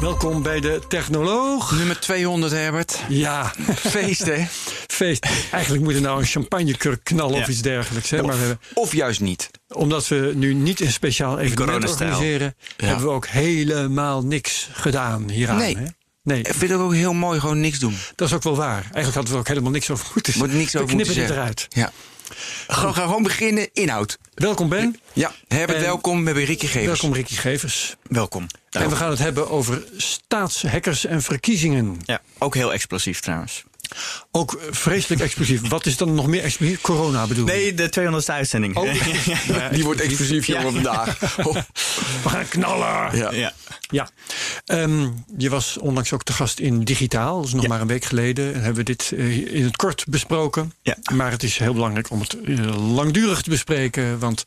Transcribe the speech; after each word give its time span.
Welkom 0.00 0.42
bij 0.42 0.60
de 0.60 0.80
Technoloog. 0.88 1.72
Nummer 1.72 2.00
200, 2.00 2.52
Herbert. 2.52 2.98
Ja, 3.08 3.52
Feest, 3.76 4.24
hè? 4.26 4.44
feest. 5.00 5.26
Eigenlijk 5.50 5.84
moet 5.84 5.94
er 5.94 6.00
nou 6.00 6.18
een 6.20 6.26
champagnekurk 6.26 7.04
knallen 7.04 7.40
of 7.40 7.48
iets 7.48 7.62
dergelijks. 7.62 8.10
Hè? 8.10 8.22
Maar 8.22 8.32
we 8.34 8.38
hebben, 8.40 8.60
Of 8.74 8.92
juist 8.92 9.20
niet. 9.20 9.50
omdat 9.68 10.08
we 10.08 10.32
nu 10.34 10.54
niet 10.54 10.80
een 10.80 10.92
speciaal 10.92 11.38
evenement 11.38 11.88
organiseren, 11.90 12.54
hebben 12.76 13.04
we 13.06 13.10
ook 13.12 13.26
helemaal 13.26 14.22
niks 14.24 14.68
gedaan 14.72 15.30
hieraan. 15.30 15.56
Nee. 15.56 15.76
Hè? 15.76 15.84
Nee, 16.22 16.38
Ik 16.38 16.54
vind 16.54 16.70
het 16.70 16.80
ook 16.80 16.94
heel 16.94 17.12
mooi, 17.12 17.40
gewoon 17.40 17.60
niks 17.60 17.78
doen. 17.78 17.96
dat 18.14 18.28
is 18.28 18.34
ook 18.34 18.42
wel 18.42 18.56
waar. 18.56 18.82
Eigenlijk 18.82 19.14
hadden 19.14 19.32
we 19.32 19.38
ook 19.38 19.48
helemaal 19.48 19.70
niks 19.70 19.90
over 19.90 20.06
moeten 20.14 20.32
Moet 20.38 20.52
niks 20.52 20.72
We 20.72 20.80
over 20.80 20.94
moeten 20.96 21.14
knippen 21.14 21.34
zeggen. 21.34 21.36
eruit. 21.36 21.66
Ja. 21.68 21.92
Gewoon, 22.68 22.94
gaan 22.94 23.06
gewoon 23.06 23.22
beginnen, 23.22 23.68
inhoud. 23.72 24.18
Welkom 24.34 24.68
Ben. 24.68 25.00
Ja, 25.12 25.32
Herbert, 25.48 25.78
En- 25.78 25.84
welkom. 25.84 26.18
We 26.18 26.24
hebben 26.24 26.44
Ricky 26.44 26.66
Gevers. 26.66 26.86
Welkom 26.86 27.12
Ricky 27.12 27.34
Gevers. 27.34 27.96
Welkom. 28.02 28.46
En 28.70 28.88
we 28.88 28.96
gaan 28.96 29.10
het 29.10 29.18
hebben 29.18 29.50
over 29.50 29.84
staatshackers 29.96 31.04
en 31.04 31.22
verkiezingen. 31.22 32.00
Ja, 32.04 32.20
ook 32.38 32.54
heel 32.54 32.72
explosief 32.72 33.20
trouwens. 33.20 33.64
Ook 34.30 34.52
eh, 34.54 34.66
vreselijk 34.70 35.20
explosief. 35.22 35.68
Wat 35.68 35.86
is 35.86 35.96
dan 35.96 36.14
nog 36.14 36.26
meer 36.26 36.42
explosief? 36.42 36.80
Corona 36.80 37.26
bedoel 37.26 37.46
ik. 37.46 37.52
Nee, 37.52 37.74
de 37.74 37.90
200ste 38.00 38.24
uitzending. 38.34 38.76
Oh. 38.76 38.92
Die 39.72 39.84
wordt 39.84 40.00
explosief, 40.00 40.46
jongen, 40.46 40.72
vandaag. 40.72 41.18
Oh. 41.46 41.54
We 42.22 42.28
gaan 42.28 42.48
knallen. 42.48 43.16
Ja. 43.16 43.32
ja. 43.32 43.52
Ja, 43.90 44.10
Ehm, 44.64 45.08
je 45.36 45.50
was 45.50 45.78
onlangs 45.78 46.12
ook 46.12 46.22
te 46.22 46.32
gast 46.32 46.58
in 46.58 46.84
Digitaal. 46.84 47.36
Dat 47.36 47.46
is 47.46 47.52
nog 47.52 47.62
Ja. 47.62 47.68
maar 47.68 47.80
een 47.80 47.86
week 47.86 48.04
geleden. 48.04 48.46
En 48.54 48.60
hebben 48.62 48.74
we 48.74 48.82
dit 48.82 49.12
eh, 49.16 49.54
in 49.54 49.64
het 49.64 49.76
kort 49.76 50.04
besproken. 50.08 50.72
Ja. 50.82 50.96
Maar 51.12 51.30
het 51.30 51.42
is 51.42 51.58
heel 51.58 51.72
belangrijk 51.72 52.10
om 52.10 52.20
het 52.20 52.40
eh, 52.40 52.94
langdurig 52.94 53.42
te 53.42 53.50
bespreken. 53.50 54.18
Want 54.18 54.44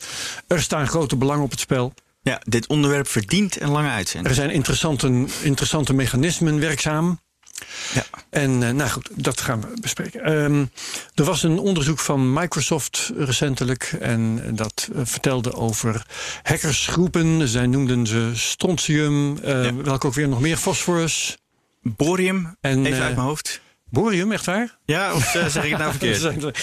er 0.48 0.62
staan 0.62 0.88
grote 0.88 1.16
belangen 1.16 1.44
op 1.44 1.52
het 1.52 1.60
spel. 1.60 1.94
ja, 2.22 2.42
dit 2.44 2.67
onderwerp 2.67 3.08
verdient 3.08 3.62
een 3.62 3.70
lange 3.70 3.88
Er 3.88 3.94
uitzending. 3.94 4.36
zijn 4.36 4.50
interessante, 4.50 5.26
interessante 5.42 5.94
mechanismen 5.94 6.60
werkzaam. 6.60 7.20
Ja. 7.94 8.04
En 8.30 8.64
eh, 8.64 8.70
nou 8.73 8.90
goed, 8.90 9.09
dat 9.16 9.42
gaan 9.42 9.62
we 9.62 9.68
bespreken. 9.82 10.22
Ehm, 10.23 10.66
er 11.16 11.23
was 11.23 11.44
een 11.44 11.60
onderzoek 11.60 12.00
van 12.00 12.34
Microsoft 12.34 13.12
recentelijk. 13.18 13.95
En 14.00 14.42
dat 14.56 14.90
eh, 14.95 15.02
vertelde 15.04 15.54
over 15.54 16.06
hackersgroepen. 16.44 17.48
Zij 17.48 17.68
noemden 17.68 18.08
ze 18.08 18.32
strontium. 18.34 19.38
eh, 19.38 19.64
Ja. 19.64 19.73
Welke 19.76 20.08
ook 20.08 20.14
weer 20.14 20.28
nog 20.28 20.40
meer? 20.42 20.58
Phosphorus. 20.58 21.38
Borium, 21.82 22.56
En, 22.62 22.86
even 22.86 23.04
uit 23.04 23.16
mijn 23.16 23.28
hoofd. 23.28 23.62
Borium, 23.90 24.32
echt 24.32 24.45
waar? 24.45 24.78
Ja, 24.86 25.14
of 25.14 25.26
zeg 25.48 25.64
ik 25.64 25.70
het 25.70 25.80
nou 25.80 25.94
verkeerd? 25.98 26.58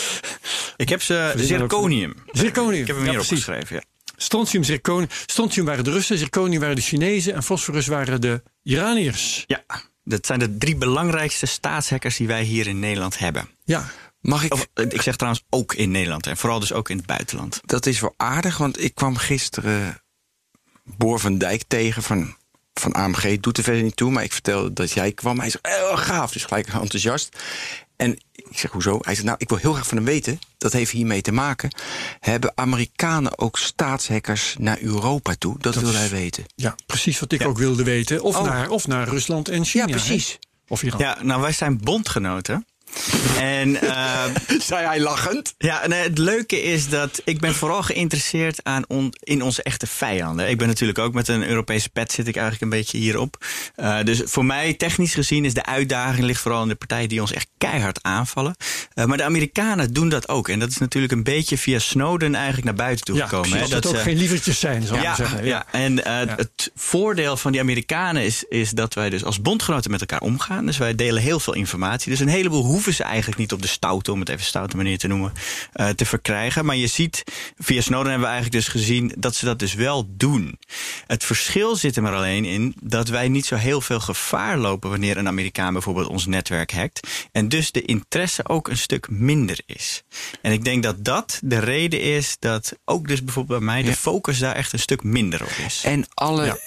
Ik 0.76 0.88
heb 0.88 1.02
ze 1.02 1.32
zirconium. 1.36 2.14
Zirconium. 2.32 2.80
Ik 2.80 2.86
heb 2.86 2.96
hem 2.96 3.08
hier 3.08 3.18
opgeschreven. 3.20 3.76
Ja. 3.76 3.82
Strontium, 4.16 4.64
zirconium. 4.64 5.08
Strontium 5.26 5.64
waren 5.66 5.84
de 5.84 5.90
Russen, 5.90 6.18
zirconium 6.18 6.60
waren 6.60 6.76
de 6.76 6.82
Chinezen 6.82 7.34
en 7.34 7.42
fosforus 7.42 7.86
waren 7.86 8.20
de 8.20 8.42
Iraniërs. 8.62 9.44
ja, 9.46 9.64
dat 10.10 10.26
zijn 10.26 10.38
de 10.38 10.56
drie 10.56 10.76
belangrijkste 10.76 11.46
staatshackers 11.46 12.16
die 12.16 12.26
wij 12.26 12.42
hier 12.42 12.66
in 12.66 12.78
Nederland 12.78 13.18
hebben. 13.18 13.48
Ja, 13.64 13.90
Mag 14.20 14.44
ik... 14.44 14.52
Of, 14.52 14.68
eh, 14.74 14.84
ik 14.88 15.02
zeg 15.02 15.16
trouwens 15.16 15.44
ook 15.50 15.74
in 15.74 15.90
Nederland 15.90 16.26
en 16.26 16.36
vooral 16.36 16.60
dus 16.60 16.72
ook 16.72 16.88
in 16.88 16.96
het 16.96 17.06
buitenland. 17.06 17.60
Dat 17.64 17.86
is 17.86 18.00
wel 18.00 18.14
aardig, 18.16 18.58
want 18.58 18.82
ik 18.82 18.94
kwam 18.94 19.16
gisteren 19.16 20.02
Boor 20.84 21.20
van 21.20 21.38
Dijk 21.38 21.62
tegen 21.66 22.02
van, 22.02 22.36
van 22.74 22.92
AMG. 22.92 23.40
Doet 23.40 23.58
er 23.58 23.64
verder 23.64 23.82
niet 23.82 23.96
toe, 23.96 24.10
maar 24.10 24.24
ik 24.24 24.32
vertelde 24.32 24.72
dat 24.72 24.90
jij 24.90 25.12
kwam. 25.12 25.38
Hij 25.40 25.50
zegt, 25.50 25.66
heel 25.66 25.96
gaaf, 25.96 26.32
dus 26.32 26.44
gelijk 26.44 26.66
enthousiast. 26.66 27.36
En 28.00 28.12
ik 28.34 28.58
zeg, 28.58 28.70
hoezo? 28.70 28.98
Hij 29.00 29.14
zegt, 29.14 29.26
nou, 29.26 29.36
ik 29.40 29.48
wil 29.48 29.58
heel 29.58 29.72
graag 29.72 29.86
van 29.86 29.96
hem 29.96 30.06
weten. 30.06 30.38
Dat 30.58 30.72
heeft 30.72 30.90
hiermee 30.90 31.20
te 31.20 31.32
maken. 31.32 31.70
Hebben 32.20 32.52
Amerikanen 32.54 33.38
ook 33.38 33.58
staatshackers 33.58 34.54
naar 34.58 34.80
Europa 34.80 35.34
toe? 35.38 35.56
Dat, 35.58 35.74
Dat 35.74 35.82
wil 35.82 35.94
hij 35.94 36.08
weten. 36.08 36.44
ja 36.54 36.74
precies 36.86 37.20
wat 37.20 37.32
ik 37.32 37.40
Ja. 37.40 37.46
ook 37.46 37.58
wilde 37.58 37.84
weten. 37.84 38.22
Of, 38.22 38.36
Oh. 38.36 38.44
naar, 38.44 38.68
of 38.70 38.86
naar 38.86 39.08
Rusland 39.08 39.48
en 39.48 39.64
China. 39.64 39.84
Ja, 39.86 39.90
precies. 39.90 40.28
hè? 40.30 40.36
Of 40.68 40.82
Iran. 40.82 41.00
Ja, 41.00 41.18
nou, 41.22 41.40
wij 41.40 41.52
zijn 41.52 41.78
bondgenoten. 41.78 42.66
En 43.40 43.80
eh, 43.80 44.24
Zei 44.68 44.86
hij 44.86 45.00
lachend. 45.00 45.54
Ja, 45.58 45.80
het 45.88 46.18
leuke 46.18 46.62
is 46.62 46.88
dat 46.88 47.20
ik 47.24 47.40
ben 47.40 47.54
vooral 47.54 47.82
geïnteresseerd 47.82 48.60
aan 48.64 48.84
on- 48.88 49.14
in 49.20 49.42
onze 49.42 49.62
echte 49.62 49.86
vijanden. 49.86 50.48
Ik 50.48 50.58
ben 50.58 50.66
natuurlijk 50.68 50.98
ook 50.98 51.14
met 51.14 51.28
een 51.28 51.48
Europese 51.48 51.88
pet 51.88 52.12
zit 52.12 52.28
ik 52.28 52.34
eigenlijk 52.36 52.62
een 52.72 52.78
beetje 52.78 52.98
hierop. 52.98 53.44
Eh, 53.74 53.98
dus 54.04 54.20
voor 54.24 54.44
mij, 54.44 54.74
technisch 54.74 55.14
gezien, 55.14 55.44
is 55.44 55.54
de 55.54 55.64
uitdaging 55.64 56.24
ligt 56.26 56.40
vooral 56.40 56.62
in 56.62 56.68
de 56.68 56.74
partijen 56.74 57.08
die 57.08 57.20
ons 57.20 57.32
echt 57.32 57.48
keihard 57.58 57.98
aanvallen. 58.02 58.56
Eh, 58.94 59.04
maar 59.04 59.16
de 59.16 59.24
Amerikanen 59.24 59.92
doen 59.92 60.08
dat 60.08 60.28
ook. 60.28 60.48
En 60.48 60.58
dat 60.58 60.68
is 60.70 60.78
natuurlijk 60.78 61.12
een 61.12 61.22
beetje 61.22 61.58
via 61.58 61.78
Snowden 61.78 62.34
eigenlijk 62.34 62.64
naar 62.64 62.74
buiten 62.74 63.04
toe 63.04 63.16
Ja, 63.16 63.24
gekomen. 63.26 63.48
precies. 63.50 63.68
hè. 63.68 63.74
Dat 63.74 63.84
het 63.84 63.96
ook 63.96 64.02
geen 64.02 64.16
lievertjes 64.16 64.60
zijn, 64.60 64.86
zal 64.86 64.96
ik 64.96 65.02
ja, 65.02 65.14
zeggen. 65.14 65.44
ja. 65.44 65.64
en 65.70 66.04
eh, 66.04 66.36
het 66.36 66.70
voordeel 66.74 67.36
van 67.36 67.52
die 67.52 67.60
Amerikanen 67.60 68.22
is, 68.24 68.44
is 68.48 68.70
dat 68.70 68.94
wij 68.94 69.10
dus 69.10 69.24
als 69.24 69.40
bondgenoten 69.42 69.90
met 69.90 70.00
elkaar 70.00 70.20
omgaan. 70.20 70.66
Dus 70.66 70.78
wij 70.78 70.94
delen 70.94 71.22
heel 71.22 71.40
veel 71.40 71.54
informatie. 71.54 72.10
Dus 72.10 72.20
een 72.20 72.28
heleboel 72.28 72.64
hoeven 72.64 72.79
ze 72.88 73.04
eigenlijk 73.04 73.38
niet 73.38 73.52
op 73.52 73.62
de 73.62 73.68
stoute, 73.68 74.12
om 74.12 74.20
het 74.20 74.28
even 74.28 74.44
stoute 74.44 74.76
manier 74.76 74.98
te 74.98 75.06
noemen, 75.08 75.32
eh, 75.72 75.88
te 75.88 76.04
verkrijgen. 76.06 76.64
Maar 76.64 76.76
je 76.76 76.86
ziet, 76.86 77.24
via 77.58 77.80
Snowden 77.80 78.10
hebben 78.10 78.28
we 78.28 78.34
eigenlijk 78.34 78.64
dus 78.64 78.72
gezien 78.72 79.12
dat 79.18 79.34
ze 79.34 79.44
dat 79.44 79.58
dus 79.58 79.74
wel 79.74 80.06
doen. 80.10 80.58
Het 81.06 81.24
verschil 81.24 81.76
zit 81.76 81.96
er 81.96 82.02
maar 82.02 82.14
alleen 82.14 82.44
in 82.44 82.74
dat 82.82 83.08
wij 83.08 83.28
niet 83.28 83.46
zo 83.46 83.54
heel 83.56 83.80
veel 83.80 84.00
gevaar 84.00 84.58
lopen 84.58 84.90
wanneer 84.90 85.16
een 85.16 85.26
Amerikaan 85.28 85.72
bijvoorbeeld 85.72 86.08
ons 86.08 86.26
netwerk 86.26 86.72
hackt. 86.72 87.08
En 87.32 87.48
dus 87.48 87.72
de 87.72 87.82
interesse 87.82 88.48
ook 88.48 88.68
een 88.68 88.78
stuk 88.78 89.08
minder 89.10 89.58
is. 89.66 90.02
En 90.42 90.52
ik 90.52 90.64
denk 90.64 90.82
dat 90.82 91.04
dat 91.04 91.38
de 91.42 91.58
reden 91.58 92.00
is 92.00 92.36
dat 92.38 92.72
ook 92.84 93.08
dus 93.08 93.24
bijvoorbeeld 93.24 93.58
bij 93.58 93.68
mij 93.68 93.82
de 93.82 93.94
focus 93.96 94.38
daar 94.38 94.54
echt 94.54 94.72
een 94.72 94.78
stuk 94.78 95.02
minder 95.02 95.42
op 95.42 95.52
is. 95.66 95.82
En 95.84 96.06
alle 96.14 96.44
Ja. 96.44 96.58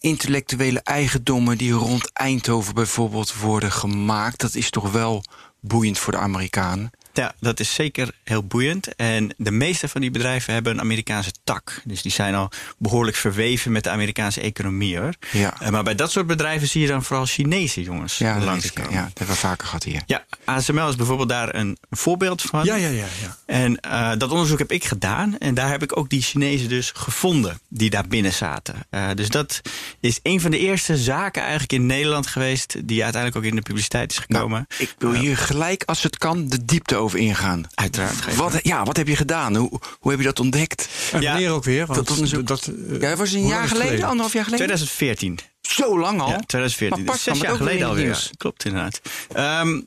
intellectuele 0.00 0.80
eigendommen 0.80 1.58
die 1.58 1.72
rond 1.72 2.12
Eindhoven 2.12 2.74
bijvoorbeeld 2.74 3.34
worden 3.34 3.72
gemaakt, 3.72 4.40
dat 4.40 4.54
is 4.54 4.70
toch 4.70 4.90
wel 4.92 5.24
boeiend 5.60 5.98
voor 5.98 6.12
de 6.12 6.18
Amerikanen. 6.18 6.90
Ja, 7.12 7.34
dat 7.40 7.60
is 7.60 7.74
zeker 7.74 8.10
heel 8.24 8.44
boeiend. 8.44 8.94
En 8.94 9.34
de 9.36 9.50
meeste 9.50 9.88
van 9.88 10.00
die 10.00 10.10
bedrijven 10.10 10.52
hebben 10.52 10.72
een 10.72 10.80
Amerikaanse 10.80 11.32
tak. 11.44 11.82
Dus 11.84 12.02
die 12.02 12.12
zijn 12.12 12.34
al 12.34 12.50
behoorlijk 12.78 13.16
verweven 13.16 13.72
met 13.72 13.84
de 13.84 13.90
Amerikaanse 13.90 14.40
economie 14.40 14.98
hoor. 14.98 15.12
Ja. 15.32 15.54
Eh, 15.60 15.68
Maar 15.68 15.82
bij 15.82 15.94
dat 15.94 16.10
soort 16.10 16.26
bedrijven 16.26 16.68
zie 16.68 16.80
je 16.80 16.86
dan 16.86 17.02
vooral 17.04 17.26
Chinese 17.26 17.82
jongens 17.82 18.18
Ja, 18.18 18.38
langskomen. 18.38 18.92
ja, 18.92 19.02
dat 19.04 19.18
hebben 19.18 19.34
we 19.34 19.40
vaker 19.40 19.66
gehad 19.66 19.82
hier. 19.84 20.02
Ja, 20.06 20.24
ASML 20.44 20.88
is 20.88 20.96
bijvoorbeeld 20.96 21.28
daar 21.28 21.54
een 21.54 21.78
voorbeeld 21.90 22.42
van. 22.42 22.64
Ja, 22.64 22.74
ja, 22.74 22.88
ja. 22.88 23.04
ja. 23.22 23.36
En 23.46 23.80
eh, 23.80 24.10
dat 24.18 24.30
onderzoek 24.30 24.58
heb 24.58 24.72
ik 24.72 24.84
gedaan. 24.84 25.38
En 25.38 25.54
daar 25.54 25.70
heb 25.70 25.82
ik 25.82 25.96
ook 25.96 26.08
die 26.10 26.22
Chinezen 26.22 26.68
dus 26.68 26.92
gevonden 26.94 27.60
die 27.68 27.90
daar 27.90 28.06
binnen 28.08 28.32
zaten. 28.32 28.74
Eh, 28.90 29.08
dus 29.14 29.28
dat 29.28 29.60
is 30.00 30.18
een 30.22 30.40
van 30.40 30.50
de 30.50 30.58
eerste 30.58 30.96
zaken 30.96 31.40
eigenlijk 31.42 31.72
in 31.72 31.86
Nederland 31.86 32.26
geweest... 32.26 32.76
die 32.84 33.02
uiteindelijk 33.02 33.44
ook 33.44 33.50
in 33.50 33.56
de 33.56 33.62
publiciteit 33.62 34.10
is 34.12 34.18
gekomen. 34.18 34.66
Nou, 34.68 34.82
ik 34.90 34.94
wil 34.98 35.12
hier 35.12 35.36
gelijk, 35.36 35.82
als 35.84 36.02
het 36.02 36.18
kan, 36.18 36.48
de 36.48 36.64
diepte 36.64 36.99
over 37.00 37.18
ingaan. 37.18 37.64
Uiteraard. 37.74 38.34
Wat, 38.36 38.58
ja, 38.62 38.84
wat 38.84 38.96
heb 38.96 39.08
je 39.08 39.16
gedaan? 39.16 39.56
Hoe, 39.56 39.80
hoe 40.00 40.10
heb 40.10 40.20
je 40.20 40.26
dat 40.26 40.40
ontdekt? 40.40 40.88
En 41.12 41.20
Ja, 41.20 41.32
wanneer 41.32 41.50
ook 41.50 41.64
weer? 41.64 41.86
Want 41.86 41.98
dat 41.98 42.10
onderzoek- 42.10 42.46
dat, 42.46 42.70
Ja, 42.90 42.98
dat 43.08 43.18
was 43.18 43.32
een 43.32 43.46
jaar 43.46 43.68
geleden, 43.68 44.04
anderhalf 44.04 44.32
jaar 44.32 44.44
geleden? 44.44 44.66
2014. 44.66 45.38
Zo 45.60 45.98
lang 45.98 46.20
al? 46.20 46.28
Ja, 46.28 46.38
2014. 46.46 47.04
Maar 47.04 47.14
pas 47.14 47.24
Dus 47.24 47.24
kwam 47.24 47.36
zes 47.36 47.44
jaar 47.48 47.56
geleden 47.56 47.88
alweer. 47.88 48.30
klopt 48.36 48.64
inderdaad. 48.64 49.00
Ehm, 49.32 49.80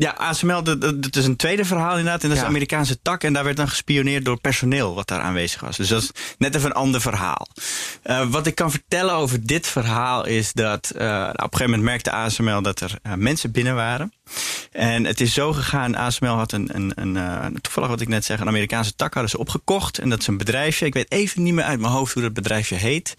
ja, 0.00 0.10
ASML, 0.10 0.62
dat, 0.62 1.16
is 1.16 1.24
een 1.24 1.36
tweede 1.36 1.64
verhaal 1.64 1.96
inderdaad. 1.96 2.22
En 2.22 2.28
dat 2.28 2.30
is 2.36 2.36
Ja. 2.36 2.42
de 2.42 2.48
Amerikaanse 2.48 3.02
tak. 3.02 3.24
En 3.24 3.32
daar 3.32 3.44
werd 3.44 3.56
dan 3.56 3.68
gespioneerd 3.68 4.24
door 4.24 4.40
personeel 4.40 4.94
wat 4.94 5.08
daar 5.08 5.20
aanwezig 5.20 5.60
was. 5.60 5.76
Dus 5.76 5.88
dat 5.88 6.02
is 6.02 6.10
net 6.38 6.54
even 6.54 6.68
een 6.70 6.76
ander 6.76 7.00
verhaal. 7.00 7.46
Eh, 8.02 8.26
wat 8.28 8.46
ik 8.46 8.54
kan 8.54 8.70
vertellen 8.70 9.14
over 9.14 9.46
dit 9.46 9.66
verhaal 9.66 10.26
is 10.26 10.52
dat... 10.52 10.90
eh, 10.90 11.06
nou, 11.06 11.28
op 11.30 11.34
een 11.36 11.42
gegeven 11.42 11.64
moment 11.64 11.82
merkte 11.82 12.10
ASML 12.12 12.62
dat 12.62 12.80
er 12.80 12.98
eh, 13.02 13.12
mensen 13.14 13.50
binnen 13.50 13.74
waren. 13.74 14.12
En 14.72 15.04
het 15.04 15.20
is 15.20 15.34
zo 15.34 15.52
gegaan, 15.52 15.96
ASML 15.96 16.28
had 16.36 16.52
een, 16.52 16.70
een, 16.72 16.92
een 17.16 17.60
toevallig 17.60 17.88
wat 17.88 18.00
ik 18.00 18.08
net 18.08 18.24
zeg, 18.24 18.40
een 18.40 18.48
Amerikaanse 18.48 18.94
tak 18.94 19.12
hadden 19.12 19.30
ze 19.30 19.38
opgekocht. 19.38 19.98
En 19.98 20.08
dat 20.08 20.20
is 20.20 20.26
een 20.26 20.38
bedrijfje, 20.38 20.86
ik 20.86 20.94
weet 20.94 21.10
even 21.12 21.42
niet 21.42 21.54
meer 21.54 21.64
uit 21.64 21.80
mijn 21.80 21.92
hoofd 21.92 22.12
hoe 22.12 22.22
dat 22.22 22.32
bedrijfje 22.32 22.74
heet. 22.76 23.14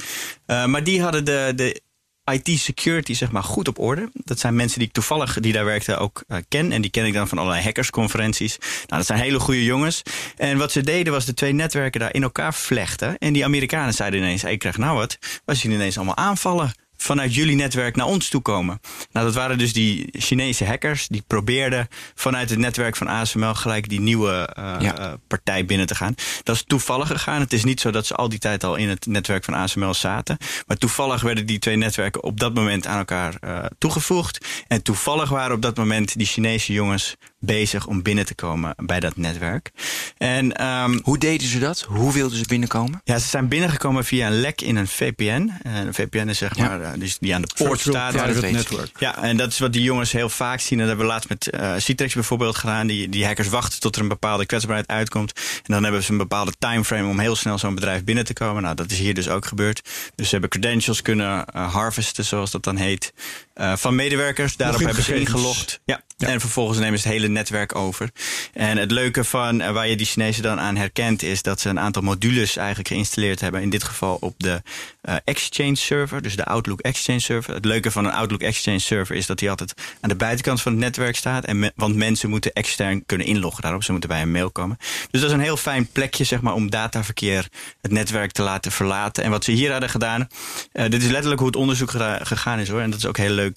Maar 0.45 0.84
die 0.84 1.01
hadden 1.01 1.25
de, 1.25 1.54
de 1.56 1.81
IT-security 2.25 3.13
zeg 3.13 3.31
maar 3.31 3.44
goed 3.44 3.68
op 3.68 3.79
orde. 3.79 4.09
Dat 4.13 4.39
zijn 4.39 4.56
mensen 4.56 4.79
die 4.79 4.88
ik 4.88 4.94
toevallig, 4.94 5.39
die 5.39 5.53
daar 5.53 5.65
werkten, 5.65 6.00
ook 6.00 6.23
eh, 6.27 6.38
ken. 6.47 6.71
En 6.71 6.81
die 6.81 6.91
ken 6.91 7.06
ik 7.06 7.13
dan 7.13 7.27
van 7.27 7.38
allerlei 7.38 7.63
hackersconferenties. 7.63 8.57
Nou, 8.59 8.85
dat 8.88 9.06
zijn 9.06 9.19
hele 9.19 9.39
goede 9.39 9.63
jongens. 9.63 10.01
En 10.38 10.57
wat 10.57 10.71
ze 10.71 10.81
deden 10.81 11.13
was 11.13 11.25
de 11.25 11.33
twee 11.33 11.53
netwerken 11.53 12.00
daar 12.00 12.13
in 12.13 12.23
elkaar 12.23 12.53
vlechten. 12.53 13.18
En 13.18 13.33
die 13.33 13.45
Amerikanen 13.45 13.94
zeiden 13.94 14.19
ineens, 14.19 14.44
ik 14.44 14.59
krijg 14.59 14.77
nou 14.77 14.97
wat. 14.97 15.18
We 15.45 15.56
zien 15.56 15.71
ineens 15.71 15.97
allemaal 15.97 16.18
aanvallen 16.18 16.73
vanuit 17.01 17.36
jullie 17.36 17.56
netwerk 17.56 17.95
naar 17.95 18.06
ons 18.06 18.30
toe 18.30 18.42
komen. 18.42 18.81
Nou, 19.12 19.25
dat 19.25 19.36
waren 19.36 19.57
dus 19.57 19.74
die 19.74 20.09
Chinese 20.12 20.65
hackers 20.65 21.07
die 21.07 21.24
probeerden 21.27 21.88
vanuit 22.15 22.50
het 22.50 22.59
netwerk 22.59 22.95
van 22.95 23.07
ASML 23.07 23.53
gelijk 23.53 23.89
die 23.89 24.00
nieuwe 24.00 24.50
uh, 24.59 24.75
Ja. 24.80 25.00
uh, 25.00 25.13
partij 25.27 25.65
binnen 25.65 25.88
te 25.88 25.95
gaan. 25.95 26.15
Dat 26.44 26.56
is 26.56 26.63
toevallig 26.68 27.07
gegaan. 27.07 27.39
Het 27.39 27.53
is 27.53 27.63
niet 27.63 27.80
zo 27.81 27.92
dat 27.92 28.06
ze 28.06 28.15
al 28.15 28.30
die 28.30 28.39
tijd 28.39 28.63
al 28.63 28.75
in 28.75 28.89
het 28.89 29.06
netwerk 29.06 29.44
van 29.44 29.53
ASML 29.53 29.94
zaten. 29.94 30.38
Maar 30.68 30.77
toevallig 30.77 31.21
werden 31.21 31.45
die 31.45 31.59
twee 31.59 31.75
netwerken 31.75 32.24
op 32.24 32.39
dat 32.39 32.53
moment 32.53 32.88
aan 32.88 32.98
elkaar 32.98 33.33
uh, 33.44 33.65
toegevoegd. 33.77 34.45
En 34.68 34.81
toevallig 34.83 35.30
waren 35.30 35.56
op 35.56 35.62
dat 35.62 35.77
moment 35.77 36.18
die 36.18 36.27
Chinese 36.27 36.74
jongens 36.74 37.15
bezig 37.39 37.88
om 37.88 38.01
binnen 38.01 38.25
te 38.25 38.36
komen 38.36 38.74
bij 38.77 39.00
dat 39.00 39.18
netwerk. 39.18 39.71
En 40.18 40.65
um, 40.68 41.00
Hoe 41.03 41.18
deden 41.18 41.48
ze 41.48 41.59
dat? 41.59 41.81
Hoe 41.81 42.13
wilden 42.13 42.38
ze 42.38 42.44
binnenkomen? 42.48 43.01
ja, 43.03 43.18
ze 43.18 43.27
zijn 43.27 43.48
binnengekomen 43.48 44.06
via 44.06 44.27
een 44.27 44.39
lek 44.42 44.62
in 44.62 44.75
een 44.75 44.88
VPN. 44.88 45.51
Een 45.63 45.94
VPN 45.94 46.27
is 46.27 46.38
zeg 46.38 46.56
Ja. 46.57 46.68
maar 46.68 46.90
uh, 46.93 46.99
die, 46.99 47.15
die 47.19 47.35
aan 47.35 47.41
de 47.41 47.49
poort 47.55 47.79
staat. 47.79 48.13
Ja, 48.13 48.25
network. 48.25 49.01
En 49.01 49.38
dat 49.38 49.51
is 49.51 49.59
wat 49.59 49.73
die 49.73 49.83
jongens 49.83 50.11
heel 50.11 50.29
vaak 50.29 50.59
zien. 50.59 50.79
En 50.79 50.88
dat 50.88 50.88
hebben 50.88 51.05
we 51.05 51.11
laatst 51.11 51.29
met 51.29 51.49
uh, 51.53 51.73
Citrix 51.77 52.13
bijvoorbeeld 52.13 52.55
gedaan. 52.55 52.88
Die, 52.88 53.09
die 53.09 53.25
hackers 53.25 53.49
wachten 53.49 53.79
tot 53.79 53.95
er 53.95 54.01
een 54.01 54.07
bepaalde 54.07 54.45
kwetsbaarheid 54.45 54.88
uitkomt. 54.88 55.33
En 55.35 55.73
dan 55.73 55.83
hebben 55.83 56.03
ze 56.03 56.11
een 56.11 56.17
bepaalde 56.17 56.53
timeframe 56.59 57.07
om 57.07 57.19
heel 57.19 57.35
snel 57.35 57.57
zo'n 57.57 57.75
bedrijf 57.75 58.03
binnen 58.03 58.25
te 58.25 58.33
komen. 58.33 58.63
Nou, 58.63 58.75
dat 58.75 58.91
is 58.91 58.97
hier 58.97 59.13
dus 59.13 59.29
ook 59.29 59.45
gebeurd. 59.45 59.81
Dus 60.15 60.25
ze 60.25 60.31
hebben 60.31 60.49
credentials 60.49 61.01
kunnen 61.01 61.45
uh, 61.55 61.73
harvesten, 61.73 62.25
zoals 62.25 62.51
dat 62.51 62.63
dan 62.63 62.75
heet. 62.75 63.13
Uh, 63.62 63.74
van 63.75 63.96
medewerkers. 63.96 64.56
Daarop 64.56 64.81
hebben 64.81 65.04
ze 65.04 65.16
ingelogd. 65.16 65.80
Ja. 65.86 66.04
ja. 66.18 66.28
En 66.28 66.40
vervolgens 66.40 66.80
nemen 66.80 67.00
ze 67.00 67.08
het 67.08 67.18
hele 67.18 67.28
netwerk 67.28 67.75
over. 67.75 68.10
En 68.54 68.78
het 68.78 68.92
leuke 68.92 69.24
van 69.24 69.62
uh, 69.62 69.72
waar 69.72 69.88
je 69.88 69.96
die 69.96 70.06
Chinezen 70.06 70.44
dan 70.44 70.60
aan 70.60 70.75
herkent, 70.75 71.24
is 71.24 71.42
dat 71.42 71.60
ze 71.60 71.69
een 71.69 71.80
aantal 71.80 72.02
modules 72.02 72.58
eigenlijk 72.58 72.88
geïnstalleerd 72.88 73.40
hebben. 73.40 73.62
In 73.62 73.69
dit 73.69 73.84
geval 73.84 74.18
op 74.22 74.34
de 74.38 74.62
uh, 75.04 75.16
Exchange 75.24 75.75
server, 75.75 76.22
dus 76.22 76.36
de 76.36 76.46
Outlook 76.46 76.80
Exchange 76.80 77.19
server. 77.19 77.54
Het 77.54 77.66
leuke 77.66 77.92
van 77.92 78.06
een 78.06 78.12
Outlook 78.12 78.42
Exchange 78.42 78.80
server 78.80 79.16
is 79.16 79.25
dat 79.25 79.40
die 79.40 79.50
altijd 79.50 79.74
aan 80.00 80.10
de 80.10 80.16
buitenkant 80.16 80.62
van 80.62 80.72
het 80.72 80.81
netwerk 80.81 81.16
staat. 81.16 81.46
En 81.46 81.60
me, 81.60 81.72
want 81.75 81.96
mensen 81.96 82.30
moeten 82.30 82.54
extern 82.54 83.06
kunnen 83.06 83.28
inloggen 83.28 83.62
daarop. 83.62 83.84
Ze 83.84 83.92
moeten 83.92 84.10
bij 84.10 84.22
een 84.22 84.31
mail 84.31 84.52
komen. 84.52 84.78
Dus 85.12 85.22
dat 85.22 85.30
is 85.30 85.36
een 85.36 85.44
heel 85.44 85.58
fijn 85.58 85.88
plekje 85.88 86.24
zeg 86.24 86.42
maar, 86.42 86.54
om 86.54 86.69
dataverkeer 86.69 87.48
het 87.81 87.92
netwerk 87.92 88.31
te 88.31 88.42
laten 88.42 88.72
verlaten. 88.72 89.24
En 89.24 89.30
wat 89.31 89.44
ze 89.44 89.52
hier 89.52 89.72
hadden 89.72 89.90
gedaan, 89.90 90.28
dit 90.72 91.04
is 91.04 91.10
letterlijk 91.10 91.40
hoe 91.40 91.50
het 91.50 91.58
onderzoek 91.58 91.92
gegaan 92.22 92.60
is 92.60 92.69
hoor. 92.69 92.81
En 92.81 92.90
dat 92.90 93.00
is 93.00 93.06
ook 93.06 93.18
heel 93.18 93.30
leuk. 93.30 93.50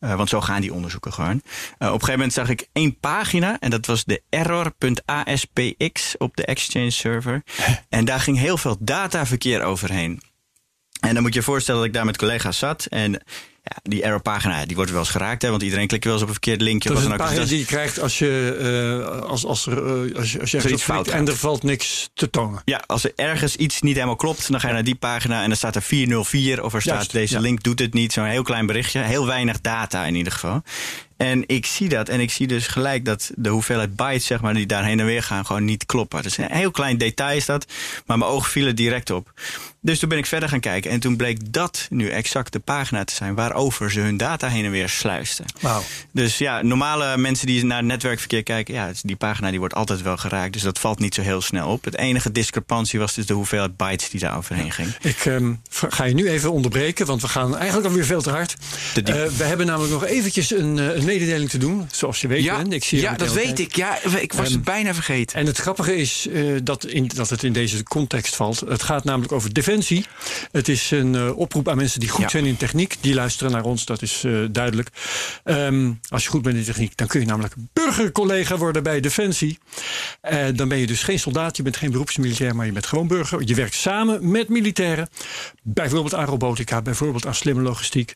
Uh, 0.00 0.14
want 0.14 0.28
zo 0.28 0.40
gaan 0.40 0.60
die 0.60 0.72
onderzoeken 0.72 1.12
gewoon. 1.12 1.34
Uh, 1.34 1.38
op 1.38 1.80
een 1.80 1.88
gegeven 1.88 2.12
moment 2.12 2.32
zag 2.32 2.48
ik 2.48 2.68
één 2.72 2.98
pagina. 2.98 3.56
En 3.60 3.70
dat 3.70 3.86
was 3.86 4.04
de 4.04 4.22
error.aspx 4.30 6.16
op 6.16 6.36
de 6.36 6.44
Exchange 6.44 6.90
server. 6.90 7.42
En 7.88 8.04
daar 8.04 8.20
ging 8.20 8.38
heel 8.38 8.56
veel 8.56 8.76
dataverkeer 8.80 9.62
overheen. 9.62 10.22
En 11.00 11.14
dan 11.14 11.22
moet 11.22 11.32
je 11.32 11.38
je 11.38 11.44
voorstellen 11.44 11.80
dat 11.80 11.88
ik 11.88 11.94
daar 11.94 12.04
met 12.04 12.16
collega's 12.16 12.58
zat. 12.58 12.86
En 12.86 13.22
ja, 13.66 13.76
die 13.82 14.02
error-pagina 14.02 14.66
die 14.66 14.76
wordt 14.76 14.90
wel 14.90 15.00
eens 15.00 15.10
geraakt, 15.10 15.42
hè, 15.42 15.50
want 15.50 15.62
iedereen 15.62 15.86
klikt 15.86 16.04
wel 16.04 16.12
eens 16.12 16.22
op 16.22 16.28
een 16.28 16.34
verkeerd 16.34 16.60
linkje. 16.60 16.88
Dat 16.88 16.98
is 16.98 17.04
een 17.04 17.10
dan 17.10 17.18
pagina 17.18 17.40
Dus 17.40 17.48
die 17.48 17.58
je 17.58 17.64
krijgt 17.64 18.00
als 18.00 18.18
je, 18.18 19.00
uh, 19.00 19.20
als, 19.20 19.44
als, 19.44 19.66
er, 19.66 20.06
uh, 20.06 20.16
als 20.16 20.32
je, 20.32 20.40
als 20.40 20.50
je 20.50 20.70
iets 20.70 20.82
fout 20.82 21.08
en 21.08 21.26
er 21.26 21.36
valt 21.36 21.62
niks 21.62 22.10
te 22.14 22.30
tonen. 22.30 22.62
Ja, 22.64 22.82
als 22.86 23.04
er 23.04 23.12
ergens 23.16 23.56
iets 23.56 23.80
niet 23.80 23.94
helemaal 23.94 24.16
klopt, 24.16 24.50
dan 24.50 24.60
ga 24.60 24.68
je 24.68 24.74
naar 24.74 24.84
die 24.84 24.94
pagina 24.94 25.42
en 25.42 25.48
dan 25.48 25.56
staat 25.56 25.74
er 25.74 25.82
404 25.82 26.62
of 26.62 26.74
er 26.74 26.82
staat 26.82 26.94
Juist, 26.94 27.12
deze 27.12 27.34
ja. 27.34 27.40
link 27.40 27.62
doet 27.62 27.78
het 27.78 27.94
niet. 27.94 28.12
Zo'n 28.12 28.24
heel 28.24 28.42
klein 28.42 28.66
berichtje, 28.66 29.00
heel 29.00 29.26
weinig 29.26 29.60
data 29.60 30.04
in 30.04 30.14
ieder 30.14 30.32
geval. 30.32 30.62
En 31.16 31.44
ik 31.46 31.66
zie 31.66 31.88
dat 31.88 32.08
en 32.08 32.20
ik 32.20 32.30
zie 32.30 32.46
dus 32.46 32.66
gelijk 32.66 33.04
dat 33.04 33.30
de 33.34 33.48
hoeveelheid 33.48 33.96
bytes 33.96 34.26
zeg 34.26 34.40
maar, 34.40 34.54
die 34.54 34.66
daar 34.66 34.84
heen 34.84 35.00
en 35.00 35.06
weer 35.06 35.22
gaan 35.22 35.46
gewoon 35.46 35.64
niet 35.64 35.86
kloppen. 35.86 36.22
Dus 36.22 36.38
een 36.38 36.52
heel 36.52 36.70
klein 36.70 36.98
detail 36.98 37.36
is 37.36 37.46
dat, 37.46 37.66
maar 38.06 38.18
mijn 38.18 38.30
ogen 38.30 38.50
vielen 38.50 38.76
direct 38.76 39.10
op. 39.10 39.32
Dus 39.80 39.98
toen 39.98 40.08
ben 40.08 40.18
ik 40.18 40.26
verder 40.26 40.48
gaan 40.48 40.60
kijken 40.60 40.90
en 40.90 41.00
toen 41.00 41.16
bleek 41.16 41.52
dat 41.52 41.86
nu 41.90 42.08
exact 42.08 42.52
de 42.52 42.58
pagina 42.58 43.04
te 43.04 43.14
zijn 43.14 43.34
waarover 43.34 43.90
ze 43.90 44.00
hun 44.00 44.16
data 44.16 44.48
heen 44.48 44.64
en 44.64 44.70
weer 44.70 44.88
sluisten. 44.88 45.44
Wauw. 45.60 45.82
Dus 46.12 46.38
ja, 46.38 46.62
normale 46.62 47.16
mensen 47.16 47.46
die 47.46 47.64
naar 47.64 47.78
het 47.78 47.86
netwerkverkeer 47.86 48.42
kijken, 48.42 48.74
ja, 48.74 48.90
die 49.02 49.16
pagina 49.16 49.50
die 49.50 49.58
wordt 49.58 49.74
altijd 49.74 50.02
wel 50.02 50.16
geraakt. 50.16 50.52
Dus 50.52 50.62
dat 50.62 50.78
valt 50.78 50.98
niet 50.98 51.14
zo 51.14 51.22
heel 51.22 51.40
snel 51.40 51.68
op. 51.68 51.84
Het 51.84 51.96
enige 51.96 52.32
discrepantie 52.32 52.98
was 52.98 53.14
dus 53.14 53.26
de 53.26 53.34
hoeveelheid 53.34 53.76
bytes 53.76 54.10
die 54.10 54.20
daar 54.20 54.36
overheen 54.36 54.72
ging. 54.72 54.94
Ik 55.00 55.24
um, 55.24 55.60
ga 55.70 56.04
je 56.04 56.14
nu 56.14 56.28
even 56.28 56.52
onderbreken, 56.52 57.06
want 57.06 57.22
we 57.22 57.28
gaan 57.28 57.56
eigenlijk 57.56 57.86
alweer 57.86 58.04
veel 58.04 58.22
te 58.22 58.30
hard. 58.30 58.56
Uh, 58.96 59.04
we 59.04 59.44
hebben 59.44 59.66
namelijk 59.66 59.92
nog 59.92 60.04
eventjes 60.04 60.50
een, 60.50 60.76
uh, 60.76 60.94
een 60.96 61.04
mededeling 61.06 61.50
te 61.50 61.58
doen, 61.58 61.88
zoals 61.92 62.20
je 62.20 62.28
weet. 62.28 62.42
Ja, 62.42 62.56
Ben. 62.62 62.72
Ik 62.72 62.84
zie 62.84 63.00
ja 63.00 63.14
dat 63.14 63.32
weet 63.32 63.58
ik. 63.58 63.76
Ja, 63.76 63.98
ik 64.18 64.32
was 64.32 64.48
um, 64.48 64.54
het 64.54 64.64
bijna 64.64 64.94
vergeten. 64.94 65.38
En 65.38 65.46
het 65.46 65.58
grappige 65.58 65.96
is 65.96 66.26
uh, 66.30 66.58
dat, 66.62 66.86
in, 66.86 67.10
dat 67.14 67.30
het 67.30 67.42
in 67.42 67.52
deze 67.52 67.82
context 67.82 68.36
valt. 68.36 68.60
Het 68.60 68.82
gaat 68.82 69.04
namelijk 69.04 69.32
over 69.32 69.52
defensie. 69.52 70.04
Het 70.52 70.68
is 70.68 70.90
een 70.90 71.14
uh, 71.14 71.38
oproep 71.38 71.68
aan 71.68 71.76
mensen 71.76 72.00
die 72.00 72.08
goed 72.08 72.22
ja. 72.22 72.28
zijn 72.28 72.44
in 72.44 72.56
techniek. 72.56 72.96
Die 73.00 73.14
luisteren 73.14 73.52
naar 73.52 73.64
ons, 73.64 73.84
dat 73.84 74.02
is 74.02 74.22
uh, 74.24 74.46
duidelijk. 74.50 74.88
Um, 75.44 76.00
als 76.08 76.24
je 76.24 76.30
goed 76.30 76.42
bent 76.42 76.56
in 76.56 76.64
techniek, 76.64 76.96
dan 76.96 77.06
kun 77.06 77.20
je 77.20 77.26
namelijk 77.26 77.54
burgercollega 77.72 78.56
worden 78.56 78.82
bij 78.82 79.00
Defensie. 79.00 79.58
Dan 80.54 80.68
ben 80.68 80.78
je 80.78 80.86
dus 80.86 81.02
geen 81.02 81.18
soldaat, 81.18 81.56
je 81.56 81.62
bent 81.62 81.76
geen 81.76 81.90
beroepsmilitair, 81.90 82.56
maar 82.56 82.66
je 82.66 82.72
bent 82.72 82.86
gewoon 82.86 83.06
burger. 83.06 83.42
Je 83.44 83.54
werkt 83.54 83.74
samen 83.74 84.30
met 84.30 84.48
militairen. 84.48 85.08
Bijvoorbeeld 85.62 86.14
aan 86.14 86.24
robotica, 86.24 86.82
bijvoorbeeld 86.82 87.26
aan 87.26 87.34
slimme 87.34 87.62
logistiek. 87.62 88.14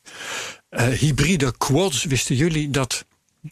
Uh, 0.71 0.87
hybride 0.87 1.55
quads, 1.59 2.05
wisten 2.05 2.37
jullie 2.37 2.71
dat 2.71 3.05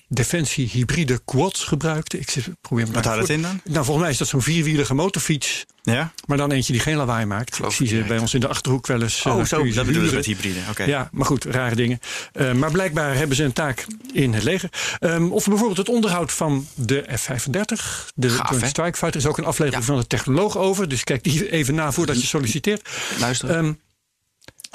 Defensie 0.09 0.69
hybride 0.69 1.21
quads 1.25 1.65
gebruikte. 1.65 2.19
Ik 2.19 2.35
probeer 2.61 2.87
me 2.87 2.93
Wat 2.93 3.05
houdt 3.05 3.21
het 3.21 3.31
in 3.31 3.43
dan? 3.43 3.61
Nou, 3.65 3.85
volgens 3.85 3.99
mij 3.99 4.11
is 4.11 4.19
dat 4.19 4.29
zo'n 4.29 4.43
vierwielige 4.43 4.95
motorfiets. 4.95 5.67
Ja? 5.83 6.13
Maar 6.27 6.37
dan 6.37 6.53
eentje 6.53 6.73
die 6.73 6.81
geen 6.81 6.97
lawaai 6.97 7.27
maakt. 7.27 7.55
Geloof 7.55 7.71
ik 7.71 7.77
zie 7.77 7.87
ze 7.87 8.05
bij 8.09 8.19
ons 8.19 8.35
in 8.35 8.41
de 8.41 8.49
achterhoek 8.49 8.87
wel 8.87 9.03
eens. 9.03 9.23
Oh, 9.23 9.39
uh, 9.39 9.45
zo, 9.45 9.73
dat 9.73 9.87
bedoelen 9.87 10.11
ze 10.11 10.17
met 10.17 10.27
hybride. 10.27 10.59
Oké. 10.61 10.71
Okay. 10.71 10.87
Ja, 10.87 11.09
maar 11.13 11.27
goed, 11.27 11.45
rare 11.45 11.75
dingen. 11.75 12.01
Uh, 12.33 12.53
maar 12.53 12.71
blijkbaar 12.71 13.15
hebben 13.15 13.37
ze 13.37 13.45
een 13.45 13.53
taak 13.53 13.87
in 14.13 14.33
het 14.33 14.43
leger. 14.43 14.71
Um, 15.01 15.33
of 15.33 15.47
bijvoorbeeld 15.47 15.79
het 15.79 15.89
onderhoud 15.89 16.33
van 16.33 16.67
de 16.75 17.05
F-35. 17.17 18.13
De 18.15 18.29
Gaaf, 18.29 18.51
Joint 18.51 18.67
Strike 18.67 18.99
Fighter 18.99 19.21
is 19.21 19.27
ook 19.27 19.39
een 19.39 19.45
aflevering 19.45 19.85
ja. 19.85 19.93
van 19.93 20.01
de 20.01 20.07
technoloog 20.07 20.57
over. 20.57 20.89
Dus 20.89 21.05
kijk 21.05 21.25
die 21.25 21.51
even 21.51 21.75
na 21.75 21.93
voordat 21.93 22.21
je 22.21 22.27
solliciteert. 22.27 22.89
Luister. 23.21 23.57
Um, 23.57 23.79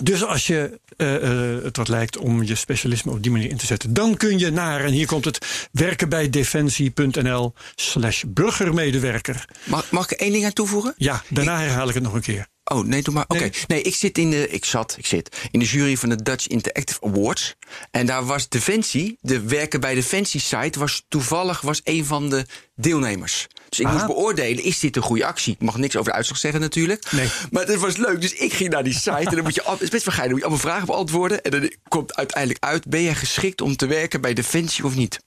dus 0.04 0.24
als 0.26 0.48
je 0.48 0.80
uh, 0.98 1.24
uh, 1.24 1.64
het 1.64 1.78
wat 1.78 1.88
lijkt 1.88 2.18
om 2.18 2.44
je 2.44 2.56
specialisme 2.56 3.12
op 3.12 3.24
die 3.24 3.32
manier 3.32 3.50
in 3.50 3.58
te 3.58 3.66
zetten, 3.66 3.94
dan 3.94 4.18
kun 4.18 4.40
je 4.40 4.52
naar, 4.52 4.84
en 4.84 4.92
hier 4.92 5.08
komt 5.08 5.26
het, 5.26 5.68
werken 5.72 6.10
bij 6.10 6.30
defensie.nl 6.30 7.54
slash 7.76 8.24
burgermedewerker. 8.28 9.46
Mag, 9.64 9.92
mag 9.92 10.12
ik 10.12 10.20
één 10.20 10.32
ding 10.32 10.46
aan 10.46 10.54
toevoegen? 10.54 10.94
Ja, 10.98 11.24
daarna 11.30 11.60
herhaal 11.60 11.88
ik 11.88 11.94
het 11.94 12.04
nog 12.04 12.14
een 12.14 12.22
keer. 12.22 12.48
Oh, 12.64 12.86
nee, 12.86 13.02
doe 13.02 13.14
maar. 13.14 13.24
Oké. 13.24 13.36
Okay. 13.36 13.50
Nee. 13.50 13.64
nee. 13.68 13.82
ik 13.82 13.96
zit 13.96 14.18
in 14.18 14.30
de. 14.30 14.50
Ik 14.50 14.66
zat, 14.66 14.96
ik 14.98 15.06
zit 15.06 15.38
in 15.52 15.60
de 15.60 15.66
jury 15.66 15.98
van 15.98 16.10
de 16.10 16.24
Dutch 16.24 16.48
Interactive 16.48 17.02
Awards. 17.02 17.56
En 17.92 18.06
daar 18.06 18.26
was 18.26 18.50
Defensie, 18.50 19.18
de 19.22 19.42
werken 19.42 19.80
bij 19.80 19.94
Defensie 19.94 20.40
site, 20.40 20.80
was 20.80 21.06
toevallig 21.08 21.62
was 21.62 21.82
een 21.84 22.06
van 22.06 22.30
de 22.30 22.46
deelnemers. 22.76 23.48
Dus 23.74 23.82
ik 23.82 23.88
Aha. 23.88 23.96
moest 23.96 24.16
beoordelen, 24.16 24.64
is 24.64 24.80
dit 24.80 24.96
een 24.96 25.02
goede 25.02 25.26
actie? 25.26 25.54
Ik 25.54 25.62
mag 25.62 25.78
niks 25.78 25.96
over 25.96 26.12
de 26.12 26.18
uitslag 26.18 26.38
zeggen 26.38 26.62
natuurlijk. 26.62 27.12
Nee. 27.12 27.30
Maar 27.52 27.66
het 27.66 27.80
was 27.80 27.98
leuk. 27.98 28.22
Dus 28.22 28.34
ik 28.34 28.54
ging 28.54 28.70
naar 28.70 28.84
die 28.84 28.94
site 28.94 29.12
en 29.12 29.36
dan 29.36 29.44
moet 29.44 29.56
je, 29.56 29.62
het 29.66 29.82
is 29.82 29.90
best 29.90 30.06
wel 30.06 30.14
geil, 30.14 30.28
dan 30.28 30.32
moet 30.32 30.40
je 30.40 30.46
allemaal 30.48 30.72
vragen 30.72 30.86
beantwoorden. 30.86 31.44
En 31.44 31.52
dan 31.52 31.74
komt 31.88 32.16
uiteindelijk 32.16 32.64
uit, 32.64 32.86
ben 32.88 33.04
jij 33.04 33.16
geschikt 33.16 33.62
om 33.62 33.76
te 33.76 33.86
werken 33.86 34.22
bij 34.22 34.34
Defensie 34.34 34.86
of 34.86 34.96
niet? 34.96 35.20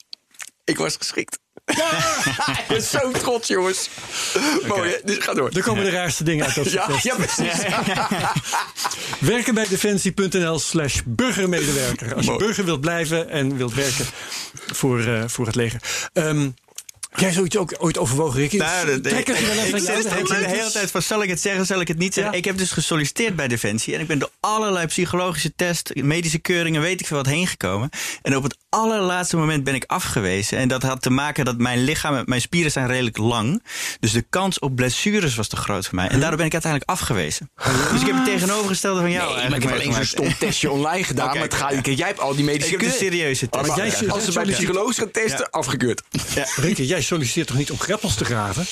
Ik 0.65 0.79
was 0.79 0.97
geschikt. 0.97 1.39
ik 2.61 2.65
ben 2.69 2.83
zo 2.83 3.11
trots, 3.11 3.49
jongens. 3.49 3.89
Okay. 4.35 4.69
Mooi, 4.69 4.91
hè? 4.91 4.97
Dus 5.05 5.19
ga 5.19 5.35
door. 5.35 5.51
Er 5.53 5.63
komen 5.63 5.85
de 5.85 5.91
raarste 5.91 6.25
dingen 6.25 6.45
uit 6.45 6.55
dat 6.55 6.73
ja, 6.73 6.89
ja, 7.03 7.15
precies. 7.15 7.63
Werken 9.33 9.55
bij 9.55 9.67
defensie.nl 9.69 10.59
slash 10.59 11.01
burgermedewerker. 11.05 12.15
Als 12.15 12.25
je 12.25 12.31
Mooi. 12.31 12.45
burger 12.45 12.65
wilt 12.65 12.81
blijven 12.81 13.29
en 13.29 13.57
wilt 13.57 13.75
werken 13.75 14.07
voor, 14.67 15.01
uh, 15.01 15.25
voor 15.27 15.47
het 15.47 15.55
leger. 15.55 15.81
Um, 16.13 16.55
Jij 17.17 17.33
zoiets 17.33 17.57
ook 17.57 17.75
ooit 17.79 17.99
overwogen, 17.99 18.41
Ricky? 18.41 18.57
Nou, 18.57 19.01
Trek 19.01 19.29
er 19.29 19.47
wel 19.47 19.65
even 19.65 19.79
ik 19.79 19.85
zit 19.85 20.29
de 20.29 20.47
hele 20.47 20.71
tijd 20.71 20.91
van, 20.91 21.03
zal 21.03 21.23
ik 21.23 21.29
het 21.29 21.41
zeggen, 21.41 21.67
zal 21.67 21.81
ik 21.81 21.89
het 21.89 21.99
niet 21.99 22.15
zeggen? 22.15 22.33
Ja. 22.33 22.39
Ik 22.39 22.45
heb 22.45 22.59
dus 22.59 22.71
gesolliciteerd 22.71 23.37
bij 23.37 23.49
Defensie. 23.49 23.95
En 23.95 24.01
ik 24.01 24.07
ben 24.07 24.19
door 24.19 24.31
allerlei 24.41 24.87
psychologische 24.87 25.53
tests, 25.57 25.93
medische 25.95 26.39
keuringen, 26.39 26.81
weet 26.81 27.01
ik 27.01 27.07
veel 27.07 27.17
wat, 27.17 27.27
heen 27.27 27.47
gekomen. 27.47 27.89
En 28.23 28.37
op 28.37 28.43
het 28.43 28.57
allerlaatste 28.69 29.37
moment 29.37 29.65
ben 29.65 29.75
ik 29.75 29.85
afgewezen. 29.87 30.59
En 30.59 30.69
dat 30.69 30.83
had 30.83 31.03
te 31.03 31.11
maken 31.11 31.45
dat 31.45 31.59
mijn 31.59 31.85
lichaam, 31.85 32.23
mijn 32.27 32.41
spieren 32.41 32.73
zijn 32.73 32.87
redelijk 32.87 33.17
lang. 33.17 33.63
Dus 34.01 34.13
de 34.13 34.23
kans 34.31 34.59
op 34.59 34.77
blessures 34.77 35.35
was 35.35 35.49
te 35.49 35.57
groot 35.57 35.87
voor 35.87 35.95
mij. 35.95 36.09
En 36.09 36.21
daardoor 36.21 36.37
ben 36.37 36.47
ik 36.47 36.53
uiteindelijk 36.53 36.91
afgewezen. 36.91 37.51
Dus 37.93 38.01
ik 38.01 38.07
heb 38.07 38.17
het 38.17 38.25
tegenovergestelde 38.25 39.01
van 39.01 39.11
jou. 39.11 39.37
Nee, 39.37 39.49
maar 39.49 39.57
ik 39.57 39.63
heb 39.63 39.73
alleen 39.73 39.93
zo'n 39.93 40.05
stom 40.05 40.39
testje 40.39 40.71
online 40.71 41.05
gedaan. 41.05 41.27
okay, 41.27 41.39
maar 41.39 41.49
het 41.49 41.59
gaat, 41.59 41.87
ja. 41.87 41.93
jij 41.93 42.07
hebt 42.07 42.21
al 42.21 42.35
die 42.35 42.45
medische 42.45 42.75
Ik 42.75 42.81
heb 42.81 42.91
de 42.91 42.97
serieuze 42.97 43.49
test. 43.49 43.77
Jij, 43.77 44.09
als 44.09 44.25
ze 44.25 44.33
bij 44.33 44.45
de 44.45 44.53
psycholoog 44.53 44.95
gaan 44.95 45.11
testen, 45.11 45.51
afgekeurd. 45.51 46.03
Ja. 46.35 46.45
Jij 46.75 47.03
solliciteert 47.07 47.47
toch 47.47 47.57
niet 47.57 47.71
om 47.71 47.79
greppels 47.79 48.15
te 48.15 48.25
graven? 48.25 48.67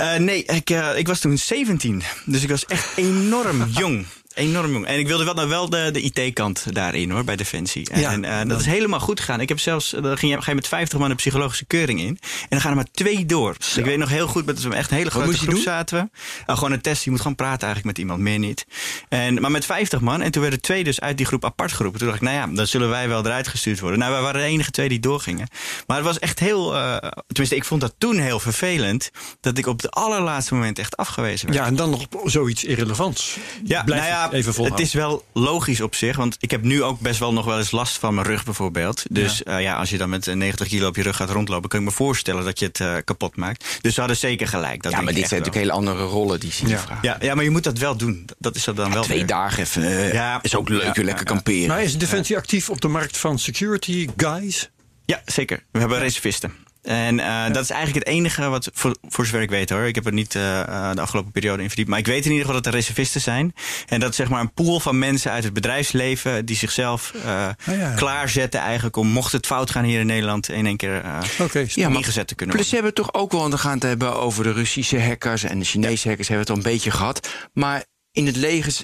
Uh, 0.00 0.14
nee, 0.14 0.44
ik, 0.44 0.70
uh, 0.70 0.98
ik 0.98 1.06
was 1.06 1.20
toen 1.20 1.38
17. 1.38 2.02
Dus 2.24 2.42
ik 2.42 2.48
was 2.48 2.66
echt 2.66 2.96
enorm 2.96 3.68
jong. 3.78 4.06
Enorm 4.34 4.72
jong. 4.72 4.86
En 4.86 4.98
ik 4.98 5.06
wilde 5.06 5.24
wel, 5.24 5.34
nou 5.34 5.48
wel 5.48 5.68
de, 5.70 5.90
de 5.92 6.00
IT-kant 6.00 6.74
daarin 6.74 7.10
hoor, 7.10 7.24
bij 7.24 7.36
Defensie. 7.36 7.90
En, 7.90 8.00
Ja. 8.00 8.10
en, 8.12 8.24
eh, 8.24 8.48
dat 8.48 8.60
is 8.60 8.66
helemaal 8.66 9.00
goed 9.00 9.20
gegaan. 9.20 9.40
Ik 9.40 9.48
heb 9.48 9.58
zelfs, 9.60 9.94
eh, 9.94 10.02
dan 10.02 10.18
ging 10.18 10.32
je, 10.32 10.42
ga 10.42 10.50
je 10.50 10.56
met 10.56 10.68
50 10.68 10.98
man 10.98 11.10
een 11.10 11.16
psychologische 11.16 11.64
keuring 11.64 12.00
in. 12.00 12.06
En 12.06 12.46
dan 12.48 12.60
gaan 12.60 12.70
er 12.70 12.76
maar 12.76 12.86
twee 12.92 13.26
door. 13.26 13.54
Ik 13.76 13.84
weet 13.84 13.98
nog 13.98 14.08
heel 14.08 14.26
goed, 14.26 14.46
met 14.46 14.62
we 14.62 14.74
echt 14.74 14.90
een 14.90 14.96
hele 14.96 15.10
grote 15.10 15.38
groep 15.38 15.56
zaten 15.58 15.98
we. 16.00 16.18
Nou, 16.46 16.58
gewoon 16.58 16.72
een 16.74 16.80
test, 16.80 17.04
je 17.04 17.10
moet 17.10 17.20
gewoon 17.20 17.34
praten 17.36 17.66
eigenlijk 17.66 17.86
met 17.96 17.98
iemand, 17.98 18.20
meer 18.20 18.38
niet. 18.38 18.66
En, 19.08 19.40
maar 19.40 19.50
met 19.50 19.64
50 19.64 20.00
man. 20.00 20.22
En 20.22 20.30
toen 20.30 20.42
werden 20.42 20.60
twee 20.60 20.84
dus 20.84 21.00
uit 21.00 21.16
die 21.16 21.26
groep 21.26 21.44
apart 21.44 21.72
geroepen. 21.72 21.98
Toen 22.00 22.08
dacht 22.08 22.20
ik, 22.22 22.28
nou 22.28 22.38
ja, 22.50 22.54
dan 22.56 22.66
zullen 22.66 22.88
wij 22.88 23.08
wel 23.08 23.24
eruit 23.26 23.48
gestuurd 23.48 23.80
worden. 23.80 23.98
Nou, 23.98 24.12
wij 24.12 24.20
waren 24.22 24.40
de 24.40 24.46
enige 24.46 24.70
twee 24.70 24.88
die 24.88 25.00
doorgingen. 25.00 25.48
Maar 25.86 25.96
het 25.96 26.06
was 26.06 26.18
echt 26.18 26.38
heel, 26.38 26.76
eh, 26.76 26.96
tenminste 27.26 27.56
ik 27.56 27.64
vond 27.64 27.80
dat 27.80 27.94
toen 27.98 28.18
heel 28.18 28.40
vervelend. 28.40 29.10
Dat 29.40 29.58
ik 29.58 29.66
op 29.66 29.82
het 29.82 29.90
allerlaatste 29.90 30.54
moment 30.54 30.78
echt 30.78 30.96
afgewezen 30.96 31.46
werd. 31.46 31.58
Ja, 31.58 31.66
en 31.66 31.76
dan 31.76 31.90
nog 31.90 32.06
zoiets 32.24 32.64
irrelevants. 32.64 33.36
Ja, 33.64 33.82
Blijf 33.82 34.00
nou 34.00 34.12
ja, 34.12 34.19
het 34.24 34.32
even 34.32 34.54
volhouden. 34.54 34.84
het 34.86 34.94
is 34.94 35.00
wel 35.00 35.24
logisch 35.32 35.80
op 35.80 35.94
zich. 35.94 36.16
Want 36.16 36.36
ik 36.40 36.50
heb 36.50 36.62
nu 36.62 36.82
ook 36.82 37.00
best 37.00 37.18
wel 37.18 37.32
nog 37.32 37.44
wel 37.44 37.58
eens 37.58 37.70
last 37.70 37.98
van 37.98 38.14
mijn 38.14 38.26
rug 38.26 38.44
bijvoorbeeld. 38.44 39.02
Dus 39.10 39.40
ja, 39.44 39.56
ja 39.58 39.76
als 39.76 39.90
je 39.90 39.98
dan 39.98 40.08
met 40.08 40.26
eh, 40.26 40.34
90 40.34 40.68
kilo 40.68 40.88
op 40.88 40.96
je 40.96 41.02
rug 41.02 41.16
gaat 41.16 41.30
rondlopen... 41.30 41.68
kan 41.68 41.78
ik 41.80 41.84
me 41.86 41.92
voorstellen 41.92 42.44
dat 42.44 42.58
je 42.58 42.66
het 42.66 42.80
eh, 42.80 42.94
kapot 43.04 43.36
maakt. 43.36 43.78
Dus 43.80 43.94
ze 43.94 44.00
hadden 44.00 44.18
zeker 44.18 44.48
gelijk. 44.48 44.82
Dat 44.82 44.92
Ja, 44.92 45.00
maar 45.00 45.14
dit 45.14 45.28
zijn 45.28 45.40
natuurlijk 45.40 45.56
hele 45.66 45.72
andere 45.72 46.04
rollen 46.04 46.40
die 46.40 46.52
ze 46.52 46.64
hier 46.66 46.74
Ja. 46.74 46.80
vragen. 46.80 46.98
Ja, 47.08 47.16
ja, 47.20 47.34
maar 47.34 47.44
je 47.44 47.50
moet 47.50 47.64
dat 47.64 47.78
wel 47.78 47.96
doen. 47.96 48.28
Dat 48.38 48.56
is 48.56 48.64
dat 48.64 48.76
dan 48.76 48.92
wel 48.92 49.02
Twee 49.02 49.18
weer. 49.18 49.26
dagen 49.26 49.62
even. 49.62 49.82
eh, 49.82 50.12
Ja. 50.12 50.38
is 50.42 50.54
ook 50.54 50.68
leuk, 50.68 50.80
Ja, 50.82 50.86
lekker 50.86 51.06
ja. 51.16 51.22
kamperen. 51.22 51.68
Maar 51.68 51.82
is 51.82 51.98
Defensie 51.98 52.36
actief 52.36 52.70
op 52.70 52.80
de 52.80 52.88
markt 52.88 53.16
van 53.16 53.38
security 53.38 54.08
guys? 54.16 54.70
Ja, 55.04 55.22
zeker. 55.24 55.64
We 55.72 55.78
hebben 55.78 55.98
reservisten. 55.98 56.52
En 56.82 57.20
eh, 57.20 57.52
dat 57.52 57.62
is 57.62 57.70
eigenlijk 57.70 58.04
het 58.06 58.14
enige 58.14 58.48
wat, 58.48 58.70
voor, 58.72 58.96
voor 59.08 59.24
zover 59.26 59.42
ik 59.42 59.50
weet 59.50 59.70
hoor. 59.70 59.82
Ik 59.86 59.94
heb 59.94 60.06
er 60.06 60.12
niet 60.12 60.34
eh, 60.34 60.60
eh, 60.60 60.94
de 60.94 61.00
afgelopen 61.00 61.32
periode 61.32 61.58
in 61.62 61.66
verdiept. 61.68 61.90
Maar 61.90 61.98
ik 61.98 62.06
weet 62.06 62.24
in 62.24 62.30
ieder 62.30 62.46
geval 62.46 62.60
dat 62.62 62.66
er 62.72 62.78
reservisten 62.78 63.20
zijn. 63.20 63.54
En 63.86 64.00
dat 64.00 64.10
is 64.10 64.16
zeg 64.16 64.28
maar 64.28 64.40
een 64.40 64.52
pool 64.52 64.80
van 64.80 64.98
mensen 64.98 65.30
uit 65.30 65.44
het 65.44 65.52
bedrijfsleven. 65.52 66.44
die 66.46 66.56
zichzelf 66.56 67.12
ja. 67.24 67.56
klaarzetten 67.96 68.60
eigenlijk 68.60 68.96
om, 68.96 69.06
mocht 69.08 69.32
het 69.32 69.46
fout 69.46 69.70
gaan 69.70 69.84
hier 69.84 70.00
in 70.00 70.06
Nederland. 70.06 70.48
in 70.48 70.66
één 70.66 70.76
keer 70.76 71.04
Oké, 71.40 71.64
Ja, 71.68 71.88
maar 71.88 71.98
ingezet 71.98 72.26
te 72.26 72.34
kunnen 72.34 72.54
Plus 72.56 72.68
ze 72.68 72.74
worden. 72.76 72.92
hebben 72.94 72.94
toch 72.94 73.22
ook 73.22 73.32
wel, 73.32 73.58
gaan 73.58 73.74
het 73.74 73.82
hebben 73.82 74.16
over 74.16 74.44
de 74.44 74.52
Russische 74.52 75.00
hackers 75.00 75.42
en 75.42 75.58
de 75.58 75.64
Chinese 75.64 76.08
hackers, 76.08 76.28
hebben 76.28 76.46
we 76.46 76.52
het 76.52 76.64
al 76.64 76.70
een 76.70 76.76
beetje 76.76 76.90
gehad. 76.90 77.28
Maar 77.52 77.84
in 78.12 78.26
het 78.26 78.36
leger 78.36 78.74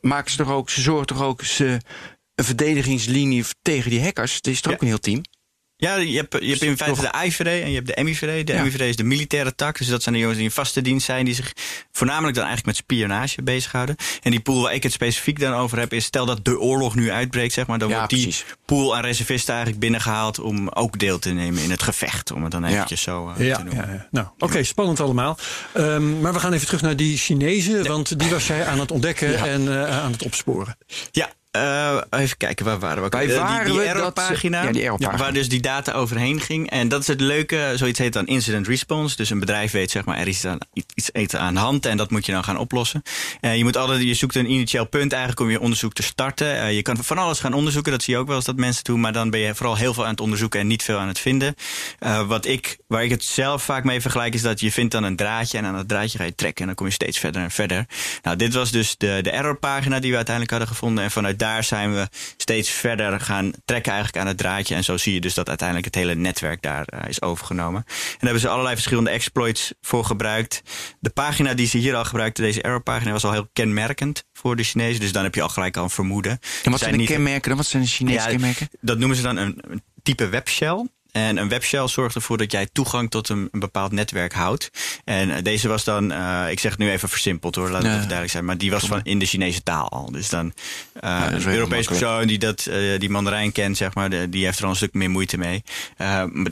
maken 0.00 0.30
ze 0.30 0.36
toch 0.36 0.50
ook, 0.50 0.70
ze 0.70 0.80
zorgen 0.80 1.06
toch 1.06 1.22
ook 1.22 1.44
ze 1.44 1.78
een 2.34 2.44
verdedigingslinie 2.44 3.44
tegen 3.62 3.90
die 3.90 4.02
hackers. 4.02 4.38
Er 4.42 4.50
is 4.50 4.60
toch 4.60 4.70
Ja. 4.70 4.76
ook 4.76 4.82
een 4.82 4.88
heel 4.88 4.98
team. 4.98 5.20
Ja, 5.78 5.96
je 5.96 6.16
hebt, 6.16 6.36
je 6.40 6.48
hebt 6.48 6.62
in 6.62 6.76
feite 6.76 7.00
de 7.00 7.10
IVD 7.26 7.46
en 7.62 7.68
je 7.68 7.74
hebt 7.74 7.96
de 7.96 8.02
MIVD. 8.04 8.46
De 8.46 8.52
Ja. 8.52 8.62
MIVD 8.62 8.80
is 8.80 8.96
de 8.96 9.04
militaire 9.04 9.54
tak. 9.54 9.78
Dus 9.78 9.86
dat 9.86 10.02
zijn 10.02 10.14
de 10.14 10.20
jongens 10.20 10.38
die 10.38 10.48
in 10.48 10.54
vaste 10.54 10.82
dienst 10.82 11.06
zijn. 11.06 11.24
Die 11.24 11.34
zich 11.34 11.52
voornamelijk 11.92 12.34
dan 12.36 12.44
eigenlijk 12.46 12.76
met 12.76 12.84
spionage 12.86 13.42
bezighouden. 13.42 13.96
En 14.22 14.30
die 14.30 14.40
pool 14.40 14.62
waar 14.62 14.74
ik 14.74 14.82
het 14.82 14.92
specifiek 14.92 15.40
dan 15.40 15.52
over 15.54 15.78
heb. 15.78 15.92
Is 15.92 16.04
stel 16.04 16.26
dat 16.26 16.44
de 16.44 16.58
oorlog 16.60 16.94
nu 16.94 17.10
uitbreekt. 17.10 17.52
Zeg 17.52 17.66
maar, 17.66 17.78
dan 17.78 17.88
Ja, 17.88 17.94
wordt 17.96 18.10
die 18.10 18.22
precies. 18.22 18.44
pool 18.64 18.96
aan 18.96 19.02
reservisten 19.02 19.50
eigenlijk 19.54 19.80
binnengehaald. 19.82 20.38
Om 20.38 20.68
ook 20.68 20.98
deel 20.98 21.18
te 21.18 21.30
nemen 21.30 21.62
in 21.62 21.70
het 21.70 21.82
gevecht. 21.82 22.30
Om 22.32 22.42
het 22.42 22.52
dan 22.52 22.64
eventjes 22.64 23.02
zo 23.02 23.32
Ja, 23.38 23.56
te 23.56 23.62
noemen. 23.64 23.86
ja, 23.86 23.92
ja. 23.92 24.08
nou, 24.10 24.26
oké, 24.38 24.62
spannend 24.62 25.00
allemaal. 25.00 25.38
Ehm, 25.72 26.20
maar 26.20 26.32
we 26.32 26.40
gaan 26.40 26.52
even 26.52 26.66
terug 26.66 26.82
naar 26.82 26.96
die 26.96 27.16
Chinezen, 27.16 27.86
want 27.86 28.18
die 28.18 28.28
was 28.30 28.46
jij 28.46 28.66
aan 28.66 28.80
het 28.80 28.90
ontdekken 28.90 29.38
en 29.38 29.68
eh, 29.86 29.98
aan 30.02 30.12
het 30.12 30.22
opsporen. 30.22 30.76
Ja, 31.10 31.30
eh, 32.10 32.20
even 32.20 32.36
kijken, 32.36 32.64
waar 32.64 32.78
waren 32.78 32.98
we? 32.98 33.04
ook? 33.04 33.12
Wij 33.12 33.22
Eh, 33.22 33.28
die- 33.28 33.38
waren 33.38 33.64
die, 33.64 33.74
we 33.74 33.78
ze- 33.80 33.84
ja, 33.86 33.92
die 33.92 34.00
error-pagina. 34.00 35.16
waar 35.16 35.32
dus 35.32 35.48
die 35.48 35.60
data 35.60 35.92
overheen 35.92 36.40
ging. 36.40 36.70
En 36.70 36.88
dat 36.88 37.00
is 37.00 37.06
het 37.06 37.20
leuke, 37.20 37.72
zoiets 37.74 37.98
heet 37.98 38.12
dan 38.12 38.26
incident 38.26 38.66
response. 38.66 39.16
Dus 39.16 39.30
een 39.30 39.38
bedrijf 39.38 39.70
weet, 39.72 39.90
zeg 39.90 40.04
maar, 40.04 40.18
er 40.18 40.28
is 40.28 40.44
aan, 40.44 40.58
iets 40.94 41.08
eten 41.12 41.40
aan 41.40 41.54
de 41.54 41.60
hand 41.60 41.86
en 41.86 41.96
dat 41.96 42.10
moet 42.10 42.26
je 42.26 42.32
dan 42.32 42.44
gaan 42.44 42.58
oplossen. 42.58 43.02
Eh, 43.40 43.56
je, 43.56 43.64
moet 43.64 43.76
altijd, 43.76 44.02
je 44.02 44.14
zoekt 44.14 44.34
een 44.34 44.50
initieel 44.50 44.86
punt 44.86 45.12
eigenlijk 45.12 45.40
om 45.42 45.50
je 45.50 45.60
onderzoek 45.60 45.92
te 45.92 46.02
starten. 46.02 46.74
Je 46.74 46.82
kan 46.82 47.04
van 47.04 47.18
alles 47.18 47.40
gaan 47.40 47.52
onderzoeken, 47.52 47.92
dat 47.92 48.02
zie 48.02 48.14
je 48.14 48.20
ook 48.20 48.26
wel 48.26 48.36
eens 48.36 48.44
dat 48.44 48.56
mensen 48.56 48.84
doen. 48.84 49.00
Maar 49.00 49.12
dan 49.12 49.30
ben 49.30 49.40
je 49.40 49.54
vooral 49.54 49.76
heel 49.76 49.94
veel 49.94 50.04
aan 50.04 50.10
het 50.10 50.20
onderzoeken 50.20 50.60
en 50.60 50.66
niet 50.66 50.82
veel 50.82 50.98
aan 50.98 51.08
het 51.08 51.18
vinden. 51.18 51.54
Wat 52.26 52.46
ik, 52.46 52.76
waar 52.86 53.04
ik 53.04 53.10
het 53.10 53.24
zelf 53.24 53.62
vaak 53.62 53.84
mee 53.84 54.00
vergelijk 54.00 54.34
is 54.34 54.42
dat 54.42 54.60
je 54.60 54.72
vindt 54.72 54.92
dan 54.92 55.02
een 55.04 55.16
draadje 55.16 55.58
en 55.58 55.64
aan 55.64 55.74
dat 55.74 55.88
draadje 55.88 56.18
ga 56.18 56.24
je 56.24 56.34
trekken 56.34 56.60
en 56.60 56.66
dan 56.66 56.74
kom 56.74 56.86
je 56.86 56.92
steeds 56.92 57.18
verder 57.18 57.42
en 57.42 57.50
verder. 57.50 57.86
Nou, 58.22 58.36
dit 58.36 58.54
was 58.54 58.70
dus 58.70 58.96
de, 58.96 59.18
de 59.22 59.30
errorpagina 59.30 60.00
die 60.00 60.10
we 60.10 60.16
uiteindelijk 60.16 60.54
hadden 60.54 60.74
gevonden 60.76 61.04
en 61.04 61.10
vanuit 61.10 61.38
daar 61.38 61.45
zijn 61.64 61.94
we 61.94 62.08
steeds 62.36 62.70
verder 62.70 63.20
gaan 63.20 63.52
trekken 63.64 63.92
eigenlijk 63.92 64.22
aan 64.22 64.28
het 64.30 64.38
draadje 64.38 64.74
en 64.74 64.84
zo 64.84 64.96
zie 64.96 65.14
je 65.14 65.20
dus 65.20 65.34
dat 65.34 65.48
uiteindelijk 65.48 65.86
het 65.86 65.94
hele 65.94 66.14
netwerk 66.14 66.62
daar 66.62 66.84
eh, 66.84 67.08
is 67.08 67.22
overgenomen. 67.22 67.84
En 67.86 67.94
daar 68.10 68.20
hebben 68.20 68.40
ze 68.40 68.48
allerlei 68.48 68.74
verschillende 68.74 69.10
exploits 69.10 69.72
voor 69.80 70.04
gebruikt. 70.04 70.62
De 71.00 71.10
pagina 71.10 71.54
die 71.54 71.66
ze 71.66 71.78
hier 71.78 71.94
al 71.94 72.04
gebruikten, 72.04 72.44
deze 72.44 72.62
errorpagina, 72.62 73.12
was 73.12 73.24
al 73.24 73.32
heel 73.32 73.48
kenmerkend 73.52 74.24
voor 74.32 74.56
de 74.56 74.62
Chinezen, 74.62 75.00
dus 75.00 75.12
dan 75.12 75.22
heb 75.22 75.34
je 75.34 75.42
al 75.42 75.48
gelijk 75.48 75.76
al 75.76 75.82
een 75.82 75.90
vermoeden. 75.90 76.38
En 76.62 76.70
wat 76.70 76.80
zijn 76.80 76.92
de 76.92 76.98
niet- 76.98 77.08
kenmerken 77.08 77.48
dan? 77.48 77.56
Wat 77.56 77.66
zijn 77.66 77.82
de 77.82 77.88
Chinese 77.88 78.18
ja, 78.18 78.26
kenmerken? 78.26 78.68
Dat 78.80 78.98
noemen 78.98 79.16
ze 79.16 79.22
dan 79.22 79.36
een, 79.36 79.62
een 79.68 79.82
type 80.02 80.28
webshell. 80.28 80.86
En 81.16 81.36
een 81.36 81.48
webshell 81.48 81.88
zorgt 81.88 82.14
ervoor 82.14 82.36
dat 82.36 82.52
jij 82.52 82.68
toegang 82.72 83.10
tot 83.10 83.28
een, 83.28 83.48
een 83.50 83.60
bepaald 83.60 83.92
netwerk 83.92 84.32
houdt. 84.32 84.70
En 85.04 85.30
eh, 85.30 85.42
deze 85.42 85.68
was 85.68 85.84
dan, 85.84 86.12
eh, 86.12 86.44
ik 86.50 86.58
zeg 86.60 86.70
het 86.70 86.80
nu 86.80 86.90
even 86.90 87.08
versimpeld 87.08 87.54
hoor, 87.54 87.70
laat 87.70 87.82
het 87.82 87.90
even 87.90 88.00
duidelijk 88.00 88.30
zijn. 88.30 88.44
Maar 88.44 88.58
die 88.58 88.70
was 88.70 88.84
van 88.86 89.00
in 89.02 89.18
de 89.18 89.26
Chinese 89.26 89.62
taal 89.62 89.88
al. 89.90 90.10
Dus 90.12 90.28
dan 90.28 90.52
wel 91.00 91.10
een 91.12 91.46
Europese 91.46 91.88
persoon 91.88 92.26
die, 92.26 92.38
dat, 92.38 92.68
die 92.98 93.10
Mandarijn 93.10 93.52
kent, 93.52 93.76
zeg 93.76 93.94
maar, 93.94 94.10
de- 94.10 94.28
die 94.28 94.44
heeft 94.44 94.58
er 94.58 94.64
al 94.64 94.70
een 94.70 94.76
stuk 94.76 94.94
meer 94.94 95.10
moeite 95.10 95.38
mee. 95.38 95.62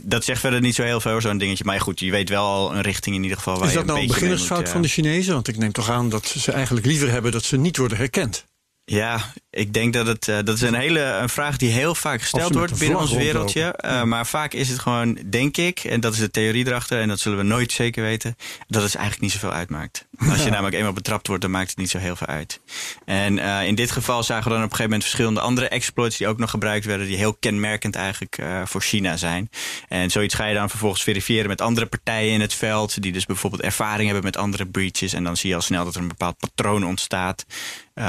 Dat 0.02 0.24
zegt 0.24 0.40
verder 0.40 0.60
niet 0.60 0.74
zo 0.74 0.82
heel 0.82 1.00
veel, 1.00 1.20
zo'n 1.20 1.38
dingetje. 1.38 1.64
Maar 1.64 1.80
goed, 1.80 2.00
je 2.00 2.10
weet 2.10 2.28
wel 2.28 2.44
al 2.44 2.74
een 2.74 2.80
richting 2.82 3.16
in 3.16 3.22
ieder 3.22 3.36
geval 3.36 3.54
waar 3.58 3.64
Is 3.66 3.70
je 3.72 3.76
dat 3.78 3.86
nou 3.86 4.00
een 4.00 4.06
beginnersfout 4.06 4.58
moet, 4.60 4.68
van 4.68 4.82
de 4.82 4.88
Chinezen? 4.88 5.34
Want 5.34 5.48
ik 5.48 5.56
neem 5.56 5.72
toch 5.72 5.90
aan 5.90 6.08
dat 6.08 6.26
ze 6.26 6.52
eigenlijk 6.52 6.86
liever 6.86 7.10
hebben 7.10 7.32
dat 7.32 7.44
ze 7.44 7.56
niet 7.56 7.76
worden 7.76 7.98
herkend. 7.98 8.44
Ja, 8.86 9.32
ik 9.54 9.72
denk 9.72 9.92
dat 9.92 10.06
het. 10.06 10.28
eh, 10.28 10.36
dat 10.44 10.54
is 10.54 10.60
een 10.60 10.74
hele 10.74 11.00
een 11.00 11.28
vraag 11.28 11.56
die 11.56 11.70
heel 11.70 11.94
vaak 11.94 12.20
gesteld 12.20 12.54
wordt 12.54 12.78
binnen 12.78 12.98
ons 12.98 13.12
wereldje. 13.12 13.62
Eh, 13.72 14.02
Maar 14.02 14.26
vaak 14.26 14.52
is 14.52 14.68
het 14.68 14.78
gewoon, 14.78 15.18
denk 15.26 15.56
ik, 15.56 15.78
en 15.78 16.00
dat 16.00 16.12
is 16.12 16.18
de 16.18 16.30
theorie 16.30 16.66
erachter, 16.66 17.00
en 17.00 17.08
dat 17.08 17.20
zullen 17.20 17.38
we 17.38 17.44
nooit 17.44 17.72
zeker 17.72 18.02
weten, 18.02 18.36
dat 18.68 18.82
het 18.82 18.94
eigenlijk 18.94 19.20
niet 19.20 19.32
zoveel 19.32 19.52
uitmaakt. 19.52 20.06
Als 20.30 20.42
je 20.44 20.50
namelijk 20.50 20.76
eenmaal 20.76 20.92
betrapt 20.92 21.26
wordt, 21.26 21.42
dan 21.42 21.50
maakt 21.50 21.68
het 21.68 21.78
niet 21.78 21.90
zo 21.90 21.98
heel 21.98 22.16
veel 22.16 22.26
uit. 22.26 22.60
En 23.04 23.38
eh, 23.38 23.66
in 23.66 23.74
dit 23.74 23.90
geval 23.90 24.22
zagen 24.22 24.44
we 24.44 24.48
dan 24.50 24.58
op 24.58 24.70
een 24.70 24.76
gegeven 24.76 24.90
moment 24.90 25.02
verschillende 25.02 25.40
andere 25.40 25.68
exploits 25.68 26.16
die 26.16 26.26
ook 26.28 26.38
nog 26.38 26.50
gebruikt 26.50 26.84
werden, 26.84 27.06
die 27.06 27.16
heel 27.16 27.34
kenmerkend 27.34 27.94
eigenlijk 27.96 28.38
voor 28.64 28.82
China 28.82 29.16
zijn. 29.16 29.50
En 29.88 30.10
zoiets 30.10 30.34
ga 30.34 30.46
je 30.46 30.54
dan 30.54 30.70
vervolgens 30.70 31.02
verifiëren 31.02 31.48
met 31.48 31.60
andere 31.60 31.86
partijen 31.86 32.32
in 32.32 32.40
het 32.40 32.54
veld, 32.54 33.02
die 33.02 33.12
dus 33.12 33.26
bijvoorbeeld 33.26 33.62
ervaring 33.62 34.04
hebben 34.04 34.24
met 34.24 34.36
andere 34.36 34.66
breaches. 34.66 35.12
En 35.12 35.24
dan 35.24 35.36
zie 35.36 35.48
je 35.48 35.54
al 35.54 35.62
snel 35.62 35.84
dat 35.84 35.94
er 35.94 36.00
een 36.00 36.08
bepaald 36.08 36.38
patroon 36.38 36.86
ontstaat, 36.86 37.44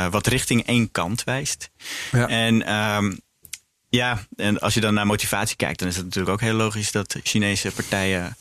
wat 0.10 0.28
richting 0.28 0.66
één 0.66 0.92
kant 0.92 1.24
wijst. 1.24 1.35
Ja. 2.12 2.28
En 2.28 2.66
ehm, 2.66 3.16
ja, 3.90 4.26
en 4.36 4.60
als 4.60 4.74
je 4.74 4.82
dan 4.82 4.94
naar 4.94 5.06
motivatie 5.06 5.56
kijkt, 5.56 5.80
dan 5.80 5.88
is 5.88 5.96
het 5.96 6.06
natuurlijk 6.06 6.34
ook 6.34 6.42
heel 6.42 6.54
logisch 6.54 6.92
dat 6.92 7.16
Chinese 7.24 7.72
partijen 7.72 8.36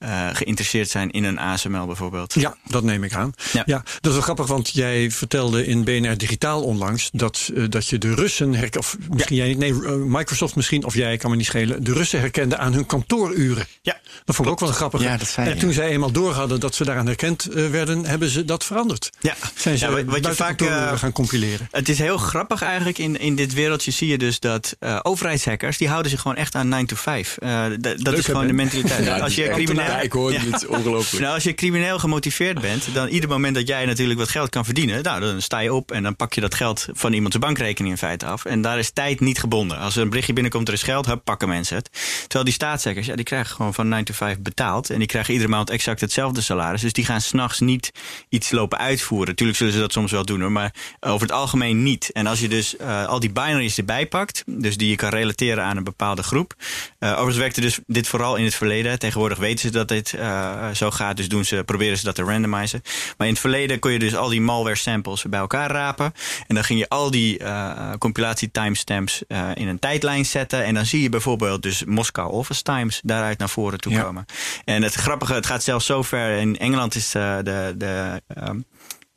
eh, 0.00 0.28
geïnteresseerd 0.32 0.88
zijn 0.90 1.10
in 1.10 1.24
een 1.24 1.38
ASML 1.38 1.86
bijvoorbeeld. 1.86 2.34
Ja, 2.34 2.56
dat 2.66 2.82
neem 2.82 3.04
ik 3.04 3.14
aan. 3.14 3.32
Ja. 3.52 3.62
Ja. 3.66 3.76
dat 3.76 4.06
is 4.06 4.12
wel 4.12 4.20
grappig, 4.20 4.46
want 4.46 4.70
jij 4.72 5.10
vertelde 5.10 5.66
in 5.66 5.84
BNR 5.84 6.16
Digitaal 6.18 6.62
onlangs 6.62 7.08
dat, 7.12 7.50
eh, 7.54 7.64
dat 7.68 7.86
je 7.88 7.98
de 7.98 8.14
Russen 8.14 8.52
herkende, 8.54 8.78
of 8.78 8.96
misschien 9.10 9.36
jij 9.36 9.48
niet, 9.48 9.58
nee, 9.58 9.72
eh, 9.72 9.92
Microsoft 9.94 10.56
misschien, 10.56 10.84
of 10.84 10.94
jij 10.94 11.16
kan 11.16 11.30
me 11.30 11.36
niet 11.36 11.46
schelen, 11.46 11.84
de 11.84 11.92
Russen 11.92 12.20
herkende 12.20 12.56
aan 12.56 12.72
hun 12.72 12.86
kantooruren. 12.86 13.66
Ja, 13.82 13.98
Dat 14.24 14.34
vond 14.36 14.48
ik 14.48 14.54
ook 14.54 14.60
wel 14.60 14.72
grappig. 14.72 15.02
Ja, 15.02 15.16
dat 15.16 15.28
zei 15.28 15.50
en 15.50 15.58
toen 15.58 15.72
zij 15.72 15.88
eenmaal 15.88 16.12
door 16.12 16.32
hadden 16.32 16.60
dat 16.60 16.74
ze 16.74 16.84
daaraan 16.84 17.06
herkend 17.06 17.44
werden, 17.52 18.04
hebben 18.06 18.28
ze 18.28 18.44
dat 18.44 18.64
veranderd. 18.64 19.10
ja. 19.20 19.34
Zijn 19.54 19.78
ze 19.78 19.84
Ja, 19.86 19.92
wat- 19.92 20.04
wat 20.04 20.26
je 20.26 20.34
vaak, 20.34 20.62
gaan 20.98 21.12
compileren. 21.12 21.68
Het 21.70 21.88
is 21.88 21.98
heel 21.98 22.16
grappig 22.18 22.62
eigenlijk. 22.62 22.98
In, 22.98 23.18
in 23.20 23.34
dit 23.36 23.52
wereldje 23.54 23.90
zie 23.90 24.08
je 24.08 24.18
dus 24.18 24.40
dat 24.40 24.76
overheidshackers... 25.02 25.78
die 25.78 25.88
houden 25.88 26.10
zich 26.10 26.20
gewoon 26.20 26.36
echt 26.36 26.54
aan 26.54 26.68
9 26.68 26.86
to 26.86 26.96
5. 26.96 27.36
Eh, 27.38 27.64
d- 27.66 27.82
dat 27.82 27.98
Leuk, 28.00 28.16
is 28.16 28.24
gewoon 28.24 28.46
de 28.46 28.52
mentaliteit. 28.52 29.20
als 29.22 29.34
je 29.34 29.48
crimineel... 29.48 29.89
Kijk 29.96 30.12
hoor, 30.12 30.30
dit 30.30 30.54
is 30.54 30.66
ongelooflijk. 30.66 31.22
Nou, 31.22 31.34
als 31.34 31.42
je 31.42 31.54
crimineel 31.54 31.98
gemotiveerd 31.98 32.60
bent, 32.60 32.94
dan 32.94 33.08
ieder 33.08 33.28
moment 33.28 33.54
dat 33.54 33.68
jij 33.68 33.86
natuurlijk 33.86 34.18
wat 34.18 34.28
geld 34.28 34.48
kan 34.48 34.64
verdienen, 34.64 35.02
nou, 35.02 35.20
dan 35.20 35.42
sta 35.42 35.58
je 35.58 35.74
op 35.74 35.92
en 35.92 36.02
dan 36.02 36.16
pak 36.16 36.32
je 36.32 36.40
dat 36.40 36.54
geld 36.54 36.86
van 36.92 37.12
iemands 37.12 37.38
bankrekening 37.38 37.92
in 37.92 37.98
feite 37.98 38.26
af. 38.26 38.44
En 38.44 38.62
daar 38.62 38.78
is 38.78 38.90
tijd 38.90 39.20
niet 39.20 39.38
gebonden. 39.38 39.78
Als 39.78 39.96
er 39.96 40.02
een 40.02 40.08
berichtje 40.08 40.32
binnenkomt, 40.32 40.68
er 40.68 40.74
is 40.74 40.82
geld, 40.82 41.06
hup, 41.06 41.24
pakken 41.24 41.48
mensen 41.48 41.76
het. 41.76 41.90
Terwijl 42.20 42.44
die 42.44 42.52
staatszekkers, 42.52 43.06
ja, 43.06 43.14
die 43.14 43.24
krijgen 43.24 43.54
gewoon 43.54 43.74
van 43.74 43.88
9 43.88 44.04
to 44.04 44.14
5 44.14 44.38
betaald. 44.38 44.90
En 44.90 44.98
die 44.98 45.06
krijgen 45.06 45.32
iedere 45.32 45.50
maand 45.50 45.70
exact 45.70 46.00
hetzelfde 46.00 46.40
salaris. 46.40 46.80
Dus 46.80 46.92
die 46.92 47.04
gaan 47.04 47.20
s'nachts 47.20 47.60
niet 47.60 47.92
iets 48.28 48.50
lopen 48.50 48.78
uitvoeren. 48.78 49.34
Tuurlijk 49.34 49.58
zullen 49.58 49.72
ze 49.72 49.78
dat 49.78 49.92
soms 49.92 50.12
wel 50.12 50.24
doen 50.24 50.40
hoor, 50.40 50.52
maar 50.52 50.74
over 51.00 51.20
het 51.20 51.32
algemeen 51.36 51.82
niet. 51.82 52.10
En 52.12 52.26
als 52.26 52.40
je 52.40 52.48
dus 52.48 52.76
eh, 52.76 53.06
al 53.06 53.20
die 53.20 53.30
binaries 53.30 53.78
erbij 53.78 54.06
pakt, 54.06 54.42
dus 54.46 54.76
die 54.76 54.88
je 54.88 54.96
kan 54.96 55.10
relateren 55.10 55.64
aan 55.64 55.76
een 55.76 55.84
bepaalde 55.84 56.22
groep. 56.22 56.54
Eh 56.98 57.08
overigens 57.10 57.36
werkte 57.36 57.60
dus 57.60 57.78
dit 57.86 58.08
vooral 58.08 58.36
in 58.36 58.44
het 58.44 58.54
verleden. 58.54 58.98
Tegenwoordig 58.98 59.38
weten 59.38 59.58
ze 59.58 59.70
dat 59.70 59.79
dit 59.88 60.12
eh, 60.14 60.68
zo 60.70 60.90
gaat, 60.90 61.16
dus 61.16 61.28
doen 61.28 61.44
ze, 61.44 61.62
proberen 61.64 61.98
ze 61.98 62.04
dat 62.04 62.14
te 62.14 62.22
randomizen. 62.22 62.82
Maar 63.16 63.26
in 63.26 63.32
het 63.32 63.42
verleden 63.42 63.78
kon 63.78 63.92
je 63.92 63.98
dus 63.98 64.16
al 64.16 64.28
die 64.28 64.40
malware 64.40 64.76
samples 64.76 65.22
bij 65.28 65.40
elkaar 65.40 65.70
rapen. 65.70 66.12
En 66.46 66.54
dan 66.54 66.64
ging 66.64 66.78
je 66.78 66.88
al 66.88 67.10
die 67.10 67.38
eh, 67.38 67.90
compilatie 67.98 68.50
timestamps 68.50 69.22
eh, 69.28 69.48
in 69.54 69.68
een 69.68 69.78
tijdlijn 69.78 70.26
zetten. 70.26 70.64
En 70.64 70.74
dan 70.74 70.86
zie 70.86 71.02
je 71.02 71.08
bijvoorbeeld 71.08 71.62
dus 71.62 71.84
Moskou 71.84 72.30
Office 72.30 72.62
Times 72.62 73.00
daaruit 73.04 73.38
naar 73.38 73.48
voren 73.48 73.80
toe 73.80 73.92
Ja. 73.92 74.02
komen. 74.02 74.24
En 74.64 74.82
het 74.82 74.94
grappige, 74.94 75.34
het 75.34 75.46
gaat 75.46 75.62
zelfs 75.62 75.86
zo 75.86 76.02
ver. 76.02 76.36
In 76.38 76.58
Engeland 76.58 76.94
is 76.94 77.10
de, 77.10 77.74
de 77.76 78.22
ehm, 78.26 78.60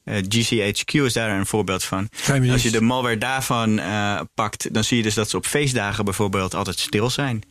Eh, 0.03 0.15
GCHQ 0.29 0.91
is 0.93 1.13
daar 1.13 1.29
een 1.29 1.45
voorbeeld 1.45 1.83
van. 1.83 2.10
Als 2.51 2.63
je 2.63 2.72
de 2.72 2.81
malware 2.81 3.17
daarvan 3.17 3.79
eh, 3.79 4.19
pakt, 4.33 4.74
dan 4.74 4.83
zie 4.83 4.98
je 4.98 5.03
dus 5.03 5.13
dat 5.13 5.29
ze 5.29 5.38
op 5.38 5.45
feestdagen 5.45 6.05
bijvoorbeeld 6.05 6.55
altijd 6.55 6.79
stil 6.79 7.10
zijn. 7.10 7.41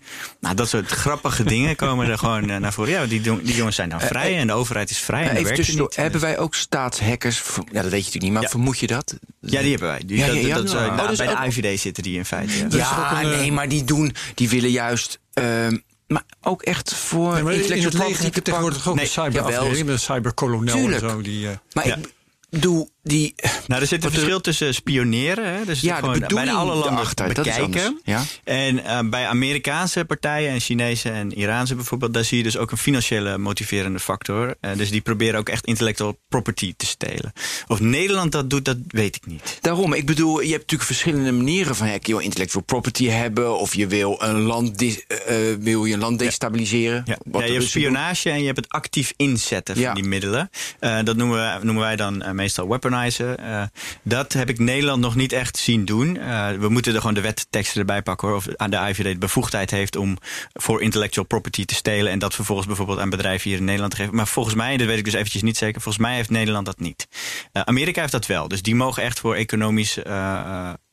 Nou, 0.40 0.54
dat 0.54 0.68
soort 0.68 0.90
grappige 0.90 1.44
dingen 1.54 1.76
komen 1.76 2.08
er 2.08 2.18
gewoon 2.18 2.50
eh, 2.50 2.56
naar 2.56 2.72
voren. 2.72 2.90
Ja, 2.92 3.06
die, 3.06 3.20
die 3.20 3.54
jongens 3.54 3.76
zijn 3.76 3.88
dan 3.88 4.00
vrij 4.00 4.36
en 4.38 4.46
de 4.46 4.52
overheid 4.52 4.90
is 4.90 4.98
vrij. 4.98 5.28
en 5.28 5.36
even 5.36 5.54
tussendoor, 5.54 5.86
niet. 5.86 5.96
hebben 5.96 6.20
wij 6.20 6.38
ook 6.38 6.54
staatshackers? 6.54 7.42
Ja, 7.72 7.82
dat 7.82 7.90
weet 7.90 7.90
je 7.90 7.96
natuurlijk 7.96 8.22
niet, 8.22 8.32
maar 8.32 8.42
Ja. 8.42 8.48
vermoed 8.48 8.78
je 8.78 8.86
dat? 8.86 9.14
Ja, 9.40 9.60
die 9.60 9.70
hebben 9.70 9.88
wij. 9.88 10.02
Die, 10.06 10.16
Ja, 10.16 10.26
dat, 10.26 10.34
ja, 10.36 10.40
ja. 10.46 10.54
dat 10.54 10.64
is, 10.64 10.74
Oh, 10.74 10.96
nou, 10.96 11.08
dus 11.08 11.18
bij 11.18 11.26
de 11.26 11.46
IVD 11.46 11.80
zitten 11.80 12.02
die 12.02 12.16
in 12.16 12.24
feite. 12.24 12.52
Ja. 12.58 12.64
Dus 12.68 12.80
een, 12.80 13.30
eh, 13.32 13.38
nee, 13.38 13.52
maar 13.52 13.68
die 13.68 13.84
doen, 13.84 14.14
die 14.34 14.48
willen 14.48 14.70
juist, 14.70 15.18
ehm, 15.32 15.76
maar 16.06 16.22
ook 16.42 16.62
echt 16.62 16.94
voor 16.94 17.32
Nee, 17.34 17.42
maar 17.42 17.52
in 17.52 17.58
intellectual 17.60 17.92
het 17.92 18.00
leger 18.02 18.06
property 18.06 18.24
heb 18.24 18.34
je 18.34 18.42
te 18.42 18.50
tegenwoordig 18.50 18.88
ook 18.88 18.94
Nee, 18.94 19.04
een 19.04 19.10
cyberafdeling, 19.10 19.76
jawel. 19.76 19.92
een 19.92 19.98
cyberkolonel 19.98 20.90
en 20.92 21.00
zo. 21.00 21.20
Die, 21.20 21.48
eh, 21.48 21.54
Maar 21.72 21.86
Ja. 21.86 21.96
ik 21.96 22.04
bedoel, 22.52 22.88
die, 23.02 23.34
Nou, 23.66 23.80
er 23.80 23.86
zit 23.86 24.04
een 24.04 24.10
de- 24.10 24.16
verschil 24.16 24.40
tussen 24.40 24.74
spioneren, 24.74 25.54
hè, 25.54 25.64
dus 25.64 25.80
ja, 25.80 25.96
gewoon 25.96 26.24
bijna 26.28 26.52
alle 26.52 26.74
landen 26.74 27.04
is 27.04 27.14
bekijken. 27.14 28.00
Ja? 28.04 28.22
En 28.44 28.84
eh, 28.84 28.98
bij 29.04 29.26
Amerikaanse 29.26 30.04
partijen 30.04 30.50
en 30.50 30.60
Chinese 30.60 31.10
en 31.10 31.32
Iraanse 31.36 31.74
bijvoorbeeld, 31.74 32.14
daar 32.14 32.24
zie 32.24 32.36
je 32.36 32.42
dus 32.42 32.56
ook 32.56 32.70
een 32.70 32.76
financiële 32.78 33.38
motiverende 33.38 33.98
factor. 33.98 34.54
Eh, 34.60 34.70
dus 34.76 34.90
die 34.90 35.00
proberen 35.00 35.38
ook 35.38 35.48
echt 35.48 35.66
intellectual 35.66 36.18
property 36.28 36.74
te 36.76 36.86
stelen. 36.86 37.32
Of 37.66 37.80
Nederland 37.80 38.32
dat 38.32 38.50
doet, 38.50 38.64
dat 38.64 38.76
weet 38.88 39.16
ik 39.16 39.26
niet. 39.26 39.58
Daarom, 39.60 39.92
ik 39.92 40.06
bedoel, 40.06 40.40
je 40.40 40.48
hebt 40.50 40.60
natuurlijk 40.60 40.90
verschillende 40.90 41.32
manieren 41.32 41.76
van 41.76 41.86
hacken. 41.86 42.06
Je 42.06 42.12
wil 42.14 42.24
intellectual 42.24 42.64
property 42.64 43.06
hebben, 43.06 43.58
of 43.58 43.74
je 43.74 43.86
wil 43.86 44.16
een 44.22 44.40
land, 44.40 44.82
eh, 44.82 45.36
wil 45.60 45.84
je 45.84 45.94
een 45.94 46.00
land 46.00 46.18
destabiliseren. 46.18 47.02
Ja. 47.06 47.16
Je 47.32 47.38
hebt 47.38 47.48
doen. 47.52 47.62
spionage 47.62 48.30
en 48.30 48.38
je 48.40 48.46
hebt 48.46 48.56
het 48.56 48.68
actief 48.68 49.12
inzetten 49.16 49.76
van 49.76 49.94
die 49.94 50.04
middelen. 50.04 50.50
Dat 51.04 51.16
noemen, 51.16 51.58
we, 51.58 51.64
noemen 51.64 51.82
wij 51.82 51.96
dan 51.96 52.24
meestal 52.32 52.66
dat 54.02 54.32
heb 54.32 54.48
ik 54.48 54.58
Nederland 54.58 55.00
nog 55.00 55.14
niet 55.14 55.32
echt 55.32 55.56
zien 55.56 55.84
doen. 55.84 56.12
We 56.58 56.68
moeten 56.68 56.94
er 56.94 57.00
gewoon 57.00 57.14
de 57.14 57.20
wetteksten 57.20 57.80
erbij 57.80 58.02
pakken 58.02 58.28
hoor. 58.28 58.36
Of 58.36 58.46
aan 58.56 58.70
de 58.70 58.76
IVD 58.76 59.02
de 59.02 59.18
bevoegdheid 59.18 59.70
heeft 59.70 59.96
om 59.96 60.18
voor 60.52 60.82
intellectual 60.82 61.26
property 61.26 61.64
te 61.64 61.74
stelen. 61.74 62.12
En 62.12 62.18
dat 62.18 62.34
vervolgens 62.34 62.66
bijvoorbeeld 62.66 62.98
aan 62.98 63.10
bedrijven 63.10 63.50
hier 63.50 63.58
in 63.58 63.64
Nederland 63.64 63.92
te 63.92 63.98
geven. 63.98 64.14
Maar 64.14 64.28
volgens 64.28 64.54
mij, 64.54 64.76
dat 64.76 64.86
weet 64.86 64.98
ik 64.98 65.04
dus 65.04 65.14
eventjes 65.14 65.42
niet 65.42 65.56
zeker. 65.56 65.80
Volgens 65.80 66.04
mij 66.04 66.14
heeft 66.14 66.30
Nederland 66.30 66.66
dat 66.66 66.80
niet. 66.80 67.08
Amerika 67.52 68.00
heeft 68.00 68.12
dat 68.12 68.26
wel. 68.26 68.48
Dus 68.48 68.62
die 68.62 68.74
mogen 68.74 69.02
echt 69.02 69.20
voor 69.20 69.34
economisch. 69.34 69.98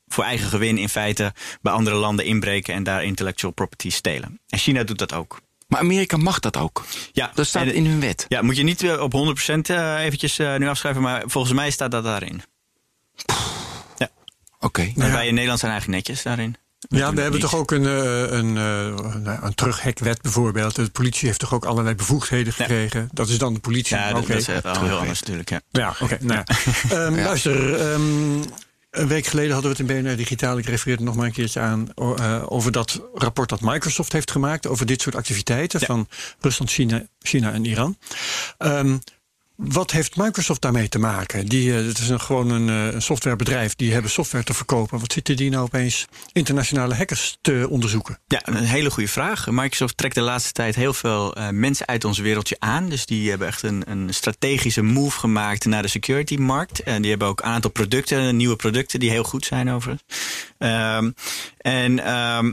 voor 0.08 0.24
eigen 0.24 0.48
gewin 0.48 0.78
in 0.78 0.90
feite 0.90 1.34
bij 1.62 1.74
andere 1.74 1.96
landen 1.96 2.26
inbreken 2.26 2.74
en 2.74 2.84
daar 2.84 3.04
intellectual 3.04 3.54
property 3.54 3.90
stelen. 3.90 4.40
En 4.48 4.60
China 4.60 4.84
doet 4.84 4.98
dat 4.98 5.14
ook. 5.14 5.40
Maar 5.70 5.80
Amerika 5.80 6.18
mag 6.18 6.40
dat 6.40 6.58
ook. 6.58 6.84
Ja, 7.12 7.32
Dat 7.36 7.48
staat 7.48 7.64
en- 7.66 7.74
in 7.74 7.86
hun 7.86 8.00
wet. 8.00 8.26
ja, 8.28 8.42
moet 8.42 8.58
je 8.58 8.64
niet 8.64 8.92
op 8.92 9.12
100% 9.14 9.70
eh, 9.70 10.04
eventjes 10.04 10.40
eh, 10.40 10.56
nu 10.56 10.68
afschrijven, 10.68 11.02
maar 11.02 11.24
volgens 11.26 11.54
mij 11.54 11.72
staat 11.72 11.92
dat 11.92 12.04
daarin. 12.04 12.42
Oké. 14.62 14.82
En 14.96 15.12
wij 15.12 15.28
in 15.28 15.34
Nederland 15.34 15.60
zijn 15.60 15.72
eigenlijk 15.72 16.02
netjes 16.08 16.24
daarin. 16.24 16.56
Ja, 16.80 17.14
we 17.14 17.22
hebben 17.22 17.40
toch 17.40 17.56
ook 17.56 17.72
een, 17.72 17.86
eh, 17.86 18.22
een, 18.38 18.58
eh, 18.58 19.16
nou, 19.16 19.44
een 19.44 19.56
terughekwet 19.56 20.22
bijvoorbeeld. 20.22 20.76
De 20.76 20.90
politie 20.90 21.28
heeft 21.28 21.40
toch 21.40 21.54
ook 21.54 21.66
allerlei 21.66 21.96
bevoegdheden 21.96 22.54
Ja. 22.58 22.64
gekregen. 22.64 23.10
Dat 23.14 23.30
is 23.30 23.38
dan 23.38 23.54
de 23.54 23.60
politie. 23.60 23.98
Ja, 23.98 24.10
dat, 24.14 24.22
Oké. 24.24 24.28
dat 24.32 24.38
is 24.38 24.48
wel 24.48 24.84
heel 24.84 24.98
anders 24.98 25.20
natuurlijk. 25.20 25.50
Ja. 25.50 25.62
Ja, 25.72 25.96
oké. 26.00 26.18
nou 26.22 26.42
ja. 26.46 26.56
Ehm, 27.06 27.16
Luister, 27.16 27.76
ehm, 27.92 28.40
een 28.92 29.08
week 29.08 29.26
geleden 29.26 29.52
hadden 29.54 29.72
we 29.72 29.78
het 29.78 29.90
in 29.90 30.02
BNR 30.04 30.16
Digitaal. 30.16 30.58
Ik 30.58 30.66
refereerde 30.66 31.04
nog 31.04 31.16
maar 31.16 31.26
een 31.26 31.32
keertje 31.32 31.60
aan 31.60 31.94
eh, 31.94 32.44
over 32.46 32.72
dat 32.72 33.02
rapport 33.14 33.50
dat 33.50 33.62
Microsoft 33.62 34.12
heeft 34.12 34.32
gemaakt 34.32 34.68
over 34.68 34.86
dit 34.86 35.02
soort 35.02 35.16
activiteiten 35.16 35.80
Ja. 35.80 35.86
van 35.86 36.08
Rusland, 36.40 36.72
China, 36.72 37.06
China 37.20 37.52
en 37.54 37.66
Iran. 37.66 37.98
Ehm, 38.58 38.98
wat 39.60 39.92
heeft 39.92 40.16
Microsoft 40.16 40.62
daarmee 40.62 40.90
te 40.90 41.00
maken? 41.00 41.46
Die, 41.46 41.78
eh, 41.78 41.86
het 41.86 41.98
is 41.98 42.10
een, 42.10 42.22
gewoon 42.22 42.50
een, 42.50 42.70
eh, 42.70 42.94
een 42.94 43.02
softwarebedrijf. 43.02 43.76
Die 43.76 43.94
hebben 43.94 44.12
software 44.12 44.44
te 44.44 44.54
verkopen. 44.54 45.00
Wat 45.00 45.14
zitten 45.14 45.36
die 45.36 45.50
nou 45.50 45.64
opeens 45.64 46.06
internationale 46.32 46.96
hackers 46.96 47.38
te 47.42 47.68
onderzoeken? 47.70 48.20
Ja, 48.28 48.42
een 48.44 48.64
hele 48.64 48.92
goede 48.92 49.10
vraag. 49.10 49.48
Microsoft 49.50 49.98
trekt 49.98 50.16
de 50.16 50.22
laatste 50.22 50.52
tijd 50.52 50.76
heel 50.76 50.94
veel 50.94 51.36
eh, 51.36 51.50
mensen 51.50 51.88
uit 51.88 52.06
ons 52.06 52.20
wereldje 52.20 52.56
aan. 52.60 52.90
Dus 52.90 53.06
die 53.06 53.30
hebben 53.30 53.48
echt 53.48 53.64
een, 53.64 53.84
een 53.86 54.14
strategische 54.14 54.82
move 54.82 55.20
gemaakt 55.20 55.66
naar 55.66 55.82
de 55.82 55.88
security-markt. 55.88 56.84
En 56.84 57.02
die 57.02 57.10
hebben 57.10 57.28
ook 57.28 57.40
een 57.40 57.46
aantal 57.46 57.72
producten, 57.72 58.36
nieuwe 58.36 58.56
producten, 58.56 59.00
die 59.00 59.10
heel 59.10 59.24
goed 59.24 59.46
zijn 59.46 59.72
overigens. 59.72 60.04
Ehm, 60.58 61.12
en 61.58 62.00
ehm, 62.06 62.52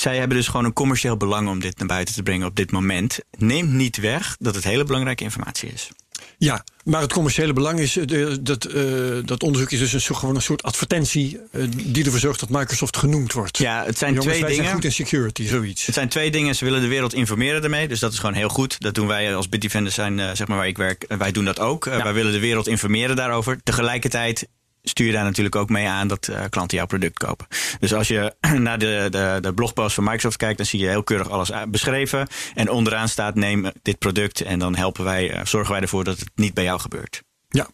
zij 0.00 0.18
hebben 0.18 0.36
dus 0.36 0.48
gewoon 0.48 0.64
een 0.64 0.72
commercieel 0.72 1.16
belang 1.16 1.48
om 1.48 1.60
dit 1.60 1.78
naar 1.78 1.86
buiten 1.86 2.14
te 2.14 2.22
brengen 2.22 2.46
op 2.46 2.56
dit 2.56 2.70
moment. 2.70 3.18
Neemt 3.38 3.72
niet 3.72 3.96
weg 3.96 4.36
dat 4.38 4.54
het 4.54 4.64
hele 4.64 4.84
belangrijke 4.84 5.24
informatie 5.24 5.68
is. 5.72 5.90
Ja, 6.38 6.64
maar 6.84 7.00
het 7.00 7.12
commerciële 7.12 7.52
belang 7.52 7.78
is, 7.78 7.96
eh, 7.96 8.26
dat, 8.40 8.64
eh, 8.64 8.82
dat 9.24 9.42
onderzoek 9.42 9.70
is 9.70 9.78
dus 9.78 9.92
een 9.92 10.00
soort, 10.00 10.18
gewoon 10.18 10.34
een 10.34 10.42
soort 10.42 10.62
advertentie 10.62 11.40
eh, 11.52 11.62
die 11.70 12.04
ervoor 12.04 12.20
zorgt 12.20 12.40
dat 12.40 12.48
Microsoft 12.48 12.96
genoemd 12.96 13.32
wordt. 13.32 13.58
Ja, 13.58 13.84
het 13.84 13.98
zijn 13.98 14.14
Jongens, 14.14 14.28
twee 14.28 14.40
wij 14.40 14.50
dingen. 14.50 14.64
zijn 14.64 14.74
goed 14.74 14.84
in 14.84 14.92
security, 14.92 15.46
zoiets. 15.46 15.86
Het 15.86 15.94
zijn 15.94 16.08
twee 16.08 16.30
dingen. 16.30 16.54
Ze 16.54 16.64
willen 16.64 16.80
de 16.80 16.86
wereld 16.86 17.14
informeren 17.14 17.62
ermee. 17.62 17.88
Dus 17.88 18.00
dat 18.00 18.12
is 18.12 18.18
gewoon 18.18 18.34
heel 18.34 18.48
goed. 18.48 18.80
Dat 18.80 18.94
doen 18.94 19.06
wij 19.06 19.34
als 19.34 19.48
Bitdefenders 19.48 19.94
zijn, 19.94 20.36
zeg 20.36 20.46
maar 20.46 20.56
waar 20.56 20.66
ik 20.66 20.76
werk. 20.76 21.04
wij 21.18 21.32
doen 21.32 21.44
dat 21.44 21.60
ook. 21.60 21.84
Wij 21.84 22.12
willen 22.12 22.32
de 22.32 22.40
wereld 22.40 22.68
informeren 22.68 23.16
daarover. 23.16 23.62
Tegelijkertijd 23.62 24.46
stuur 24.82 25.06
je 25.06 25.12
daar 25.12 25.24
natuurlijk 25.24 25.56
ook 25.56 25.68
mee 25.68 25.86
aan 25.88 26.08
dat 26.08 26.28
eh, 26.28 26.40
klanten 26.50 26.76
jouw 26.76 26.86
product 26.86 27.18
kopen. 27.18 27.46
Dus 27.80 27.94
als 27.94 28.08
je 28.08 28.34
naar 28.58 28.78
de, 28.78 29.06
de, 29.10 29.38
de 29.40 29.54
blogpost 29.54 29.94
van 29.94 30.04
Microsoft 30.04 30.36
kijkt, 30.36 30.56
dan 30.56 30.66
zie 30.66 30.80
je 30.80 30.88
heel 30.88 31.02
keurig 31.02 31.30
alles 31.30 31.50
beschreven. 31.68 32.26
En 32.54 32.70
onderaan 32.70 33.08
staat: 33.08 33.34
neem 33.34 33.70
dit 33.82 33.98
product 33.98 34.40
en 34.40 34.58
dan 34.58 34.76
helpen 34.76 35.04
wij, 35.04 35.30
eh, 35.30 35.44
zorgen 35.46 35.72
wij 35.72 35.80
ervoor 35.80 36.04
dat 36.04 36.18
het 36.18 36.30
niet 36.34 36.54
bij 36.54 36.64
jou 36.64 36.80
gebeurt. 36.80 37.22
Ja. 37.48 37.68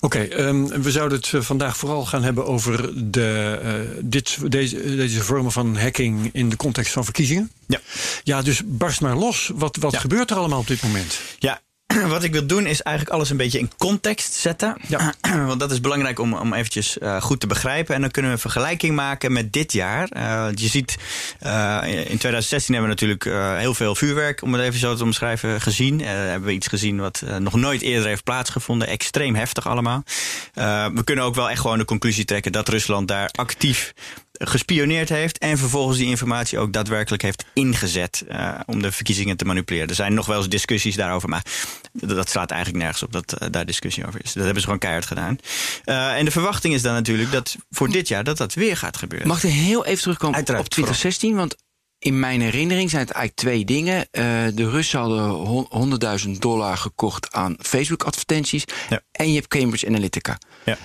Oké, 0.00 0.18
ehm, 0.18 0.64
we 0.66 0.90
zouden 0.90 1.18
het 1.18 1.32
eh, 1.34 1.40
vandaag 1.40 1.76
vooral 1.76 2.04
gaan 2.06 2.22
hebben 2.22 2.46
over 2.46 2.90
de, 3.10 4.00
dit, 4.02 4.50
deze, 4.50 4.96
deze 4.96 5.22
vormen 5.22 5.52
van 5.52 5.76
hacking 5.76 6.30
in 6.32 6.48
de 6.48 6.56
context 6.56 6.92
van 6.92 7.04
verkiezingen. 7.04 7.50
Ja. 7.66 7.80
Ja, 8.22 8.42
dus 8.42 8.62
barst 8.64 9.00
maar 9.00 9.16
los. 9.16 9.50
Wat, 9.54 9.76
wat 9.76 9.92
Ja. 9.92 9.98
gebeurt 9.98 10.30
er 10.30 10.36
allemaal 10.36 10.58
op 10.58 10.66
dit 10.66 10.82
moment? 10.82 11.20
Ja, 11.38 11.60
wat 12.08 12.22
ik 12.22 12.32
wil 12.32 12.46
doen 12.46 12.66
is 12.66 12.82
eigenlijk 12.82 13.16
alles 13.16 13.30
een 13.30 13.36
beetje 13.36 13.58
in 13.58 13.70
context 13.78 14.32
zetten. 14.32 14.76
Ja. 14.88 15.14
Want 15.46 15.60
dat 15.60 15.70
is 15.70 15.80
belangrijk 15.80 16.18
om, 16.18 16.34
om 16.34 16.52
eventjes 16.52 16.98
eh, 16.98 17.22
goed 17.22 17.40
te 17.40 17.46
begrijpen. 17.46 17.94
En 17.94 18.00
dan 18.00 18.10
kunnen 18.10 18.30
we 18.30 18.36
een 18.36 18.42
vergelijking 18.42 18.94
maken 18.94 19.32
met 19.32 19.52
dit 19.52 19.72
jaar. 19.72 20.08
Eh, 20.08 20.46
je 20.54 20.68
ziet, 20.68 20.96
eh, 21.38 21.80
in 21.86 22.18
2016 22.18 22.74
hebben 22.74 22.96
we 22.96 23.06
natuurlijk 23.06 23.58
heel 23.60 23.74
veel 23.74 23.94
vuurwerk, 23.94 24.42
om 24.42 24.52
het 24.52 24.62
even 24.62 24.80
zo 24.80 24.94
te 24.94 25.02
omschrijven, 25.02 25.60
gezien. 25.60 26.00
Hebben 26.00 26.48
we 26.48 26.54
iets 26.54 26.66
gezien 26.66 27.00
wat 27.00 27.22
nog 27.38 27.54
nooit 27.54 27.82
eerder 27.82 28.08
heeft 28.08 28.24
plaatsgevonden. 28.24 28.88
Extreem 28.88 29.34
heftig 29.34 29.66
allemaal. 29.66 30.04
We 30.94 31.02
kunnen 31.04 31.24
ook 31.24 31.34
wel 31.34 31.50
echt 31.50 31.60
gewoon 31.60 31.78
de 31.78 31.84
conclusie 31.84 32.24
trekken 32.24 32.52
dat 32.52 32.68
Rusland 32.68 33.08
daar 33.08 33.28
actief 33.32 33.92
gespioneerd 34.44 35.08
heeft 35.08 35.38
en 35.38 35.58
vervolgens 35.58 35.98
die 35.98 36.06
informatie 36.06 36.58
ook 36.58 36.72
daadwerkelijk 36.72 37.22
heeft 37.22 37.44
ingezet 37.54 38.24
eh, 38.28 38.60
om 38.66 38.82
de 38.82 38.92
verkiezingen 38.92 39.36
te 39.36 39.44
manipuleren. 39.44 39.88
Er 39.88 39.94
zijn 39.94 40.14
nog 40.14 40.26
wel 40.26 40.36
eens 40.36 40.48
discussies 40.48 40.96
daarover, 40.96 41.28
maar 41.28 41.44
dat 41.92 42.30
slaat 42.30 42.50
eigenlijk 42.50 42.82
nergens 42.82 43.02
op 43.02 43.12
dat 43.12 43.32
eh, 43.32 43.48
daar 43.50 43.66
discussie 43.66 44.06
over 44.06 44.20
is. 44.22 44.32
Dat 44.32 44.42
hebben 44.42 44.60
ze 44.60 44.64
gewoon 44.64 44.78
keihard 44.78 45.06
gedaan. 45.06 45.38
Eh, 45.84 46.18
en 46.18 46.24
de 46.24 46.30
verwachting 46.30 46.74
is 46.74 46.82
dan 46.82 46.92
natuurlijk 46.92 47.32
dat 47.32 47.56
voor 47.70 47.88
dit 47.88 48.08
jaar 48.08 48.24
dat 48.24 48.36
dat 48.36 48.54
weer 48.54 48.76
gaat 48.76 48.96
gebeuren. 48.96 49.28
Mag 49.28 49.36
ik 49.36 49.50
er 49.50 49.56
heel 49.56 49.84
even 49.84 50.02
terugkomen 50.02 50.36
Uiteraard, 50.36 50.64
op 50.64 50.70
2016? 50.70 51.34
Want 51.34 51.56
in 51.98 52.20
mijn 52.20 52.40
herinnering 52.40 52.90
zijn 52.90 53.02
het 53.02 53.10
eigenlijk 53.10 53.46
twee 53.46 53.64
dingen. 53.64 54.08
De 54.56 54.70
Russen 54.70 54.98
hadden 54.98 55.28
hon- 55.28 55.68
100.000 56.24 56.30
dollar 56.38 56.76
gekocht 56.76 57.32
aan 57.32 57.56
Facebook-advertenties. 57.58 58.64
Ja. 58.88 59.00
En 59.12 59.28
je 59.28 59.34
hebt 59.34 59.48
Cambridge 59.48 59.86
Analytica. 59.86 60.38
Ja. 60.64 60.78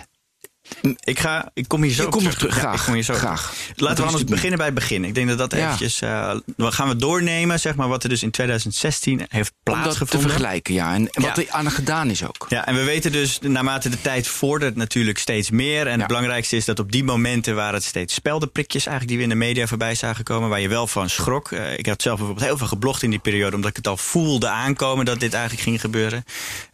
Ik, 1.04 1.20
ga, 1.20 1.50
ik 1.54 1.68
kom 1.68 1.84
hier 1.84 1.92
zo 1.94 2.04
Je 2.04 2.10
terug. 2.10 2.42
er 2.42 2.48
Ja, 2.48 2.54
graag, 2.54 2.80
ik 2.80 2.86
kom 2.86 2.94
hier 2.94 3.04
zo 3.04 3.14
graag. 3.14 3.54
terug. 3.54 3.80
Laten 3.80 3.98
we 3.98 4.04
anders 4.04 4.24
beginnen 4.24 4.58
bij 4.58 4.66
het 4.66 4.76
begin. 4.76 5.04
Ik 5.06 5.14
denk 5.16 5.28
dat 5.28 5.38
dat 5.38 5.52
Ja. 5.52 5.58
eventjes... 5.66 6.02
eh, 6.02 6.36
dan 6.56 6.74
gaan 6.74 6.88
we 6.88 6.96
doornemen, 6.96 7.60
zeg 7.60 7.76
maar, 7.76 7.88
wat 7.88 8.04
er 8.04 8.10
dus 8.10 8.24
in 8.24 8.32
2016 8.32 9.26
heeft 9.30 9.30
Om 9.30 9.38
dat 9.38 9.76
te 9.76 9.82
plaatsgevonden. 9.82 10.30
vergelijken, 10.30 10.74
ja. 10.74 10.94
En 10.94 11.10
wat 11.14 11.38
er 11.38 11.46
aan 11.50 11.72
gedaan 11.72 12.10
is 12.10 12.24
ook. 12.28 12.46
Ja, 12.50 12.66
en 12.66 12.76
we 12.76 12.84
weten 12.84 13.12
dus, 13.12 13.40
naarmate 13.42 13.90
de 13.90 14.02
tijd 14.02 14.28
vordert 14.28 14.76
natuurlijk 14.76 15.18
steeds 15.18 15.50
meer. 15.50 15.88
En 15.88 15.98
het 16.00 16.08
belangrijkste 16.08 16.56
is 16.56 16.66
dat 16.66 16.80
op 16.80 16.92
die 16.92 17.04
momenten 17.04 17.56
waren 17.56 17.74
het 17.74 17.84
steeds 17.84 18.14
speldenprikjes 18.14 18.86
eigenlijk 18.86 19.08
die 19.08 19.18
we 19.28 19.34
in 19.34 19.40
de 19.40 19.46
media 19.46 19.68
voorbij 19.68 19.96
zagen 19.96 20.24
komen, 20.24 20.50
waar 20.50 20.60
je 20.62 20.68
wel 20.68 20.88
van 20.88 21.10
schrok. 21.10 21.52
Eh, 21.52 21.78
ik 21.78 21.86
had 21.86 22.02
zelf 22.02 22.18
bijvoorbeeld 22.18 22.48
heel 22.48 22.58
veel 22.58 22.68
geblogd 22.68 23.04
in 23.04 23.10
die 23.10 23.20
periode, 23.20 23.56
omdat 23.56 23.70
ik 23.70 23.76
het 23.76 23.88
al 23.88 23.98
voelde 23.98 24.48
aankomen 24.48 25.06
dat 25.06 25.20
dit 25.20 25.34
eigenlijk 25.34 25.64
ging 25.64 25.82
gebeuren. 25.82 26.24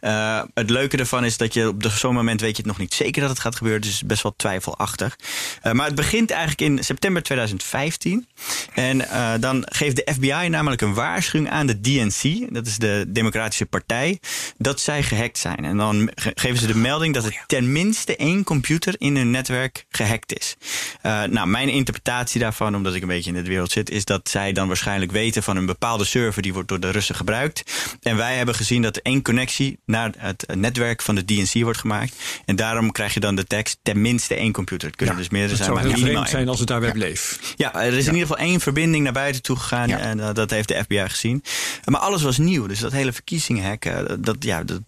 Eh, 0.00 0.42
het 0.54 0.70
leuke 0.70 0.96
ervan 0.96 1.24
is 1.24 1.36
dat 1.36 1.54
je 1.54 1.68
op 1.68 1.84
zo'n 1.90 2.14
moment 2.14 2.40
weet 2.40 2.50
je 2.56 2.56
het 2.56 2.66
nog 2.66 2.78
niet 2.78 2.94
zeker 2.94 3.20
dat 3.20 3.30
het 3.30 3.38
gaat 3.40 3.56
gebeuren. 3.56 3.80
Dus 3.84 4.02
best 4.02 4.22
wel 4.22 4.34
twijfelachtig. 4.36 5.18
Uh, 5.62 5.72
maar 5.72 5.86
het 5.86 5.94
begint 5.94 6.30
eigenlijk 6.30 6.60
in 6.60 6.84
september 6.84 7.22
2015. 7.22 8.26
En 8.74 8.96
uh, 8.98 9.32
dan 9.40 9.66
geeft 9.68 9.96
de 9.96 10.12
FBI 10.12 10.48
namelijk 10.48 10.82
een 10.82 10.94
waarschuwing 10.94 11.50
aan 11.50 11.66
de 11.66 11.80
DNC, 11.80 12.52
dat 12.54 12.66
is 12.66 12.78
de 12.78 13.04
Democratische 13.08 13.66
Partij, 13.66 14.18
dat 14.58 14.80
zij 14.80 15.02
gehackt 15.02 15.38
zijn. 15.38 15.64
En 15.64 15.76
dan 15.76 16.10
geven 16.14 16.58
ze 16.58 16.66
de 16.66 16.76
melding 16.76 17.14
dat 17.14 17.24
er 17.24 17.44
tenminste 17.46 18.16
één 18.16 18.44
computer 18.44 18.94
in 18.98 19.16
hun 19.16 19.30
netwerk 19.30 19.86
gehackt 19.88 20.38
is. 20.38 20.56
Uh, 21.02 21.22
nou, 21.22 21.46
mijn 21.46 21.68
interpretatie 21.68 22.40
daarvan, 22.40 22.76
omdat 22.76 22.94
ik 22.94 23.02
een 23.02 23.08
beetje 23.08 23.30
in 23.30 23.42
de 23.42 23.48
wereld 23.48 23.72
zit, 23.72 23.90
is 23.90 24.04
dat 24.04 24.28
zij 24.28 24.52
dan 24.52 24.66
waarschijnlijk 24.66 25.12
weten 25.12 25.42
van 25.42 25.56
een 25.56 25.66
bepaalde 25.66 26.04
server 26.04 26.42
die 26.42 26.52
wordt 26.52 26.68
door 26.68 26.80
de 26.80 26.90
Russen 26.90 27.14
gebruikt. 27.14 27.62
En 28.02 28.16
wij 28.16 28.36
hebben 28.36 28.54
gezien 28.54 28.82
dat 28.82 28.96
er 28.96 29.02
één 29.02 29.22
connectie 29.22 29.78
naar 29.86 30.12
het 30.18 30.46
netwerk 30.54 31.02
van 31.02 31.14
de 31.14 31.24
DNC 31.24 31.62
wordt 31.62 31.78
gemaakt. 31.78 32.14
En 32.44 32.56
daarom 32.56 32.92
krijg 32.92 33.14
je 33.14 33.20
dan 33.20 33.34
de 33.34 33.44
tekst 33.44 33.73
tenminste 33.82 34.34
één 34.34 34.52
computer. 34.52 34.88
Het 34.88 34.96
kunnen 34.96 35.16
dus 35.16 35.28
meerdere 35.28 35.56
zijn, 35.56 35.72
maar 35.72 35.86
minimaal 35.86 36.26
zijn 36.26 36.48
als 36.48 36.58
het 36.58 36.68
daar 36.68 36.80
weer 36.80 36.92
bleef. 36.92 37.38
Ja, 37.56 37.74
er 37.74 37.92
is 37.92 38.06
in 38.06 38.12
ieder 38.12 38.28
geval 38.28 38.44
één 38.44 38.60
verbinding 38.60 39.04
naar 39.04 39.12
buiten 39.12 39.42
toe 39.42 39.56
gegaan 39.56 39.90
en 39.90 40.18
uh, 40.18 40.32
dat 40.32 40.50
heeft 40.50 40.68
de 40.68 40.82
FBI 40.84 41.08
gezien. 41.08 41.44
Maar 41.84 42.00
alles 42.00 42.22
was 42.22 42.38
nieuw, 42.38 42.66
dus 42.66 42.78
dat 42.78 42.92
hele 42.92 43.12
verkiezingenhek, 43.12 43.84
uh, 43.84 43.98
dat, 44.18 44.36
ja, 44.38 44.64
dat 44.64 44.80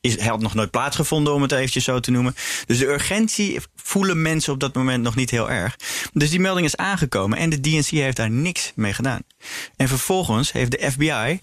is, 0.00 0.20
had 0.20 0.40
nog 0.40 0.54
nooit 0.54 0.70
plaatsgevonden, 0.70 1.34
om 1.34 1.42
het 1.42 1.52
eventjes 1.52 1.84
zo 1.84 2.00
te 2.00 2.10
noemen. 2.10 2.34
Dus 2.66 2.78
de 2.78 2.86
urgentie 2.86 3.60
voelen 3.76 4.22
mensen 4.22 4.52
op 4.52 4.60
dat 4.60 4.74
moment 4.74 5.02
nog 5.02 5.14
niet 5.14 5.30
heel 5.30 5.50
erg. 5.50 5.76
Dus 6.12 6.30
die 6.30 6.40
melding 6.40 6.66
is 6.66 6.76
aangekomen 6.76 7.38
en 7.38 7.50
de 7.50 7.60
DNC 7.60 7.86
heeft 7.86 8.16
daar 8.16 8.30
niks 8.30 8.72
mee 8.74 8.92
gedaan. 8.92 9.20
En 9.76 9.88
vervolgens 9.88 10.52
heeft 10.52 10.70
de 10.70 10.90
FBI 10.90 11.40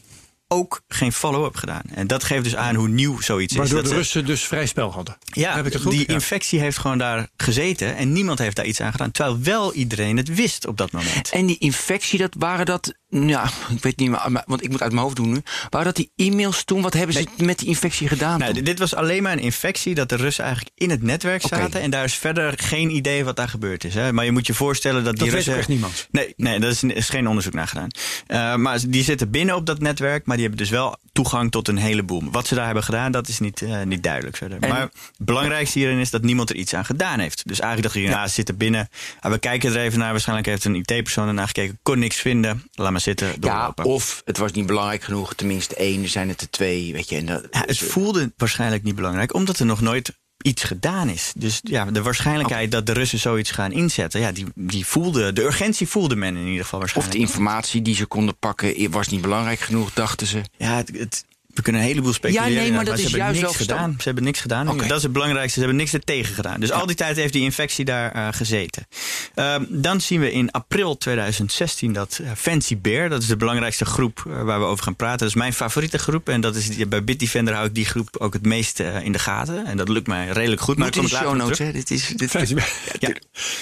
ook 0.54 0.82
geen 0.88 1.13
follow-up 1.13 1.56
gedaan. 1.56 1.82
En 1.94 2.08
dat 2.08 2.24
geeft 2.24 2.44
dus 2.44 2.56
aan 2.56 2.76
hoe 2.76 2.88
nieuw 2.88 3.22
zoiets 3.22 3.56
Waardoor 3.56 3.66
is. 3.66 3.72
Waardoor 3.74 3.92
de 3.92 3.98
Russen 3.98 4.26
dus 4.26 4.44
vrij 4.44 4.66
spel 4.66 4.92
hadden. 4.92 5.18
Ja, 5.26 5.56
Heb 5.56 5.66
ik 5.66 5.74
het 5.74 5.82
goed? 5.82 5.92
die 5.92 6.04
ja. 6.08 6.13
infectie 6.13 6.60
heeft 6.60 6.78
gewoon 6.78 6.98
daar 6.98 7.28
gezeten 7.38 7.96
en 7.96 8.12
niemand 8.13 8.39
heeft 8.39 8.56
daar 8.56 8.66
iets 8.66 8.82
aan 8.82 8.92
gedaan. 8.92 9.12
Terwijl 9.12 9.39
wel 9.42 9.74
iedereen 9.74 10.18
het 10.18 10.36
wist 10.36 10.68
op 10.68 10.78
dat 10.78 10.92
moment. 10.92 11.30
En 11.30 11.46
die 11.46 11.58
infectie, 11.58 12.20
dat 12.20 12.36
waren 12.38 12.66
dat 12.66 12.94
ja, 13.13 13.49
ik 13.69 13.84
weet 13.84 13.97
niet 13.97 14.10
meer, 14.10 14.43
want 14.45 14.63
ik 14.63 14.69
moet 14.69 14.82
uit 14.82 14.91
mijn 14.91 15.04
hoofd 15.04 15.15
doen 15.15 15.32
nu. 15.32 15.41
Waren 15.69 15.86
dat 15.86 15.95
die 15.95 16.12
e-mails 16.15 16.63
toen? 16.63 16.82
Wat 16.82 16.93
hebben 16.93 17.15
ze 17.15 17.28
nee. 17.38 17.47
met 17.47 17.60
die 17.60 17.67
infectie 17.67 18.08
gedaan? 18.08 18.39
Nou, 18.39 18.62
dit 18.62 18.80
was 18.80 18.95
alleen 18.95 19.23
maar 19.23 19.32
een 19.32 19.39
infectie 19.39 19.95
dat 19.95 20.10
de 20.10 20.15
Russen 20.15 20.43
eigenlijk 20.43 20.76
in 20.78 20.89
het 20.89 21.02
netwerk 21.02 21.41
zaten. 21.41 21.65
Okay. 21.65 21.82
En 21.82 21.89
daar 21.89 22.04
is 22.04 22.15
verder 22.15 22.54
geen 22.58 22.89
idee 22.89 23.26
wat 23.26 23.36
daar 23.36 23.49
gebeurd 23.49 23.84
is. 23.84 23.93
Hè. 23.93 24.13
Maar 24.13 24.26
je 24.26 24.32
moet 24.32 24.47
je 24.47 24.54
voorstellen 24.54 25.04
dat 25.04 25.15
die 25.15 25.26
dat 25.26 25.34
Russen. 25.34 25.52
weet 25.52 25.62
echt 25.62 25.69
niemand. 25.69 26.08
Nee, 26.12 26.34
nee, 26.38 26.60
daar 26.60 26.69
is, 26.69 26.84
is, 26.84 27.10
geen 27.10 27.28
onderzoek 27.28 27.54
naar 27.54 27.67
gedaan. 27.67 27.89
Uh, 28.28 28.56
maar 28.56 28.80
die 28.88 29.04
zitten 29.04 29.30
binnen 29.30 29.56
op 29.56 29.65
dat 29.65 29.80
netwerk, 29.80 30.26
maar 30.26 30.36
die 30.36 30.45
hebben 30.45 30.65
dus 30.65 30.73
wel 30.73 30.97
toegang 31.12 31.52
tot 31.52 31.67
een 31.67 31.78
heleboel. 31.78 32.23
Wat 32.32 32.47
ze 32.47 32.56
daar 32.56 32.65
hebben 32.65 32.84
gedaan, 32.84 33.12
dat 33.12 33.28
is 33.28 33.39
niet, 33.39 33.62
uh, 33.62 33.82
niet 33.82 34.04
duidelijk 34.04 34.38
verder. 34.38 34.58
En, 34.62 34.69
maar 34.69 34.82
het 34.82 34.91
belangrijkste 35.17 35.80
hierin 35.80 35.99
is 35.99 36.10
dat 36.10 36.21
niemand 36.21 36.49
er 36.49 36.56
iets 36.56 36.73
aan 36.73 36.86
gedaan 36.86 37.19
heeft. 37.19 37.47
Dus 37.47 37.60
eigenlijk 37.60 37.93
dacht 37.93 38.06
je, 38.06 38.12
ja. 38.12 38.28
ze 38.28 38.34
zitten 38.34 38.58
binnen. 38.58 38.89
Ah, 39.19 39.32
we 39.32 39.38
kijken 39.38 39.73
er 39.73 39.80
even 39.80 39.99
naar. 39.99 40.12
Waarschijnlijk 40.12 40.47
heeft 40.47 40.65
een 40.65 40.76
IT-persoon 40.76 41.28
ernaar 41.28 41.47
gekeken, 41.47 41.80
kon 41.84 41.99
niks 41.99 42.17
vinden. 42.17 42.63
Laat 42.73 42.91
maar 42.91 43.02
zitten. 43.04 43.34
Ja, 43.39 43.74
of 43.84 44.22
het 44.26 44.38
was 44.38 44.52
niet 44.52 44.66
belangrijk 44.66 45.04
genoeg, 45.04 45.34
tenminste 45.34 45.76
één, 45.76 46.10
zijn 46.10 46.30
het 46.30 46.42
er 46.42 46.50
twee. 46.50 46.94
Weet 46.94 47.10
je, 47.10 47.16
en 47.16 47.26
dat, 47.26 47.48
ja, 47.52 47.63
het 47.66 47.78
voelde 47.78 48.34
waarschijnlijk 48.38 48.84
niet 48.84 48.96
belangrijk, 48.96 49.34
omdat 49.34 49.60
er 49.60 49.66
nog 49.66 49.82
nooit 49.82 50.12
iets 50.44 50.63
gedaan 50.63 51.10
is. 51.10 51.32
Dus 51.36 51.60
ja, 51.63 51.86
de 51.86 52.02
waarschijnlijkheid 52.02 52.72
dat 52.72 52.86
de 52.86 52.94
Russen 52.94 53.20
zoiets 53.20 53.52
gaan 53.52 53.72
inzetten, 53.72 54.20
ja, 54.20 54.32
die, 54.32 54.46
die 54.56 54.86
voelde, 54.86 55.34
de 55.34 55.44
urgentie 55.44 55.88
voelde 55.88 56.16
men 56.16 56.36
in 56.38 56.48
ieder 56.48 56.63
geval 56.63 56.80
waarschijnlijk. 56.80 57.16
Of 57.16 57.20
de 57.20 57.28
informatie 57.28 57.82
die 57.82 57.96
ze 57.96 58.06
konden 58.06 58.38
pakken 58.38 58.92
was 58.92 59.08
niet 59.08 59.22
belangrijk 59.22 59.60
genoeg, 59.60 59.94
dachten 59.94 60.28
ze. 60.28 60.42
Ja, 60.58 60.76
het, 60.76 60.92
het 60.98 61.26
we 61.54 61.62
kunnen 61.62 61.82
een 61.82 61.88
heleboel 61.88 62.13
speculeren. 62.13 62.52
Ja, 62.52 62.60
nee, 62.60 62.72
maar, 62.72 62.86
dat 62.86 63.00
ze 63.00 63.04
is 63.04 63.12
hebben 63.12 63.28
juist 63.28 63.42
niks 63.42 63.56
gedaan. 63.56 63.96
Ze 63.98 64.04
hebben 64.04 64.24
niks 64.24 64.39
gedaan. 64.39 64.70
Okay. 64.70 64.88
Dat 64.88 64.98
is 64.98 65.04
het 65.04 65.12
belangrijkste. 65.12 65.54
Ze 65.54 65.60
hebben 65.60 65.78
niks 65.78 65.94
er 65.94 66.04
tegen 66.04 66.36
gedaan. 66.36 66.60
Dus 66.60 66.70
ja. 66.70 66.76
al 66.76 66.86
die 66.86 66.96
tijd 66.96 67.16
heeft 67.16 67.34
die 67.34 67.42
infectie 67.42 67.86
daar 67.86 68.16
uh, 68.16 68.28
gezeten. 68.32 68.88
Uh, 69.36 69.56
dan 69.70 70.02
zien 70.02 70.20
we 70.20 70.32
in 70.32 70.52
april 70.52 70.98
2016 70.98 71.94
dat 71.94 72.20
uh, 72.22 72.32
Fancy 72.38 72.78
Bear, 72.78 73.10
dat 73.10 73.22
is 73.22 73.28
de 73.28 73.38
belangrijkste 73.38 73.86
groep 73.86 74.24
waar 74.26 74.60
we 74.60 74.66
over 74.66 74.84
gaan 74.84 74.96
praten. 74.96 75.20
Dat 75.20 75.28
is 75.28 75.36
mijn 75.36 75.54
favoriete 75.54 75.98
groep. 75.98 76.30
En 76.30 76.42
dat 76.42 76.56
is 76.56 76.88
bij 76.88 77.04
Bitdefender 77.04 77.54
hou 77.54 77.68
ik 77.68 77.76
die 77.76 77.86
groep 77.86 78.18
ook 78.18 78.34
het 78.34 78.46
meest 78.46 78.80
in 78.80 79.12
de 79.12 79.20
gaten. 79.20 79.66
En 79.66 79.78
dat 79.78 79.89
lukt 79.89 80.08
mij 80.08 80.28
redelijk 80.28 80.62
goed. 80.62 80.78
Moet 80.78 80.96
maar 80.96 81.04
in 81.04 81.10
de 81.10 81.16
show 81.16 81.36
notes, 81.36 81.58
hè? 81.58 81.72
Dit 81.72 81.92
is, 81.92 82.08
dit 82.08 82.30
Fancy 82.30 82.54
Bear. 82.54 82.72
Ja. 83.00 83.10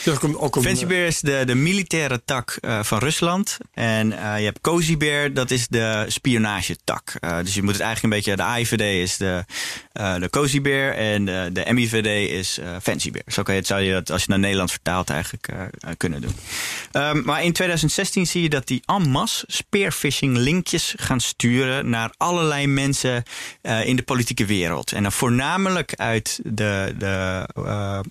ja. 0.04 0.12
Ook 0.34 0.56
om, 0.56 0.64
Fancy 0.64 0.86
Bear 0.86 1.06
is 1.06 1.20
de, 1.20 1.44
de 1.46 1.56
militaire 1.56 2.22
tak 2.26 2.58
van 2.82 3.00
Rusland. 3.00 3.58
En 3.74 4.08
je 4.10 4.44
hebt 4.44 4.62
Cozy 4.62 4.98
Bear, 4.98 5.34
dat 5.34 5.52
is 5.52 5.68
de 5.68 6.06
spionagetak. 6.08 7.14
dus 7.44 7.54
je 7.54 7.64
moet 7.64 7.81
eigenlijk 7.82 8.04
een 8.04 8.22
beetje 8.22 8.36
de 8.36 8.60
IVD 8.60 8.82
is 8.82 9.18
de, 9.18 9.46
uh, 9.94 10.16
de 10.16 10.30
Cozy 10.30 10.62
Bear 10.62 10.94
en 10.94 11.26
de, 11.26 11.50
de 11.54 11.74
MIVD 11.74 12.30
is 12.30 12.60
uh, 12.60 12.66
Fancy 12.82 13.12
Bear. 13.12 13.24
Zo 13.28 13.44
kan 13.44 13.56
je 13.56 13.66
zou 13.66 13.82
je 13.82 13.92
dat 13.92 14.12
als 14.12 14.22
je 14.22 14.30
naar 14.30 14.40
Nederlands 14.40 14.72
vertaalt 14.72 15.10
eigenlijk 15.10 15.54
kunnen 15.98 16.22
doen. 16.22 16.36
Um, 16.92 17.24
maar 17.26 17.44
in 17.44 17.54
2016 17.54 18.28
zie 18.28 18.42
je 18.42 18.50
dat 18.50 18.68
die 18.68 18.82
en 18.86 19.10
masse 19.10 19.44
spearfishing 19.48 20.38
linkjes 20.38 20.94
gaan 20.98 21.20
sturen 21.20 21.90
naar 21.90 22.14
allerlei 22.18 22.68
mensen 22.68 23.24
in 23.84 23.96
de 23.96 24.04
politieke 24.04 24.46
wereld. 24.46 24.92
En 24.92 25.04
dan 25.04 25.12
voornamelijk 25.12 25.94
uit 25.96 26.40
de, 26.44 26.96
de 26.98 27.46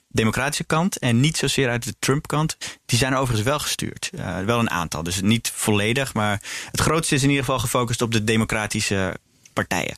democratische 0.09 0.65
kant 0.65 0.99
en 0.99 1.21
niet 1.21 1.37
zozeer 1.37 1.69
uit 1.69 1.85
de 1.85 1.95
Trump 1.99 2.27
kant. 2.27 2.57
Die 2.87 2.99
zijn 2.99 3.15
overigens 3.15 3.49
wel 3.49 3.59
gestuurd. 3.59 4.11
wel 4.45 4.59
een 4.59 4.71
aantal, 4.71 5.03
dus 5.03 5.21
niet 5.21 5.53
volledig. 5.55 6.15
Maar 6.15 6.43
het 6.71 6.81
grootste 6.81 7.15
is 7.15 7.23
in 7.23 7.29
ieder 7.29 7.45
geval 7.45 7.59
gefocust 7.59 8.03
op 8.03 8.13
de 8.13 8.25
democratische 8.25 9.17
partijen. 9.67 9.97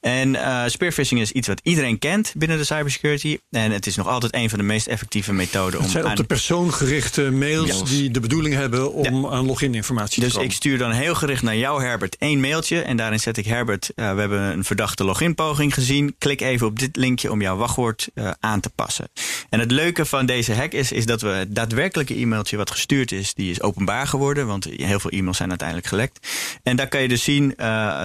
En 0.00 0.34
uh, 0.34 0.62
spearfishing 0.66 1.20
is 1.20 1.32
iets 1.32 1.48
wat 1.48 1.60
iedereen 1.62 1.98
kent 1.98 2.32
binnen 2.36 2.58
de 2.58 2.64
cybersecurity. 2.64 3.38
En 3.50 3.70
het 3.70 3.86
is 3.86 3.96
nog 3.96 4.08
altijd 4.08 4.34
een 4.34 4.50
van 4.50 4.58
de 4.58 4.64
meest 4.64 4.86
effectieve 4.86 5.32
methoden 5.32 5.78
om. 5.78 5.84
Het 5.84 5.92
zijn 5.92 6.04
aan... 6.04 6.10
op 6.10 6.16
de 6.16 6.24
persoon 6.24 6.72
gerichte 6.72 7.30
mails 7.30 7.78
ja. 7.78 7.84
die 7.84 8.10
de 8.10 8.20
bedoeling 8.20 8.54
hebben 8.54 8.92
om 8.92 9.22
ja. 9.22 9.30
aan 9.30 9.46
login-informatie 9.46 10.20
dus 10.20 10.28
te 10.28 10.34
komen. 10.34 10.48
Dus 10.48 10.56
ik 10.56 10.62
stuur 10.62 10.78
dan 10.78 10.90
heel 10.90 11.14
gericht 11.14 11.42
naar 11.42 11.56
jou, 11.56 11.82
Herbert, 11.82 12.16
één 12.18 12.40
mailtje. 12.40 12.80
En 12.80 12.96
daarin 12.96 13.20
zet 13.20 13.36
ik 13.36 13.46
Herbert, 13.46 13.90
uh, 13.94 14.14
we 14.14 14.20
hebben 14.20 14.40
een 14.40 14.64
verdachte 14.64 15.04
login-poging 15.04 15.74
gezien. 15.74 16.14
Klik 16.18 16.40
even 16.40 16.66
op 16.66 16.78
dit 16.78 16.96
linkje 16.96 17.30
om 17.30 17.40
jouw 17.40 17.56
wachtwoord 17.56 18.08
uh, 18.14 18.30
aan 18.40 18.60
te 18.60 18.70
passen. 18.74 19.08
En 19.48 19.60
het 19.60 19.70
leuke 19.70 20.04
van 20.04 20.26
deze 20.26 20.54
hack 20.54 20.72
is, 20.72 20.92
is 20.92 21.06
dat 21.06 21.20
we 21.20 21.28
het 21.28 21.54
daadwerkelijke 21.54 22.14
e-mailtje 22.14 22.56
wat 22.56 22.70
gestuurd 22.70 23.12
is, 23.12 23.34
die 23.34 23.50
is 23.50 23.62
openbaar 23.62 24.06
geworden. 24.06 24.46
Want 24.46 24.64
heel 24.64 25.00
veel 25.00 25.10
e-mails 25.10 25.36
zijn 25.36 25.48
uiteindelijk 25.48 25.88
gelekt. 25.88 26.28
En 26.62 26.76
daar 26.76 26.88
kan 26.88 27.02
je 27.02 27.08
dus 27.08 27.24
zien 27.24 27.54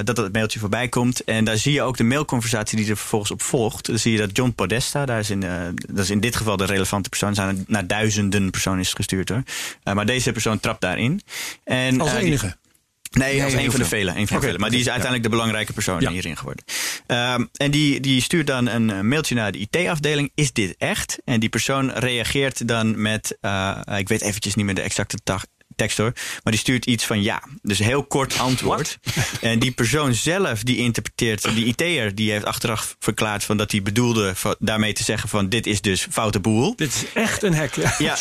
dat 0.04 0.16
dat 0.16 0.32
mailtje 0.32 0.60
voorbij 0.60 0.88
komt. 0.96 1.24
En 1.24 1.46
daar 1.46 1.58
zie 1.58 1.74
je 1.74 1.82
ook 1.82 1.98
de 1.98 2.04
mailconversatie 2.04 2.78
die 2.78 2.90
er 2.90 2.98
vervolgens 2.98 3.32
op 3.32 3.42
volgt. 3.42 3.86
Dan 3.86 4.00
zie 4.00 4.12
je 4.12 4.18
dat 4.18 4.30
John 4.34 4.54
Podesta, 4.56 5.06
daar 5.06 5.20
is 5.20 5.30
in, 5.30 5.44
uh, 5.44 5.52
dat 5.76 6.04
is 6.04 6.10
in 6.10 6.20
dit 6.20 6.36
geval 6.36 6.58
de 6.58 6.66
relevante 6.66 7.10
persoon, 7.10 7.36
zijn 7.36 7.64
naar 7.68 7.88
duizenden 7.88 8.52
personen 8.52 8.80
is 8.80 8.94
gestuurd 8.94 9.30
hoor. 9.30 9.44
Uh, 9.84 9.94
maar 9.94 10.06
deze 10.06 10.32
persoon 10.32 10.60
trapt 10.60 10.82
daarin. 10.82 11.22
En, 11.64 12.02
Als 12.02 12.14
uh, 12.14 12.22
enige? 12.22 12.46
Die, 12.46 12.64
Nee, 13.12 13.44
als 13.44 13.54
een 13.54 13.72
van 13.72 13.80
de 13.80 13.86
vele. 13.86 14.10
Een 14.10 14.16
van 14.16 14.24
okay, 14.24 14.40
de 14.40 14.46
vele. 14.46 14.58
Maar 14.58 14.70
die 14.70 14.80
is 14.80 14.90
uiteindelijk 14.90 15.24
ja. 15.24 15.30
de 15.30 15.36
belangrijke 15.36 15.74
persoon 15.74 16.02
ja. 16.02 16.12
hierin 16.12 16.38
geworden. 16.38 16.64
Um, 17.08 17.50
en 17.54 17.72
die, 17.72 18.00
die 18.00 18.22
stuurt 18.22 18.48
dan 18.48 18.68
een 18.68 19.08
mailtje 19.08 19.36
naar 19.36 19.52
de 19.52 19.58
IT-afdeling. 19.58 20.32
Is 20.36 20.52
dit 20.52 20.76
echt? 20.78 21.18
En 21.26 21.40
die 21.40 21.50
persoon 21.50 21.92
reageert 21.92 22.68
dan 22.68 23.02
met... 23.02 23.38
Uh, 23.42 23.80
ik 23.98 24.08
weet 24.08 24.22
eventjes 24.22 24.56
niet 24.56 24.66
meer 24.66 24.76
de 24.76 24.82
exacte 24.82 25.18
dag, 25.24 25.46
tekst 25.76 25.98
hoor. 25.98 26.12
Maar 26.44 26.54
die 26.54 26.62
stuurt 26.62 26.86
iets 26.86 27.06
van 27.06 27.24
ja. 27.24 27.44
Dus 27.62 27.80
heel 27.80 28.04
kort 28.04 28.40
antwoord. 28.40 29.00
en 29.42 29.60
die 29.60 29.72
persoon 29.72 30.14
zelf 30.14 30.64
die 30.64 30.78
interpreteert, 30.78 31.56
die 31.56 31.66
IT'er, 31.66 32.16
die 32.16 32.32
heeft 32.32 32.46
achteraf 32.46 32.96
verklaard 33.00 33.44
van 33.44 33.58
dat 33.58 33.72
hij 33.72 33.82
bedoelde 33.82 34.36
van, 34.36 34.56
daarmee 34.60 34.94
te 34.94 35.04
zeggen 35.04 35.30
van 35.30 35.50
dit 35.50 35.68
is 35.68 35.82
dus 35.82 36.08
foute 36.12 36.40
boel. 36.40 36.76
Dit 36.76 36.94
is 36.94 37.04
echt 37.14 37.44
een 37.44 37.56
hack. 37.56 37.74
Ja. 37.76 37.92
ja. 37.98 38.18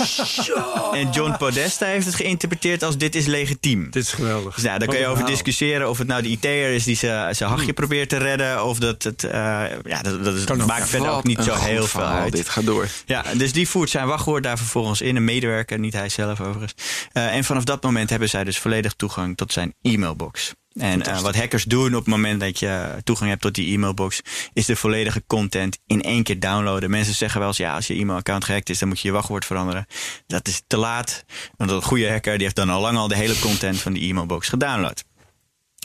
en 0.92 1.10
John 1.10 1.36
Podesta 1.38 1.86
heeft 1.86 2.06
het 2.06 2.14
geïnterpreteerd 2.14 2.82
als 2.82 2.96
dit 2.96 3.14
is 3.14 3.26
legitiem. 3.26 3.90
Dit 3.90 4.02
is 4.02 4.12
geweldig. 4.12 4.54
Dus 4.54 4.64
ja, 4.64 4.78
daar 4.78 4.88
kan 4.88 4.98
je 4.98 5.06
over 5.06 5.26
discussiëren 5.26 5.88
of 5.90 5.98
het 5.98 6.06
nou 6.06 6.22
de 6.22 6.28
IT'er 6.28 6.74
is 6.74 6.84
die 6.84 6.96
zijn 6.96 7.34
hachje 7.34 7.64
hmm. 7.64 7.74
probeert 7.74 8.08
te 8.08 8.16
redden. 8.16 8.64
Of 8.64 8.78
dat 8.78 9.02
het, 9.02 9.22
uh, 9.24 9.30
ja, 9.84 10.02
dat, 10.02 10.24
dat 10.24 10.34
is, 10.34 10.66
maakt 10.66 10.88
verder 10.88 11.10
ook 11.10 11.24
niet 11.24 11.42
zo 11.42 11.54
heel 11.54 11.86
veel 11.86 12.02
uit. 12.02 12.32
Dit 12.32 12.48
gaat 12.48 12.64
door. 12.64 12.88
Ja, 13.06 13.24
dus 13.36 13.52
die 13.52 13.68
voert 13.68 13.90
zijn 13.90 14.06
wachtwoord 14.06 14.42
daar 14.42 14.58
vervolgens 14.58 15.00
in. 15.00 15.16
Een 15.16 15.24
medewerker, 15.24 15.78
niet 15.78 15.92
hij 15.92 16.08
zelf 16.08 16.40
overigens. 16.40 16.74
Uh, 17.12 17.34
en 17.34 17.43
vanaf 17.44 17.64
dat 17.64 17.82
moment 17.82 18.10
hebben 18.10 18.28
zij 18.28 18.44
dus 18.44 18.58
volledig 18.58 18.94
toegang 18.94 19.36
tot 19.36 19.52
zijn 19.52 19.74
e-mailbox. 19.82 20.54
En 20.74 21.00
uh, 21.08 21.20
wat 21.20 21.36
hackers 21.36 21.64
doen 21.64 21.94
op 21.94 22.04
het 22.04 22.14
moment 22.14 22.40
dat 22.40 22.58
je 22.58 23.00
toegang 23.04 23.30
hebt 23.30 23.42
tot 23.42 23.54
die 23.54 23.74
e-mailbox, 23.74 24.20
is 24.52 24.66
de 24.66 24.76
volledige 24.76 25.22
content 25.26 25.78
in 25.86 26.02
één 26.02 26.22
keer 26.22 26.40
downloaden. 26.40 26.90
Mensen 26.90 27.14
zeggen 27.14 27.38
wel 27.38 27.48
eens, 27.48 27.56
ja, 27.56 27.74
als 27.74 27.86
je 27.86 27.94
e-mailaccount 27.94 28.44
gehackt 28.44 28.70
is, 28.70 28.78
dan 28.78 28.88
moet 28.88 29.00
je 29.00 29.08
je 29.08 29.14
wachtwoord 29.14 29.44
veranderen. 29.44 29.86
Dat 30.26 30.48
is 30.48 30.62
te 30.66 30.76
laat. 30.76 31.24
Want 31.56 31.70
een 31.70 31.82
goede 31.82 32.10
hacker 32.10 32.32
die 32.32 32.42
heeft 32.42 32.56
dan 32.56 32.70
al 32.70 32.80
lang 32.80 32.96
al 32.96 33.08
de 33.08 33.16
hele 33.16 33.38
content 33.38 33.80
van 33.80 33.92
die 33.92 34.08
e-mailbox 34.08 34.48
gedownload. 34.48 35.04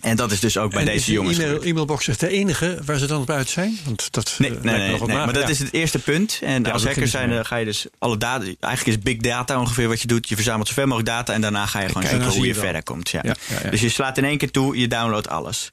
En 0.01 0.15
dat 0.15 0.31
is 0.31 0.39
dus 0.39 0.57
ook 0.57 0.71
bij 0.71 0.79
en 0.79 0.85
deze 0.85 0.97
is 0.97 1.05
jongens. 1.05 1.37
E-mail, 1.37 1.61
e-mailbox 1.61 2.07
echt 2.07 2.19
de 2.19 2.29
enige 2.29 2.79
waar 2.85 2.97
ze 2.97 3.05
dan 3.05 3.21
op 3.21 3.29
uit 3.29 3.49
zijn? 3.49 3.79
Want 3.85 4.07
dat 4.11 4.35
nee, 4.37 4.51
uh, 4.51 4.61
nee, 4.61 4.77
nee, 4.77 4.91
nog 4.91 5.07
nee 5.07 5.15
na. 5.15 5.25
maar 5.25 5.33
dat 5.33 5.49
is 5.49 5.59
het 5.59 5.73
eerste 5.73 5.99
punt. 5.99 6.39
En 6.43 6.63
Ja, 6.63 6.71
als 6.71 6.85
hacker 6.85 7.07
zijn, 7.07 7.45
ga 7.45 7.55
je 7.55 7.65
dus 7.65 7.85
alle 7.97 8.17
data. 8.17 8.43
Eigenlijk 8.59 8.97
is 8.97 9.03
big 9.03 9.17
data 9.17 9.59
ongeveer 9.59 9.87
wat 9.87 10.01
je 10.01 10.07
doet. 10.07 10.29
Je 10.29 10.35
verzamelt 10.35 10.67
zoveel 10.67 10.85
mogelijk 10.85 11.09
data 11.09 11.33
en 11.33 11.41
daarna 11.41 11.65
ga 11.65 11.79
je 11.79 11.87
gewoon 11.87 12.03
Kijk, 12.03 12.15
kijken 12.15 12.37
hoe 12.37 12.47
je 12.47 12.55
verder 12.55 12.83
komt. 12.83 13.09
Ja. 13.09 13.19
Ja, 13.23 13.35
ja, 13.47 13.59
ja. 13.63 13.69
Dus 13.69 13.81
je 13.81 13.89
slaat 13.89 14.17
in 14.17 14.25
één 14.25 14.37
keer 14.37 14.51
toe, 14.51 14.77
je 14.77 14.87
downloadt 14.87 15.29
alles. 15.29 15.71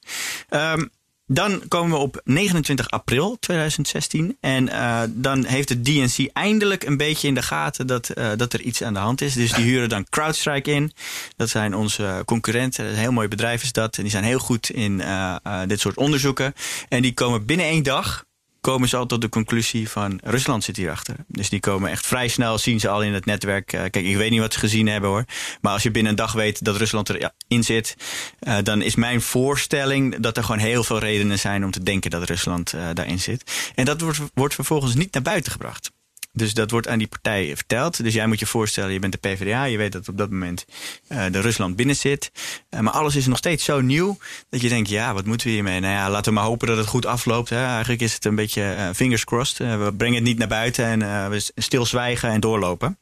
Um, 0.49 0.89
dan 1.27 1.61
komen 1.67 1.97
we 1.97 2.03
op 2.03 2.21
29 2.23 2.89
april 2.89 3.37
2016. 3.39 4.37
En 4.39 4.67
uh, 4.67 5.01
dan 5.09 5.45
heeft 5.45 5.69
het 5.69 5.85
DNC 5.85 6.29
eindelijk 6.33 6.83
een 6.83 6.97
beetje 6.97 7.27
in 7.27 7.33
de 7.33 7.41
gaten 7.41 7.87
dat, 7.87 8.11
uh, 8.17 8.29
dat 8.37 8.53
er 8.53 8.61
iets 8.61 8.83
aan 8.83 8.93
de 8.93 8.99
hand 8.99 9.21
is. 9.21 9.33
Dus 9.33 9.51
die 9.51 9.65
huren 9.65 9.89
dan 9.89 10.09
CrowdStrike 10.09 10.71
in. 10.71 10.91
Dat 11.35 11.49
zijn 11.49 11.75
onze 11.75 12.21
concurrenten. 12.25 12.85
Een 12.85 12.95
heel 12.95 13.11
mooi 13.11 13.27
bedrijf 13.27 13.63
is 13.63 13.71
dat. 13.71 13.95
En 13.97 14.01
die 14.01 14.11
zijn 14.11 14.23
heel 14.23 14.39
goed 14.39 14.69
in 14.69 14.99
uh, 14.99 15.35
dit 15.67 15.79
soort 15.79 15.97
onderzoeken. 15.97 16.53
En 16.89 17.01
die 17.01 17.13
komen 17.13 17.45
binnen 17.45 17.65
één 17.65 17.83
dag 17.83 18.25
komen 18.67 18.89
ze 18.89 18.97
al 18.97 19.05
tot 19.05 19.21
de 19.21 19.29
conclusie 19.29 19.89
van 19.89 20.19
Rusland 20.23 20.63
zit 20.63 20.75
hierachter. 20.75 21.15
Dus 21.27 21.49
die 21.49 21.59
komen 21.59 21.89
echt 21.89 22.05
vrij 22.05 22.27
snel, 22.27 22.57
zien 22.57 22.79
ze 22.79 22.89
al 22.89 23.03
in 23.03 23.13
het 23.13 23.25
netwerk. 23.25 23.65
kijk, 23.65 23.95
ik 23.95 24.15
weet 24.15 24.29
niet 24.29 24.39
wat 24.39 24.53
ze 24.53 24.59
gezien 24.59 24.87
hebben 24.87 25.09
hoor. 25.09 25.25
Maar 25.61 25.73
als 25.73 25.83
je 25.83 25.91
binnen 25.91 26.11
een 26.11 26.17
dag 26.17 26.31
weet 26.31 26.63
dat 26.63 26.75
Rusland 26.75 27.09
erin 27.09 27.63
zit, 27.63 27.95
uh, 28.39 28.57
dan 28.63 28.81
is 28.81 28.95
mijn 28.95 29.21
voorstelling 29.21 30.19
dat 30.19 30.37
er 30.37 30.43
gewoon 30.43 30.61
heel 30.61 30.83
veel 30.83 30.99
redenen 30.99 31.39
zijn 31.39 31.63
om 31.63 31.71
te 31.71 31.83
denken 31.83 32.11
dat 32.11 32.23
Rusland 32.23 32.73
uh, 32.73 32.81
daarin 32.93 33.19
zit. 33.19 33.71
En 33.75 33.85
dat 33.85 34.01
wordt, 34.01 34.19
wordt 34.33 34.55
vervolgens 34.55 34.95
niet 34.95 35.13
naar 35.13 35.23
buiten 35.23 35.51
gebracht. 35.51 35.91
Dus 36.37 36.53
dat 36.53 36.71
wordt 36.71 36.87
aan 36.87 36.97
die 36.97 37.07
partijen 37.07 37.55
verteld. 37.55 38.03
Dus 38.03 38.13
jij 38.13 38.27
moet 38.27 38.39
je 38.39 38.45
voorstellen, 38.45 38.93
je 38.93 38.99
bent 38.99 39.21
de 39.21 39.29
PvdA. 39.29 39.63
Je 39.63 39.77
weet 39.77 39.91
dat 39.91 40.07
op 40.07 40.17
dat 40.17 40.29
moment 40.29 40.65
uh, 41.09 41.25
de 41.31 41.39
Rusland 41.39 41.75
binnen 41.75 41.95
zit. 41.95 42.31
Uh, 42.69 42.79
maar 42.79 42.93
alles 42.93 43.15
is 43.15 43.27
nog 43.27 43.37
steeds 43.37 43.63
zo 43.63 43.81
nieuw 43.81 44.17
dat 44.49 44.61
je 44.61 44.69
denkt, 44.69 44.89
ja, 44.89 45.13
wat 45.13 45.25
moeten 45.25 45.47
we 45.47 45.53
hiermee? 45.53 45.79
Nou 45.79 45.93
ja, 45.93 46.09
laten 46.09 46.33
we 46.33 46.39
maar 46.39 46.47
hopen 46.47 46.67
dat 46.67 46.77
het 46.77 46.87
goed 46.87 47.05
afloopt. 47.05 47.49
Hè. 47.49 47.65
Eigenlijk 47.65 48.01
is 48.01 48.13
het 48.13 48.25
een 48.25 48.35
beetje 48.35 48.75
uh, 48.77 48.89
fingers 48.95 49.23
crossed. 49.23 49.57
we 49.57 49.93
brengen 49.97 50.15
het 50.15 50.23
niet 50.23 50.37
naar 50.37 50.47
buiten 50.47 50.85
en 50.85 51.29
we 51.29 51.51
stilzwijgen 51.55 52.29
en 52.29 52.39
doorlopen. 52.39 52.97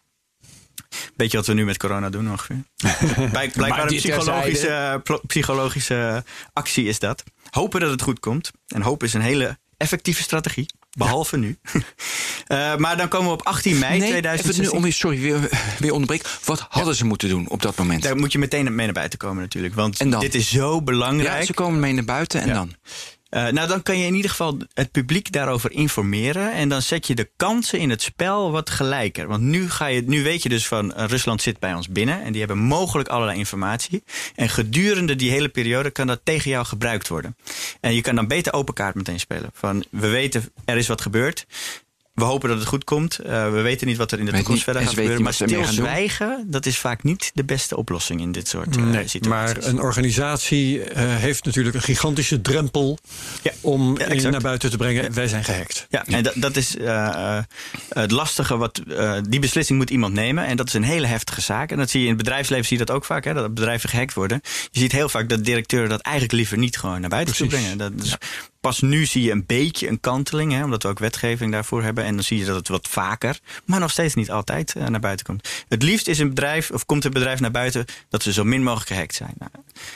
Beetje 1.16 1.38
wat 1.38 1.48
we 1.48 1.54
nu 1.54 1.66
met 1.66 1.78
corona 1.78 2.10
doen 2.10 2.32
ongeveer. 2.32 2.64
Blijk, 3.32 3.52
blijkbaar 3.62 3.92
een 3.92 3.96
psychologische, 3.96 5.02
psychologische 5.28 6.24
actie 6.54 6.86
is 6.86 7.00
dat. 7.00 7.24
Hopen 7.50 7.80
dat 7.80 7.90
het 7.92 8.02
goed 8.02 8.20
komt. 8.20 8.52
En 8.68 8.82
hoop 8.82 9.04
is 9.04 9.14
een 9.14 9.22
hele 9.22 9.58
effectieve 9.78 10.22
strategie. 10.22 10.66
Behalve 10.96 11.38
nu. 11.38 11.58
uh, 11.74 12.76
maar 12.84 12.98
dan 12.98 13.08
komen 13.08 13.28
we 13.28 13.34
op 13.34 13.46
18 13.46 13.80
mei 13.80 14.00
nee, 14.00 14.10
2016. 14.10 14.64
Even 14.64 14.80
nu, 14.80 14.86
om, 14.86 14.92
sorry, 14.92 15.20
weer, 15.22 15.50
weer 15.80 15.92
onderbreek. 15.92 16.28
Wat 16.44 16.66
hadden 16.70 16.92
ja. 16.92 16.98
ze 16.98 17.06
moeten 17.06 17.30
doen 17.30 17.50
op 17.50 17.62
dat 17.62 17.78
moment? 17.78 18.04
Daar 18.04 18.16
moet 18.16 18.32
je 18.32 18.40
meteen 18.40 18.76
mee 18.76 18.86
naar 18.86 18.94
buiten 18.94 19.20
komen 19.20 19.42
natuurlijk. 19.42 19.76
Want 19.76 20.20
dit 20.20 20.36
is 20.36 20.50
zo 20.50 20.82
belangrijk. 20.82 21.40
Ja, 21.40 21.46
ze 21.46 21.54
komen 21.54 21.80
mee 21.80 21.94
naar 21.94 22.04
buiten 22.04 22.42
en 22.42 22.54
dan? 22.54 22.74
Uh, 23.36 23.48
nou, 23.48 23.68
dan 23.68 23.82
kan 23.82 23.98
je 23.98 24.06
in 24.06 24.16
ieder 24.16 24.30
geval 24.30 24.58
het 24.74 24.92
publiek 24.92 25.32
daarover 25.32 25.72
informeren. 25.72 26.54
En 26.54 26.70
dan 26.70 26.82
zet 26.82 27.08
je 27.08 27.16
de 27.16 27.30
kansen 27.36 27.80
in 27.80 27.90
het 27.90 28.02
spel 28.02 28.52
wat 28.52 28.70
gelijker. 28.70 29.28
Want 29.28 29.42
nu, 29.42 29.70
ga 29.70 29.86
je, 29.86 30.02
nu 30.02 30.24
weet 30.24 30.44
je 30.44 30.50
dus 30.50 30.68
van 30.68 30.94
uh, 30.98 31.06
Rusland 31.06 31.42
zit 31.42 31.60
bij 31.60 31.74
ons 31.74 31.90
binnen. 31.90 32.24
En 32.24 32.32
die 32.32 32.40
hebben 32.40 32.58
mogelijk 32.58 33.10
allerlei 33.10 33.38
informatie. 33.38 34.04
En 34.36 34.50
gedurende 34.50 35.16
die 35.16 35.32
hele 35.32 35.50
periode 35.50 35.92
kan 35.92 36.08
dat 36.08 36.22
tegen 36.24 36.50
jou 36.50 36.66
gebruikt 36.66 37.08
worden. 37.08 37.36
En 37.80 37.96
je 37.96 38.02
kan 38.02 38.16
dan 38.16 38.28
beter 38.28 38.54
open 38.54 38.74
kaart 38.74 38.96
meteen 38.96 39.20
spelen. 39.20 39.50
Van 39.54 39.86
we 39.92 40.08
weten 40.08 40.44
er 40.66 40.78
is 40.78 40.88
wat 40.88 41.02
gebeurd. 41.02 41.46
We 42.16 42.24
hopen 42.24 42.50
dat 42.50 42.58
het 42.58 42.68
goed 42.68 42.84
komt. 42.84 43.20
Uh, 43.26 43.52
we 43.52 43.62
weten 43.62 43.88
niet 43.88 43.98
wat 43.98 44.12
er 44.12 44.20
in 44.20 44.26
de 44.26 44.32
Weet 44.32 44.40
toekomst 44.40 44.68
niet, 44.68 44.76
verder 44.76 44.92
gaat 44.92 45.00
gebeuren. 45.00 45.24
Maar 45.24 45.34
stilzwijgen, 45.34 46.46
dat 46.48 46.66
is 46.66 46.78
vaak 46.78 47.04
niet 47.04 47.32
de 47.34 47.44
beste 47.44 47.78
oplossing 47.78 48.22
in 48.22 48.32
dit 48.32 48.48
soort 48.48 48.78
uh, 48.78 48.84
Nee, 48.84 49.08
situaties. 49.08 49.56
maar 49.64 49.70
een 49.70 49.82
organisatie 49.82 50.78
uh, 50.78 50.86
heeft 50.96 51.46
natuurlijk 51.46 51.76
een 51.76 51.82
gigantische 51.82 52.42
drempel 52.42 52.98
Ja, 53.42 53.52
om 53.62 53.98
ja, 53.98 54.06
in 54.06 54.32
naar 54.32 54.42
buiten 54.42 54.70
te 54.70 54.78
brengen. 54.78 55.14
Wij 55.14 55.28
zijn 55.28 55.44
gehackt. 55.44 55.88
Ja, 55.90 56.06
en 56.06 56.24
dat, 56.24 56.34
dat 56.36 56.56
is 56.56 56.76
het 57.90 58.12
lastige. 58.12 58.58
Wat, 58.58 58.82
die 59.30 59.40
beslissing 59.40 59.80
moet 59.80 59.90
iemand 59.90 60.14
nemen. 60.14 60.46
En 60.46 60.58
dat 60.58 60.68
is 60.68 60.74
een 60.74 60.84
hele 60.84 61.08
heftige 61.08 61.42
zaak. 61.42 61.72
En 61.72 61.78
dat 61.78 61.90
zie 61.90 62.00
je 62.00 62.08
in 62.08 62.14
het 62.14 62.24
bedrijfsleven 62.24 62.66
zie 62.66 62.78
je 62.78 62.86
dat 62.86 62.96
ook 62.96 63.06
vaak. 63.06 63.24
Hè, 63.24 63.34
dat 63.34 63.54
bedrijven 63.54 63.90
gehackt 63.90 64.14
worden. 64.14 64.40
Je 64.72 64.80
ziet 64.80 64.92
heel 64.92 65.10
vaak 65.10 65.30
dat 65.30 65.46
directeuren 65.46 65.90
dat 65.90 66.02
eigenlijk 66.02 66.36
liever 66.36 66.58
niet 66.58 66.78
gewoon 66.78 67.02
naar 67.02 67.10
buiten 67.10 67.36
toe 67.36 67.48
brengen. 67.48 67.78
Dat, 67.78 68.00
dus 68.00 68.18
Pas 68.66 68.82
nu 68.82 69.06
zie 69.06 69.24
je 69.24 69.32
een 69.32 69.46
beetje 69.46 69.88
een 69.88 70.00
kanteling. 70.00 70.52
Hè, 70.52 70.64
omdat 70.64 70.84
we 70.84 70.90
ook 70.90 71.00
wetgeving 71.00 71.52
daarvoor 71.52 71.84
hebben. 71.84 72.04
En 72.04 72.14
dan 72.14 72.24
zie 72.24 72.38
je 72.38 72.46
dat 72.46 72.56
het 72.56 72.68
wat 72.68 72.88
vaker. 72.88 73.40
Maar 73.66 73.80
nog 73.80 73.92
steeds 73.92 74.14
niet 74.16 74.32
altijd 74.32 74.74
uh, 74.78 74.88
naar 74.88 75.00
buiten 75.00 75.26
komt. 75.26 75.50
Het 75.68 75.84
liefst 75.84 76.08
is 76.08 76.20
een 76.20 76.30
bedrijf. 76.30 76.72
Of 76.72 76.86
komt 76.86 77.06
een 77.06 77.12
bedrijf 77.12 77.40
naar 77.40 77.52
buiten. 77.52 77.86
Dat 78.10 78.24
ze 78.24 78.34
zo 78.34 78.44
min 78.44 78.64
mogelijk 78.64 78.88
gehackt 78.90 79.16
zijn. 79.16 79.34
Nou, 79.38 79.52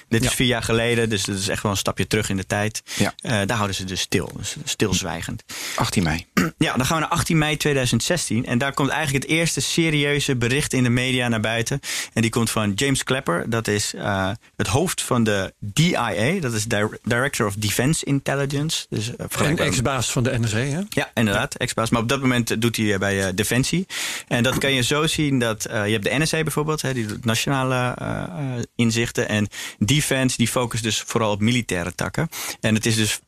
dit 0.07 0.23
is 0.23 0.33
vier 0.33 0.47
jaar 0.47 0.63
geleden. 0.63 1.09
Dus 1.09 1.23
dat 1.23 1.37
is 1.37 1.47
echt 1.47 1.63
wel 1.63 1.71
een 1.71 1.77
stapje 1.77 2.07
terug 2.07 2.29
in 2.29 2.37
de 2.37 2.45
tijd. 2.45 2.81
Ja. 2.95 3.13
Uh, 3.21 3.31
daar 3.31 3.55
houden 3.57 3.75
ze 3.75 3.83
dus 3.83 4.01
stil. 4.01 4.31
Dus 4.37 4.55
stilzwijgend. 4.63 5.43
18 5.75 6.03
mei. 6.03 6.25
Ja, 6.57 6.75
dan 6.75 6.85
gaan 6.85 6.95
we 6.95 7.01
naar 7.01 7.11
18 7.11 7.37
mei 7.37 7.57
2016. 7.57 8.45
En 8.45 8.57
daar 8.57 8.73
komt 8.73 8.89
eigenlijk 8.89 9.23
het 9.23 9.33
eerste 9.33 9.61
serieuze 9.61 10.35
bericht 10.35 10.73
in 10.73 10.83
de 10.83 10.89
media 10.89 11.27
naar 11.27 11.39
buiten. 11.39 11.79
En 12.13 12.21
die 12.21 12.31
komt 12.31 12.49
van 12.49 12.71
James 12.75 13.03
Clapper. 13.03 13.49
Dat 13.49 13.67
is 13.67 13.93
uh, 13.95 14.29
het 14.55 14.67
hoofd 14.67 15.01
van 15.01 15.23
de 15.23 15.53
DIA. 15.59 16.39
Dat 16.39 16.53
is 16.53 16.65
Dir- 16.65 16.97
Director 17.03 17.45
of 17.47 17.53
Defense 17.55 18.05
Intelligence. 18.05 18.85
Dus, 18.89 19.07
uh, 19.07 19.13
En 19.17 19.29
vergelijkbaar- 19.29 19.65
ex-baas 19.67 20.11
van 20.11 20.23
de 20.23 20.39
NSA, 20.39 20.57
hè? 20.57 20.79
ja, 20.89 21.11
inderdaad, 21.13 21.55
ex-baas. 21.55 21.89
Maar 21.89 22.01
op 22.01 22.09
dat 22.09 22.21
moment 22.21 22.61
doet 22.61 22.75
hij 22.77 22.93
eh, 22.93 22.99
bij 22.99 23.25
eh, 23.27 23.33
Defensie. 23.35 23.85
En 24.27 24.43
dat 24.43 24.57
kan 24.57 24.71
je 24.73 24.81
zo 24.83 25.07
zien 25.07 25.39
dat 25.39 25.65
eh, 25.65 25.85
je 25.85 25.91
hebt 25.91 26.03
de 26.03 26.17
NSA 26.19 26.43
bijvoorbeeld, 26.43 26.81
hè, 26.81 26.93
die 26.93 27.05
doet 27.05 27.25
nationale 27.25 27.93
eh, 27.97 28.07
eh, 28.23 28.63
inzichten. 28.75 29.29
En 29.29 29.47
Defense, 29.77 30.37
die 30.37 30.47
focust 30.47 30.83
dus 30.83 31.01
vooral 31.01 31.31
op 31.31 31.39
militaire 31.39 31.95
takken. 31.95 32.29
En 32.59 32.75
het 32.75 32.85
is 32.85 32.95
dus. 32.95 33.19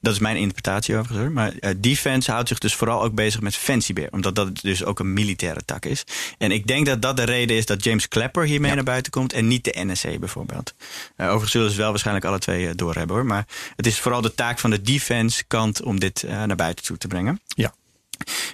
Dat 0.00 0.12
is 0.12 0.20
mijn 0.20 0.36
interpretatie 0.36 0.96
overigens 0.96 1.20
hoor. 1.24 1.32
Maar 1.32 1.52
eh, 1.52 1.74
defense 1.76 2.30
houdt 2.30 2.48
zich 2.48 2.58
dus 2.58 2.74
vooral 2.74 3.02
ook 3.02 3.14
bezig 3.14 3.40
met 3.40 3.56
fancybeer. 3.56 4.08
Omdat 4.10 4.34
dat 4.34 4.60
dus 4.60 4.84
ook 4.84 4.98
een 4.98 5.12
militaire 5.12 5.64
tak 5.64 5.84
is. 5.84 6.04
En 6.38 6.50
ik 6.50 6.66
denk 6.66 6.86
dat 6.86 7.02
dat 7.02 7.16
de 7.16 7.22
reden 7.22 7.56
is 7.56 7.66
dat 7.66 7.84
James 7.84 8.08
Clapper 8.08 8.44
hiermee 8.44 8.74
naar 8.74 8.84
buiten 8.84 9.12
komt. 9.12 9.32
En 9.32 9.48
niet 9.48 9.64
de 9.64 9.84
NSA 9.84 10.18
bijvoorbeeld. 10.18 10.74
Eh, 11.16 11.26
overigens 11.26 11.52
zullen 11.52 11.70
ze 11.70 11.76
wel 11.76 11.90
waarschijnlijk 11.90 12.26
alle 12.26 12.38
twee 12.38 12.68
eh, 12.68 12.74
doorhebben 12.74 13.16
hoor. 13.16 13.26
Maar 13.26 13.46
het 13.76 13.86
is 13.86 13.98
vooral 13.98 14.20
de 14.20 14.34
taak 14.34 14.58
van 14.58 14.70
de 14.70 14.82
defense 14.82 15.44
kant 15.44 15.82
om 15.82 16.00
dit 16.00 16.22
naar 16.22 16.56
buiten 16.56 16.84
toe 16.84 16.98
te 16.98 17.08
brengen. 17.08 17.40
Ja. 17.46 17.74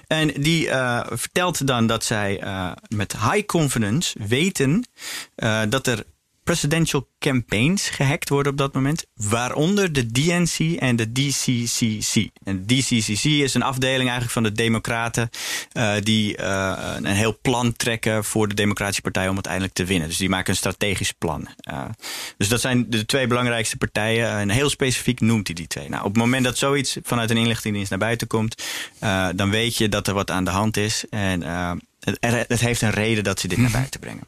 En 0.07 0.27
die 0.27 0.67
uh, 0.67 1.05
vertelt 1.09 1.67
dan 1.67 1.87
dat 1.87 2.03
zij 2.03 2.43
uh, 2.43 2.71
met 2.87 3.11
high 3.11 3.45
confidence 3.45 4.19
weten 4.27 4.87
uh, 5.35 5.61
dat 5.69 5.87
er 5.87 6.03
presidential 6.43 7.07
campaigns 7.19 7.89
gehackt 7.89 8.29
worden 8.29 8.51
op 8.51 8.57
dat 8.57 8.73
moment. 8.73 9.05
Waaronder 9.15 9.93
de 9.93 10.11
DNC 10.11 10.79
en 10.79 10.95
de 10.95 11.11
DCCC. 11.11 12.29
En 12.43 12.65
DCCC 12.65 13.23
is 13.23 13.53
een 13.53 13.63
afdeling 13.63 14.01
eigenlijk 14.01 14.31
van 14.31 14.43
de 14.43 14.51
Democraten. 14.51 15.29
Uh, 15.73 15.93
die 15.99 16.37
uh, 16.37 16.95
een 16.95 17.05
heel 17.05 17.37
plan 17.41 17.73
trekken 17.75 18.23
voor 18.23 18.47
de 18.47 18.55
Democratische 18.55 19.01
Partij 19.01 19.27
om 19.27 19.33
uiteindelijk 19.33 19.73
te 19.73 19.85
winnen. 19.85 20.07
Dus 20.07 20.17
die 20.17 20.29
maken 20.29 20.49
een 20.49 20.55
strategisch 20.55 21.11
plan. 21.11 21.47
Uh, 21.71 21.85
dus 22.37 22.47
dat 22.47 22.61
zijn 22.61 22.89
de 22.89 23.05
twee 23.05 23.27
belangrijkste 23.27 23.77
partijen. 23.77 24.29
En 24.29 24.49
heel 24.49 24.69
specifiek 24.69 25.19
noemt 25.19 25.47
hij 25.47 25.55
die 25.55 25.67
twee. 25.67 25.89
Nou, 25.89 26.03
op 26.03 26.13
het 26.13 26.17
moment 26.17 26.43
dat 26.43 26.57
zoiets 26.57 26.97
vanuit 27.03 27.29
een 27.29 27.37
inlichtingendienst 27.37 27.89
naar 27.89 27.99
buiten 27.99 28.27
komt. 28.27 28.63
dan 29.35 29.49
weet 29.49 29.77
je 29.77 29.89
dat 29.89 30.07
er 30.07 30.13
wat 30.13 30.31
aan 30.31 30.43
de 30.43 30.51
hand 30.51 30.77
is. 30.77 31.03
En 31.09 31.41
het, 31.99 32.17
het 32.47 32.59
heeft 32.59 32.81
een 32.81 32.89
reden 32.89 33.23
dat 33.23 33.39
ze 33.39 33.47
dit 33.47 33.57
naar 33.57 33.71
buiten 33.71 33.99
brengen. 33.99 34.27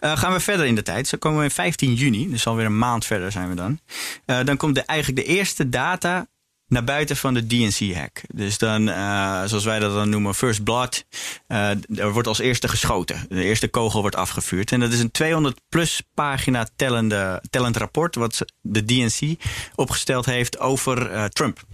Uh, 0.00 0.16
gaan 0.16 0.32
we 0.32 0.40
verder 0.40 0.66
in 0.66 0.74
de 0.74 0.82
tijd. 0.82 1.08
Zo 1.08 1.18
komen 1.18 1.38
we 1.38 1.44
in 1.44 1.50
15 1.50 1.94
juni, 1.94 2.30
dus 2.30 2.46
alweer 2.46 2.64
een 2.64 2.78
maand 2.78 3.04
verder 3.04 3.32
zijn 3.32 3.48
we 3.48 3.54
dan. 3.54 3.80
Uh, 4.26 4.44
dan 4.44 4.56
komt 4.56 4.74
de, 4.74 4.82
eigenlijk 4.82 5.26
de 5.26 5.34
eerste 5.34 5.68
data 5.68 6.26
naar 6.68 6.84
buiten 6.84 7.16
van 7.16 7.34
de 7.34 7.46
DNC-hack. 7.46 8.20
Dus 8.34 8.58
dan, 8.58 8.88
uh, 8.88 9.44
zoals 9.44 9.64
wij 9.64 9.78
dat 9.78 9.94
dan 9.94 10.08
noemen, 10.08 10.34
first 10.34 10.64
blood. 10.64 11.04
Er 11.46 12.12
wordt 12.12 12.28
als 12.28 12.38
eerste 12.38 12.68
geschoten. 12.68 13.26
De 13.28 13.44
eerste 13.44 13.68
kogel 13.68 14.00
wordt 14.00 14.16
afgevuurd. 14.16 14.72
En 14.72 14.80
dat 14.80 14.92
is 14.92 15.00
een 15.00 15.10
200 15.10 15.60
plus 15.68 16.02
pagina 16.14 16.66
tellende, 16.76 17.42
tellend 17.50 17.76
rapport... 17.76 18.14
wat 18.14 18.44
de 18.60 18.84
DNC 18.84 19.36
opgesteld 19.74 20.26
heeft 20.26 20.58
over 20.58 21.30
Trump. 21.30 21.64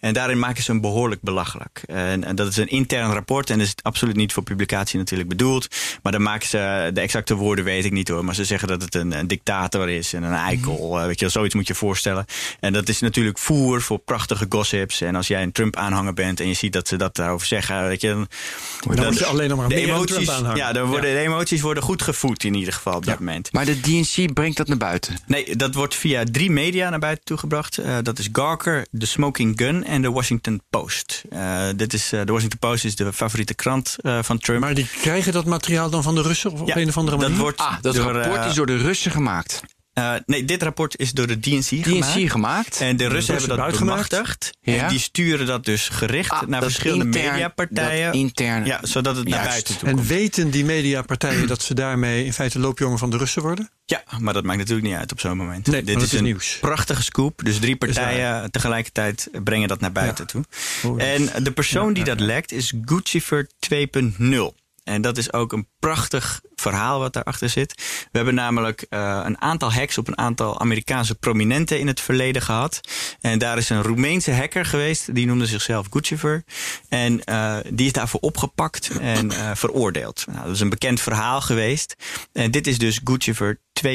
En 0.00 0.14
daarin 0.14 0.38
maken 0.38 0.62
ze 0.62 0.70
hem 0.70 0.80
behoorlijk 0.80 1.22
belachelijk. 1.22 1.82
En, 1.86 2.24
en, 2.24 2.36
dat 2.36 2.48
is 2.48 2.56
een 2.56 2.68
intern 2.68 3.12
rapport 3.12 3.50
en 3.50 3.60
is 3.60 3.74
absoluut 3.82 4.16
niet 4.16 4.32
voor 4.32 4.42
publicatie 4.42 4.98
natuurlijk 4.98 5.28
bedoeld. 5.28 5.68
Maar 6.02 6.12
dan 6.12 6.22
maken 6.22 6.48
ze, 6.48 6.90
de 6.94 7.00
exacte 7.00 7.34
woorden 7.34 7.64
weet 7.64 7.84
ik 7.84 7.92
niet 7.92 8.08
hoor. 8.08 8.24
Maar 8.24 8.34
ze 8.34 8.44
zeggen 8.44 8.68
dat 8.68 8.82
het 8.82 8.94
een, 8.94 9.18
een 9.18 9.26
dictator 9.26 9.88
is 9.88 10.12
en 10.12 10.22
een 10.22 10.34
eikel. 10.34 10.88
Mm. 10.92 11.06
weet 11.06 11.20
je, 11.20 11.28
zoiets 11.28 11.54
moet 11.54 11.66
je 11.66 11.74
voorstellen. 11.74 12.24
En 12.60 12.72
dat 12.72 12.88
is 12.88 13.00
natuurlijk 13.00 13.38
voer 13.38 13.82
voor 13.82 13.98
prachtige 13.98 14.46
gossips. 14.48 15.00
En 15.00 15.14
als 15.14 15.26
jij 15.26 15.42
een 15.42 15.52
Trump-aanhanger 15.52 16.14
bent 16.14 16.40
en 16.40 16.48
je 16.48 16.54
ziet 16.54 16.72
dat 16.72 16.88
ze 16.88 16.96
dat 16.96 17.16
daarover 17.16 17.46
zeggen, 17.46 17.86
weet 17.86 18.00
je, 18.00 18.08
dan, 18.08 18.96
dan, 18.96 19.14
je 19.14 19.24
alleen 19.24 19.48
nog 19.48 19.58
maar 19.58 19.68
de 19.68 19.74
meer 19.74 19.88
emoties, 19.88 20.30
ja, 20.54 20.72
dan 20.72 20.86
worden, 20.86 21.10
ja. 21.10 21.16
de 21.16 21.22
emoties 21.22 21.60
worden 21.60 21.82
goed 21.82 22.02
gevoed 22.02 22.44
in 22.44 22.54
ieder 22.54 22.72
geval 22.72 22.94
op 22.94 23.04
ja. 23.04 23.10
dat 23.10 23.18
moment. 23.18 23.52
Maar 23.52 23.64
de 23.64 23.80
DNC 23.80 24.32
brengt 24.34 24.56
dat 24.56 24.68
naar 24.68 24.76
buiten? 24.76 25.16
Nee, 25.26 25.56
dat 25.56 25.74
wordt 25.74 25.94
via 25.94 26.24
drie 26.30 26.50
media 26.50 26.90
naar 26.90 26.98
buiten 26.98 27.24
toegebracht. 27.24 27.78
Uh, 27.78 27.96
dat 28.02 28.18
is 28.18 28.28
Gawker, 28.32 28.86
The 28.98 29.06
Smoking 29.06 29.57
Gun 29.58 29.84
en 29.84 30.02
de 30.02 30.10
Washington 30.10 30.62
Post. 30.70 31.22
Uh, 31.32 31.62
dit 31.76 31.92
is, 31.92 32.12
uh, 32.12 32.24
de 32.24 32.32
Washington 32.32 32.58
Post 32.58 32.84
is 32.84 32.96
de 32.96 33.12
favoriete 33.12 33.54
krant 33.54 33.96
uh, 34.02 34.18
van 34.22 34.38
Trump. 34.38 34.60
Maar 34.60 34.74
die 34.74 34.88
krijgen 35.00 35.32
dat 35.32 35.44
materiaal 35.44 35.90
dan 35.90 36.02
van 36.02 36.14
de 36.14 36.22
Russen 36.22 36.52
of 36.52 36.60
op 36.60 36.66
ja, 36.66 36.76
een 36.76 36.88
of 36.88 36.96
andere 36.96 37.16
manier? 37.16 37.30
Dat 37.30 37.40
wordt 37.40 37.60
ah, 37.60 37.72
dat 37.80 37.94
door, 37.94 38.12
rapport 38.12 38.44
is 38.44 38.54
door 38.54 38.66
de 38.66 38.76
Russen 38.76 39.10
gemaakt. 39.10 39.62
Uh, 39.98 40.14
nee, 40.26 40.44
dit 40.44 40.62
rapport 40.62 40.98
is 40.98 41.12
door 41.12 41.26
de 41.26 41.40
DNC, 41.40 41.62
gemaakt. 41.84 42.14
DNC 42.14 42.30
gemaakt. 42.30 42.80
En 42.80 42.96
de 42.96 43.06
Russen 43.08 43.34
hebben 43.36 43.56
dat. 43.56 44.52
Ja. 44.60 44.82
En 44.82 44.88
die 44.88 44.98
sturen 44.98 45.46
dat 45.46 45.64
dus 45.64 45.88
gericht 45.88 46.30
Ah, 46.30 46.42
naar 46.42 46.62
verschillende 46.62 47.04
intern- 47.04 47.30
mediapartijen. 47.32 48.04
dat 48.06 48.14
interne. 48.14 48.66
Ja, 48.66 48.78
zodat 48.82 49.16
het 49.16 49.28
naar 49.28 49.44
buiten 49.44 49.78
toe 49.78 49.88
En 49.88 49.94
komt. 49.94 50.06
weten 50.06 50.50
die 50.50 50.64
mediapartijen 50.64 51.46
dat 51.46 51.62
ze 51.62 51.74
daarmee 51.74 52.24
in 52.24 52.32
feite 52.32 52.58
loopjongen 52.58 52.98
van 52.98 53.10
de 53.10 53.16
Russen 53.16 53.42
worden? 53.42 53.70
Ja, 53.84 54.02
maar 54.20 54.34
dat 54.34 54.44
maakt 54.44 54.58
natuurlijk 54.58 54.86
niet 54.86 54.96
uit 54.96 55.12
op 55.12 55.20
zo'n 55.20 55.36
moment. 55.36 55.66
Nee, 55.66 55.82
Dit 55.82 56.02
is 56.02 56.12
een 56.12 56.22
nieuws. 56.24 56.56
prachtige 56.60 57.02
scoop. 57.02 57.40
Dus 57.44 57.58
drie 57.58 57.76
partijen 57.76 58.50
tegelijkertijd 58.50 59.28
brengen 59.44 59.68
dat 59.68 59.80
naar 59.80 59.92
buiten 59.92 60.26
toe. 60.26 60.44
Oh. 60.84 61.02
En 61.02 61.30
de 61.42 61.50
persoon 61.52 61.92
die 61.92 62.04
dat 62.04 62.20
lekt 62.20 62.52
is 62.52 62.72
Guccifer 62.84 63.48
2.0. 63.58 64.54
En 64.88 65.02
dat 65.02 65.18
is 65.18 65.32
ook 65.32 65.52
een 65.52 65.68
prachtig 65.78 66.40
verhaal 66.54 66.98
wat 66.98 67.12
daarachter 67.12 67.48
zit. 67.48 67.74
We 68.10 68.16
hebben 68.16 68.34
namelijk 68.34 68.86
eh, 68.88 69.20
een 69.24 69.40
aantal 69.40 69.72
hacks 69.72 69.98
op 69.98 70.08
een 70.08 70.18
aantal 70.18 70.60
Amerikaanse 70.60 71.14
prominenten 71.14 71.78
in 71.78 71.86
het 71.86 72.00
verleden 72.00 72.42
gehad. 72.42 72.80
En 73.20 73.38
daar 73.38 73.58
is 73.58 73.68
een 73.68 73.82
Roemeense 73.82 74.32
hacker 74.32 74.64
geweest, 74.64 75.14
die 75.14 75.26
noemde 75.26 75.46
zichzelf 75.46 75.86
Guccifer. 75.90 76.44
En 76.88 77.24
eh, 77.24 77.56
die 77.70 77.86
is 77.86 77.92
daarvoor 77.92 78.20
opgepakt 78.20 78.90
en 79.00 79.30
eh, 79.30 79.50
veroordeeld. 79.54 80.24
Nou, 80.26 80.44
dat 80.44 80.54
is 80.54 80.60
een 80.60 80.68
bekend 80.68 81.00
verhaal 81.00 81.40
geweest. 81.40 81.94
En 82.32 82.50
dit 82.50 82.66
is 82.66 82.78
dus 82.78 83.00
Guccifer 83.04 83.60
2.0. 83.86 83.92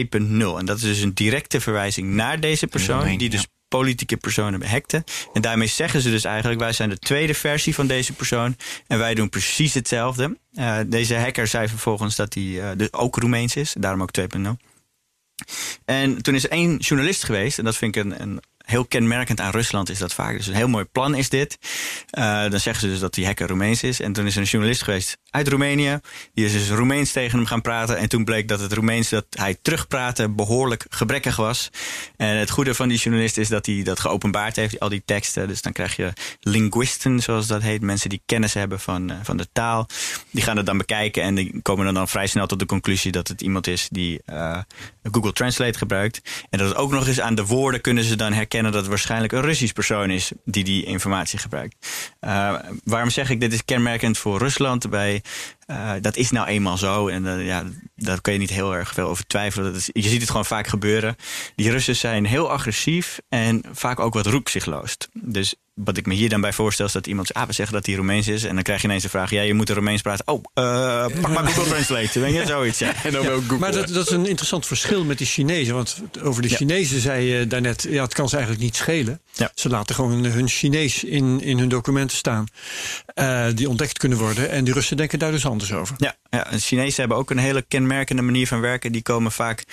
En 0.58 0.66
dat 0.66 0.78
is 0.78 0.84
dus 0.84 1.02
een 1.02 1.14
directe 1.14 1.62
verwijzing 1.62 2.14
naar 2.14 2.40
deze 2.40 2.68
persoon, 2.68 3.18
die 3.18 3.30
dus. 3.30 3.48
Politieke 3.78 4.18
personen 4.18 4.66
hackte. 4.66 5.04
En 5.34 5.42
daarmee 5.42 5.68
zeggen 5.68 6.02
ze 6.02 6.10
dus 6.10 6.24
eigenlijk: 6.24 6.60
wij 6.60 6.74
zijn 6.74 6.90
de 6.90 6.98
tweede 7.00 7.34
versie 7.34 7.76
van 7.76 7.88
deze 7.88 8.14
persoon. 8.14 8.58
En 8.88 8.98
wij 8.98 9.14
doen 9.14 9.30
precies 9.30 9.74
hetzelfde. 9.74 10.38
Eh, 10.54 10.78
deze 10.88 11.16
hacker 11.16 11.48
zei 11.48 11.68
vervolgens 11.68 12.16
dat 12.16 12.34
hij 12.34 12.62
eh, 12.62 12.78
dus 12.78 12.94
ook 12.94 13.16
Roemeens 13.16 13.56
is, 13.56 13.76
daarom 13.80 14.02
ook 14.02 14.12
2.0. 14.20 14.58
En 15.86 16.22
toen 16.22 16.36
is 16.36 16.48
één 16.48 16.78
journalist 16.78 17.24
geweest, 17.24 17.58
en 17.58 17.64
dat 17.64 17.78
vind 17.78 17.96
ik 17.96 18.04
een, 18.04 18.22
een 18.22 18.42
heel 18.58 18.86
kenmerkend 18.86 19.40
aan 19.40 19.52
Rusland 19.52 19.90
is 19.90 19.98
dat 19.98 20.14
vaak. 20.14 20.38
Dus 20.38 20.48
een 20.48 20.54
heel 20.54 20.68
mooi 20.68 20.86
plan 20.86 21.16
is 21.16 21.30
dit. 21.30 21.58
Eh, 22.10 22.50
dan 22.50 22.60
zeggen 22.60 22.82
ze 22.82 22.88
dus 22.88 23.00
dat 23.00 23.14
die 23.14 23.26
hacker 23.26 23.48
Roemeens 23.48 23.84
is. 23.84 24.00
En 24.00 24.14
toen 24.14 24.26
is 24.26 24.36
er 24.36 24.42
een 24.42 24.48
journalist 24.48 24.82
geweest 24.84 25.18
uit 25.34 25.48
Roemenië. 25.48 26.00
Die 26.34 26.46
is 26.46 26.52
dus 26.52 26.70
Roemeens 26.70 27.12
tegen 27.12 27.38
hem 27.38 27.48
gaan 27.48 27.62
praten. 27.62 27.98
En 27.98 28.10
toen 28.10 28.24
bleek 28.24 28.48
dat 28.48 28.60
het 28.60 28.74
Roemeens 28.74 29.10
dat 29.10 29.26
hij 29.30 29.58
terugpraatte 29.62 30.30
behoorlijk 30.30 30.86
gebrekkig 30.90 31.36
was. 31.36 31.70
En 32.18 32.38
het 32.38 32.50
goede 32.50 32.74
van 32.74 32.88
die 32.88 32.98
journalist 32.98 33.38
is 33.38 33.48
dat 33.48 33.66
hij 33.66 33.84
dat 33.84 34.00
geopenbaard 34.00 34.56
heeft, 34.56 34.80
al 34.80 34.90
die 34.90 35.02
teksten. 35.06 35.48
Dus 35.48 35.62
dan 35.62 35.72
krijg 35.72 35.96
je 35.96 36.14
linguisten, 36.40 37.20
zoals 37.20 37.48
dat 37.48 37.62
heet. 37.62 37.82
Mensen 37.82 38.10
die 38.10 38.22
kennis 38.26 38.54
hebben 38.54 38.80
van, 38.80 39.10
eh, 39.10 39.18
van 39.24 39.38
de 39.38 39.48
taal. 39.54 39.88
Die 40.32 40.44
gaan 40.44 40.58
het 40.58 40.66
dan 40.66 40.78
bekijken 40.78 41.24
en 41.24 41.36
die 41.36 41.62
komen 41.62 41.86
dan, 41.86 41.94
dan 41.94 42.08
vrij 42.08 42.28
snel 42.28 42.48
tot 42.48 42.60
de 42.60 42.66
conclusie 42.66 43.12
dat 43.12 43.28
het 43.28 43.42
iemand 43.42 43.68
is 43.68 43.88
die 43.92 44.22
eh, 44.26 44.58
Google 45.12 45.34
Translate 45.34 45.78
gebruikt. 45.78 46.22
En 46.50 46.60
dat 46.60 46.68
het 46.68 46.78
ook 46.78 46.92
nog 46.92 47.08
eens 47.08 47.20
aan 47.20 47.36
de 47.36 47.46
woorden 47.46 47.82
kunnen 47.82 48.04
ze 48.04 48.16
dan 48.16 48.34
herkennen 48.34 48.72
dat 48.72 48.82
het 48.82 48.90
waarschijnlijk 48.90 49.32
een 49.34 49.42
Russisch 49.42 49.74
persoon 49.74 50.10
is 50.10 50.32
die 50.46 50.64
die 50.64 50.86
informatie 50.86 51.40
gebruikt. 51.40 51.76
Uh, 52.22 52.56
waarom 52.84 53.10
zeg 53.10 53.30
ik 53.30 53.40
dit 53.40 53.54
is 53.54 53.66
kenmerkend 53.66 54.18
voor 54.18 54.40
Rusland? 54.40 54.90
Bij, 54.90 55.23
uh, 55.68 55.92
dat 56.02 56.16
is 56.16 56.32
nou 56.32 56.48
eenmaal 56.48 56.78
zo 56.78 57.08
en 57.08 57.24
uh, 57.24 57.46
ja, 57.46 57.64
daar 57.96 58.22
kun 58.22 58.34
je 58.34 58.40
niet 58.40 58.50
heel 58.50 58.76
erg 58.76 58.94
veel 58.94 59.08
over 59.08 59.28
twijfelen. 59.28 59.76
Is, 59.76 59.90
je 59.94 60.10
ziet 60.10 60.22
het 60.22 60.30
gewoon 60.30 60.46
vaak 60.46 60.68
gebeuren. 60.68 61.16
Die 61.56 61.72
Russen 61.72 61.96
zijn 61.96 62.26
heel 62.26 62.52
agressief 62.52 63.20
en 63.30 63.64
vaak 63.72 64.00
ook 64.00 64.14
wat 64.14 64.26
roekzichtloos. 64.26 64.98
Dus 65.14 65.56
wat 65.74 65.98
ik 65.98 66.06
me 66.06 66.14
hier 66.14 66.30
dan 66.30 66.42
bij 66.42 66.54
voorstel 66.54 66.86
is 66.86 66.92
dat 66.92 67.08
iemand 67.08 67.28
zegt, 67.28 67.40
ah, 67.40 67.48
we 67.48 67.54
zeggen 67.54 67.76
dat 67.76 67.86
hij 67.86 67.96
Roemeens 67.96 68.28
is. 68.28 68.44
En 68.44 68.54
dan 68.54 68.64
krijg 68.64 68.82
je 68.82 68.88
ineens 68.88 69.04
de 69.04 69.10
vraag, 69.10 69.30
ja, 69.30 69.42
je 69.42 69.54
moet 69.54 69.70
er 69.70 69.76
Roemeens 69.76 70.02
praten. 70.02 70.28
Oh, 70.28 70.44
uh, 70.54 71.06
pak 71.22 71.32
maar 71.34 71.46
Google 71.46 71.72
Translate. 71.72 72.20
Weet 72.20 72.34
je, 72.34 72.46
zoiets. 72.46 72.80
Ja. 72.80 72.94
En 73.04 73.12
dan 73.12 73.26
Google. 73.26 73.58
Maar 73.58 73.72
dat, 73.72 73.88
dat, 73.88 74.06
is 74.06 74.12
een 74.12 74.26
interessant 74.26 74.66
verschil 74.66 75.04
met 75.04 75.18
die 75.18 75.28
Chinezen. 75.28 75.76
Want 75.76 76.02
over 76.22 76.42
de 76.42 76.50
Ja. 76.50 76.56
Chinezen 76.56 77.00
zei 77.02 77.26
je 77.26 77.48
daarnet, 77.48 77.86
ja, 77.90 78.04
het 78.04 78.14
kan 78.14 78.30
ze 78.30 78.36
eigenlijk 78.36 78.66
niet 78.66 78.76
schelen. 78.76 79.22
Ja. 79.32 79.52
Ze 79.56 79.70
laten 79.70 79.96
gewoon 79.96 80.24
hun 80.24 80.48
Chinees 80.48 81.04
in, 81.04 81.42
in 81.42 81.58
hun 81.60 81.70
documenten 81.70 82.18
staan. 82.18 82.46
eh, 83.14 83.46
die 83.54 83.70
ontdekt 83.70 83.98
kunnen 83.98 84.18
worden. 84.18 84.50
En 84.50 84.64
die 84.64 84.74
Russen 84.74 84.98
denken 84.98 85.20
daar 85.20 85.32
dus 85.32 85.46
anders 85.46 85.74
over. 85.74 85.96
Ja, 85.98 86.16
ja, 86.30 86.48
en 86.48 86.60
Chinezen 86.60 87.00
hebben 87.00 87.18
ook 87.18 87.30
een 87.30 87.38
hele 87.38 87.62
kenmerkende 87.68 88.22
manier 88.22 88.48
van 88.48 88.62
werken. 88.62 88.92
Die 88.92 89.02
komen 89.02 89.32
vaak. 89.32 89.64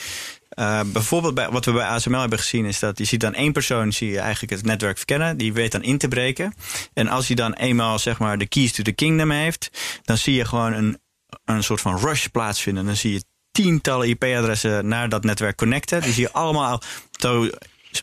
Uh, 0.60 0.80
bijvoorbeeld 0.86 1.34
bij, 1.34 1.48
wat 1.50 1.64
we 1.64 1.72
bij 1.72 1.86
ASML 1.86 2.20
hebben 2.20 2.38
gezien 2.38 2.64
is 2.64 2.78
dat 2.78 2.98
je 2.98 3.04
ziet 3.04 3.20
dan 3.20 3.34
één 3.34 3.52
persoon 3.52 3.92
zie 3.92 4.10
je 4.10 4.18
eigenlijk 4.18 4.52
het 4.52 4.64
netwerk 4.64 4.96
verkennen. 4.96 5.36
Die 5.36 5.52
weet 5.52 5.72
dan 5.72 5.82
in 5.82 5.98
te 5.98 6.08
breken. 6.08 6.54
En 6.92 7.08
als 7.08 7.26
hij 7.26 7.36
dan 7.36 7.52
eenmaal 7.52 7.98
zeg 7.98 8.18
maar 8.18 8.38
de 8.38 8.46
keys 8.46 8.72
to 8.72 8.82
the 8.82 8.92
kingdom 8.92 9.30
heeft, 9.30 9.70
dan 10.02 10.16
zie 10.18 10.34
je 10.34 10.44
gewoon 10.44 10.72
een, 10.72 10.98
een 11.44 11.62
soort 11.62 11.80
van 11.80 11.98
rush 11.98 12.26
plaatsvinden. 12.26 12.86
Dan 12.86 12.96
zie 12.96 13.12
je 13.12 13.24
tientallen 13.50 14.08
IP-adressen 14.08 14.88
naar 14.88 15.08
dat 15.08 15.24
netwerk 15.24 15.56
connecten. 15.56 16.02
Die 16.02 16.12
zie 16.12 16.22
je 16.22 16.32
allemaal. 16.32 16.82
Zo 17.10 17.48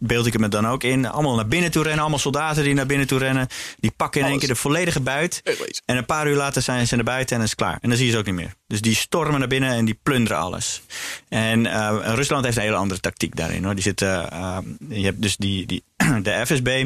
beeld 0.01 0.25
ik 0.25 0.33
hem 0.33 0.43
er 0.43 0.49
dan 0.49 0.67
ook 0.67 0.83
in. 0.83 1.05
Allemaal 1.05 1.35
naar 1.35 1.47
binnen 1.47 1.71
toe 1.71 1.83
rennen. 1.83 2.01
Allemaal 2.01 2.19
soldaten 2.19 2.63
die 2.63 2.73
naar 2.73 2.85
binnen 2.85 3.07
toe 3.07 3.19
rennen. 3.19 3.47
Die 3.79 3.91
pakken 3.91 4.21
in 4.21 4.27
één 4.27 4.39
keer 4.39 4.47
de 4.47 4.55
volledige 4.55 4.99
buit. 4.99 5.41
En 5.85 5.97
een 5.97 6.05
paar 6.05 6.27
uur 6.27 6.35
later 6.35 6.61
zijn 6.61 6.87
ze 6.87 6.95
naar 6.95 7.03
buiten 7.03 7.35
en 7.37 7.43
is 7.43 7.49
het 7.49 7.59
klaar. 7.59 7.77
En 7.81 7.89
dan 7.89 7.97
zie 7.97 8.05
je 8.05 8.11
ze 8.11 8.17
ook 8.17 8.25
niet 8.25 8.35
meer. 8.35 8.53
Dus 8.67 8.81
die 8.81 8.95
stormen 8.95 9.39
naar 9.39 9.47
binnen 9.47 9.71
en 9.71 9.85
die 9.85 9.99
plunderen 10.03 10.37
alles. 10.37 10.81
En 11.29 11.65
uh, 11.65 11.97
Rusland 12.15 12.45
heeft 12.45 12.57
een 12.57 12.63
hele 12.63 12.75
andere 12.75 12.99
tactiek 12.99 13.35
daarin. 13.35 13.63
Hoor. 13.63 13.73
Die 13.73 13.83
zitten, 13.83 14.29
uh, 14.33 14.57
je 14.89 15.05
hebt 15.05 15.21
dus 15.21 15.37
die, 15.37 15.65
die, 15.65 15.83
de 16.21 16.45
FSB. 16.45 16.85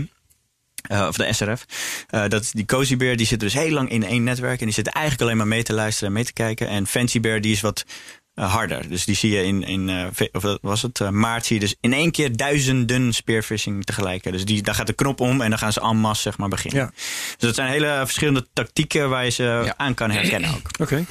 Uh, 0.92 1.06
of 1.08 1.16
de 1.16 1.34
SRF. 1.34 1.66
Uh, 2.12 2.28
dat 2.28 2.50
die 2.54 2.66
Cozy 2.66 2.98
Bear, 2.98 3.16
die 3.16 3.26
zit 3.26 3.40
dus 3.40 3.54
heel 3.54 3.72
lang 3.72 3.90
in 3.90 4.04
één 4.04 4.24
netwerk. 4.24 4.60
En 4.60 4.66
die 4.66 4.74
zitten 4.74 4.94
eigenlijk 4.94 5.24
alleen 5.24 5.38
maar 5.38 5.48
mee 5.48 5.64
te 5.64 5.74
luisteren 5.74 6.08
en 6.08 6.14
mee 6.14 6.26
te 6.26 6.34
kijken. 6.34 6.68
En 6.68 6.88
Fancy 6.88 7.20
Bear, 7.20 7.42
die 7.42 7.52
is 7.52 7.62
wat 7.62 7.86
uh, 8.36 8.54
harder. 8.54 8.90
Dus 8.90 9.06
die 9.06 9.16
zie 9.16 9.32
je 9.32 9.44
in, 9.44 9.64
in 9.64 9.88
uh, 9.88 10.06
of 10.32 10.42
wat 10.42 10.60
was 10.62 10.82
het, 10.82 11.00
uh, 11.00 11.10
maart 11.10 11.46
zie 11.46 11.56
je 11.56 11.62
dus 11.62 11.76
in 11.80 11.94
één 11.94 12.12
keer 12.12 12.36
duizenden 12.38 13.14
spearfishing 13.14 13.86
tegelijk. 13.86 14.32
Dus 14.32 14.46
die, 14.46 14.62
daar 14.62 14.76
gaat 14.76 14.88
de 14.88 14.94
knop 14.94 15.20
om 15.20 15.42
en 15.42 15.50
dan 15.50 15.60
gaan 15.60 15.74
ze 15.74 15.82
en 15.82 15.98
masse 15.98 16.22
zeg 16.22 16.38
maar 16.38 16.50
beginnen. 16.50 16.82
Ja. 16.82 16.92
Dus 16.92 17.36
dat 17.38 17.56
zijn 17.56 17.70
hele 17.70 18.02
verschillende 18.04 18.48
tactieken 18.54 19.10
waar 19.10 19.24
je 19.24 19.30
ze 19.30 19.44
ja. 19.44 19.74
aan 19.78 19.94
kan 19.94 20.12
herkennen 20.12 20.50
ook. 20.50 20.70
Oké. 20.82 21.06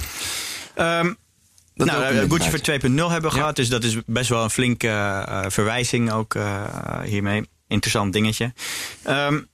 Okay. 0.74 1.00
Um, 1.00 1.16
nou, 1.74 2.14
uh, 2.14 2.20
Gucci 2.28 2.50
voor 2.50 2.59
2.0 2.59 3.12
hebben 3.12 3.30
we 3.30 3.37
gehad, 3.37 3.56
dus 3.56 3.68
dat 3.68 3.85
is 3.85 3.96
best 4.06 4.28
wel 4.28 4.42
een 4.42 4.50
flinke 4.50 5.24
verwijzing 5.48 6.12
ook 6.12 6.37
hiermee. 7.04 7.48
Interessant 7.68 8.12
dingetje. 8.12 8.52
Um, 9.09 9.49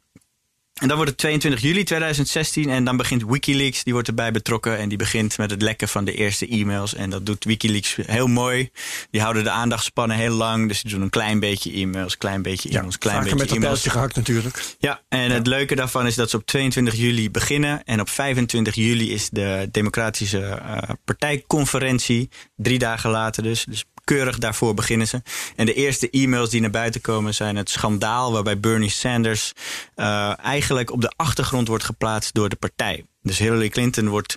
en 0.81 0.89
dan 0.89 0.97
wordt 0.97 1.11
het 1.11 1.19
22 1.19 1.61
juli 1.61 1.85
2016 1.85 2.71
en 2.71 2.85
dan 2.85 2.97
begint 2.97 3.23
Wikileaks, 3.23 3.85
die 3.85 3.93
wordt 3.93 4.09
erbij 4.09 4.33
betrokken 4.33 4.79
en 4.79 4.89
die 4.89 4.99
begint 4.99 5.39
met 5.39 5.51
het 5.51 5.63
lekken 5.63 5.89
van 5.89 6.05
de 6.05 6.15
eerste 6.15 6.49
e-mails. 6.49 6.95
En 6.95 7.11
dat 7.11 7.27
doet 7.27 7.45
Wikileaks 7.45 7.97
heel 8.07 8.27
mooi. 8.27 8.71
Die 9.11 9.21
houden 9.21 9.45
de 9.45 9.51
aandachtspannen 9.51 10.17
heel 10.17 10.35
lang, 10.35 10.69
dus 10.69 10.83
die 10.83 10.91
doen 10.91 11.03
een 11.03 11.11
klein 11.11 11.41
beetje 11.41 11.73
e-mails, 11.73 12.17
klein 12.19 12.43
beetje 12.43 12.69
e-mails, 12.69 12.93
ja, 12.93 12.99
klein 12.99 13.21
beetje 13.21 13.37
met 13.37 13.51
e-mails. 13.51 13.83
dat 13.83 13.93
gehakt 13.93 14.17
natuurlijk. 14.17 14.77
Ja, 14.79 15.01
en 15.09 15.29
ja. 15.29 15.35
het 15.35 15.47
leuke 15.47 15.75
daarvan 15.75 16.07
is 16.07 16.15
dat 16.15 16.31
ze 16.31 16.37
op 16.37 16.47
22 16.47 16.95
juli 16.95 17.31
beginnen 17.31 17.85
en 17.85 18.01
op 18.01 18.09
25 18.09 18.75
juli 18.75 19.13
is 19.13 19.29
de 19.31 19.69
Democratische 19.71 20.39
uh, 20.39 20.79
Partijconferentie, 21.05 22.29
drie 22.57 22.79
dagen 22.79 23.11
later 23.11 23.43
dus. 23.43 23.65
Dus 23.65 23.85
keurig 24.07 24.39
daarvoor 24.39 24.75
beginnen 24.75 25.07
ze. 25.07 25.23
En 25.57 25.67
de 25.67 25.75
eerste 25.75 26.11
e-mails 26.11 26.51
die 26.51 26.61
naar 26.61 26.71
buiten 26.71 27.01
komen 27.01 27.35
zijn 27.35 27.57
het 27.57 27.71
schandaal 27.71 28.33
waarbij 28.33 28.61
Bernie 28.61 28.91
Sanders 28.91 29.53
uh, 29.97 30.39
eigenlijk 30.39 30.93
op 30.93 31.01
de 31.01 31.13
achtergrond 31.17 31.69
wordt 31.69 31.85
geplaatst 31.85 32.35
door 32.35 32.49
de 32.49 32.57
partij. 32.57 33.05
Dus 33.27 33.39
Hillary 33.39 33.69
Clinton 33.69 34.09
wordt, 34.09 34.37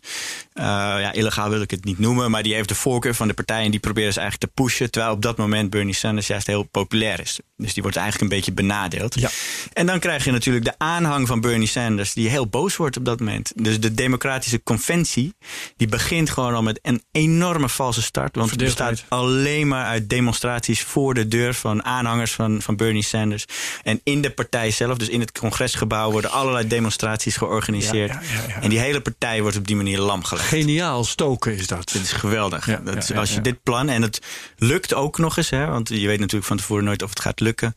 uh, 0.53 0.63
ja, 0.65 1.11
illegaal 1.11 1.49
wil 1.49 1.61
ik 1.61 1.71
het 1.71 1.85
niet 1.85 1.99
noemen, 1.99 2.31
maar 2.31 2.43
die 2.43 2.53
heeft 2.53 2.69
de 2.69 2.75
voorkeur 2.75 3.15
van 3.15 3.27
de 3.27 3.33
partij 3.33 3.63
en 3.63 3.71
die 3.71 3.79
proberen 3.79 4.13
ze 4.13 4.19
eigenlijk 4.19 4.53
te 4.53 4.61
pushen. 4.63 4.91
Terwijl 4.91 5.13
op 5.13 5.21
dat 5.21 5.37
moment 5.37 5.69
Bernie 5.69 5.93
Sanders 5.93 6.27
juist 6.27 6.47
heel 6.47 6.63
populair 6.63 7.19
is. 7.19 7.39
Dus 7.57 7.73
die 7.73 7.81
wordt 7.81 7.97
eigenlijk 7.97 8.31
een 8.31 8.37
beetje 8.37 8.51
benadeeld. 8.51 9.19
Ja. 9.19 9.29
En 9.73 9.85
dan 9.85 9.99
krijg 9.99 10.25
je 10.25 10.31
natuurlijk 10.31 10.65
de 10.65 10.73
aanhang 10.77 11.27
van 11.27 11.41
Bernie 11.41 11.67
Sanders, 11.67 12.13
die 12.13 12.29
heel 12.29 12.47
boos 12.47 12.75
wordt 12.75 12.97
op 12.97 13.05
dat 13.05 13.19
moment. 13.19 13.51
Dus 13.55 13.79
de 13.79 13.93
Democratische 13.93 14.63
Conventie, 14.63 15.33
die 15.77 15.87
begint 15.87 16.29
gewoon 16.29 16.53
al 16.53 16.63
met 16.63 16.79
een 16.81 17.03
enorme 17.11 17.69
valse 17.69 18.01
start. 18.01 18.35
Want 18.35 18.49
het 18.49 18.59
bestaat 18.59 19.03
alleen 19.07 19.67
maar 19.67 19.85
uit 19.85 20.09
demonstraties 20.09 20.81
voor 20.81 21.13
de 21.13 21.27
deur 21.27 21.53
van 21.53 21.83
aanhangers 21.83 22.31
van, 22.31 22.61
van 22.61 22.75
Bernie 22.75 23.03
Sanders. 23.03 23.45
En 23.83 24.01
in 24.03 24.21
de 24.21 24.29
partij 24.29 24.71
zelf, 24.71 24.97
dus 24.97 25.09
in 25.09 25.19
het 25.19 25.31
congresgebouw, 25.31 26.11
worden 26.11 26.31
allerlei 26.31 26.67
demonstraties 26.67 27.37
georganiseerd. 27.37 28.11
Ja, 28.11 28.21
ja, 28.21 28.47
ja, 28.47 28.61
en 28.61 28.69
die 28.69 28.78
hele 28.79 29.01
partij 29.01 29.41
wordt 29.41 29.57
op 29.57 29.67
die 29.67 29.75
manier 29.75 29.99
lam 29.99 30.23
gelegd. 30.23 30.47
Geniaal 30.47 31.03
stoken 31.03 31.55
is 31.55 31.67
dat. 31.67 31.91
Dit 31.91 32.01
is 32.01 32.11
geweldig. 32.11 32.65
Ja, 32.65 32.81
dat, 32.83 33.07
ja, 33.07 33.15
als 33.15 33.33
je 33.33 33.41
dit 33.41 33.63
plan, 33.63 33.89
en 33.89 34.01
het 34.01 34.21
lukt 34.57 34.93
ook 34.93 35.17
nog 35.17 35.37
eens, 35.37 35.49
hè, 35.49 35.65
want 35.65 35.89
je 35.89 36.07
weet 36.07 36.19
natuurlijk 36.19 36.47
van 36.47 36.57
tevoren 36.57 36.83
nooit 36.83 37.03
of 37.03 37.09
het 37.09 37.19
gaat 37.19 37.39
lukken. 37.39 37.75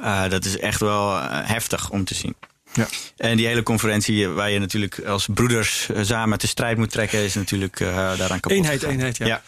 Uh, 0.00 0.28
dat 0.28 0.44
is 0.44 0.58
echt 0.58 0.80
wel 0.80 1.16
uh, 1.16 1.26
heftig 1.30 1.90
om 1.90 2.04
te 2.04 2.14
zien. 2.14 2.34
Ja. 2.72 2.86
En 3.16 3.36
die 3.36 3.46
hele 3.46 3.62
conferentie 3.62 4.28
waar 4.28 4.50
je 4.50 4.58
natuurlijk 4.58 5.00
als 5.00 5.28
broeders 5.34 5.88
samen 6.00 6.38
te 6.38 6.46
strijd 6.46 6.76
moet 6.76 6.90
trekken, 6.90 7.18
is 7.18 7.34
natuurlijk 7.34 7.80
uh, 7.80 7.88
daaraan 7.88 8.40
kapot. 8.40 8.50
Eenheid, 8.50 8.78
gegaan. 8.78 8.94
eenheid, 8.94 9.16
ja. 9.16 9.26
ja. 9.26 9.42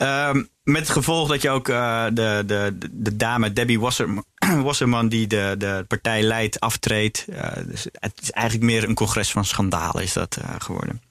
Um, 0.00 0.48
met 0.62 0.80
het 0.80 0.90
gevolg 0.90 1.28
dat 1.28 1.42
je 1.42 1.50
ook 1.50 1.68
uh, 1.68 2.04
de, 2.12 2.42
de, 2.46 2.76
de 2.92 3.16
dame 3.16 3.52
Debbie 3.52 3.80
Wasserman, 3.80 4.24
Wasserman 4.62 5.08
die 5.08 5.26
de, 5.26 5.54
de 5.58 5.84
partij 5.88 6.22
leidt, 6.22 6.60
aftreedt. 6.60 7.26
Uh, 7.28 7.46
dus 7.66 7.86
het 7.92 8.12
is 8.22 8.30
eigenlijk 8.30 8.70
meer 8.70 8.88
een 8.88 8.94
congres 8.94 9.30
van 9.30 9.44
schandalen 9.44 10.02
is 10.02 10.12
dat 10.12 10.38
uh, 10.42 10.54
geworden. 10.58 11.02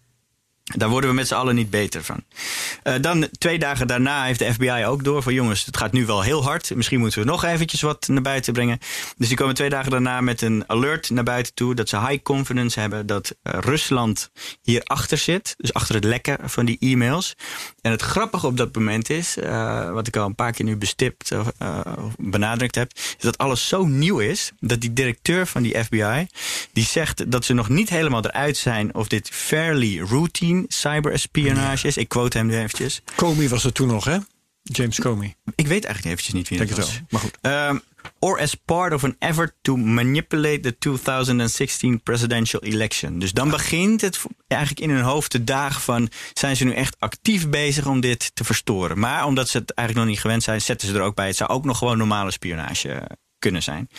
Daar 0.76 0.90
worden 0.90 1.10
we 1.10 1.16
met 1.16 1.28
z'n 1.28 1.34
allen 1.34 1.56
niet 1.56 1.70
beter 1.70 2.04
van. 2.04 2.24
Uh, 2.84 2.94
dan 3.02 3.28
twee 3.38 3.60
dagen 3.60 3.88
daarna 3.88 4.24
heeft 4.24 4.40
de 4.40 4.54
FBI 4.54 4.86
ook 4.86 5.04
door 5.04 5.24
van 5.24 5.34
jongens, 5.34 5.66
het 5.66 5.78
gaat 5.78 5.92
nu 5.92 6.06
wel 6.06 6.22
heel 6.22 6.44
hard. 6.44 6.76
Misschien 6.76 7.00
moeten 7.00 7.20
we 7.20 7.26
nog 7.26 7.44
eventjes 7.44 7.82
wat 7.82 8.08
naar 8.08 8.22
buiten 8.22 8.54
brengen. 8.54 8.80
Dus 9.18 9.28
die 9.28 9.38
komen 9.38 9.56
twee 9.56 9.70
dagen 9.70 9.92
daarna 9.92 10.22
met 10.22 10.42
een 10.42 10.64
alert 10.68 11.10
naar 11.10 11.24
buiten 11.24 11.54
toe 11.54 11.76
dat 11.76 11.90
ze 11.90 12.00
high 12.00 12.22
confidence 12.24 12.80
hebben 12.80 13.06
dat 13.06 13.36
uh, 13.44 13.54
Rusland 13.60 14.32
hierachter 14.62 15.18
zit. 15.18 15.54
Dus 15.58 15.74
achter 15.74 15.96
het 15.96 16.04
lekken 16.04 16.38
van 16.50 16.66
die 16.66 16.78
e-mails. 16.80 17.36
En 17.82 17.92
het 17.92 18.02
grappige 18.02 18.48
op 18.48 18.58
dat 18.58 18.76
moment 18.76 19.10
is, 19.10 19.38
uh, 19.38 19.92
wat 19.92 20.08
ik 20.08 20.16
al 20.16 20.26
een 20.26 20.36
paar 20.36 20.52
keer 20.52 20.66
nu 20.66 20.76
bestipt 20.76 21.32
of 21.32 21.52
benadrukt 22.18 22.76
heb, 22.76 22.92
is 22.96 23.16
dat 23.20 23.38
alles 23.38 23.68
zo 23.68 23.86
nieuw 23.86 24.20
is 24.20 24.52
dat 24.60 24.82
die 24.82 24.94
directeur 24.94 25.48
van 25.48 25.64
die 25.64 25.84
FBI 25.84 26.28
die 26.74 26.86
zegt 26.86 27.32
dat 27.32 27.46
ze 27.46 27.54
nog 27.54 27.70
niet 27.70 27.90
helemaal 27.90 28.26
eruit 28.26 28.58
zijn 28.58 28.96
of 28.96 29.08
dit 29.08 29.30
fairly 29.30 30.00
routine 30.00 30.61
cyberespionage 30.67 31.88
is. 31.88 31.97
Ik 31.97 32.08
quote 32.08 32.38
hem 32.38 32.47
nu 32.47 32.58
eventjes. 32.58 33.02
Comey 33.15 33.50
was 33.50 33.63
er 33.63 33.74
toen 33.74 33.88
nog, 33.88 34.06
hè? 34.06 34.17
James 34.63 35.00
Comey. 35.00 35.36
Ik 35.56 35.67
weet 35.67 35.86
eigenlijk 35.86 36.06
eventjes 36.06 36.33
niet 36.33 36.50
wie 36.50 36.58
Denk 36.58 36.69
dat 36.69 36.79
het 36.79 36.88
was. 36.88 36.96
wel, 36.96 37.06
maar 37.10 37.21
goed. 37.21 37.38
Um, 37.42 37.81
or 38.19 38.40
as 38.40 38.56
part 38.56 38.94
of 38.94 39.04
an 39.04 39.15
effort 39.19 39.54
to 39.62 39.77
manipulate 39.77 40.60
the 40.60 40.77
2016 40.77 42.02
presidential 42.04 42.62
election. 42.62 43.19
Dus 43.19 43.31
dan 43.31 43.50
begint 43.50 44.02
het 44.02 44.19
eigenlijk 44.48 44.81
in 44.81 44.90
hun 44.90 45.04
hoofd 45.04 45.31
te 45.31 45.44
dagen 45.44 45.81
van... 45.81 46.10
zijn 46.33 46.56
ze 46.56 46.63
nu 46.63 46.73
echt 46.73 46.96
actief 47.00 47.50
bezig 47.50 47.88
om 47.88 48.00
dit 48.00 48.36
te 48.36 48.44
verstoren? 48.44 49.00
Maar 49.00 49.25
omdat 49.25 49.50
ze 49.50 49.58
het 49.58 49.73
eigenlijk 49.73 50.08
nog 50.08 50.15
niet 50.15 50.23
gewend 50.23 50.44
zijn... 50.44 50.62
zetten 50.62 50.88
ze 50.88 50.94
er 50.94 51.02
ook 51.02 51.15
bij. 51.15 51.27
Het 51.27 51.36
zou 51.36 51.50
ook 51.50 51.65
nog 51.65 51.77
gewoon 51.77 51.98
normale 51.98 52.31
spionage 52.31 53.08
kunnen 53.42 53.63
zijn. 53.63 53.89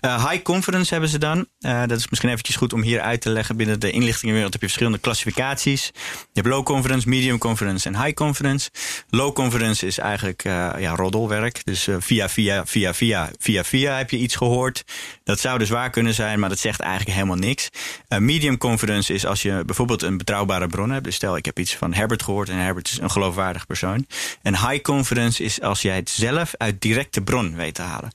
Uh, 0.00 0.30
high 0.30 0.42
confidence 0.42 0.92
hebben 0.92 1.10
ze 1.10 1.18
dan. 1.18 1.46
Uh, 1.60 1.80
dat 1.86 1.98
is 1.98 2.08
misschien 2.08 2.30
eventjes 2.30 2.56
goed 2.56 2.72
om 2.72 2.82
hier 2.82 3.00
uit 3.00 3.20
te 3.20 3.30
leggen. 3.30 3.56
Binnen 3.56 3.80
de 3.80 3.90
inlichtingenwereld 3.90 4.52
heb 4.52 4.62
je 4.62 4.66
verschillende 4.68 4.98
klassificaties. 4.98 5.90
Je 5.94 6.40
hebt 6.40 6.46
low 6.46 6.64
confidence, 6.64 7.08
medium 7.08 7.38
confidence 7.38 7.88
en 7.88 8.02
high 8.02 8.14
confidence. 8.14 8.70
Low 9.10 9.32
confidence 9.34 9.86
is 9.86 9.98
eigenlijk 9.98 10.44
uh, 10.44 10.70
ja, 10.78 10.94
roddelwerk. 10.94 11.64
Dus 11.64 11.88
via, 11.98 12.28
via, 12.28 12.66
via, 12.66 12.94
via, 12.94 13.30
via, 13.38 13.64
via 13.64 13.96
heb 13.96 14.10
je 14.10 14.16
iets 14.16 14.36
gehoord. 14.36 14.84
Dat 15.24 15.40
zou 15.40 15.58
dus 15.58 15.68
waar 15.68 15.90
kunnen 15.90 16.14
zijn, 16.14 16.40
maar 16.40 16.48
dat 16.48 16.58
zegt 16.58 16.80
eigenlijk 16.80 17.14
helemaal 17.14 17.36
niks. 17.36 17.68
medium 18.08 18.58
confidence 18.58 19.14
is 19.14 19.26
als 19.26 19.42
je 19.42 19.62
bijvoorbeeld 19.66 20.02
een 20.02 20.16
betrouwbare 20.16 20.66
bron 20.66 20.90
hebt. 20.90 21.04
Dus 21.04 21.14
stel, 21.14 21.36
ik 21.36 21.44
heb 21.44 21.58
iets 21.58 21.76
van 21.76 21.94
Herbert 21.94 22.22
gehoord 22.22 22.48
en 22.48 22.56
Herbert 22.56 22.88
is 22.88 22.98
een 22.98 23.10
geloofwaardig 23.10 23.66
persoon. 23.66 24.06
En 24.42 24.68
high 24.68 24.80
confidence 24.82 25.44
is 25.44 25.60
als 25.60 25.82
jij 25.82 25.96
het 25.96 26.10
zelf 26.10 26.54
uit 26.56 26.80
directe 26.80 27.20
bron 27.20 27.56
weet 27.56 27.74
te 27.74 27.82
halen. 27.82 28.10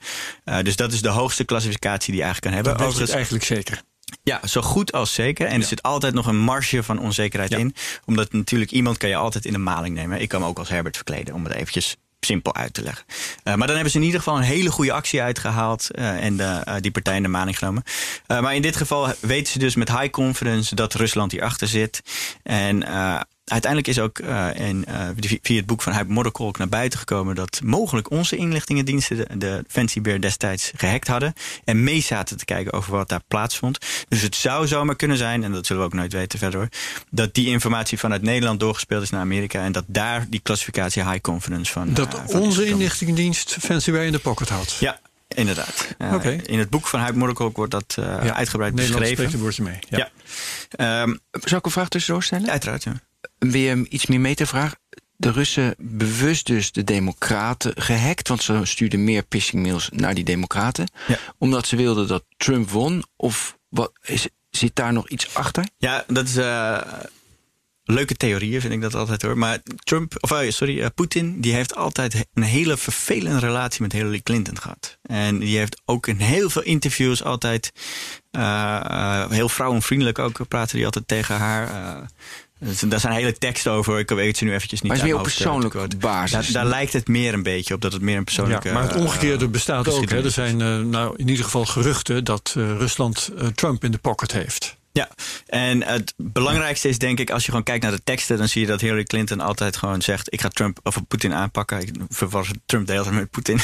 dus 0.64 0.77
dat 0.78 0.92
is 0.94 1.02
de 1.02 1.10
hoogste 1.10 1.44
klassificatie 1.44 2.12
die 2.12 2.22
je 2.22 2.24
eigenlijk 2.24 2.56
kan 2.56 2.64
hebben. 2.64 2.86
Dat 2.88 3.00
het 3.00 3.10
eigenlijk 3.12 3.44
zeker. 3.44 3.82
Ja, 4.24 4.48
zo 4.48 4.62
goed 4.62 4.92
als 4.92 5.14
zeker. 5.14 5.48
En 5.48 5.62
er 5.62 5.68
zit 5.68 5.84
altijd 5.84 6.14
nog 6.14 6.28
een 6.28 6.40
marge 6.40 6.84
van 6.84 7.00
onzekerheid 7.00 7.52
Ja. 7.52 7.58
in. 7.58 7.76
Omdat 8.06 8.34
natuurlijk 8.34 8.72
iemand 8.72 8.98
kan 8.98 9.10
je 9.10 9.16
altijd 9.16 9.46
in 9.46 9.54
de 9.54 9.58
maling 9.60 9.96
nemen. 9.96 10.22
Ik 10.22 10.30
kan 10.30 10.42
me 10.42 10.48
ook 10.48 10.60
als 10.60 10.70
Herbert 10.70 10.96
verkleden, 10.96 11.34
om 11.34 11.44
het 11.44 11.54
eventjes 11.54 11.96
simpel 12.20 12.56
uit 12.56 12.74
te 12.74 12.82
leggen. 12.82 13.06
Uh, 13.08 13.56
maar 13.56 13.68
dan 13.68 13.76
hebben 13.76 13.92
ze 13.92 13.98
in 13.98 14.04
ieder 14.04 14.20
geval 14.20 14.38
een 14.38 14.44
hele 14.44 14.72
goede 14.72 14.92
actie 14.92 15.22
uitgehaald 15.22 15.88
uh, 15.92 16.24
en 16.24 16.38
de, 16.38 16.62
uh, 16.68 16.76
die 16.80 16.92
partij 16.92 17.16
in 17.16 17.22
de 17.22 17.28
maling 17.28 17.58
genomen. 17.58 17.84
Maar 18.28 18.56
in 18.56 18.62
dit 18.62 18.76
geval 18.76 19.14
weten 19.20 19.52
ze 19.52 19.60
dus 19.60 19.76
met 19.76 19.90
high 19.90 20.10
confidence 20.10 20.76
dat 20.76 20.94
Rusland 20.94 21.32
hierachter 21.32 21.68
zit. 21.68 22.02
En 22.44 22.84
uiteindelijk 23.52 23.92
is 23.92 24.00
ook 24.00 24.20
uh, 24.20 24.48
in, 24.56 24.86
uh, 24.90 25.10
via 25.42 25.56
het 25.58 25.66
boek 25.66 25.82
van 25.82 25.94
Huib 25.94 26.08
Modderkolk 26.08 26.58
naar 26.58 26.70
buiten 26.70 27.00
gekomen 27.00 27.36
dat 27.36 27.60
mogelijk 27.64 28.12
onze 28.12 28.36
inlichtingendiensten 28.36 29.18
de, 29.18 29.38
de 29.38 29.64
Fancy 29.68 30.02
Bear 30.02 30.20
destijds 30.22 30.72
gehackt 30.76 31.08
hadden. 31.08 31.34
En 31.64 31.84
mee 31.84 32.02
zaten 32.02 32.38
te 32.38 32.46
kijken 32.46 32.74
over 32.74 32.92
wat 32.92 33.10
daar 33.10 33.22
plaatsvond. 33.28 33.78
Dus 34.08 34.22
het 34.22 34.36
zou 34.36 34.68
zomaar 34.68 34.96
kunnen 34.96 35.18
zijn, 35.18 35.44
en 35.44 35.52
dat 35.52 35.66
zullen 35.66 35.82
we 35.82 35.88
ook 35.88 35.94
nooit 35.96 36.14
weten 36.14 36.40
verder 36.40 36.60
hoor, 36.60 36.70
dat 37.12 37.34
die 37.34 37.48
informatie 37.48 37.98
vanuit 38.00 38.22
Nederland 38.22 38.60
doorgespeeld 38.60 39.04
is 39.04 39.10
naar 39.10 39.22
Amerika. 39.22 39.64
En 39.64 39.72
dat 39.72 39.84
daar 39.88 40.26
die 40.30 40.40
klassificatie 40.40 41.04
high 41.04 41.22
confidence 41.22 41.72
van. 41.72 41.94
Dat 41.94 42.14
uh, 42.14 42.14
van 42.14 42.26
is 42.26 42.34
onze 42.46 42.66
inlichtingendienst 42.66 43.56
Fancy 43.60 43.92
Way 43.92 44.06
in 44.06 44.12
de 44.12 44.20
pocket 44.20 44.50
had. 44.50 44.78
Ja, 44.80 45.00
inderdaad. 45.28 45.88
Uh, 45.98 46.14
Oké. 46.14 46.30
In 46.30 46.60
het 46.60 46.70
boek 46.70 46.88
van 46.88 47.00
Huib 47.00 47.16
Modderkolk 47.16 47.56
wordt 47.56 47.72
dat 47.72 47.96
uh, 48.00 48.06
Ja, 48.06 48.34
uitgebreid 48.36 48.74
Nederland 48.74 49.06
spreekt 49.06 49.32
beschreven. 49.32 49.34
een 49.34 49.40
woordje 49.40 49.64
mee. 49.64 49.80
Ja. 49.90 49.98
Ja. 49.98 51.02
Ehm, 51.02 51.16
Zou 51.32 51.56
ik 51.56 51.66
een 51.66 51.72
vraag 51.72 51.88
tussendoor 51.90 52.24
stellen? 52.24 52.50
uiteraard, 52.50 52.84
ja. 52.84 52.94
Weer 53.40 53.86
iets 53.90 54.06
meer 54.06 54.20
metavraag. 54.20 54.76
De 55.16 55.32
Russen 55.32 55.76
bewust 55.78 56.46
dus 56.46 56.72
de 56.72 56.84
democraten 56.84 57.82
gehackt, 57.82 58.28
want 58.28 58.44
ze 58.44 58.60
stuurden 58.64 59.04
meer 59.04 59.24
phishing 59.30 59.64
mails 59.64 59.90
naar 59.94 60.14
die 60.14 60.24
democraten. 60.24 60.88
Ja. 61.08 61.18
Omdat 61.38 61.68
ze 61.68 61.76
wilden 61.76 62.08
dat 62.08 62.24
Trump 62.38 62.70
won? 62.70 63.04
Of 63.16 63.58
wat, 63.70 63.92
is, 64.04 64.28
zit 64.50 64.76
daar 64.76 64.94
nog 64.94 65.10
iets 65.10 65.34
achter? 65.36 65.66
Ja, 65.78 66.04
dat 66.08 66.28
is 66.28 66.38
uh, 66.38 66.82
leuke 67.84 68.16
theorieën, 68.16 68.62
vind 68.62 68.74
ik 68.74 68.82
dat 68.82 68.96
altijd 68.96 69.22
hoor. 69.22 69.38
Maar 69.38 69.60
Trump, 69.84 70.14
of 70.20 70.32
uh, 70.32 70.50
sorry, 70.50 70.80
uh, 70.80 70.86
Poetin, 70.96 71.42
die 71.42 71.54
heeft 71.54 71.76
altijd 71.76 72.26
een 72.34 72.44
hele 72.44 72.78
vervelende 72.78 73.40
relatie 73.40 73.82
met 73.82 73.92
Hillary 73.92 74.22
Clinton 74.22 74.60
gehad. 74.60 74.98
En 75.02 75.40
die 75.40 75.58
heeft 75.58 75.82
ook 75.86 76.08
in 76.08 76.20
heel 76.20 76.50
veel 76.50 76.64
interviews 76.64 77.24
altijd 77.24 77.72
uh, 78.32 79.30
heel 79.30 79.50
vrouwenvriendelijk 79.50 80.20
ook 80.20 80.48
praten 80.48 80.76
die 80.76 80.86
altijd 80.86 81.08
tegen 81.08 81.36
haar. 81.36 82.06
Dus 82.60 82.80
daar 82.80 83.00
zijn 83.00 83.14
hele 83.14 83.38
teksten 83.38 83.72
over. 83.72 84.00
Ik 84.00 84.10
weet 84.10 84.38
ze 84.38 84.44
nu 84.44 84.54
eventjes 84.54 84.82
niet 84.82 84.92
Maar 84.92 85.02
het 85.02 85.06
is 85.06 85.12
meer 85.12 85.22
op 85.22 85.28
persoonlijke 85.28 85.88
basis. 85.98 86.32
Daar, 86.32 86.64
daar, 86.64 86.72
lijkt 86.72 86.94
het 86.94 87.08
meer 87.08 87.34
een 87.34 87.44
beetje 87.44 87.74
op 87.74 87.82
dat 87.82 87.94
het 87.94 88.02
meer 88.02 88.18
een 88.18 88.24
persoonlijke. 88.24 88.68
Ja, 88.68 88.74
maar 88.74 88.84
het 88.84 88.96
omgekeerde 88.96 89.46
uh, 89.46 89.52
bestaat 89.52 89.88
ook. 89.88 90.10
Hè. 90.10 90.24
Er 90.24 90.32
zijn 90.32 90.60
uh, 90.60 90.80
nou, 90.80 91.14
in 91.18 91.28
ieder 91.28 91.46
geval 91.46 91.66
geruchten 91.66 92.24
dat 92.24 92.54
uh, 92.58 92.78
Rusland 92.78 93.30
uh, 93.38 93.48
Trump 93.48 93.84
in 93.84 93.92
de 93.92 93.98
pocket 93.98 94.32
heeft. 94.32 94.78
Ja, 94.92 95.10
en 95.48 95.84
het 95.84 96.14
belangrijkste 96.18 96.90
is 96.90 96.98
denk 96.98 97.20
ik, 97.20 97.30
als 97.30 97.44
je 97.44 97.50
gewoon 97.50 97.64
kijkt 97.64 97.84
naar 97.84 97.92
de 97.92 98.04
teksten, 98.04 98.38
dan 98.38 98.48
zie 98.48 98.62
je 98.62 98.68
dat 98.68 98.82
Hillary 98.82 99.04
Clinton 99.04 99.42
altijd 99.42 99.78
gewoon 99.78 100.02
zegt: 100.02 100.34
Ik 100.34 100.42
ga 100.42 100.48
Trump 100.48 100.80
of 100.84 101.08
Poetin 101.08 101.34
aanpakken. 101.34 101.80
Ik 101.80 101.90
verwar 102.10 102.48
Trump 102.66 102.88
de 102.88 102.92
hele 102.92 103.04
tijd 103.04 103.16
met 103.16 103.30
Poetin. 103.30 103.60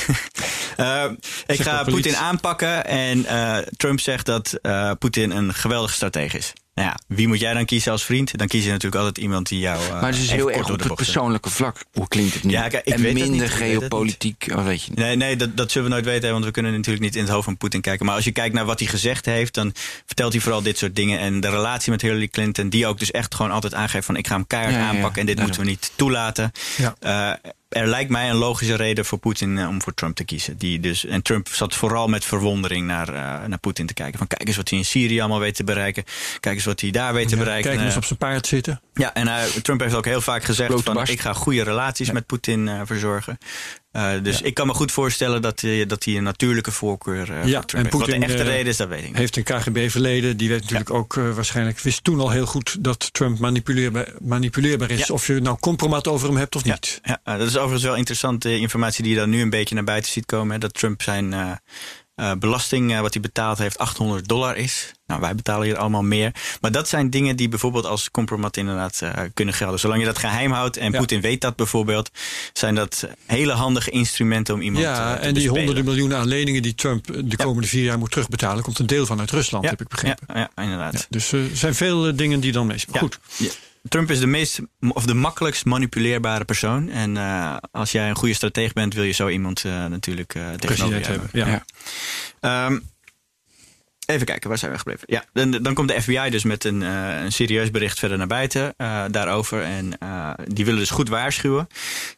uh, 0.79 1.03
ik 1.45 1.61
ga 1.61 1.83
Poetin 1.83 2.15
aanpakken. 2.15 2.85
En 2.85 3.19
uh, 3.19 3.57
Trump 3.57 3.99
zegt 3.99 4.25
dat 4.25 4.59
uh, 4.61 4.91
Poetin 4.99 5.31
een 5.31 5.53
geweldige 5.53 5.93
stratege 5.93 6.37
is. 6.37 6.53
Nou 6.75 6.87
ja, 6.87 6.99
wie 7.07 7.27
moet 7.27 7.39
jij 7.39 7.53
dan 7.53 7.65
kiezen 7.65 7.91
als 7.91 8.03
vriend? 8.03 8.37
Dan 8.37 8.47
kies 8.47 8.63
je 8.63 8.69
natuurlijk 8.69 8.95
altijd 8.95 9.17
iemand 9.17 9.47
die 9.47 9.59
jou. 9.59 9.83
Uh, 9.83 9.91
maar 10.01 10.11
het 10.11 10.21
is 10.21 10.31
heel 10.31 10.51
erg 10.51 10.69
op 10.69 10.79
het 10.79 10.95
persoonlijke 10.95 11.49
vlak. 11.49 11.83
Hoe 11.91 12.07
klinkt 12.07 12.33
het 12.33 12.43
nu? 12.43 12.51
Ja, 12.51 12.67
kijk, 12.67 12.85
ik 12.85 12.93
en 12.93 13.01
weet 13.01 13.13
minder 13.13 13.31
niet, 13.31 13.49
geopolitiek, 13.49 14.47
oh, 14.55 14.65
weet 14.65 14.83
je 14.83 14.89
niet. 14.89 14.99
Nee, 14.99 15.15
nee 15.15 15.35
dat, 15.35 15.57
dat 15.57 15.71
zullen 15.71 15.87
we 15.87 15.93
nooit 15.93 16.05
weten, 16.05 16.31
want 16.31 16.45
we 16.45 16.51
kunnen 16.51 16.71
natuurlijk 16.71 17.03
niet 17.03 17.15
in 17.15 17.21
het 17.21 17.31
hoofd 17.31 17.45
van 17.45 17.57
Poetin 17.57 17.81
kijken. 17.81 18.05
Maar 18.05 18.15
als 18.15 18.23
je 18.23 18.31
kijkt 18.31 18.55
naar 18.55 18.65
wat 18.65 18.79
hij 18.79 18.87
gezegd 18.87 19.25
heeft, 19.25 19.53
dan 19.53 19.71
vertelt 20.05 20.33
hij 20.33 20.41
vooral 20.41 20.61
dit 20.61 20.77
soort 20.77 20.95
dingen. 20.95 21.19
En 21.19 21.39
de 21.39 21.49
relatie 21.49 21.91
met 21.91 22.01
Hillary 22.01 22.27
Clinton, 22.27 22.69
die 22.69 22.87
ook 22.87 22.99
dus 22.99 23.11
echt 23.11 23.35
gewoon 23.35 23.51
altijd 23.51 23.73
aangeeft 23.73 24.05
van 24.05 24.15
ik 24.15 24.27
ga 24.27 24.35
hem 24.35 24.47
keihard 24.47 24.73
Ja, 24.75 24.79
ja, 24.79 24.87
ja. 24.87 24.93
aanpakken 24.93 25.19
en 25.19 25.25
dit 25.25 25.37
Daarom. 25.37 25.55
moeten 25.55 25.73
we 25.73 25.79
niet 25.79 25.91
toelaten. 25.95 26.51
Ja. 26.77 26.95
Uh, 27.41 27.51
er 27.73 27.87
lijkt 27.87 28.09
mij 28.09 28.29
een 28.29 28.35
logische 28.35 28.75
reden 28.75 29.05
voor 29.05 29.17
Poetin 29.17 29.57
uh, 29.57 29.67
om 29.67 29.81
voor 29.81 29.93
Trump 29.93 30.15
te 30.15 30.23
kiezen. 30.23 30.57
Die 30.57 30.79
dus, 30.79 31.05
en 31.05 31.21
Trump 31.21 31.47
zat 31.47 31.75
vooral 31.75 32.07
met 32.07 32.25
verwondering 32.25 32.87
naar, 32.87 33.09
uh, 33.09 33.45
naar 33.47 33.57
Poetin 33.59 33.85
te 33.85 33.93
kijken. 33.93 34.17
Van 34.17 34.27
kijk 34.27 34.47
eens 34.47 34.57
wat 34.57 34.69
hij 34.69 34.77
in 34.77 34.85
Syrië 34.85 35.19
allemaal 35.19 35.39
weet 35.39 35.55
te 35.55 35.63
bereiken. 35.63 36.03
Kijk 36.39 36.55
eens 36.55 36.65
wat 36.65 36.81
hij 36.81 36.91
daar 36.91 37.13
weet 37.13 37.27
te 37.27 37.35
Ja, 37.35 37.41
bereiken. 37.41 37.69
Kijk 37.71 37.83
eens 37.83 37.91
Uh, 37.91 37.97
op 37.97 38.05
zijn 38.05 38.19
paard 38.19 38.47
zitten. 38.47 38.81
ja, 38.93 39.13
en 39.13 39.27
uh, 39.27 39.43
Trump 39.43 39.79
heeft 39.79 39.95
ook 39.95 40.05
heel 40.05 40.21
vaak 40.21 40.43
gezegd 40.43 40.81
van 40.83 41.07
ik 41.07 41.19
ga 41.19 41.33
goede 41.33 41.63
relaties 41.63 42.11
met 42.11 42.25
Poetin 42.25 42.67
uh, 42.67 42.81
verzorgen. 42.83 43.37
Uh, 43.93 44.11
dus 44.21 44.41
ik 44.41 44.53
kan 44.53 44.67
me 44.67 44.73
goed 44.73 44.91
voorstellen 44.91 45.41
dat 45.41 45.61
hij 45.61 45.85
dat 45.85 46.03
hij 46.03 46.17
een 46.17 46.23
natuurlijke 46.23 46.71
voorkeur 46.71 47.29
uh, 47.29 47.45
Ja, 47.45 47.63
en. 47.67 47.81
Wat 47.81 47.89
Poetin, 47.89 48.19
de 48.19 48.25
echte 48.25 48.41
eh, 48.41 48.47
reden 48.47 48.65
is, 48.65 48.77
dat 48.77 48.87
weet 48.87 49.01
ik 49.01 49.07
niet. 49.07 49.17
Heeft 49.17 49.37
een 49.37 49.43
KGB-verleden. 49.43 50.37
Die 50.37 50.49
weet 50.49 50.61
natuurlijk 50.61 50.89
ook 50.89 51.13
waarschijnlijk, 51.13 51.79
wist 51.79 52.03
toen 52.03 52.19
al 52.19 52.29
heel 52.29 52.45
goed 52.45 52.83
dat 52.83 53.13
Trump 53.13 53.39
manipuleerbaar, 53.39 54.13
manipuleerbaar 54.21 54.91
is. 54.91 55.09
Of 55.09 55.27
je 55.27 55.39
nou 55.39 55.57
compromat 55.59 56.07
over 56.07 56.27
hem 56.27 56.37
hebt 56.37 56.55
of 56.55 56.63
niet. 56.63 57.01
ja, 57.03 57.19
dat 57.23 57.47
is 57.47 57.55
overigens 57.55 57.83
wel 57.83 57.95
interessante 57.95 58.57
informatie 58.57 59.03
die 59.03 59.13
je 59.13 59.19
dan 59.19 59.29
nu 59.29 59.41
een 59.41 59.49
beetje 59.49 59.75
naar 59.75 59.83
buiten 59.83 60.11
ziet 60.11 60.25
komen. 60.25 60.53
Hè, 60.53 60.59
dat 60.59 60.73
Trump 60.73 61.01
zijn 61.01 61.59
uh, 62.15 62.25
uh, 62.25 62.31
belasting, 62.39 62.91
uh, 62.91 62.99
wat 62.99 63.13
hij 63.13 63.21
betaald 63.21 63.57
heeft, 63.57 63.77
800 63.77 64.27
dollar 64.27 64.57
is. 64.57 64.91
Nou, 65.05 65.21
wij 65.21 65.35
betalen 65.35 65.65
hier 65.67 65.77
allemaal 65.77 66.03
meer. 66.03 66.31
Maar 66.61 66.71
dat 66.71 66.87
zijn 66.87 67.09
dingen 67.09 67.35
die 67.35 67.49
bijvoorbeeld 67.49 67.85
als 67.85 68.11
compromat 68.11 68.57
inderdaad 68.57 68.99
uh, 69.03 69.09
kunnen 69.33 69.53
gelden. 69.53 69.79
Zolang 69.79 69.99
je 69.99 70.05
dat 70.05 70.17
geheim 70.17 70.51
houdt 70.51 70.77
en 70.77 70.91
Ja. 70.91 70.97
Poetin 70.97 71.21
weet 71.21 71.41
dat 71.41 71.55
bijvoorbeeld, 71.55 72.09
zijn 72.53 72.75
dat 72.75 73.07
hele 73.25 73.51
handige 73.51 73.89
instrumenten 73.89 74.53
om 74.53 74.61
iemand 74.61 74.83
Ja, 74.83 75.13
te 75.13 75.19
en 75.19 75.23
die 75.23 75.33
bespelen. 75.33 75.55
honderden 75.57 75.85
miljoenen 75.85 76.17
aan 76.17 76.27
leningen 76.27 76.61
die 76.61 76.75
Trump 76.75 77.05
de 77.29 77.37
komende 77.37 77.67
vier 77.67 77.83
jaar 77.83 77.97
moet 77.97 78.11
terugbetalen, 78.11 78.63
komt 78.63 78.79
een 78.79 78.87
deel 78.87 79.05
van 79.05 79.19
uit 79.19 79.31
Rusland, 79.31 79.63
ja, 79.63 79.69
heb 79.69 79.81
ik 79.81 79.87
begrepen. 79.87 80.27
Ja, 80.33 80.49
ja 80.55 80.63
inderdaad. 80.63 80.93
Ja, 80.93 80.99
dus 81.09 81.31
er 81.31 81.49
zijn 81.53 81.75
veel 81.75 82.15
dingen 82.15 82.39
die 82.39 82.51
dan 82.51 82.67
meespelen. 82.67 83.01
Ja. 83.01 83.07
Goed. 83.07 83.19
Trump 83.89 84.11
is 84.11 84.19
de 84.19 84.27
meest 84.27 84.59
of 84.79 85.05
de 85.05 85.13
makkelijkst 85.13 85.65
manipuleerbare 85.65 86.45
persoon. 86.45 86.89
En 86.89 87.15
uh, 87.15 87.57
als 87.71 87.91
jij 87.91 88.09
een 88.09 88.15
goede 88.15 88.33
strateeg 88.33 88.73
bent, 88.73 88.93
wil 88.93 89.03
je 89.03 89.11
zo 89.11 89.27
iemand 89.27 89.63
uh, 89.63 89.85
natuurlijk 89.85 90.35
uh, 90.35 90.49
tegenover 90.51 90.99
je 90.99 91.05
hebben. 91.05 91.29
Ja. 91.31 91.63
Ja. 92.41 92.65
Um, 92.65 92.91
Even 94.05 94.25
kijken, 94.25 94.49
waar 94.49 94.57
zijn 94.57 94.71
we 94.71 94.77
gebleven? 94.77 95.03
Ja, 95.05 95.23
dan, 95.33 95.51
dan 95.51 95.73
komt 95.73 95.87
de 95.87 96.01
FBI 96.01 96.29
dus 96.29 96.43
met 96.43 96.63
een, 96.63 96.81
uh, 96.81 97.21
een 97.21 97.31
serieus 97.31 97.71
bericht 97.71 97.99
verder 97.99 98.17
naar 98.17 98.27
buiten 98.27 98.73
uh, 98.77 99.03
daarover. 99.11 99.61
En 99.61 99.93
uh, 100.03 100.29
die 100.47 100.65
willen 100.65 100.79
dus 100.79 100.89
goed 100.89 101.09
waarschuwen. 101.09 101.67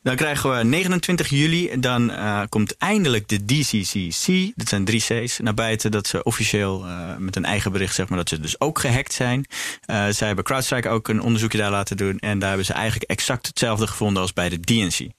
Dan 0.02 0.16
krijgen 0.16 0.58
we 0.58 0.64
29 0.64 1.30
juli, 1.30 1.80
dan 1.80 2.12
komt 2.50 2.78
eindelijk 2.78 3.28
de 3.28 3.46
DCCC, 3.46 4.52
dat 4.56 4.68
zijn 4.68 4.86
drie 4.86 5.00
C's, 5.00 5.40
naar 5.40 5.54
buiten. 5.54 5.92
Dat 5.92 6.08
ze 6.08 6.24
officieel 6.24 6.86
met 7.18 7.36
een 7.36 7.46
eigen 7.46 7.72
bericht, 7.72 7.96
zeg 7.96 8.10
maar, 8.10 8.18
dat 8.18 8.30
ze 8.30 8.40
dus 8.40 8.60
ook 8.60 8.80
gehackt 8.80 9.14
zijn. 9.14 9.46
zij 9.86 10.28
hebben 10.28 10.44
CrowdStrike 10.44 10.90
ook 10.90 11.08
een 11.08 11.22
onderzoekje 11.22 11.58
daar 11.58 11.72
laten 11.72 11.98
doen. 11.98 12.20
En 12.20 12.40
daar 12.40 12.48
hebben 12.48 12.66
ze 12.66 12.74
eigenlijk 12.74 13.10
exact 13.10 13.48
hetzelfde 13.48 13.88
gevonden 13.88 14.22
als 14.22 14.34
bij 14.34 14.50
de 14.50 14.60
DNC. 14.60 15.10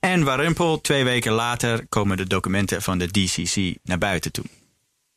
En 0.00 0.24
Warempel, 0.24 0.80
twee 0.80 1.04
weken 1.04 1.32
later, 1.32 1.86
komen 1.88 2.16
de 2.16 2.26
documenten 2.26 2.82
van 2.82 2.98
de 2.98 3.10
DCC 3.10 3.76
naar 3.82 3.98
buiten 3.98 4.32
toe. 4.32 4.44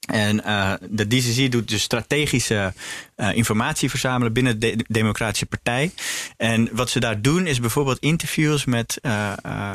En 0.08 0.38
uh, 0.46 0.74
de 0.90 1.08
DCC 1.08 1.52
doet 1.52 1.68
dus 1.68 1.82
strategische 1.82 2.74
uh, 3.18 3.36
informatie 3.36 3.90
verzamelen 3.90 4.34
binnen 4.34 4.60
de 4.60 4.86
Democratische 4.88 5.46
Partij. 5.46 5.92
En 6.38 6.70
wat 6.72 6.90
ze 6.90 7.00
daar 7.00 7.22
doen 7.22 7.48
is 7.48 7.60
bijvoorbeeld 7.60 8.00
interviews 8.00 8.66
met 8.66 9.00
uh, 9.02 9.32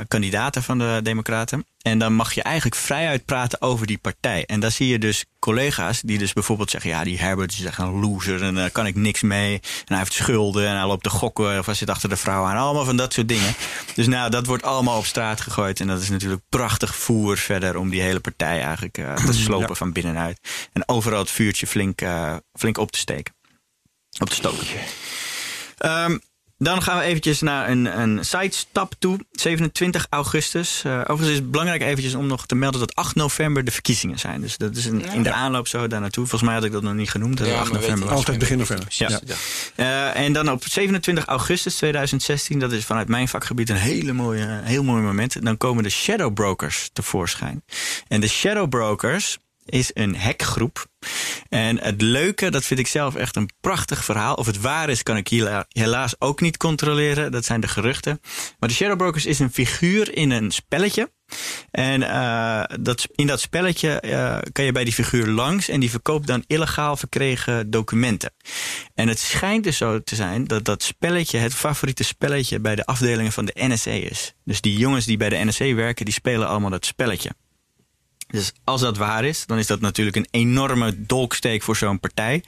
kandidaten 0.09 0.63
van 0.63 0.79
de 0.79 1.01
Democraten. 1.03 1.65
En 1.83 1.99
dan 1.99 2.13
mag 2.13 2.33
je 2.33 2.43
eigenlijk 2.43 2.77
vrijuit 2.77 3.25
praten 3.25 3.61
over 3.61 3.87
die 3.87 3.99
partij. 3.99 4.45
En 4.47 4.61
daar 4.61 4.71
zie 4.71 4.89
je 4.89 4.99
dus 4.99 5.25
collega's 5.39 6.01
die 6.01 6.19
dus 6.19 6.33
bijvoorbeeld 6.33 6.71
zeggen... 6.71 6.91
ja, 6.91 7.05
die 7.05 7.19
Herbert 7.19 7.53
is 7.53 7.65
echt 7.65 7.79
een 7.79 8.01
loser 8.01 8.43
en 8.43 8.55
daar 8.55 8.71
kan 8.71 8.87
ik 8.87 8.95
niks 8.95 9.23
mee. 9.23 9.55
En 9.55 9.85
hij 9.85 9.99
heeft 9.99 10.13
schulden 10.13 10.67
en 10.67 10.77
hij 10.77 10.87
loopt 10.87 11.03
te 11.03 11.11
gokken 11.11 11.59
of 11.59 11.67
hij 11.67 11.75
zit 11.75 11.91
achter 11.91 12.09
de 12.09 12.17
vrouw 12.17 12.45
aan. 12.45 12.57
Allemaal 12.57 12.85
van 12.85 12.97
dat 12.97 13.13
soort 13.13 13.29
dingen. 13.29 13.55
Dus 13.95 14.07
nou, 14.07 14.31
dat 14.31 14.47
wordt 14.47 14.63
allemaal 14.63 14.99
op 14.99 15.07
straat 15.07 15.41
gegooid. 15.41 15.81
En 15.81 15.87
dat 15.87 16.03
is 16.03 16.11
natuurlijk 16.11 16.43
prachtig 16.49 16.97
voer 16.97 17.37
verder... 17.37 17.77
om 17.77 17.91
die 17.91 18.01
hele 18.01 18.21
partij 18.21 18.61
eigenlijk 18.61 18.99
uh, 18.99 19.15
te 19.15 19.33
slopen 19.33 19.77
van 19.77 19.93
binnenuit. 19.93 20.39
En 20.73 20.89
overal 20.89 21.19
het 21.19 21.31
vuurtje 21.31 21.67
flink, 21.67 22.01
uh, 22.01 22.37
flink 22.53 22.79
op 22.79 22.93
te 22.93 22.99
steken. 22.99 23.32
Op 24.19 24.29
te 24.29 24.35
stoken. 24.35 24.67
Um, 25.85 26.21
dan 26.63 26.83
gaan 26.83 26.99
we 26.99 27.05
eventjes 27.05 27.41
naar 27.41 27.71
een, 27.71 28.01
een 28.01 28.25
sidestap 28.25 28.95
toe. 28.99 29.19
27 29.31 30.07
augustus. 30.11 30.83
Uh, 30.87 30.99
overigens 30.99 31.29
is 31.29 31.37
het 31.37 31.51
belangrijk 31.51 31.83
eventjes 31.83 32.15
om 32.15 32.27
nog 32.27 32.47
te 32.47 32.55
melden 32.55 32.81
dat 32.81 32.95
8 32.95 33.15
november 33.15 33.65
de 33.65 33.71
verkiezingen 33.71 34.19
zijn. 34.19 34.41
Dus 34.41 34.57
dat 34.57 34.77
is 34.77 34.85
een, 34.85 35.05
in 35.05 35.23
de 35.23 35.33
aanloop 35.33 35.69
zo 35.69 35.87
daar 35.87 36.01
naartoe. 36.01 36.27
Volgens 36.27 36.51
mij 36.51 36.55
had 36.55 36.65
ik 36.65 36.73
dat 36.73 36.83
nog 36.83 36.95
niet 36.95 37.11
genoemd. 37.11 37.39
Dat 37.39 37.47
ja, 37.47 37.59
8 37.59 37.73
november 37.73 38.09
was. 38.09 38.17
Altijd 38.17 38.39
begin 38.39 38.59
november. 38.59 38.87
Ja. 38.89 39.21
ja. 39.25 40.15
Uh, 40.15 40.25
en 40.25 40.33
dan 40.33 40.51
op 40.51 40.65
27 40.65 41.25
augustus 41.25 41.77
2016, 41.77 42.59
dat 42.59 42.73
is 42.73 42.85
vanuit 42.85 43.09
mijn 43.09 43.29
vakgebied 43.29 43.71
een 43.71 43.77
hele 43.77 44.13
mooie, 44.13 44.61
heel 44.63 44.83
mooi 44.83 45.03
moment. 45.03 45.45
Dan 45.45 45.57
komen 45.57 45.83
de 45.83 45.91
Shadow 45.91 46.35
Brokers 46.35 46.91
tevoorschijn. 46.93 47.65
En 48.09 48.21
de 48.21 48.29
Shadow 48.29 48.69
Brokers 48.69 49.39
is 49.65 49.91
een 49.95 50.17
hackgroep. 50.17 50.87
En 51.49 51.81
het 51.81 52.01
leuke, 52.01 52.51
dat 52.51 52.65
vind 52.65 52.81
ik 52.81 52.87
zelf 52.87 53.15
echt 53.15 53.37
een 53.37 53.51
prachtig 53.61 54.05
verhaal. 54.05 54.35
Of 54.35 54.47
het 54.47 54.61
waar 54.61 54.89
is, 54.89 55.03
kan 55.03 55.17
ik 55.17 55.29
helaas 55.69 56.15
ook 56.19 56.41
niet 56.41 56.57
controleren. 56.57 57.33
Dat 57.33 57.45
zijn 57.45 57.61
de 57.61 57.69
geruchten. 57.69 58.21
Maar 58.59 58.69
de 58.69 58.75
Shadow 58.75 58.97
Brokers 58.97 59.27
is 59.27 59.39
een 59.39 59.53
figuur 59.53 60.17
in 60.17 60.31
een 60.31 60.51
spelletje. 60.51 61.11
En 61.71 62.01
uh, 62.01 62.63
dat, 62.81 63.07
in 63.15 63.27
dat 63.27 63.41
spelletje 63.41 64.03
uh, 64.05 64.39
kan 64.53 64.65
je 64.65 64.73
bij 64.73 64.85
die 64.85 64.93
figuur 64.93 65.27
langs 65.27 65.69
en 65.69 65.81
die 65.81 65.91
verkoopt 65.91 66.27
dan 66.27 66.45
illegaal 66.47 66.97
verkregen 66.97 67.71
documenten. 67.71 68.33
En 68.95 69.09
het 69.09 69.19
schijnt 69.19 69.65
dus 69.65 69.77
zo 69.77 70.03
te 70.03 70.15
zijn 70.15 70.45
dat 70.45 70.65
dat 70.65 70.83
spelletje 70.83 71.39
het 71.39 71.55
favoriete 71.55 72.05
spelletje 72.05 72.61
bij 72.61 72.75
de 72.75 72.87
afdelingen 72.87 73.33
van 73.33 73.45
de 73.45 73.55
NSA 73.55 73.91
is. 73.91 74.35
Dus 74.45 74.61
die 74.61 74.79
jongens 74.79 75.05
die 75.05 75.17
bij 75.17 75.29
de 75.29 75.45
NSA 75.45 75.75
werken, 75.75 76.05
die 76.05 76.15
spelen 76.15 76.49
allemaal 76.49 76.71
dat 76.71 76.87
spelletje. 76.87 77.31
Dus 78.33 78.53
als 78.65 78.81
dat 78.81 78.97
waar 78.97 79.25
is, 79.25 79.47
dan 79.47 79.59
is 79.59 79.67
dat 79.67 79.81
natuurlijk 79.81 80.17
een 80.17 80.29
enorme 80.31 81.07
dolksteek 81.07 81.63
voor 81.63 81.77
zo'n 81.77 82.01
partij. 82.01 82.45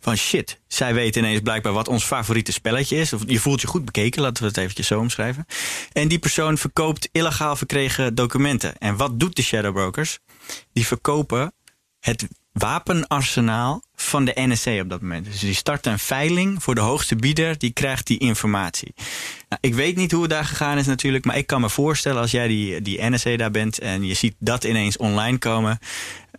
Van 0.00 0.16
shit, 0.16 0.60
zij 0.68 0.94
weten 0.94 1.22
ineens 1.22 1.40
blijkbaar 1.40 1.72
wat 1.72 1.88
ons 1.88 2.04
favoriete 2.04 2.52
spelletje 2.52 2.96
is. 2.96 3.12
Of 3.12 3.22
je 3.26 3.40
voelt 3.40 3.60
je 3.60 3.66
goed 3.66 3.84
bekeken, 3.84 4.22
laten 4.22 4.42
we 4.42 4.48
het 4.48 4.56
eventjes 4.56 4.86
zo 4.86 4.98
omschrijven. 4.98 5.46
En 5.92 6.08
die 6.08 6.18
persoon 6.18 6.58
verkoopt 6.58 7.08
illegaal 7.12 7.56
verkregen 7.56 8.14
documenten. 8.14 8.78
En 8.78 8.96
wat 8.96 9.20
doet 9.20 9.36
de 9.36 9.42
shadowbrokers? 9.42 10.18
Die 10.72 10.86
verkopen 10.86 11.52
het 12.00 12.26
wapenarsenaal 12.58 13.82
van 13.94 14.24
de 14.24 14.32
NSC 14.34 14.66
op 14.66 14.88
dat 14.88 15.00
moment. 15.00 15.24
Dus 15.24 15.40
die 15.40 15.54
start 15.54 15.86
een 15.86 15.98
veiling 15.98 16.62
voor 16.62 16.74
de 16.74 16.80
hoogste 16.80 17.16
bieder, 17.16 17.58
die 17.58 17.72
krijgt 17.72 18.06
die 18.06 18.18
informatie. 18.18 18.94
Nou, 19.48 19.60
ik 19.60 19.74
weet 19.74 19.96
niet 19.96 20.12
hoe 20.12 20.22
het 20.22 20.30
daar 20.30 20.44
gegaan 20.44 20.78
is 20.78 20.86
natuurlijk, 20.86 21.24
maar 21.24 21.36
ik 21.36 21.46
kan 21.46 21.60
me 21.60 21.70
voorstellen 21.70 22.20
als 22.20 22.30
jij 22.30 22.48
die, 22.48 22.82
die 22.82 23.10
NSC 23.10 23.38
daar 23.38 23.50
bent 23.50 23.78
en 23.78 24.04
je 24.04 24.14
ziet 24.14 24.34
dat 24.38 24.64
ineens 24.64 24.96
online 24.96 25.38
komen, 25.38 25.78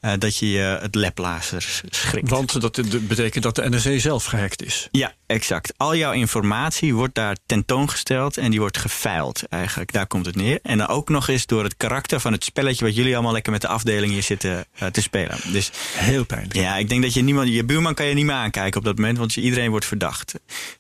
uh, 0.02 0.12
dat 0.18 0.38
je 0.38 0.52
je 0.52 0.78
het 0.82 0.96
leplazer 0.96 1.82
schrikt. 1.90 2.30
Want 2.30 2.62
dat 2.62 2.82
betekent 3.08 3.44
dat 3.44 3.56
de 3.56 3.70
NSC 3.70 4.00
zelf 4.00 4.26
gehackt 4.26 4.64
is. 4.64 4.88
Ja, 4.92 5.14
exact. 5.26 5.74
Al 5.78 5.96
jouw 5.96 6.12
informatie 6.12 6.94
wordt 6.94 7.16
daar 7.16 7.38
tentoongesteld 7.46 8.38
en 8.38 8.52
die 8.52 8.60
wordt 8.60 8.78
gefeild 8.78 9.44
eigenlijk. 9.48 9.92
Daar 9.92 10.08
komt 10.08 10.26
het 10.26 10.36
neer. 10.36 10.60
En 10.64 10.78
dan 10.78 10.88
ook 10.88 11.10
nog 11.10 11.28
eens 11.28 11.46
door 11.46 11.64
het 11.64 11.78
karakter 11.78 12.20
van 12.20 12.32
het 12.32 12.44
spelletje 12.44 12.86
wat 12.86 12.96
jullie 12.96 13.14
allemaal 13.14 13.34
lekker 13.34 13.52
met 13.52 13.62
de 13.62 13.68
afdeling 13.68 14.12
hier 14.12 14.24
zitten 14.24 14.66
uh, 14.82 14.88
te 14.88 15.02
spelen. 15.02 15.38
Dus 15.52 15.72
heel 15.94 16.26
pijnlijk. 16.26 16.56
Ja, 16.56 16.76
ik 16.78 16.90
denk 16.90 17.02
dat 17.02 17.14
je 17.14 17.22
niemand, 17.22 17.50
je 17.50 17.64
buurman 17.64 17.94
kan 17.94 18.06
je 18.06 18.14
niet 18.14 18.26
meer 18.26 18.36
aankijken 18.36 18.80
op 18.80 18.86
dat 18.86 18.96
moment, 18.96 19.18
want 19.18 19.36
iedereen 19.36 19.70
wordt 19.70 19.86
verdacht. 19.86 20.34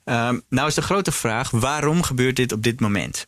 Um, 0.06 0.44
nou 0.50 0.68
is 0.68 0.74
de 0.74 0.82
grote 0.82 1.12
vraag, 1.12 1.50
waarom 1.50 2.04
gebeurt 2.04 2.36
dit 2.36 2.52
op 2.52 2.64
dit 2.64 2.80
moment? 2.80 3.28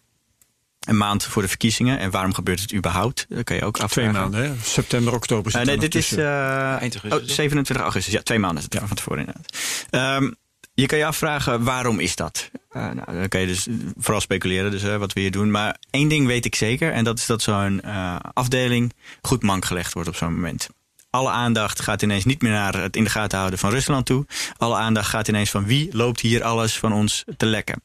Een 0.87 0.97
maand 0.97 1.23
voor 1.23 1.41
de 1.41 1.47
verkiezingen. 1.47 1.99
En 1.99 2.11
waarom 2.11 2.33
gebeurt 2.33 2.61
het 2.61 2.73
überhaupt? 2.73 3.25
Dat 3.29 3.43
kan 3.43 3.55
je 3.55 3.65
ook 3.65 3.79
afvragen. 3.79 4.11
Twee 4.11 4.21
maanden, 4.21 4.43
hè? 4.43 4.55
September, 4.63 5.13
oktober. 5.13 5.55
Uh, 5.55 5.61
nee, 5.61 5.77
dit 5.77 5.95
is 5.95 6.11
uh, 6.11 6.77
oh, 7.09 7.19
27 7.23 7.77
augustus. 7.77 8.13
Ja, 8.13 8.21
twee 8.21 8.39
maanden 8.39 8.63
ja. 8.69 8.87
van 8.87 8.95
tevoren 8.95 9.19
inderdaad. 9.19 10.21
Um, 10.21 10.35
je 10.73 10.85
kan 10.85 10.97
je 10.97 11.05
afvragen, 11.05 11.63
waarom 11.63 11.99
is 11.99 12.15
dat? 12.15 12.49
Uh, 12.71 12.91
nou, 12.91 13.19
dan 13.19 13.27
kan 13.27 13.41
je 13.41 13.47
dus 13.47 13.67
vooral 13.97 14.21
speculeren, 14.21 14.71
dus, 14.71 14.83
uh, 14.83 14.95
wat 14.97 15.13
we 15.13 15.19
hier 15.19 15.31
doen. 15.31 15.51
Maar 15.51 15.77
één 15.89 16.07
ding 16.07 16.27
weet 16.27 16.45
ik 16.45 16.55
zeker. 16.55 16.91
En 16.91 17.03
dat 17.03 17.17
is 17.17 17.25
dat 17.25 17.41
zo'n 17.41 17.81
uh, 17.85 18.15
afdeling 18.33 18.93
goed 19.21 19.43
mank 19.43 19.65
gelegd 19.65 19.93
wordt 19.93 20.09
op 20.09 20.15
zo'n 20.15 20.33
moment. 20.33 20.69
Alle 21.09 21.29
aandacht 21.29 21.81
gaat 21.81 22.01
ineens 22.01 22.25
niet 22.25 22.41
meer 22.41 22.51
naar 22.51 22.81
het 22.81 22.95
in 22.95 23.03
de 23.03 23.09
gaten 23.09 23.37
houden 23.37 23.59
van 23.59 23.69
Rusland 23.69 24.05
toe. 24.05 24.25
Alle 24.57 24.75
aandacht 24.75 25.09
gaat 25.09 25.27
ineens 25.27 25.49
van 25.49 25.65
wie 25.65 25.95
loopt 25.95 26.19
hier 26.19 26.43
alles 26.43 26.77
van 26.77 26.93
ons 26.93 27.23
te 27.37 27.45
lekken. 27.45 27.81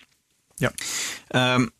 Ja. 0.55 0.72
Um, 1.55 1.70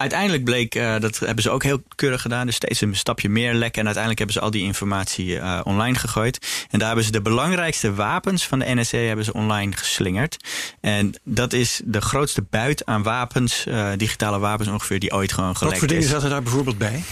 Uiteindelijk 0.00 0.44
bleek, 0.44 0.74
uh, 0.74 0.98
dat 0.98 1.18
hebben 1.18 1.42
ze 1.42 1.50
ook 1.50 1.62
heel 1.62 1.82
keurig 1.94 2.22
gedaan, 2.22 2.46
dus 2.46 2.54
steeds 2.54 2.80
een 2.80 2.96
stapje 2.96 3.28
meer 3.28 3.54
lekken. 3.54 3.80
En 3.80 3.84
uiteindelijk 3.84 4.18
hebben 4.18 4.36
ze 4.36 4.40
al 4.40 4.50
die 4.50 4.62
informatie 4.62 5.26
uh, 5.26 5.60
online 5.64 5.98
gegooid. 5.98 6.66
En 6.70 6.78
daar 6.78 6.86
hebben 6.86 7.04
ze 7.04 7.12
de 7.12 7.22
belangrijkste 7.22 7.94
wapens 7.94 8.46
van 8.46 8.58
de 8.58 8.74
NSA 8.74 8.98
hebben 8.98 9.24
ze 9.24 9.32
online 9.32 9.76
geslingerd. 9.76 10.36
En 10.80 11.14
dat 11.24 11.52
is 11.52 11.80
de 11.84 12.00
grootste 12.00 12.42
buit 12.50 12.86
aan 12.86 13.02
wapens, 13.02 13.66
uh, 13.66 13.90
digitale 13.96 14.38
wapens 14.38 14.68
ongeveer, 14.68 14.98
die 14.98 15.12
ooit 15.12 15.32
gewoon 15.32 15.56
gelekt 15.56 15.74
is. 15.74 15.80
Wat 15.80 15.90
voor 15.90 15.98
dingen 15.98 16.14
zaten 16.14 16.30
daar 16.30 16.42
bijvoorbeeld 16.42 16.78
bij? 16.78 17.02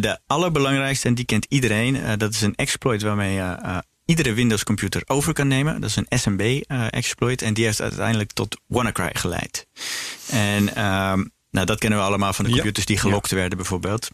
de 0.00 0.18
allerbelangrijkste, 0.26 1.08
en 1.08 1.14
die 1.14 1.24
kent 1.24 1.46
iedereen, 1.48 2.18
dat 2.18 2.32
is 2.32 2.40
een 2.40 2.54
exploit 2.54 3.02
waarmee 3.02 3.34
je 3.34 3.82
iedere 4.04 4.32
Windows 4.32 4.64
computer 4.64 5.02
over 5.06 5.32
kan 5.32 5.48
nemen. 5.48 5.80
Dat 5.80 5.90
is 5.90 5.96
een 5.96 6.18
SMB-exploit 6.18 7.42
en 7.42 7.54
die 7.54 7.64
heeft 7.64 7.80
uiteindelijk 7.80 8.32
tot 8.32 8.60
WannaCry 8.66 9.10
geleid. 9.12 9.66
En... 10.30 10.74
Ehm, 10.74 11.22
nou, 11.52 11.66
dat 11.66 11.78
kennen 11.78 11.98
we 11.98 12.04
allemaal 12.04 12.32
van 12.32 12.44
de 12.44 12.50
computers 12.50 12.86
die 12.86 12.96
gelokt 12.96 13.30
werden 13.30 13.56
bijvoorbeeld. 13.56 14.08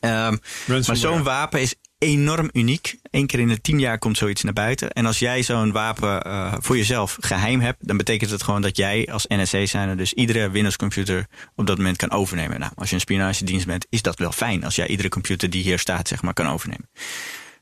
Um, 0.00 0.38
maar 0.66 0.96
zo'n 0.96 1.22
wapen 1.22 1.60
is 1.60 1.74
enorm 1.98 2.48
uniek. 2.52 2.98
Eén 3.10 3.26
keer 3.26 3.40
in 3.40 3.48
de 3.48 3.60
tien 3.60 3.78
jaar 3.78 3.98
komt 3.98 4.16
zoiets 4.16 4.42
naar 4.42 4.52
buiten. 4.52 4.92
En 4.92 5.06
als 5.06 5.18
jij 5.18 5.42
zo'n 5.42 5.72
wapen 5.72 6.26
uh, 6.26 6.54
voor 6.58 6.76
jezelf 6.76 7.16
geheim 7.20 7.60
hebt, 7.60 7.88
dan 7.88 7.96
betekent 7.96 8.30
het 8.30 8.42
gewoon 8.42 8.62
dat 8.62 8.76
jij 8.76 9.08
als 9.12 9.26
NSC 9.26 9.66
zijnde 9.66 9.94
dus 9.94 10.12
iedere 10.12 10.50
Windows 10.50 10.76
computer 10.76 11.26
op 11.54 11.66
dat 11.66 11.76
moment 11.76 11.96
kan 11.96 12.10
overnemen. 12.10 12.60
Nou, 12.60 12.72
als 12.74 12.88
je 12.88 12.94
een 12.94 13.00
spionagedienst 13.00 13.66
bent, 13.66 13.86
is 13.88 14.02
dat 14.02 14.18
wel 14.18 14.32
fijn 14.32 14.64
als 14.64 14.74
jij 14.74 14.86
iedere 14.86 15.08
computer 15.08 15.50
die 15.50 15.62
hier 15.62 15.78
staat, 15.78 16.08
zeg 16.08 16.22
maar, 16.22 16.34
kan 16.34 16.48
overnemen. 16.48 16.88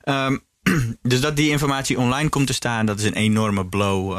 Um, 0.05 0.45
dus 1.03 1.21
dat 1.21 1.37
die 1.37 1.51
informatie 1.51 1.99
online 1.99 2.29
komt 2.29 2.47
te 2.47 2.53
staan, 2.55 2.87
dat 2.87 2.99
is 2.99 3.05
een 3.05 3.15
enorme 3.15 3.67
blow. 3.67 4.13
Uh, 4.13 4.17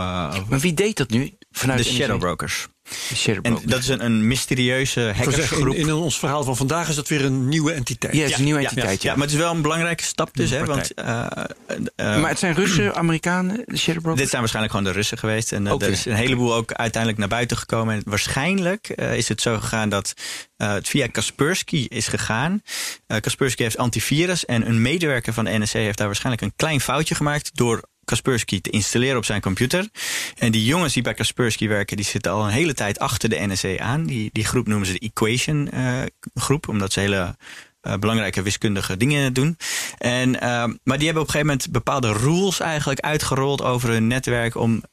maar 0.50 0.60
wie 0.60 0.74
deed 0.74 0.98
dat 0.98 1.10
nu? 1.10 1.38
Vanuit 1.58 1.84
de 1.84 1.94
Shadowbrokers. 1.94 2.68
En 3.42 3.58
dat 3.66 3.80
is 3.80 3.88
een, 3.88 4.06
een 4.06 4.28
mysterieuze 4.28 5.14
hackersgroep. 5.16 5.76
In, 5.76 5.88
in, 5.88 5.94
ons 5.94 6.20
verhaal 6.20 6.44
van 6.44 6.58
vandaag 6.58 6.90
is 6.90 6.96
dat 6.96 7.08
weer 7.08 7.26
een 7.26 7.48
nieuwe 7.48 7.72
entiteit. 7.72 8.14
Ja, 8.14 8.22
het 8.22 8.32
is 8.32 8.38
een 8.38 8.44
nieuwe 8.44 8.60
entiteit. 8.60 9.02
Ja, 9.02 9.10
ja. 9.10 9.18
maar 9.18 9.26
het 9.26 9.36
is 9.36 9.42
wel 9.42 9.52
een 9.52 9.62
belangrijke 9.62 10.04
stap 10.04 10.30
dus. 10.34 10.50
Hè, 10.50 10.66
want, 10.66 10.92
uh, 10.96 11.06
uh, 11.08 12.22
maar 12.22 12.30
het 12.30 12.40
zijn 12.40 12.54
Russen, 12.54 12.96
Amerikanen, 13.04 13.64
de 13.66 13.78
Shadowbrokers? 13.78 14.22
Dit 14.22 14.30
zijn 14.30 14.42
waarschijnlijk 14.42 14.76
gewoon 14.76 14.92
de 14.92 14.98
Russen 14.98 15.18
geweest. 15.18 15.52
En 15.52 15.66
uh, 15.66 15.72
er 15.72 15.90
is 15.90 16.06
een 16.06 16.16
heleboel 16.16 16.54
ook 16.54 16.74
uiteindelijk 16.74 17.20
naar 17.20 17.30
buiten 17.30 17.58
gekomen. 17.58 17.96
En 17.96 18.02
waarschijnlijk 18.06 18.88
is 18.90 19.30
het 19.30 19.42
zo 19.42 19.58
gegaan 19.60 19.90
dat 19.90 20.14
het 20.58 20.90
via 20.90 21.08
Kaspersky 21.08 21.86
is 21.90 22.08
gegaan. 22.08 22.62
Kaspersky 23.20 23.64
heeft 23.64 23.78
antivirus. 23.78 24.46
En 24.46 24.68
een 24.68 24.82
medewerker 24.82 25.34
van 25.34 25.46
de 25.46 25.58
NSA 25.58 25.80
heeft 25.80 25.98
daar 25.98 26.08
waarschijnlijk 26.08 26.44
een 26.44 26.54
klein 26.56 26.82
foutje 26.82 27.16
gemaakt... 27.16 27.52
door 27.54 27.82
Kaspersky 28.08 28.62
te 28.62 28.70
installeren 28.70 29.18
op 29.18 29.26
zijn 29.26 29.42
computer. 29.42 29.90
En 30.38 30.52
die 30.52 30.66
jongens 30.66 30.94
die 30.94 31.04
bij 31.04 31.14
Kaspersky 31.14 31.68
werken, 31.68 31.98
die 31.98 32.06
zitten 32.06 32.32
al 32.32 32.46
een 32.46 32.52
hele 32.52 32.74
tijd 32.74 33.00
achter 33.00 33.30
de 33.30 33.46
NSA 33.48 33.78
aan. 33.78 34.06
Die, 34.06 34.30
die 34.34 34.46
groep 34.46 34.68
noemen 34.68 34.88
ze 34.88 34.94
de 34.94 35.00
Equation 35.00 35.70
uh, 35.74 36.02
groep, 36.34 36.68
omdat 36.68 36.94
ze 36.94 37.00
hele 37.00 37.36
belangrijke 38.00 38.42
wiskundige 38.42 38.98
dingen 38.98 39.34
doen. 39.34 39.58
En, 39.98 40.32
maar 40.84 40.98
die 40.98 41.06
hebben 41.06 41.24
op 41.24 41.28
een 41.28 41.34
gegeven 41.34 41.46
moment 41.46 41.72
bepaalde 41.72 42.14
rules 42.14 42.60
eigenlijk 42.60 43.00
uitgerold 43.00 43.62
over 43.62 43.90
hun 43.90 44.08
netwerk 44.08 44.56
om 44.56 44.84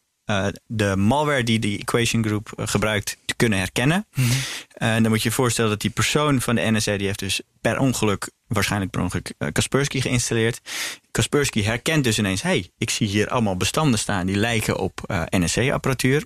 de 0.66 0.96
malware 0.96 1.44
die 1.44 1.58
de 1.58 1.78
Equation 1.78 2.24
Group 2.24 2.52
gebruikt 2.56 3.16
te 3.24 3.34
kunnen 3.36 3.58
herkennen. 3.58 4.06
Mhm. 4.14 4.30
En 4.74 5.02
dan 5.02 5.10
moet 5.10 5.22
je 5.22 5.28
je 5.28 5.34
voorstellen 5.34 5.70
dat 5.70 5.80
die 5.80 5.90
persoon 5.90 6.40
van 6.40 6.54
de 6.54 6.70
NSA 6.70 6.96
die 6.96 7.06
heeft 7.06 7.18
dus 7.18 7.40
per 7.60 7.78
ongeluk, 7.78 8.30
waarschijnlijk 8.46 8.90
per 8.90 9.02
ongeluk, 9.02 9.32
Kaspersky 9.52 10.00
geïnstalleerd. 10.00 10.60
Kaspersky 11.10 11.62
herkent 11.62 12.04
dus 12.04 12.18
ineens, 12.18 12.42
hey, 12.42 12.70
ik 12.78 12.90
zie 12.90 13.06
hier 13.06 13.28
allemaal 13.28 13.56
bestanden 13.56 13.98
staan 13.98 14.26
die 14.26 14.36
lijken 14.36 14.78
op 14.78 15.26
NSA-apparatuur. 15.30 16.24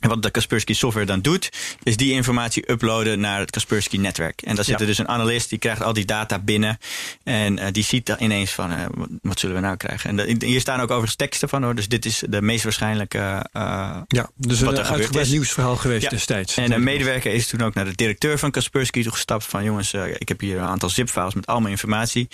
En 0.00 0.08
wat 0.08 0.22
de 0.22 0.30
Kaspersky 0.30 0.74
software 0.74 1.06
dan 1.06 1.20
doet, 1.20 1.50
is 1.82 1.96
die 1.96 2.12
informatie 2.12 2.70
uploaden 2.70 3.20
naar 3.20 3.38
het 3.38 3.50
Kaspersky 3.50 3.96
netwerk. 3.96 4.42
En 4.42 4.54
daar 4.54 4.64
zit 4.64 4.80
er 4.80 4.86
dus 4.86 4.98
een 4.98 5.08
analist, 5.08 5.48
die 5.48 5.58
krijgt 5.58 5.82
al 5.82 5.92
die 5.92 6.04
data 6.04 6.38
binnen. 6.38 6.78
En 7.22 7.58
uh, 7.58 7.66
die 7.72 7.84
ziet 7.84 8.06
dan 8.06 8.16
ineens 8.18 8.50
van, 8.50 8.70
uh, 8.70 8.76
wat 9.22 9.40
zullen 9.40 9.56
we 9.56 9.62
nou 9.62 9.76
krijgen? 9.76 10.18
En 10.18 10.44
hier 10.44 10.60
staan 10.60 10.80
ook 10.80 10.90
overigens 10.90 11.16
teksten 11.16 11.48
van 11.48 11.62
hoor. 11.62 11.74
Dus 11.74 11.88
dit 11.88 12.04
is 12.04 12.22
de 12.28 12.42
meest 12.42 12.64
waarschijnlijke 12.64 13.18
uh, 13.18 13.96
Ja, 14.06 14.30
dus 14.36 14.60
wat 14.60 14.78
een 14.78 14.84
uitgebreid 14.84 15.30
nieuwsverhaal 15.30 15.76
geweest 15.76 16.02
ja. 16.02 16.08
destijds. 16.08 16.56
En 16.56 16.72
een 16.72 16.82
medewerker 16.82 17.32
is 17.32 17.46
toen 17.46 17.60
ook 17.60 17.74
naar 17.74 17.84
de 17.84 17.94
directeur 17.94 18.38
van 18.38 18.50
Kaspersky 18.50 19.02
toegestapt. 19.02 19.44
Van 19.44 19.64
jongens, 19.64 19.94
ik 19.94 20.28
heb 20.28 20.40
hier 20.40 20.58
een 20.58 20.68
aantal 20.68 20.88
zip-files 20.88 21.34
met 21.34 21.46
allemaal 21.46 21.70
informatie 21.70 22.28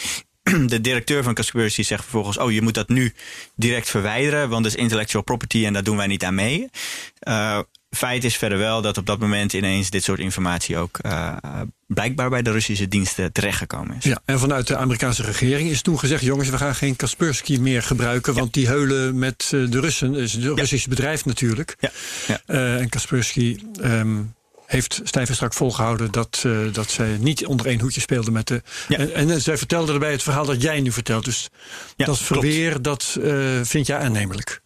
de 0.66 0.80
directeur 0.80 1.22
van 1.22 1.34
Kaspersky 1.34 1.82
zegt 1.82 2.02
vervolgens: 2.02 2.38
Oh, 2.38 2.52
je 2.52 2.62
moet 2.62 2.74
dat 2.74 2.88
nu 2.88 3.14
direct 3.54 3.90
verwijderen, 3.90 4.48
want 4.48 4.62
dat 4.64 4.72
is 4.72 4.78
intellectual 4.78 5.22
property 5.22 5.64
en 5.66 5.72
daar 5.72 5.84
doen 5.84 5.96
wij 5.96 6.06
niet 6.06 6.24
aan 6.24 6.34
mee. 6.34 6.68
Uh, 7.28 7.58
feit 7.90 8.24
is 8.24 8.36
verder 8.36 8.58
wel 8.58 8.82
dat 8.82 8.98
op 8.98 9.06
dat 9.06 9.18
moment 9.18 9.52
ineens 9.52 9.90
dit 9.90 10.04
soort 10.04 10.18
informatie 10.18 10.76
ook 10.76 10.98
uh, 11.02 11.36
blijkbaar 11.86 12.30
bij 12.30 12.42
de 12.42 12.50
Russische 12.50 12.88
diensten 12.88 13.32
terechtgekomen 13.32 13.96
is. 13.96 14.04
Ja, 14.04 14.20
en 14.24 14.38
vanuit 14.38 14.66
de 14.66 14.76
Amerikaanse 14.76 15.22
regering 15.22 15.70
is 15.70 15.82
toen 15.82 15.98
gezegd: 15.98 16.22
jongens, 16.22 16.48
we 16.48 16.58
gaan 16.58 16.74
geen 16.74 16.96
Kaspersky 16.96 17.56
meer 17.58 17.82
gebruiken, 17.82 18.34
want 18.34 18.52
die 18.52 18.66
heulen 18.66 19.18
met 19.18 19.46
de 19.48 19.80
Russen, 19.80 20.14
is 20.14 20.34
een 20.34 20.56
Russisch 20.56 20.86
bedrijf 20.86 21.24
natuurlijk. 21.24 21.76
Ja. 21.78 21.90
ja. 22.26 22.40
Uh, 22.46 22.80
en 22.80 22.88
Kaspersky. 22.88 23.58
Um, 23.82 24.34
heeft 24.66 25.00
strak 25.04 25.54
volgehouden 25.54 26.10
dat, 26.10 26.42
uh, 26.46 26.72
dat 26.72 26.90
zij 26.90 27.16
niet 27.20 27.46
onder 27.46 27.66
één 27.66 27.80
hoedje 27.80 28.00
speelde 28.00 28.30
met 28.30 28.46
de. 28.46 28.62
Ja. 28.88 28.98
En, 28.98 29.30
en, 29.30 29.40
zij 29.42 29.58
vertelde 29.58 29.92
erbij 29.92 30.10
het 30.10 30.22
verhaal 30.22 30.46
dat 30.46 30.62
jij 30.62 30.80
nu 30.80 30.92
vertelt. 30.92 31.24
Dus 31.24 31.48
ja, 31.96 32.06
dat 32.06 32.18
verweer, 32.18 32.82
dat 32.82 33.16
uh, 33.20 33.60
vind 33.62 33.86
jij 33.86 33.98
aannemelijk. 33.98 34.60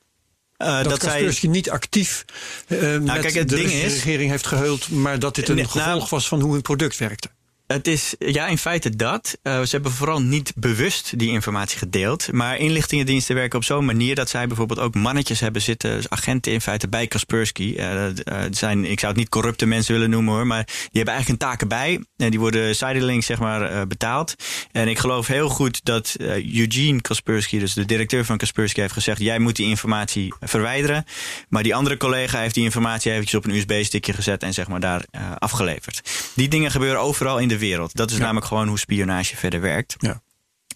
Uh, 0.58 0.66
dat, 0.66 0.84
dat 0.84 0.98
Kaspersky 0.98 1.40
zij... 1.40 1.50
niet 1.50 1.70
actief 1.70 2.24
nou, 2.68 3.00
met 3.00 3.20
kijk, 3.20 3.34
het 3.34 3.48
de 3.48 3.56
ding 3.56 3.70
is, 3.70 3.94
regering 3.94 4.30
heeft 4.30 4.46
geheuld, 4.46 4.90
maar 4.90 5.18
dat 5.18 5.34
dit 5.34 5.48
een 5.48 5.54
nee, 5.54 5.64
gevolg 5.64 5.84
nou, 5.84 6.06
was 6.10 6.28
van 6.28 6.40
hoe 6.40 6.52
hun 6.52 6.62
product 6.62 6.98
werkte. 6.98 7.30
Het 7.72 7.86
is 7.86 8.14
ja, 8.18 8.46
in 8.46 8.58
feite 8.58 8.96
dat. 8.96 9.38
Uh, 9.42 9.60
ze 9.60 9.68
hebben 9.70 9.92
vooral 9.92 10.22
niet 10.22 10.52
bewust 10.56 11.18
die 11.18 11.30
informatie 11.30 11.78
gedeeld. 11.78 12.32
Maar 12.32 12.58
inlichtingendiensten 12.58 13.34
werken 13.34 13.58
op 13.58 13.64
zo'n 13.64 13.84
manier 13.84 14.14
dat 14.14 14.28
zij 14.28 14.46
bijvoorbeeld 14.46 14.78
ook 14.78 14.94
mannetjes 14.94 15.40
hebben 15.40 15.62
zitten, 15.62 15.96
dus 15.96 16.08
agenten 16.08 16.52
in 16.52 16.60
feite 16.60 16.88
bij 16.88 17.06
Kaspersky. 17.06 17.74
Uh, 17.76 18.04
zijn, 18.50 18.84
ik 18.84 19.00
zou 19.00 19.12
het 19.12 19.20
niet 19.20 19.28
corrupte 19.28 19.66
mensen 19.66 19.94
willen 19.94 20.10
noemen 20.10 20.34
hoor, 20.34 20.46
maar 20.46 20.64
die 20.64 20.74
hebben 20.92 21.14
eigenlijk 21.14 21.42
een 21.42 21.48
taken 21.48 21.68
bij. 21.68 22.04
En 22.16 22.30
die 22.30 22.40
worden 22.40 22.76
sidelings 22.76 23.26
zeg 23.26 23.38
maar 23.38 23.86
betaald. 23.86 24.34
En 24.72 24.88
ik 24.88 24.98
geloof 24.98 25.26
heel 25.26 25.48
goed 25.48 25.84
dat 25.84 26.14
Eugene 26.54 27.00
Kaspersky, 27.00 27.58
dus 27.58 27.74
de 27.74 27.84
directeur 27.84 28.24
van 28.24 28.38
Kaspersky, 28.38 28.80
heeft 28.80 28.92
gezegd: 28.92 29.20
jij 29.20 29.38
moet 29.38 29.56
die 29.56 29.66
informatie 29.66 30.34
verwijderen. 30.40 31.04
Maar 31.48 31.62
die 31.62 31.74
andere 31.74 31.96
collega 31.96 32.40
heeft 32.40 32.54
die 32.54 32.64
informatie 32.64 33.12
eventjes 33.12 33.38
op 33.38 33.44
een 33.44 33.54
USB-stickje 33.54 34.12
gezet 34.12 34.42
en 34.42 34.54
zeg 34.54 34.68
maar 34.68 34.80
daar 34.80 35.04
afgeleverd. 35.38 36.00
Die 36.34 36.48
dingen 36.48 36.70
gebeuren 36.70 37.00
overal 37.00 37.38
in 37.38 37.48
de 37.48 37.58
wereld. 37.60 37.96
Dat 37.96 38.10
is 38.10 38.16
ja. 38.16 38.22
namelijk 38.22 38.46
gewoon 38.46 38.68
hoe 38.68 38.78
spionage 38.78 39.36
verder 39.36 39.60
werkt. 39.60 39.94
Ja. 39.98 40.20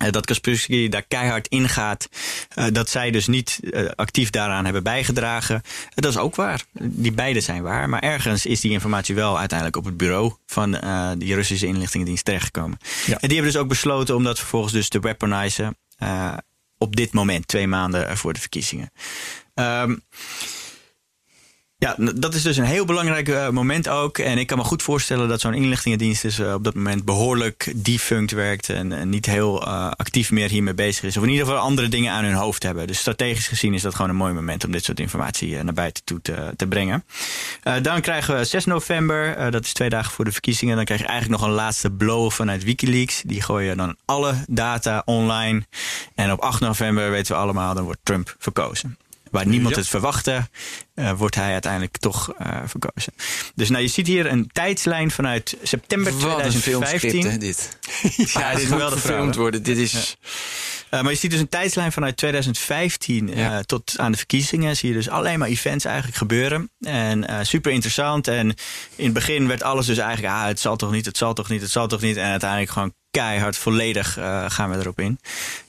Uh, 0.03 0.11
dat 0.11 0.26
Kaspersky 0.26 0.89
daar 0.89 1.03
keihard 1.03 1.49
ingaat. 1.49 2.09
Uh, 2.59 2.64
dat 2.72 2.89
zij 2.89 3.11
dus 3.11 3.26
niet 3.26 3.59
uh, 3.62 3.89
actief 3.95 4.30
daaraan 4.30 4.64
hebben 4.64 4.82
bijgedragen. 4.82 5.62
dat 5.95 6.11
is 6.11 6.18
ook 6.18 6.35
waar. 6.35 6.64
Die 6.72 7.12
beide 7.12 7.41
zijn 7.41 7.62
waar. 7.62 7.89
Maar 7.89 8.01
ergens 8.01 8.47
is 8.47 8.61
die 8.61 8.70
informatie 8.70 9.14
wel 9.14 9.39
uiteindelijk 9.39 9.78
op 9.78 9.85
het 9.85 9.97
bureau 9.97 10.32
van 10.47 10.70
die 11.18 11.35
Russische 11.35 11.66
inlichtingendienst 11.66 12.24
terechtgekomen. 12.24 12.78
Ja. 13.07 13.12
En 13.12 13.28
die 13.28 13.37
hebben 13.37 13.53
dus 13.53 13.62
ook 13.62 13.68
besloten 13.68 14.16
om 14.16 14.24
dat 14.24 14.39
vervolgens 14.39 14.72
dus 14.72 14.89
te 14.89 15.01
weaponizen. 15.01 15.76
op 16.78 16.97
dit 16.97 17.12
moment, 17.12 17.49
twee 17.49 17.66
maanden 17.66 18.16
voor 18.16 18.32
de 18.32 18.41
verkiezingen. 18.41 18.91
Um, 19.55 20.03
ja, 21.85 21.97
dat 22.14 22.35
is 22.35 22.43
dus 22.43 22.57
een 22.57 22.64
heel 22.64 22.85
belangrijk 22.85 23.28
uh, 23.28 23.49
moment 23.49 23.89
ook. 23.89 24.18
En 24.18 24.39
ik 24.39 24.47
kan 24.47 24.59
me 24.59 24.64
goed 24.64 24.82
voorstellen 24.82 25.28
dat 25.28 25.41
zo'n 25.41 25.55
inlichtingendienst 25.55 26.22
dus, 26.22 26.39
uh, 26.39 26.53
op 26.53 26.64
dat 26.64 26.74
moment 26.74 27.05
behoorlijk 27.05 27.72
defunct 27.76 28.32
werkt. 28.32 28.68
En, 28.68 29.09
niet 29.09 29.26
heel 29.26 29.62
uh, 29.62 29.91
actief 29.91 30.30
meer 30.30 30.49
hiermee 30.49 30.74
bezig 30.74 31.05
is. 31.05 31.16
Of 31.16 31.22
in 31.22 31.28
ieder 31.28 31.47
geval 31.47 31.61
andere 31.61 31.89
dingen 31.89 32.12
aan 32.12 32.24
hun 32.24 32.35
hoofd 32.35 32.62
hebben. 32.62 32.87
Dus 32.87 32.99
strategisch 32.99 33.49
gezien 33.49 33.74
is 33.74 33.82
dat 33.82 33.95
gewoon 33.95 34.11
een 34.11 34.16
mooi 34.16 34.32
moment 34.32 34.64
om 34.64 34.72
dit 34.72 34.85
soort 34.85 35.01
informatie 35.01 35.62
naar 35.62 35.74
buiten 35.74 36.05
toe 36.05 36.20
te, 36.22 36.53
te 36.57 36.66
brengen. 36.66 37.05
dan 37.82 38.01
krijgen 38.01 38.37
we 38.37 38.45
6 38.45 38.64
november, 38.64 39.51
dat 39.51 39.64
is 39.64 39.72
twee 39.72 39.89
dagen 39.89 40.12
voor 40.12 40.24
de 40.24 40.32
verkiezingen. 40.32 40.76
Dan 40.76 40.85
krijg 40.85 41.01
je 41.01 41.07
eigenlijk 41.07 41.41
nog 41.41 41.51
een 41.51 41.55
laatste 41.55 41.91
blow 41.91 42.30
vanuit 42.30 42.64
Wikileaks. 42.64 43.22
Die 43.26 43.43
gooien 43.43 43.76
dan 43.76 43.97
alle 44.05 44.35
data 44.47 45.03
online. 45.05 45.62
En 46.14 46.32
op 46.32 46.41
8 46.41 46.61
november 46.61 47.11
weten 47.11 47.35
we 47.35 47.41
allemaal, 47.41 47.74
dan 47.74 47.85
wordt 47.85 48.01
Trump 48.03 48.37
verkozen 48.39 48.97
waar 49.35 49.47
niemand 49.47 49.74
Ja. 49.74 49.80
het 49.80 49.91
verwachtte, 49.91 50.49
eh, 50.95 51.12
wordt 51.12 51.35
hij 51.35 51.53
uiteindelijk 51.53 51.97
toch 51.97 52.32
eh, 52.39 52.57
verkozen. 52.66 53.12
Dus 53.55 53.68
nou, 53.68 53.82
je 53.82 53.89
ziet 53.89 54.07
hier 54.07 54.26
een 54.26 54.51
tijdslijn 54.53 55.11
vanuit 55.11 55.57
september 55.62 56.12
Wat 56.12 56.22
een 56.22 56.28
2015. 56.28 56.72
filmscript, 56.72 57.32
hè, 57.32 57.39
dit. 57.39 57.78
Ja, 58.41 58.55
dit 58.55 58.62
is 58.62 58.68
wel 58.68 58.91
de 58.91 58.97
gefilmd 58.97 59.35
worden. 59.35 59.62
Dit 59.62 59.76
is... 59.76 60.16
Uh, 60.91 61.03
maar 61.03 61.12
je 61.12 61.18
ziet 61.18 61.30
dus 61.30 61.41
een 61.41 61.49
tijdslijn 61.49 61.93
vanuit 61.93 62.16
2015 62.16 63.28
uh, 63.28 63.37
Ja. 63.37 63.62
tot 63.62 63.99
aan 63.99 64.11
de 64.12 64.18
verkiezingen. 64.18 64.76
Zie 64.76 64.89
je 64.89 64.95
dus 64.95 65.09
alleen 65.09 65.39
maar 65.39 65.49
events 65.49 65.85
eigenlijk 65.85 66.16
gebeuren. 66.16 66.70
En 66.80 67.30
uh, 67.30 67.39
super 67.43 67.72
interessant. 67.72 68.28
En 68.28 68.55
in 68.97 69.05
het 69.05 69.12
begin 69.12 69.49
werd 69.49 69.62
alles 69.62 69.87
dus 69.87 69.99
eigenlijk... 69.99 70.35
Ah, 70.35 70.47
het 70.47 70.61
zal 70.61 70.76
toch 70.76 70.91
niet, 70.91 71.07
het 71.07 71.16
zal 71.16 71.35
toch 71.35 71.49
niet, 71.49 71.61
het 71.61 71.70
zal 71.70 71.87
toch 71.87 72.01
niet. 72.01 72.16
En 72.16 72.30
uiteindelijk 72.30 72.70
gewoon 72.70 72.95
keihard, 73.11 73.57
volledig 73.57 74.18
uh, 74.18 74.45
gaan 74.49 74.70
we 74.70 74.76
erop 74.76 75.01
in. 75.01 75.18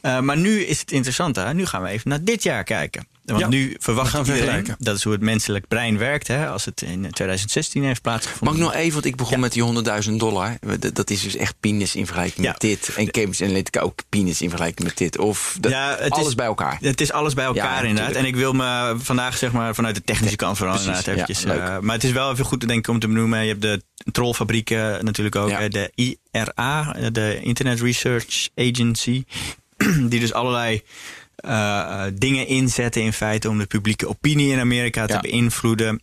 Uh, 0.01 0.19
maar 0.19 0.37
nu 0.37 0.61
is 0.61 0.79
het 0.79 0.91
interessant. 0.91 1.35
Hè? 1.35 1.53
Nu 1.53 1.65
gaan 1.65 1.81
we 1.81 1.89
even 1.89 2.09
naar 2.09 2.23
dit 2.23 2.43
jaar 2.43 2.63
kijken. 2.63 3.07
Want 3.25 3.39
Ja, 3.39 3.47
nu 3.47 3.75
verwacht 3.79 4.11
we 4.11 4.17
gaan 4.17 4.25
iedereen... 4.25 4.43
vergelijken. 4.43 4.75
Dat 4.85 4.95
is 4.97 5.03
hoe 5.03 5.13
het 5.13 5.21
menselijk 5.21 5.67
brein 5.67 5.97
werkt. 5.97 6.27
Hè? 6.27 6.47
Als 6.49 6.65
het 6.65 6.81
in 6.81 7.11
2016 7.11 7.83
heeft 7.83 7.93
Mag 7.93 8.01
plaatsgevonden. 8.13 8.57
ik 8.57 8.63
nog 8.63 8.73
even, 8.73 8.93
want 8.93 9.05
ik 9.05 9.15
begon 9.15 9.33
Ja. 9.33 9.39
met 9.39 9.51
die 9.51 9.63
100.000 10.09 10.11
dollar. 10.19 10.57
Dat- 10.79 10.95
Dat 10.95 11.09
is 11.09 11.21
dus 11.21 11.35
echt 11.35 11.55
penis 11.59 11.95
in 11.95 12.05
vergelijking 12.05 12.45
Ja. 12.45 12.51
met 12.51 12.61
dit. 12.61 12.89
En 12.95 13.11
Cambridge 13.11 13.43
Analytica 13.43 13.79
ook 13.79 13.99
penis 14.09 14.41
in 14.41 14.49
vergelijking 14.49 14.87
met 14.87 14.97
dit. 14.97 15.17
Of 15.17 15.57
dat, 15.59 15.73
alles 16.09 16.27
is- 16.27 16.35
bij 16.35 16.45
elkaar. 16.45 16.77
Het 16.81 17.01
is 17.01 17.11
alles 17.11 17.33
bij 17.33 17.45
elkaar 17.45 17.63
inderdaad. 17.85 17.95
natuurlijk. 17.95 18.19
En 18.19 18.25
ik 18.25 18.35
wil 18.35 18.53
me 18.53 18.95
vandaag 18.97 19.37
zeg 19.37 19.51
maar 19.51 19.75
vanuit 19.75 19.95
de 19.95 20.03
technische 20.03 20.35
kant 20.35 20.57
vooral 20.57 20.77
inderdaad 20.77 21.07
eventjes... 21.07 21.43
eh, 21.43 21.79
maar 21.79 21.95
het 21.95 22.03
is 22.03 22.11
wel 22.11 22.31
even 22.31 22.45
goed 22.45 22.59
te 22.59 22.67
denken 22.67 22.93
om 22.93 22.99
te 22.99 23.07
benoemen. 23.07 23.41
Je 23.43 23.49
hebt 23.49 23.61
de 23.61 23.81
trollfabrieken 24.11 25.05
natuurlijk 25.05 25.35
ook. 25.35 25.71
De 25.71 25.91
IRA, 26.31 26.95
de 27.11 27.39
Internet 27.41 27.81
Research 27.81 28.49
Agency. 28.55 29.23
Die 30.09 30.19
dus 30.19 30.33
allerlei 30.33 30.81
eh, 31.35 31.79
eh, 31.79 32.13
dingen 32.13 32.47
inzetten 32.47 33.01
in 33.01 33.13
feite 33.13 33.49
om 33.49 33.57
de 33.57 33.65
publieke 33.65 34.07
opinie 34.07 34.51
in 34.51 34.59
Amerika 34.59 35.05
te 35.05 35.13
Ja. 35.13 35.19
beïnvloeden. 35.19 35.99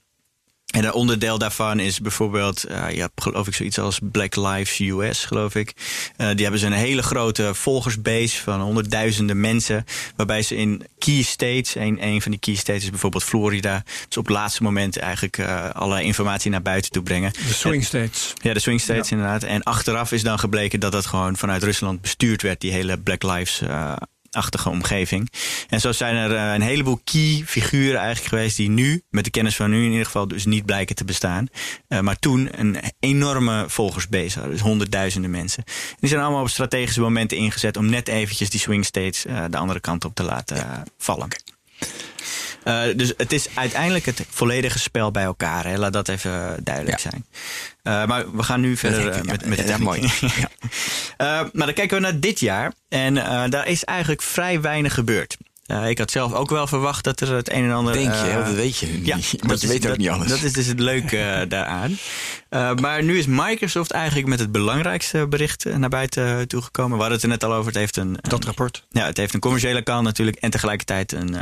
En 0.73 0.85
een 0.85 0.93
onderdeel 0.93 1.39
daarvan 1.39 1.79
is 1.81 2.01
bijvoorbeeld, 2.01 2.65
eh, 2.65 2.91
je 2.91 3.01
hebt 3.01 3.23
geloof 3.23 3.47
ik 3.47 3.55
zoiets 3.55 3.79
als 3.79 3.99
Black 4.03 4.37
Lives 4.37 4.79
US, 4.79 5.25
geloof 5.25 5.55
ik. 5.55 5.73
Eh, 6.17 6.29
die 6.31 6.43
hebben 6.43 6.61
ze 6.61 6.67
een 6.67 6.73
hele 6.73 7.03
grote 7.03 7.55
volgersbase 7.55 8.43
van 8.43 8.61
honderdduizenden 8.61 9.41
mensen. 9.41 9.85
Waarbij 10.17 10.43
ze 10.43 10.57
in 10.57 10.87
key 10.99 11.23
states, 11.23 11.75
een, 11.75 12.07
een 12.07 12.23
van 12.23 12.31
die 12.31 12.41
key 12.41 12.55
states 12.55 12.83
is 12.83 12.91
bijvoorbeeld 12.91 13.25
Florida. 13.25 13.83
Dus 14.09 14.17
op 14.17 14.27
het 14.27 14.35
laatste 14.37 14.63
moment 14.63 14.99
eigenlijk 14.99 15.39
eh 15.39 15.71
allerlei 15.71 16.07
informatie 16.07 16.51
naar 16.51 16.63
buiten 16.63 16.91
toe 16.91 17.03
brengen. 17.03 17.33
De 17.33 17.39
swing 17.53 17.85
states. 17.85 18.33
Ja, 18.43 18.53
de 18.55 18.61
swing 18.61 18.81
states 18.81 19.11
inderdaad. 19.11 19.43
En 19.43 19.63
achteraf 19.63 20.13
is 20.13 20.23
dan 20.23 20.39
gebleken 20.39 20.81
dat 20.81 20.93
dat 20.93 21.07
gewoon 21.07 21.37
vanuit 21.37 21.63
Rusland 21.63 22.01
bestuurd 22.01 22.43
werd, 22.43 22.61
die 22.61 22.73
hele 22.73 22.99
Black 22.99 23.23
Lives 23.23 23.61
eh, 23.61 23.93
achtige 24.33 24.69
omgeving. 24.69 25.33
En 25.69 25.81
zo 25.81 25.93
zijn 25.93 26.17
er 26.17 26.35
eh, 26.35 26.53
een 26.55 26.61
heleboel 26.61 27.01
key 27.05 27.43
figuren 27.47 27.99
eigenlijk 27.99 28.29
geweest 28.29 28.57
die 28.57 28.71
nu, 28.71 29.03
met 29.11 29.25
de 29.25 29.31
kennis 29.31 29.57
van 29.57 29.71
nu 29.71 29.85
in 29.85 29.91
ieder 29.91 30.07
geval, 30.07 30.29
dus 30.29 30.45
niet 30.45 30.65
blijken 30.65 30.95
te 30.95 31.05
bestaan. 31.05 31.47
Eh, 31.89 32.01
maar 32.01 32.19
toen 32.19 32.49
een 32.61 32.77
enorme 33.01 33.65
volgersbase 33.69 34.39
hadden, 34.39 34.57
dus 34.57 34.67
honderdduizenden 34.67 35.31
mensen. 35.31 35.65
Die 36.01 36.09
zijn 36.09 36.23
allemaal 36.23 36.43
op 36.43 36.49
strategische 36.49 37.01
momenten 37.01 37.37
ingezet 37.37 37.77
om 37.77 37.91
net 37.91 38.09
eventjes 38.09 38.51
die 38.51 38.61
swing 38.61 38.85
states 38.85 39.25
eh, 39.25 39.45
de 39.51 39.57
andere 39.57 39.81
kant 39.81 40.05
op 40.05 40.15
te 40.15 40.23
laten 40.23 40.85
vallen. 40.99 41.29
Eh, 42.65 42.83
dus 42.97 43.13
het 43.17 43.33
is 43.33 43.47
uiteindelijk 43.55 44.07
het 44.07 44.25
volledige 44.31 44.79
spel 44.79 45.11
bij 45.11 45.23
elkaar. 45.25 45.65
Hè? 45.67 45.77
Laat 45.79 45.93
dat 45.93 46.09
even 46.09 46.57
duidelijk 46.65 46.99
Ja. 47.01 47.11
zijn. 47.11 47.27
Eh, 47.83 48.05
maar 48.07 48.37
we 48.37 48.43
gaan 48.43 48.61
nu 48.61 48.77
verder 48.77 49.09
eh, 49.09 49.17
ik, 49.19 49.25
met, 49.27 49.41
ja. 49.41 49.49
met 49.49 49.59
de 49.59 49.65
Ja, 49.67 49.79
mooi. 49.79 50.01
Eh, 51.17 51.27
maar 51.53 51.67
dan 51.67 51.75
kijken 51.75 51.97
we 51.97 52.03
naar 52.03 52.21
dit 52.21 52.41
jaar. 52.41 52.73
En 52.89 53.17
eh, 53.17 53.43
daar 53.51 53.67
is 53.69 53.85
eigenlijk 53.85 54.23
vrij 54.23 54.61
weinig 54.61 54.95
gebeurd. 54.95 55.37
Eh, 55.67 55.89
ik 55.89 55.99
had 55.99 56.11
zelf 56.11 56.33
ook 56.33 56.51
wel 56.51 56.67
verwacht 56.67 57.05
dat 57.05 57.21
er 57.21 57.35
het 57.35 57.53
een 57.53 57.65
en 57.65 57.73
ander... 57.73 57.93
Denk 57.93 58.13
je, 58.15 58.21
eh, 58.31 58.45
dat 58.45 58.55
weet 58.55 58.77
je 58.79 58.87
niet. 58.87 59.07
Ja, 59.07 59.17
maar 59.47 59.57
je 59.61 59.67
weet 59.67 59.77
ook 59.77 59.89
dat, 59.89 59.97
niet 59.99 60.09
alles. 60.09 60.29
Dat 60.29 60.43
is 60.43 60.53
dus 60.53 60.67
het 60.67 60.81
leuke 60.81 61.19
eh, 61.19 61.49
daaraan. 61.49 61.99
Eh, 62.49 62.75
maar 62.75 63.03
nu 63.03 63.19
is 63.19 63.27
Microsoft 63.27 63.91
eigenlijk 63.91 64.27
met 64.29 64.39
het 64.39 64.53
belangrijkste 64.53 65.27
bericht 65.29 65.65
eh, 65.67 65.77
naar 65.77 65.89
buiten 65.89 66.49
toegekomen. 66.49 66.93
We 66.97 67.03
hadden 67.03 67.13
het 67.15 67.23
er 67.23 67.29
net 67.29 67.45
al 67.45 67.53
over. 67.53 67.67
Het 67.67 67.77
heeft 67.81 67.97
een, 67.97 68.17
Dat 68.21 68.45
rapport. 68.45 68.87
ja, 68.91 69.07
het 69.07 69.17
heeft 69.17 69.35
een 69.35 69.41
commerciële 69.41 69.83
kant 69.83 70.05
natuurlijk. 70.05 70.37
En 70.37 70.51
tegelijkertijd 70.51 71.13
een, 71.13 71.37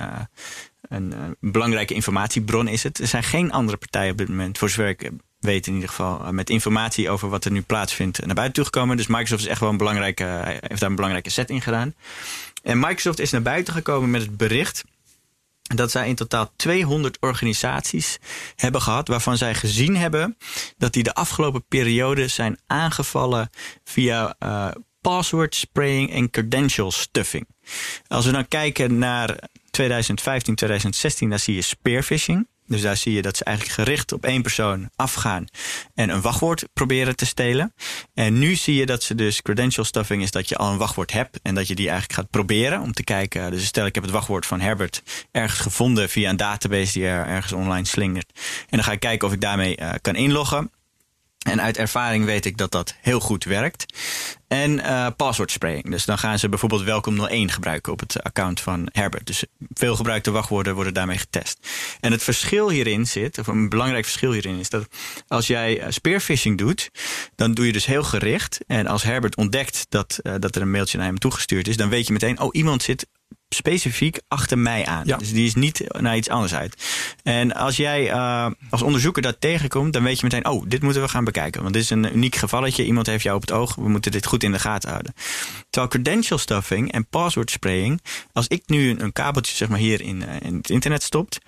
eh, 0.91 0.97
een, 0.97 1.13
eh, 1.13 1.51
belangrijke 1.51 1.95
informatiebron 1.95 2.69
is 2.69 2.83
het. 2.83 2.99
Er 2.99 3.07
zijn 3.07 3.23
geen 3.23 3.53
andere 3.53 3.77
partijen 3.77 4.13
op 4.13 4.19
dit 4.19 4.29
moment, 4.29 4.59
voor 4.59 4.69
zover 4.69 4.89
ik 4.89 5.03
eh, 5.03 5.11
weet 5.41 5.67
in 5.67 5.75
ieder 5.75 5.89
geval, 5.89 6.21
eh, 6.21 6.29
met 6.29 6.51
informatie 6.51 7.11
over 7.11 7.29
wat 7.29 7.45
er 7.45 7.51
nu 7.51 7.63
plaatsvindt 7.63 8.27
naar 8.27 8.35
buiten 8.35 8.55
toegekomen. 8.55 8.97
Dus 8.97 9.07
Microsoft 9.07 9.43
is 9.43 9.49
echt 9.49 9.61
wel 9.61 9.69
een 9.69 9.77
belangrijke, 9.77 10.25
heeft 10.61 10.81
daar 10.81 10.91
een 10.91 10.95
belangrijke 10.95 11.31
set 11.31 11.51
in 11.51 11.61
gedaan. 11.61 11.95
En 12.63 12.79
Microsoft 12.79 13.19
is 13.19 13.31
naar 13.31 13.43
buiten 13.43 13.75
gekomen 13.75 14.11
met 14.11 14.23
het 14.23 14.37
bericht 14.37 14.85
dat 15.63 15.91
zij 15.91 16.09
in 16.09 16.15
totaal 16.15 16.53
200 16.57 17.17
organisaties 17.21 18.19
hebben 18.57 18.83
gehad 18.83 19.09
waarvan 19.09 19.37
zij 19.37 19.55
gezien 19.55 19.97
hebben 19.97 20.37
dat 20.79 20.93
die 20.93 21.03
de 21.03 21.15
afgelopen 21.15 21.65
periode 21.69 22.29
zijn 22.29 22.59
aangevallen 22.67 23.51
via 23.85 24.35
eh, 24.39 24.69
password 25.01 25.55
spraying 25.55 26.13
en 26.13 26.31
credential 26.31 26.91
stuffing. 26.91 27.47
Als 28.07 28.27
we 28.27 28.33
dan 28.33 28.49
kijken 28.49 28.99
naar 28.99 29.49
2015, 29.71 30.55
2016, 30.55 31.29
dan 31.29 31.39
zie 31.39 31.55
je 31.55 31.63
spearfishing. 31.63 32.47
Dus 32.71 32.83
daar 32.83 32.97
zie 32.97 33.13
je 33.13 33.23
dat 33.23 33.37
ze 33.37 33.45
eigenlijk 33.45 33.77
gericht 33.77 34.13
op 34.13 34.25
één 34.25 34.43
persoon 34.43 34.91
afgaan 34.97 35.45
en 35.95 36.09
een 36.09 36.21
wachtwoord 36.21 36.69
proberen 36.73 37.17
te 37.17 37.27
stelen. 37.27 37.75
En 38.15 38.39
nu 38.39 38.55
zie 38.55 38.75
je 38.75 38.87
dat 38.87 39.03
ze 39.03 39.15
dus 39.15 39.43
credential 39.43 39.85
stuffing 39.85 40.23
is 40.23 40.31
dat 40.31 40.49
je 40.49 40.57
al 40.57 40.73
een 40.73 40.79
wachtwoord 40.79 41.13
hebt 41.13 41.39
en 41.43 41.55
dat 41.55 41.69
je 41.69 41.75
die 41.75 41.89
eigenlijk 41.89 42.19
gaat 42.19 42.31
proberen 42.31 42.81
om 42.81 42.93
te 42.93 43.05
kijken. 43.05 43.51
Dus 43.51 43.67
stel 43.67 43.87
ik 43.87 43.95
heb 43.95 44.05
het 44.05 44.13
wachtwoord 44.13 44.47
van 44.47 44.61
Herbert 44.61 45.03
ergens 45.31 45.61
gevonden 45.61 46.09
via 46.09 46.31
een 46.31 46.37
database 46.37 46.93
die 46.93 47.07
er 47.07 47.27
ergens 47.27 47.53
online 47.53 47.87
slingert. 47.87 48.31
En 48.61 48.77
dan 48.77 48.85
ga 48.85 48.93
ik 48.93 49.01
kijken 49.01 49.29
of 49.29 49.35
ik 49.35 49.41
daarmee 49.41 49.77
eh, 49.77 49.95
kan 50.01 50.17
inloggen. 50.17 50.71
En 51.41 51.61
uit 51.61 51.77
ervaring 51.77 52.25
weet 52.25 52.45
ik 52.45 52.57
dat 52.57 52.71
dat 52.71 52.95
heel 53.01 53.21
goed 53.21 53.45
werkt. 53.45 53.87
En 54.49 54.81
eh 54.81 55.07
password 55.17 55.51
spraying. 55.51 55.91
Dus 55.91 56.05
dan 56.05 56.19
gaan 56.19 56.39
ze 56.39 56.49
bijvoorbeeld 56.49 56.83
welkom 56.83 57.27
01 57.27 57.51
gebruiken 57.51 57.93
op 57.93 58.01
het 58.01 58.23
account 58.23 58.61
van 58.61 58.89
Herbert. 58.93 59.27
Dus 59.27 59.45
veel 59.73 59.97
gebruikte 59.97 60.31
wachtwoorden 60.31 60.75
worden 60.75 60.95
daarmee 60.95 61.19
getest. 61.19 61.69
En 62.01 62.13
het 62.13 62.23
verschil 62.23 62.71
hierin 62.71 63.07
zit, 63.07 63.39
of 63.39 63.47
een 63.47 63.69
belangrijk 63.69 64.05
verschil 64.05 64.33
hierin 64.33 64.59
is 64.59 64.69
dat 64.69 64.87
als 65.29 65.47
jij 65.47 65.81
eh, 65.81 65.91
spearfishing 65.91 66.59
doet, 66.59 66.91
dan 67.37 67.55
doe 67.55 67.67
je 67.67 67.73
dus 67.73 67.87
heel 67.87 68.05
gericht. 68.05 68.59
En 68.67 68.87
als 68.87 69.03
Herbert 69.03 69.37
ontdekt 69.37 69.87
dat, 69.89 70.19
eh, 70.23 70.35
dat 70.39 70.57
er 70.57 70.63
een 70.63 70.71
mailtje 70.71 70.99
naar 70.99 71.07
hem 71.07 71.19
toegestuurd 71.19 71.69
is, 71.69 71.77
dan 71.77 71.89
weet 71.89 72.07
je 72.07 72.13
meteen, 72.13 72.41
oh 72.41 72.49
iemand 72.53 72.83
zit 72.83 73.07
specifiek 73.55 74.21
achter 74.29 74.59
mij 74.59 74.87
aan. 74.87 75.07
Ja. 75.07 75.17
Dus 75.17 75.33
die 75.33 75.47
is 75.47 75.55
niet 75.55 75.85
naar 75.99 76.17
iets 76.17 76.29
anders 76.29 76.55
uit. 76.55 76.85
En 77.23 77.55
als 77.55 77.77
jij 77.77 78.11
eh, 78.11 78.51
als 78.71 78.83
onderzoeker 78.83 79.23
dat 79.23 79.41
tegenkomt, 79.41 79.93
dan 79.93 80.03
weet 80.03 80.21
je 80.21 80.25
meteen, 80.25 80.47
oh, 80.47 80.65
dit 80.67 80.83
moeten 80.83 81.03
we 81.03 81.09
gaan 81.09 81.25
bekijken. 81.25 81.63
Want 81.63 81.75
dit 81.75 81.83
is 81.83 81.91
een 81.91 82.17
uniek 82.17 82.37
gevalletje. 82.37 82.85
Iemand 82.85 83.07
heeft 83.07 83.23
jou 83.23 83.37
op 83.37 83.41
het 83.41 83.53
oog. 83.53 83.75
We 83.75 83.89
moeten 83.89 84.13
dit 84.13 84.27
goed 84.27 84.43
in 84.43 84.53
de 84.53 84.59
gaten 84.59 84.91
houden. 84.91 85.15
Terwijl 85.71 85.93
credential 85.93 86.39
stuffing 86.39 86.93
en 86.93 87.07
password 87.07 87.51
spraying, 87.51 88.03
als 88.33 88.47
ik 88.49 88.63
nu 88.67 88.91
een, 88.91 89.03
een 89.03 89.13
kabeltje 89.13 89.57
zeg 89.57 89.69
maar 89.69 89.79
hier 89.79 90.01
in, 90.01 90.27
eh, 90.27 90.41
in 90.41 90.57
het 90.57 90.71
internet 90.71 91.03
stopt, 91.03 91.39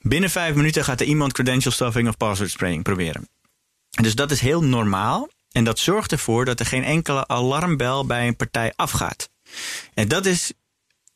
binnen 0.00 0.30
vijf 0.30 0.54
minuten 0.54 0.84
gaat 0.84 1.00
er 1.00 1.06
iemand 1.06 1.32
credential 1.32 1.72
stuffing 1.72 2.08
of 2.08 2.16
password 2.16 2.50
spraying 2.50 2.82
proberen. 2.82 3.28
Dus 3.90 4.14
dat 4.14 4.30
is 4.30 4.40
heel 4.40 4.62
normaal. 4.62 5.28
En 5.52 5.64
dat 5.64 5.78
zorgt 5.78 6.12
ervoor 6.12 6.44
dat 6.44 6.60
er 6.60 6.66
geen 6.66 6.84
enkele 6.84 7.26
alarmbel 7.26 8.06
bij 8.06 8.26
een 8.26 8.36
partij 8.36 8.72
afgaat. 8.76 9.30
En 9.94 10.08
dat 10.08 10.26
is 10.26 10.52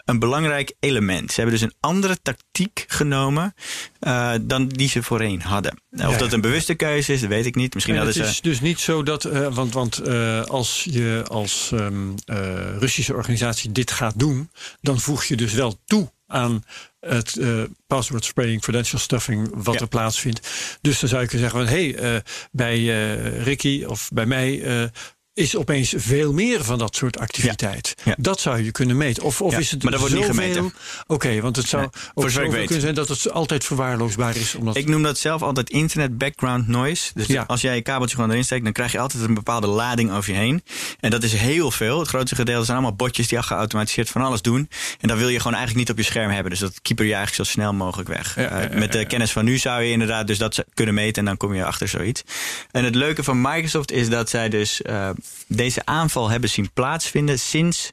een 0.05 0.19
belangrijk 0.19 0.75
element. 0.81 1.33
Ze 1.33 1.41
hebben 1.41 1.61
dus 1.61 1.69
een 1.69 1.77
andere 1.81 2.17
tactiek 2.23 2.85
genomen 2.89 3.55
eh, 4.01 4.33
dan 4.41 4.69
die 4.69 4.89
ze 4.89 5.03
voorheen 5.03 5.43
hadden. 5.43 5.73
Of 5.91 6.01
Ja, 6.01 6.17
dat 6.17 6.33
een 6.33 6.41
bewuste 6.41 6.75
keuze 6.75 7.13
is, 7.13 7.21
dat 7.21 7.29
weet 7.29 7.47
ik 7.47 7.55
niet. 7.55 7.75
Misschien 7.75 7.95
En 7.97 8.01
het 8.07 8.09
hadden 8.15 8.33
ze... 8.35 8.37
is 8.37 8.41
dus 8.41 8.61
niet 8.61 8.81
zo 8.81 9.03
dat, 9.03 9.25
eh, 9.25 9.55
want, 9.55 9.73
want 9.73 9.99
eh, 9.99 10.43
als 10.43 10.87
je 10.91 11.25
als 11.29 11.71
ehm, 11.73 12.11
eh, 12.25 12.77
Russische 12.79 13.15
organisatie 13.15 13.73
dit 13.73 13.91
gaat 13.91 14.19
doen, 14.19 14.51
dan 14.81 15.01
voeg 15.01 15.25
je 15.25 15.37
dus 15.37 15.53
wel 15.53 15.81
toe 15.85 16.13
aan 16.27 16.65
het 17.01 17.37
eh, 17.37 17.63
password 17.87 18.25
spraying, 18.25 18.61
credential 18.61 19.01
stuffing, 19.01 19.51
wat 19.55 19.75
Ja. 19.75 19.81
er 19.81 19.89
plaatsvindt. 19.89 20.49
Dus 20.81 21.01
dan 21.01 21.09
zou 21.09 21.23
je 21.23 21.29
kunnen 21.29 21.51
zeggen 21.51 21.67
van, 21.67 21.77
hé, 21.77 21.91
hey, 21.91 22.23
bij 22.53 22.77
eh, 22.79 23.43
Ricky 23.43 23.85
of 23.87 24.11
bij 24.13 24.27
mij 24.27 24.91
is 25.35 25.57
opeens 25.57 25.95
veel 25.97 26.33
meer 26.33 26.65
van 26.65 26.79
dat 26.79 26.97
soort 26.97 27.19
activiteit. 27.19 27.95
Ja. 28.05 28.15
Dat 28.19 28.41
zou 28.41 28.63
je 28.63 28.71
kunnen 28.71 28.97
meten. 28.97 29.23
Of, 29.23 29.41
of 29.41 29.53
Ja, 29.53 29.59
is 29.59 29.71
het 29.71 29.83
maar 29.83 29.93
dat 29.93 30.01
wordt 30.01 30.15
niet 30.15 30.25
gemeten. 30.25 30.75
Oké, 31.07 31.41
want 31.41 31.57
het 31.57 31.67
zou 31.67 31.83
Nee, 32.15 32.25
ook 32.47 32.53
weet. 32.53 32.65
kunnen 32.65 32.81
zijn 32.81 32.95
dat 32.95 33.09
het 33.09 33.31
altijd 33.31 33.65
verwaarloosbaar 33.65 34.37
is. 34.37 34.55
Omdat 34.55 34.77
Ik 34.77 34.89
noem 34.89 35.03
dat 35.03 35.19
zelf 35.19 35.43
altijd 35.43 35.71
internet 35.71 36.19
background 36.19 36.69
noise. 36.69 37.11
Dus 37.15 37.47
als 37.47 37.61
jij 37.61 37.75
je 37.75 37.83
kabeltje 37.83 38.15
gewoon 38.17 38.31
erin 38.31 38.45
steekt, 38.45 38.65
dan 38.65 38.73
krijg 38.73 38.93
je 38.93 38.99
altijd 38.99 39.23
een 39.23 39.35
bepaalde 39.35 39.67
lading 39.67 40.13
over 40.13 40.33
je 40.33 40.39
heen. 40.39 40.63
En 41.01 41.11
dat 41.11 41.23
is 41.23 41.33
heel 41.33 41.71
veel. 41.71 41.99
Het 41.99 42.09
grootste 42.09 42.35
gedeelte 42.35 42.65
zijn 42.65 42.77
allemaal 42.77 42.97
botjes 42.97 43.29
die 43.29 43.39
al 43.39 43.45
geautomatiseerd 43.45 44.09
van 44.11 44.23
alles 44.23 44.43
doen. 44.43 44.69
En 45.01 45.09
dat 45.09 45.19
wil 45.19 45.29
je 45.29 45.39
gewoon 45.39 45.57
eigenlijk 45.57 45.87
niet 45.87 45.91
op 45.99 46.05
je 46.05 46.11
scherm 46.11 46.31
hebben. 46.31 46.51
Dus 46.51 46.61
dat 46.61 46.81
keeper 46.83 47.05
je 47.07 47.15
eigenlijk 47.15 47.49
zo 47.49 47.53
snel 47.53 47.73
mogelijk 47.73 48.09
weg. 48.09 48.37
Eh, 48.37 48.79
met 48.79 48.93
de 48.93 49.07
kennis 49.07 49.33
van 49.33 49.45
nu 49.45 49.59
zou 49.59 49.83
je 49.83 49.91
inderdaad 49.91 50.27
dus 50.27 50.39
dat 50.39 50.65
kunnen 50.75 50.95
meten 50.95 51.15
en 51.15 51.25
dan 51.25 51.37
kom 51.37 51.55
je 51.55 51.65
achter 51.65 51.89
zoiets. 51.89 52.23
En 52.71 52.85
het 52.85 52.95
leuke 52.95 53.23
van 53.25 53.41
Microsoft 53.41 53.93
is 53.93 54.09
dat 54.09 54.31
zij 54.31 54.49
dus 54.49 54.83
eh, 54.83 55.11
deze 55.49 55.87
aanval 55.87 56.29
hebben 56.29 56.51
zien 56.51 56.73
plaatsvinden 56.73 57.39
sinds 57.39 57.93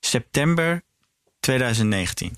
september 0.00 0.82
2019. 1.40 2.36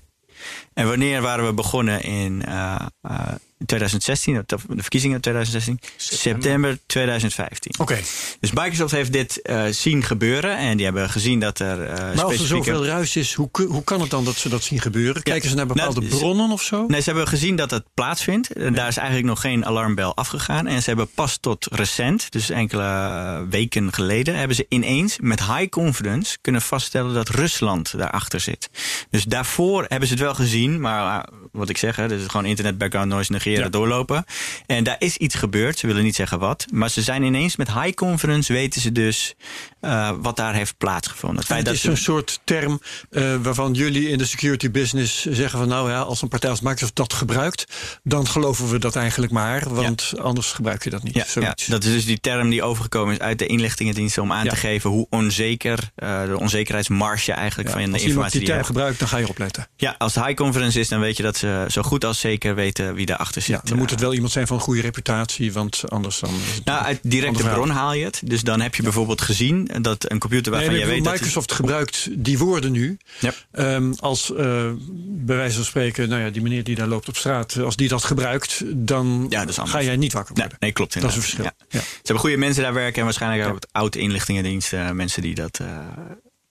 En 0.73 0.87
wanneer 0.87 1.21
waren 1.21 1.45
we 1.45 1.53
begonnen 1.53 2.01
in 2.01 2.45
eh, 2.45 2.85
eh, 3.01 3.33
2016, 3.65 4.43
de 4.45 4.57
verkiezingen 4.67 5.21
2016? 5.21 5.79
September 5.97 6.77
2015. 6.85 7.73
Oké, 7.79 7.99
Dus 8.39 8.51
Microsoft 8.51 8.91
heeft 8.91 9.11
dit 9.13 9.41
eh, 9.41 9.63
zien 9.69 10.03
gebeuren 10.03 10.57
en 10.57 10.75
die 10.77 10.85
hebben 10.85 11.09
gezien 11.09 11.39
dat 11.39 11.59
er 11.59 11.83
eh 11.83 11.89
maar 11.89 11.99
als 12.01 12.09
er 12.11 12.19
specifieke... 12.19 12.45
zoveel 12.63 12.85
ruis 12.85 13.15
is, 13.15 13.33
hoe, 13.33 13.49
hoe 13.67 13.83
kan 13.83 14.01
het 14.01 14.09
dan 14.09 14.25
dat 14.25 14.35
ze 14.35 14.49
dat 14.49 14.63
zien 14.63 14.79
gebeuren? 14.81 15.23
Kijken 15.23 15.49
ze 15.49 15.55
naar 15.55 15.65
bepaalde 15.67 15.99
Nou, 15.99 16.11
ze- 16.11 16.17
bronnen 16.17 16.49
of 16.51 16.61
zo? 16.61 16.85
Nee, 16.87 16.99
ze 17.01 17.09
hebben 17.09 17.27
gezien 17.27 17.55
dat 17.55 17.71
het 17.71 17.83
plaatsvindt. 17.93 18.51
En 18.53 18.73
Daar 18.73 18.87
is 18.87 18.97
eigenlijk 18.97 19.27
nog 19.27 19.41
geen 19.41 19.65
alarmbel 19.65 20.15
afgegaan. 20.15 20.67
En 20.67 20.81
ze 20.81 20.87
hebben 20.89 21.09
pas 21.15 21.37
tot 21.37 21.67
recent, 21.71 22.31
dus 22.31 22.49
enkele 22.49 22.83
eh, 22.83 23.41
weken 23.49 23.93
geleden, 23.93 24.35
hebben 24.35 24.55
ze 24.55 24.65
ineens 24.69 25.17
met 25.21 25.39
high 25.45 25.69
confidence 25.69 26.37
kunnen 26.41 26.61
vaststellen 26.61 27.13
dat 27.13 27.29
Rusland 27.29 27.97
daarachter 27.97 28.39
zit. 28.39 28.69
Dus 29.09 29.23
daarvoor 29.23 29.85
hebben 29.87 30.07
ze 30.07 30.13
het 30.13 30.23
wel 30.23 30.35
gezien, 30.35 30.79
maar 30.79 31.29
wat 31.51 31.69
ik 31.69 31.77
zeg, 31.77 31.95
hè, 31.95 32.07
dus 32.07 32.27
gewoon 32.27 32.45
internet 32.45 32.77
background 32.77 33.09
noise 33.09 33.31
negeren, 33.31 33.52
Ja. 33.59 33.69
doorlopen. 33.69 34.25
En 34.65 34.83
daar 34.83 34.95
is 34.99 35.17
iets 35.17 35.35
gebeurd. 35.35 35.79
Ze 35.79 35.87
willen 35.87 36.03
niet 36.03 36.15
zeggen 36.15 36.39
wat, 36.39 36.65
maar 36.71 36.89
ze 36.89 37.01
zijn 37.01 37.23
ineens 37.23 37.55
met 37.55 37.73
high 37.73 37.93
confidence 37.93 38.53
weten 38.53 38.81
ze 38.81 38.91
dus 38.91 39.35
eh, 39.79 40.11
wat 40.21 40.35
daar 40.35 40.53
heeft 40.53 40.77
plaatsgevonden. 40.77 41.37
Het 41.37 41.47
feit 41.47 41.65
het 41.65 41.75
is 41.75 41.81
dat 41.81 41.95
zo'n 41.95 42.03
soort 42.03 42.39
term 42.43 42.81
eh, 43.09 43.35
waarvan 43.41 43.73
jullie 43.73 44.09
in 44.09 44.17
de 44.17 44.25
security 44.25 44.71
business 44.71 45.25
zeggen 45.25 45.59
van 45.59 45.67
nou 45.67 45.89
ja, 45.89 46.01
als 46.01 46.21
een 46.21 46.27
partij 46.27 46.49
als 46.49 46.61
Microsoft 46.61 46.95
dat 46.95 47.13
gebruikt, 47.13 47.65
dan 48.03 48.27
geloven 48.27 48.69
we 48.69 48.79
dat 48.79 48.95
eigenlijk 48.95 49.31
maar, 49.31 49.73
want 49.73 50.13
anders 50.21 50.51
gebruik 50.51 50.83
je 50.83 50.89
dat 50.89 51.03
niet. 51.03 51.13
Ja, 51.13 51.25
ja, 51.41 51.55
dat 51.67 51.83
is 51.83 51.91
dus 51.91 52.05
die 52.05 52.19
term 52.19 52.49
die 52.49 52.63
overgekomen 52.63 53.13
is 53.13 53.19
uit 53.19 53.39
de 53.39 53.45
inlichtingendiensten 53.45 54.21
om 54.21 54.31
aan 54.31 54.47
te 54.47 54.55
geven 54.55 54.89
hoe 54.89 55.07
onzeker, 55.09 55.91
eh, 55.95 56.25
de 56.25 56.39
onzekerheidsmarge 56.39 57.31
eigenlijk 57.31 57.69
van 57.69 57.77
de 57.79 57.91
als 57.91 58.01
iemand 58.01 58.07
informatie 58.07 58.39
die 58.39 58.47
die 58.47 58.49
je 58.49 58.55
term 58.55 58.57
hebt. 58.57 58.67
gebruikt, 58.67 58.99
dan 58.99 59.07
ga 59.07 59.17
je 59.17 59.27
opletten. 59.27 59.67
Ja, 59.75 59.95
als 59.97 60.15
het 60.15 60.25
high 60.25 60.37
conference 60.37 60.79
is, 60.79 60.87
dan 60.87 60.99
weet 60.99 61.17
je 61.17 61.23
dat 61.23 61.37
ze 61.37 61.65
zo 61.67 61.81
goed 61.81 62.05
als 62.05 62.19
zeker 62.19 62.55
weten 62.55 62.93
wie 62.93 63.05
daarachter 63.05 63.32
zit. 63.41 63.55
Ja, 63.55 63.61
dan 63.63 63.77
moet 63.77 63.89
het 63.89 63.99
wel 63.99 64.13
iemand 64.13 64.31
zijn 64.31 64.47
van 64.47 64.55
een 64.55 64.61
goede 64.63 64.81
reputatie, 64.81 65.53
want 65.53 65.83
anders 65.89 66.19
dan. 66.19 66.29
het- 66.33 66.65
Nou, 66.65 66.83
uit 66.83 66.99
directe 67.01 67.43
bron 67.43 67.69
haal 67.69 67.93
je 67.93 68.05
het. 68.05 68.21
Dus 68.25 68.41
dan 68.41 68.61
heb 68.61 68.75
je 68.75 68.83
bijvoorbeeld 68.83 69.21
gezien 69.21 69.69
dat 69.81 70.11
een 70.11 70.19
computer 70.19 70.51
Nee, 70.51 70.59
waarvan 70.61 70.79
je 70.79 70.85
ik 70.85 70.93
weet 70.93 71.03
dat... 71.03 71.13
Microsoft 71.13 71.51
gebruikt 71.51 72.07
die 72.11 72.37
woorden 72.37 72.71
nu. 72.71 72.97
Ja. 73.19 73.33
Ehm, 73.51 73.93
als 73.99 74.33
eh, 74.35 74.69
bij 75.07 75.35
wijze 75.35 75.55
van 75.55 75.65
spreken, 75.65 76.09
nou 76.09 76.21
ja, 76.21 76.29
die 76.29 76.41
meneer 76.41 76.63
die 76.63 76.75
daar 76.75 76.87
loopt 76.87 77.07
op 77.07 77.15
straat, 77.17 77.57
als 77.59 77.75
die 77.75 77.87
dat 77.87 78.03
gebruikt, 78.03 78.61
dan 78.75 79.25
Ja, 79.29 79.45
dat 79.45 79.59
ga 79.63 79.81
jij 79.81 79.95
niet 79.95 80.13
wakker 80.13 80.33
Nee, 80.33 80.41
worden. 80.43 80.57
nee, 80.61 80.71
klopt 80.71 81.01
Dat 81.01 81.03
is 81.11 81.15
een 81.15 81.21
inderdaad. 81.23 81.53
verschil. 81.57 81.79
Ja. 81.79 81.79
Ja. 81.79 81.85
Ze 81.93 81.99
hebben 82.03 82.19
goede 82.19 82.37
mensen 82.37 82.63
daar 82.63 82.73
werken 82.73 82.97
en 82.99 83.03
waarschijnlijk 83.03 83.49
ook 83.49 83.59
oude 83.71 83.99
inlichtingendiensten, 83.99 84.85
eh, 84.85 84.91
mensen 84.91 85.21
die 85.21 85.35
dat 85.35 85.59
eh, 85.59 85.67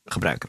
gebruiken. 0.04 0.48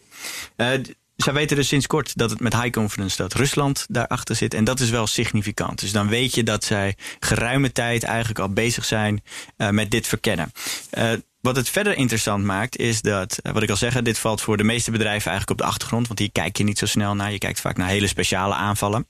Eh, 0.56 0.72
d- 0.74 0.94
zij 1.24 1.34
weten 1.34 1.56
dus 1.56 1.68
sinds 1.68 1.88
kort 1.88 2.18
dat 2.18 2.30
het 2.30 2.40
met 2.40 2.54
high 2.54 2.70
confidence 2.70 3.18
dat 3.18 3.34
Rusland 3.34 3.86
daarachter 3.90 4.36
zit. 4.36 4.54
En 4.54 4.64
dat 4.64 4.80
is 4.80 4.90
wel 4.90 5.08
significant. 5.08 5.80
Dus 5.80 5.92
dan 5.92 6.08
weet 6.08 6.36
je 6.36 6.44
dat 6.44 6.64
zij 6.64 6.96
geruime 7.20 7.72
tijd 7.72 8.04
eigenlijk 8.04 8.40
al 8.40 8.50
bezig 8.50 8.86
zijn 8.86 9.24
eh, 9.58 9.70
met 9.70 9.92
dit 9.92 10.08
verkennen. 10.08 10.52
Eh, 10.90 11.12
wat 11.42 11.56
het 11.56 11.70
verder 11.70 11.96
interessant 11.96 12.44
maakt, 12.44 12.78
is 12.78 13.02
dat, 13.02 13.38
eh, 13.38 13.54
wat 13.54 13.64
ik 13.64 13.70
al 13.70 13.76
zeg, 13.76 14.02
dit 14.02 14.20
valt 14.20 14.42
voor 14.42 14.58
de 14.58 14.64
meeste 14.64 14.92
bedrijven 14.92 15.32
eigenlijk 15.32 15.60
op 15.60 15.66
de 15.66 15.72
achtergrond. 15.72 16.08
Want 16.08 16.20
hier 16.20 16.32
kijk 16.32 16.58
je 16.58 16.64
niet 16.64 16.78
zo 16.78 16.86
snel 16.86 17.16
naar. 17.16 17.32
Je 17.32 17.38
kijkt 17.38 17.62
vaak 17.62 17.78
naar 17.78 17.88
hele 17.88 18.08
speciale 18.08 18.54
aanvallen. 18.54 19.08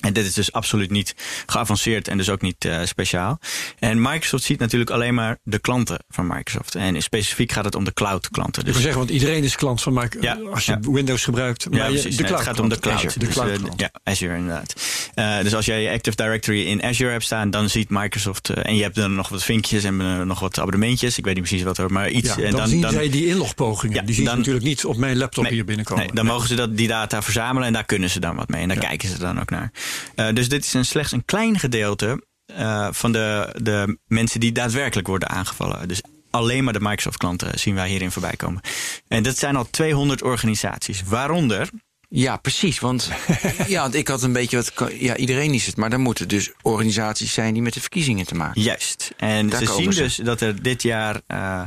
En 0.00 0.12
dit 0.12 0.24
is 0.24 0.34
dus 0.34 0.52
absoluut 0.52 0.90
niet 0.90 1.14
geavanceerd 1.46 2.08
en 2.08 2.16
dus 2.16 2.28
ook 2.28 2.40
niet 2.40 2.64
uh, 2.64 2.80
speciaal. 2.84 3.38
En 3.78 4.02
Microsoft 4.02 4.44
ziet 4.44 4.58
natuurlijk 4.58 4.90
alleen 4.90 5.14
maar 5.14 5.38
de 5.42 5.58
klanten 5.58 5.98
van 6.08 6.26
Microsoft. 6.26 6.74
En 6.74 7.02
specifiek 7.02 7.52
gaat 7.52 7.64
het 7.64 7.74
om 7.74 7.84
de 7.84 7.92
cloud 7.92 8.30
klanten. 8.30 8.64
Dus, 8.64 8.74
zeggen, 8.74 8.98
want 8.98 9.10
iedereen 9.10 9.44
is 9.44 9.56
klant 9.56 9.82
van 9.82 9.92
Microsoft. 9.92 10.24
Ja, 10.24 10.50
als 10.50 10.66
je 10.66 10.72
ja. 10.72 10.90
Windows 10.90 11.24
gebruikt. 11.24 11.70
Maar 11.70 11.92
ja, 11.92 12.02
de 12.02 12.14
cloud 12.14 12.30
het 12.30 12.40
gaat 12.40 12.60
om 12.60 12.68
de 12.68 12.78
cloud. 12.78 12.96
Azure, 12.96 13.18
de 13.18 13.24
dus, 13.24 13.34
cloud 13.34 13.60
uh, 13.60 13.66
ja, 13.76 13.90
Azure 14.02 14.36
inderdaad. 14.36 14.74
Uh, 15.14 15.40
dus 15.42 15.54
als 15.54 15.66
jij 15.66 15.82
je 15.82 15.90
Active 15.90 16.16
Directory 16.16 16.66
in 16.66 16.82
Azure 16.82 17.10
hebt 17.10 17.24
staan, 17.24 17.50
dan 17.50 17.68
ziet 17.68 17.90
Microsoft. 17.90 18.48
en 18.48 18.76
je 18.76 18.82
hebt 18.82 18.96
er 18.96 19.10
nog 19.10 19.28
wat 19.28 19.44
vinkjes 19.44 19.84
en 19.84 20.26
nog 20.26 20.40
wat 20.40 20.58
abonnementjes. 20.58 21.18
Ik 21.18 21.24
weet 21.24 21.34
niet 21.34 21.44
precies 21.44 21.64
wat 21.64 21.76
hoor, 21.76 21.92
maar 21.92 22.10
iets. 22.10 22.36
en 22.36 22.50
dan, 22.50 22.68
zien 22.68 22.80
dan, 22.80 22.92
zij 22.92 23.08
die 23.10 23.26
inlogpogingen. 23.26 24.06
die 24.06 24.14
zien 24.14 24.24
dan, 24.24 24.36
natuurlijk 24.36 24.64
niet 24.64 24.84
op 24.84 24.96
mijn 24.96 25.16
laptop 25.16 25.44
nee, 25.44 25.52
hier 25.52 25.64
binnenkomen. 25.64 26.04
Nee, 26.04 26.14
dan 26.14 26.26
mogen 26.26 26.48
ze 26.48 26.54
dat, 26.54 26.76
die 26.76 26.88
data 26.88 27.22
verzamelen 27.22 27.66
en 27.66 27.72
daar 27.72 27.84
kunnen 27.84 28.10
ze 28.10 28.20
dan 28.20 28.36
wat 28.36 28.48
mee. 28.48 28.62
En 28.62 28.68
daar 28.68 28.78
kijken 28.78 29.08
ze 29.08 29.18
dan 29.18 29.40
ook 29.40 29.50
naar. 29.50 29.72
Dus 30.14 30.48
dit 30.48 30.64
is 30.64 30.74
een 30.74 30.84
slechts 30.84 31.12
een 31.12 31.24
klein 31.24 31.58
gedeelte 31.58 32.28
uh, 32.58 32.88
van 32.90 33.12
de, 33.12 33.54
de 33.62 33.98
mensen 34.06 34.40
die 34.40 34.52
daadwerkelijk 34.52 35.08
worden 35.08 35.28
aangevallen. 35.28 35.88
Dus 35.88 36.02
alleen 36.30 36.64
maar 36.64 36.72
de 36.72 36.80
Microsoft-klanten 36.80 37.58
zien 37.58 37.74
wij 37.74 37.88
hierin 37.88 38.10
voorbij 38.10 38.36
komen. 38.36 38.60
En 39.08 39.22
dat 39.22 39.38
zijn 39.38 39.56
al 39.56 39.70
200 39.70 40.22
organisaties, 40.22 41.02
waaronder. 41.02 41.68
Ja, 42.08 42.36
precies. 42.36 42.78
Want, 42.78 43.10
ja, 43.66 43.82
want 43.82 43.94
ik 43.94 44.08
had 44.08 44.22
een 44.22 44.32
beetje 44.32 44.56
wat. 44.56 44.92
Ja, 44.98 45.16
iedereen 45.16 45.54
is 45.54 45.66
het. 45.66 45.76
Maar 45.76 45.90
dan 45.90 46.00
moeten 46.00 46.28
dus 46.28 46.50
organisaties 46.62 47.32
zijn 47.32 47.52
die 47.52 47.62
met 47.62 47.74
de 47.74 47.80
verkiezingen 47.80 48.26
te 48.26 48.34
maken. 48.34 48.62
Juist. 48.62 49.10
En 49.16 49.48
Daar 49.48 49.64
ze 49.64 49.72
zien 49.72 49.90
dus 49.90 50.16
dat 50.16 50.40
er 50.40 50.62
dit 50.62 50.82
jaar. 50.82 51.20
Uh, 51.28 51.62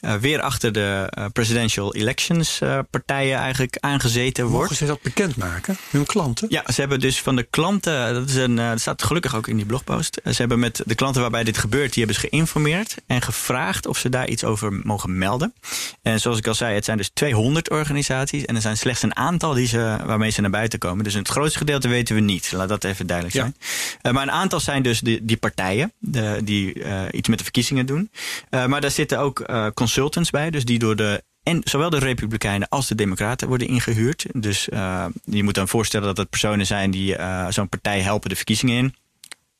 uh, 0.00 0.14
weer 0.14 0.40
achter 0.40 0.72
de 0.72 1.12
uh, 1.18 1.24
presidential 1.32 1.94
elections 1.94 2.60
uh, 2.62 2.78
partijen 2.90 3.38
eigenlijk 3.38 3.76
aangezeten 3.80 4.44
wordt. 4.44 4.60
Mogen 4.60 4.76
ze 4.76 4.86
dat 4.86 5.02
bekendmaken, 5.02 5.76
hun 5.90 6.06
klanten? 6.06 6.46
Ja, 6.50 6.62
ze 6.66 6.80
hebben 6.80 7.00
dus 7.00 7.22
van 7.22 7.36
de 7.36 7.42
klanten, 7.50 8.14
dat, 8.14 8.28
is 8.28 8.34
een, 8.34 8.56
dat 8.56 8.80
staat 8.80 9.02
gelukkig 9.02 9.36
ook 9.36 9.46
in 9.46 9.56
die 9.56 9.66
blogpost. 9.66 10.20
ze 10.24 10.34
hebben 10.36 10.58
met 10.58 10.82
de 10.86 10.94
klanten 10.94 11.20
waarbij 11.20 11.44
dit 11.44 11.58
gebeurt, 11.58 11.94
die 11.94 12.04
hebben 12.04 12.22
ze 12.22 12.28
geïnformeerd 12.28 12.94
en 13.06 13.22
gevraagd 13.22 13.86
of 13.86 13.98
ze 13.98 14.08
daar 14.08 14.28
iets 14.28 14.44
over 14.44 14.72
mogen 14.72 15.18
melden. 15.18 15.54
En 16.02 16.20
zoals 16.20 16.38
ik 16.38 16.46
al 16.46 16.54
zei, 16.54 16.74
het 16.74 16.84
zijn 16.84 16.96
dus 16.96 17.10
200 17.12 17.70
organisaties 17.70 18.44
en 18.44 18.54
er 18.54 18.60
zijn 18.60 18.76
slechts 18.76 19.02
een 19.02 19.16
aantal 19.16 19.54
die 19.54 19.66
ze, 19.66 19.96
waarmee 20.04 20.30
ze 20.30 20.40
naar 20.40 20.50
buiten 20.50 20.78
komen. 20.78 21.04
Dus 21.04 21.14
het 21.14 21.28
grootste 21.28 21.58
gedeelte 21.58 21.88
weten 21.88 22.14
we 22.14 22.20
niet, 22.20 22.52
laat 22.52 22.68
dat 22.68 22.84
even 22.84 23.06
duidelijk 23.06 23.36
zijn. 23.36 23.56
Ja. 24.02 24.12
maar 24.12 24.22
een 24.22 24.30
aantal 24.30 24.60
zijn 24.60 24.82
dus 24.82 25.00
die, 25.00 25.24
die 25.24 25.36
partijen 25.36 25.92
de, 25.98 26.40
die 26.44 26.82
iets 27.10 27.28
met 27.28 27.38
de 27.38 27.44
verkiezingen 27.44 27.86
doen. 27.86 28.10
maar 28.50 28.80
daar 28.80 28.90
zitten 28.90 29.18
ook 29.18 29.42
consultants 29.88 30.30
bij, 30.30 30.50
dus 30.50 30.64
die 30.64 30.78
door 30.78 30.96
de 30.96 31.22
en 31.42 31.60
zowel 31.64 31.90
de 31.90 31.98
Republikeinen 31.98 32.68
als 32.68 32.88
de 32.88 32.94
Democraten 32.94 33.48
worden 33.48 33.68
ingehuurd. 33.68 34.26
Dus 34.32 34.68
uh, 34.68 35.06
je 35.24 35.42
moet 35.42 35.54
dan 35.54 35.68
voorstellen 35.68 36.06
dat 36.06 36.16
het 36.16 36.30
personen 36.30 36.66
zijn 36.66 36.90
die 36.90 37.16
uh, 37.18 37.46
zo'n 37.48 37.68
partij 37.68 38.00
helpen 38.00 38.28
de 38.28 38.36
verkiezingen 38.36 38.76
in. 38.76 38.94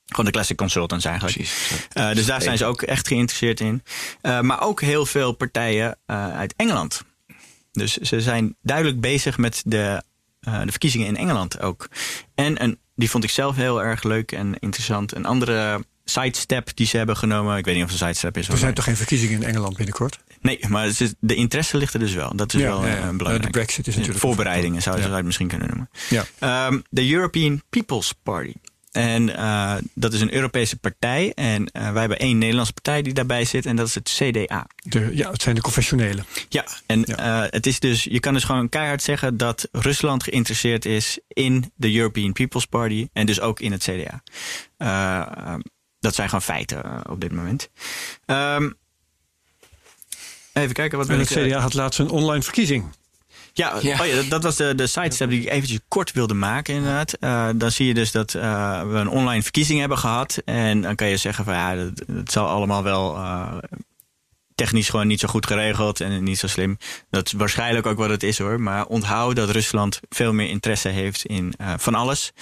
Gewoon 0.06 0.24
de 0.24 0.30
classic 0.30 0.56
consultants 0.56 1.04
eigenlijk. 1.04 1.36
Precies. 1.36 1.70
Uh, 1.94 2.12
dus 2.12 2.26
daar 2.26 2.42
zijn 2.42 2.58
ze 2.58 2.64
ook 2.64 2.82
echt 2.82 3.08
geïnteresseerd 3.08 3.60
in. 3.60 3.82
maar 4.22 4.60
ook 4.60 4.80
heel 4.80 5.06
veel 5.06 5.32
partijen 5.32 5.98
uit 6.06 6.54
Engeland. 6.56 7.02
Dus 7.72 7.96
ze 7.96 8.20
zijn 8.20 8.56
duidelijk 8.62 9.00
bezig 9.00 9.38
met 9.38 9.62
de, 9.66 10.02
de 10.40 10.70
verkiezingen 10.70 11.06
in 11.06 11.16
Engeland 11.16 11.60
ook. 11.60 11.88
En 12.34 12.62
een, 12.62 12.78
die 12.94 13.10
vond 13.10 13.24
ik 13.24 13.30
zelf 13.30 13.56
heel 13.56 13.82
erg 13.82 14.02
leuk 14.02 14.32
en 14.32 14.58
interessant. 14.58 15.14
Een 15.14 15.26
andere 15.26 15.84
sidestep 16.10 16.70
die 16.74 16.86
ze 16.86 16.96
hebben 16.96 17.16
genomen. 17.16 17.56
Ik 17.56 17.64
weet 17.64 17.74
niet 17.74 17.84
of 17.84 17.90
het 17.90 18.00
een 18.00 18.06
sidestep 18.06 18.36
is. 18.36 18.48
Er 18.48 18.58
zijn 18.58 18.74
toch 18.74 18.84
geen 18.84 18.96
verkiezingen 18.96 19.42
in 19.42 19.48
Engeland 19.48 19.76
binnenkort? 19.76 20.18
Nee, 20.40 20.58
maar 20.68 20.90
de 21.20 21.34
interesse 21.34 21.76
ligt 21.76 21.94
er 21.94 22.00
dus 22.00 22.14
wel. 22.14 22.36
Dat 22.36 22.54
is 22.54 22.62
wel 22.62 22.86
ja, 22.86 22.96
ja. 22.96 23.12
belangrijk. 23.12 23.42
De 23.42 23.50
brexit 23.50 23.86
is 23.86 23.94
natuurlijk... 23.94 24.20
Voorbereidingen 24.20 24.82
zou 24.82 25.00
je 25.00 25.08
het 25.08 25.24
misschien 25.24 25.48
kunnen 25.48 25.68
noemen. 25.68 25.90
Ja. 26.08 26.66
Um, 26.66 26.82
de 26.90 27.12
European 27.12 27.62
People's 27.70 28.14
Party. 28.22 28.52
En 28.92 29.28
uh, 29.28 29.74
dat 29.94 30.12
is 30.12 30.20
een 30.20 30.34
Europese 30.34 30.76
partij. 30.76 31.32
En 31.34 31.62
uh, 31.62 31.90
wij 31.90 32.00
hebben 32.00 32.18
één 32.18 32.38
Nederlandse 32.38 32.72
partij 32.72 33.02
die 33.02 33.12
daarbij 33.12 33.44
zit. 33.44 33.66
En 33.66 33.76
dat 33.76 33.86
is 33.86 33.94
het 33.94 34.18
CDA. 34.18 34.66
De, 34.76 35.10
ja, 35.12 35.30
het 35.30 35.42
zijn 35.42 35.54
de 35.54 35.60
confessionele. 35.60 36.24
Ja, 36.48 36.66
en 36.86 37.02
ja. 37.04 37.44
Uh, 37.44 37.50
het 37.50 37.66
is 37.66 37.80
dus, 37.80 38.04
je 38.04 38.20
kan 38.20 38.32
dus 38.32 38.44
gewoon 38.44 38.68
keihard 38.68 39.02
zeggen 39.02 39.36
dat 39.36 39.68
Rusland 39.72 40.22
geïnteresseerd 40.22 40.84
is 40.84 41.18
in 41.28 41.72
de 41.76 41.94
European 41.94 42.32
People's 42.32 42.66
Party. 42.66 43.08
En 43.12 43.26
dus 43.26 43.40
ook 43.40 43.60
in 43.60 43.72
het 43.72 43.82
CDA. 43.82 44.22
Dat 46.00 46.14
zijn 46.14 46.28
gewoon 46.28 46.42
feiten 46.42 47.10
op 47.10 47.20
dit 47.20 47.32
moment. 47.32 47.70
Um, 48.26 48.76
Even 50.52 50.74
kijken 50.74 50.98
wat 50.98 51.08
en 51.08 51.18
het 51.18 51.28
CDA 51.28 51.58
had 51.58 51.74
laatst 51.74 51.98
een 51.98 52.10
online 52.10 52.42
verkiezing. 52.42 52.84
Ja, 53.52 53.76
Oh 53.76 54.06
ja 54.06 54.22
dat, 54.28 54.42
was 54.42 54.56
de, 54.56 54.74
de 54.74 54.86
sidestep 54.86 55.30
die 55.30 55.40
ik 55.40 55.48
eventjes 55.48 55.78
kort 55.88 56.12
wilde 56.12 56.34
maken 56.34 56.74
inderdaad. 56.74 57.16
Uh, 57.20 57.48
dan 57.54 57.70
zie 57.70 57.86
je 57.86 57.94
dus 57.94 58.12
dat 58.12 58.34
uh, 58.34 58.42
we 58.82 58.96
een 58.96 59.08
online 59.08 59.42
verkiezing 59.42 59.80
hebben 59.80 59.98
gehad. 59.98 60.42
En 60.44 60.80
dan 60.80 60.94
kan 60.94 61.08
je 61.08 61.16
zeggen 61.16 61.44
van 61.44 61.54
ja, 61.54 61.74
dat, 61.74 62.02
dat 62.06 62.32
zal 62.32 62.46
allemaal 62.46 62.82
wel 62.82 63.16
uh, 63.16 63.56
technisch 64.54 64.88
gewoon 64.88 65.06
niet 65.06 65.20
zo 65.20 65.28
goed 65.28 65.46
geregeld 65.46 66.00
en 66.00 66.22
niet 66.22 66.38
zo 66.38 66.46
slim. 66.46 66.78
Dat 67.10 67.26
is 67.26 67.32
waarschijnlijk 67.32 67.86
ook 67.86 67.98
wat 67.98 68.10
het 68.10 68.22
is 68.22 68.38
hoor. 68.38 68.60
Maar 68.60 68.86
onthoud 68.86 69.36
dat 69.36 69.50
Rusland 69.50 70.00
veel 70.08 70.32
meer 70.32 70.48
interesse 70.48 70.88
heeft 70.88 71.24
in 71.24 71.54
van 71.76 71.94
alles. 71.94 72.32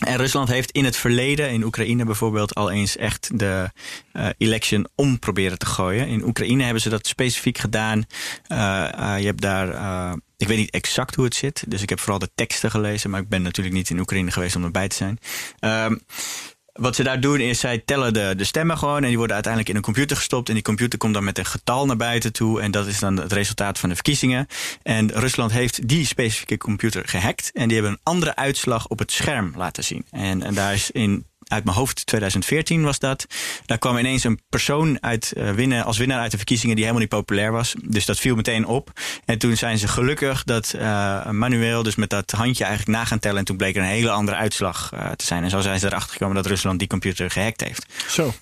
En 0.00 0.16
Rusland 0.16 0.48
heeft 0.48 0.70
in 0.70 0.84
het 0.84 0.96
verleden, 0.96 1.50
in 1.50 1.64
Oekraïne 1.64 2.04
bijvoorbeeld, 2.04 2.54
al 2.54 2.70
eens 2.70 2.96
echt 2.96 3.38
de 3.38 3.70
uh, 4.12 4.28
election 4.38 4.88
om 4.94 5.18
proberen 5.18 5.58
te 5.58 5.66
gooien. 5.66 6.06
In 6.06 6.24
Oekraïne 6.24 6.62
hebben 6.62 6.82
ze 6.82 6.88
dat 6.88 7.06
specifiek 7.06 7.58
gedaan. 7.58 8.04
Uh, 8.48 8.88
uh, 8.98 9.14
je 9.18 9.26
hebt 9.26 9.40
daar, 9.40 9.68
ik 10.36 10.48
weet 10.48 10.58
niet 10.58 10.70
exact 10.70 11.14
hoe 11.14 11.24
het 11.24 11.34
zit, 11.34 11.64
dus 11.68 11.82
ik 11.82 11.88
heb 11.88 12.00
vooral 12.00 12.18
de 12.18 12.30
teksten 12.34 12.70
gelezen, 12.70 13.10
maar 13.10 13.20
ik 13.20 13.28
ben 13.28 13.42
natuurlijk 13.42 13.76
niet 13.76 13.90
in 13.90 13.98
Oekraïne 13.98 14.30
geweest 14.30 14.56
om 14.56 14.64
erbij 14.64 14.88
te 14.88 14.96
zijn. 14.96 15.18
Ehm, 15.58 15.96
wat 16.72 16.96
ze 16.96 17.02
daar 17.02 17.20
doen 17.20 17.40
is, 17.40 17.60
zij 17.60 17.78
tellen 17.78 18.12
de, 18.12 18.34
de 18.36 18.44
stemmen 18.44 18.78
gewoon 18.78 19.02
en 19.02 19.08
die 19.08 19.16
worden 19.16 19.34
uiteindelijk 19.34 19.72
in 19.72 19.78
een 19.78 19.84
computer 19.86 20.16
gestopt. 20.16 20.48
En 20.48 20.54
die 20.54 20.62
computer 20.62 20.98
komt 20.98 21.14
dan 21.14 21.24
met 21.24 21.38
een 21.38 21.44
getal 21.44 21.86
naar 21.86 21.96
buiten 21.96 22.32
toe. 22.32 22.60
En 22.60 22.70
dat 22.70 22.86
is 22.86 22.98
dan 22.98 23.16
het 23.16 23.32
resultaat 23.32 23.78
van 23.78 23.88
de 23.88 23.94
verkiezingen. 23.94 24.46
En 24.82 25.10
Rusland 25.12 25.52
heeft 25.52 25.88
die 25.88 26.06
specifieke 26.06 26.56
computer 26.56 27.08
gehackt. 27.08 27.50
En 27.54 27.68
die 27.68 27.76
hebben 27.76 27.92
een 27.92 28.00
andere 28.02 28.36
uitslag 28.36 28.86
op 28.86 28.98
het 28.98 29.12
scherm 29.12 29.52
laten 29.56 29.84
zien. 29.84 30.06
En, 30.10 30.42
en 30.42 30.54
daar 30.54 30.74
is 30.74 30.90
in 30.90 31.26
uit 31.50 31.64
mijn 31.64 31.76
hoofd 31.76 32.06
2014 32.06 32.82
was 32.82 32.98
dat. 32.98 33.26
Daar 33.66 33.78
kwam 33.78 33.98
ineens 33.98 34.24
een 34.24 34.40
persoon 34.48 35.02
uit, 35.02 35.32
uh, 35.36 35.50
winnen, 35.50 35.84
als 35.84 35.98
winnaar 35.98 36.20
uit 36.20 36.30
de 36.30 36.36
verkiezingen 36.36 36.76
die 36.76 36.84
helemaal 36.84 37.06
niet 37.06 37.14
populair 37.14 37.52
was. 37.52 37.74
Dus 37.84 38.06
dat 38.06 38.18
viel 38.18 38.34
meteen 38.34 38.66
op. 38.66 38.92
En 39.24 39.38
toen 39.38 39.56
zijn 39.56 39.78
ze 39.78 39.88
gelukkig 39.88 40.44
dat 40.44 40.72
uh, 40.76 41.30
manueel, 41.30 41.82
dus 41.82 41.94
met 41.94 42.10
dat 42.10 42.30
handje 42.30 42.64
eigenlijk 42.64 42.98
na 42.98 43.04
gaan 43.04 43.18
tellen. 43.18 43.38
En 43.38 43.44
toen 43.44 43.56
bleek 43.56 43.76
er 43.76 43.82
een 43.82 43.88
hele 43.88 44.10
andere 44.10 44.36
uitslag 44.36 44.90
uh, 44.94 45.10
te 45.10 45.24
zijn. 45.24 45.44
En 45.44 45.50
zo 45.50 45.60
zijn 45.60 45.80
ze 45.80 45.86
erachter 45.86 46.12
gekomen 46.12 46.36
dat 46.36 46.46
Rusland 46.46 46.78
die 46.78 46.88
computer 46.88 47.30
gehackt 47.30 47.60
heeft. 47.60 47.86
Zo. 48.08 48.34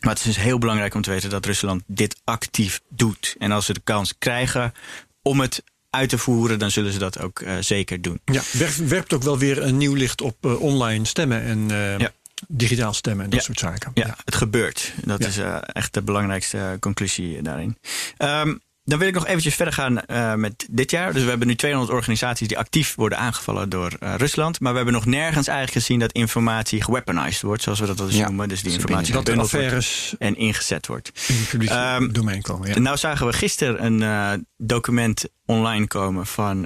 Maar 0.00 0.10
het 0.10 0.18
is 0.18 0.34
dus 0.34 0.44
heel 0.44 0.58
belangrijk 0.58 0.94
om 0.94 1.02
te 1.02 1.10
weten 1.10 1.30
dat 1.30 1.46
Rusland 1.46 1.82
dit 1.86 2.20
actief 2.24 2.80
doet. 2.88 3.34
En 3.38 3.52
als 3.52 3.66
ze 3.66 3.72
de 3.72 3.80
kans 3.84 4.14
krijgen 4.18 4.74
om 5.22 5.40
het 5.40 5.62
uit 5.90 6.08
te 6.08 6.18
voeren, 6.18 6.58
dan 6.58 6.70
zullen 6.70 6.92
ze 6.92 6.98
dat 6.98 7.20
ook 7.20 7.40
uh, 7.40 7.52
zeker 7.60 8.02
doen. 8.02 8.20
Ja, 8.24 8.42
werpt 8.86 9.12
ook 9.12 9.22
wel 9.22 9.38
weer 9.38 9.62
een 9.62 9.76
nieuw 9.76 9.94
licht 9.94 10.20
op 10.20 10.36
uh, 10.40 10.60
online 10.60 11.04
stemmen 11.04 11.42
en 11.42 11.68
uh, 11.70 11.98
ja 11.98 12.12
digitaal 12.48 12.92
stemmen 12.92 13.24
en 13.24 13.30
dat 13.30 13.42
soort 13.42 13.58
zaken. 13.58 13.90
Ja, 13.94 14.16
het 14.24 14.34
gebeurt. 14.34 14.92
Dat 15.04 15.20
is 15.20 15.38
uh, 15.38 15.56
echt 15.62 15.94
de 15.94 16.02
belangrijkste 16.02 16.76
conclusie 16.80 17.42
daarin. 17.42 17.78
Um, 18.18 18.60
dan 18.84 18.98
wil 18.98 19.08
ik 19.08 19.14
nog 19.14 19.26
eventjes 19.26 19.54
verder 19.54 19.74
gaan 19.74 20.00
uh, 20.06 20.34
met 20.34 20.66
dit 20.70 20.90
jaar. 20.90 21.12
Dus 21.12 21.22
we 21.22 21.28
hebben 21.28 21.46
nu 21.46 21.54
200 21.54 21.92
organisaties 21.92 22.48
die 22.48 22.58
actief 22.58 22.94
worden 22.94 23.18
aangevallen 23.18 23.68
door 23.68 23.92
uh, 24.00 24.14
Rusland. 24.16 24.60
Maar 24.60 24.70
we 24.70 24.76
hebben 24.76 24.94
nog 24.94 25.06
nergens 25.06 25.46
eigenlijk 25.46 25.78
gezien 25.78 25.98
dat 25.98 26.12
informatie 26.12 26.82
geweaponized 26.82 27.42
wordt, 27.42 27.62
zoals 27.62 27.80
we 27.80 27.86
dat 27.86 27.98
wel 27.98 28.06
eens 28.06 28.16
ja, 28.16 28.26
noemen. 28.26 28.48
Dus 28.48 28.62
die 28.62 28.72
informatie 28.72 29.12
dat 29.12 29.38
affaires 29.38 30.14
en 30.18 30.36
ingezet 30.36 30.86
wordt. 30.86 31.12
In 31.28 31.34
het 31.34 31.48
publieke 31.48 31.96
um, 32.00 32.12
domein 32.12 32.42
komen. 32.42 32.68
Ja. 32.68 32.78
Nou 32.78 32.96
zagen 32.96 33.26
we 33.26 33.32
gisteren 33.32 33.84
een 33.84 34.00
uh, 34.00 34.32
document 34.56 35.24
online 35.46 35.86
komen 35.86 36.26
van, 36.26 36.62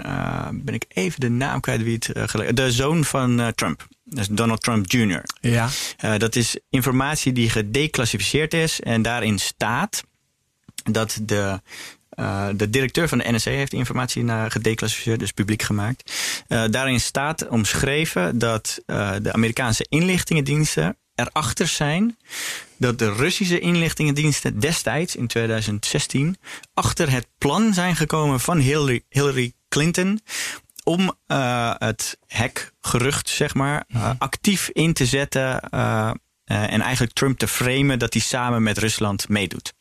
ben 0.53 0.75
ik 0.75 0.85
even 0.89 1.21
de 1.21 1.29
naam 1.29 1.61
kwijt 1.61 1.83
wie 1.83 1.95
het 1.95 2.35
uh, 2.37 2.49
De 2.55 2.73
zoon 2.73 3.05
van 3.05 3.53
Trump. 3.55 3.87
Dat 4.05 4.19
is 4.19 4.27
Donald 4.29 4.63
Trump 4.63 4.91
Jr. 4.93 5.23
Ja. 5.41 5.69
dat 6.19 6.37
is 6.37 6.59
informatie 6.71 7.33
die 7.33 7.51
gedeclassificeerd 7.51 8.55
is 8.55 8.81
en 8.81 9.03
daarin 9.03 9.39
staat 9.39 10.03
dat 10.93 11.19
de 11.23 11.61
uh, 12.17 12.49
de 12.57 12.71
directeur 12.71 13.09
van 13.09 13.19
de 13.19 13.33
NSC 13.33 13.45
heeft 13.45 13.71
die 13.71 13.79
informatie 13.79 14.25
naar 14.25 14.51
gedeclassificeerd, 14.51 15.19
dus 15.19 15.33
publiek 15.33 15.63
gemaakt. 15.63 16.13
Uh, 16.49 16.65
daarin 16.71 17.01
staat 17.01 17.49
omschreven 17.49 18.39
dat 18.39 18.81
uh, 18.87 19.13
de 19.23 19.33
Amerikaanse 19.33 19.87
inlichtingendiensten 19.89 20.97
erachter 21.15 21.67
zijn 21.67 22.17
dat 22.77 22.99
de 22.99 23.13
Russische 23.13 23.61
inlichtingendiensten 23.61 24.61
destijds 24.61 25.17
in 25.17 25.27
2016 25.27 26.37
achter 26.75 27.11
het 27.11 27.27
plan 27.39 27.75
zijn 27.75 27.97
gekomen 27.97 28.41
van 28.41 28.59
Hillary, 28.59 29.03
Hillary 29.09 29.53
Clinton 29.69 30.21
om 30.85 31.15
het 31.79 32.19
hackgerucht, 32.27 33.29
zeg 33.29 33.55
maar, 33.55 33.85
mhm. 33.89 34.15
actief 34.19 34.69
in 34.73 34.93
te 34.93 35.07
zetten 35.07 35.61
en 36.45 36.81
eigenlijk 36.81 37.13
Trump 37.13 37.39
te 37.39 37.49
framen 37.49 37.99
dat 37.99 38.13
hij 38.13 38.23
samen 38.23 38.63
met 38.63 38.79
Rusland 38.79 39.29
meedoet. 39.29 39.75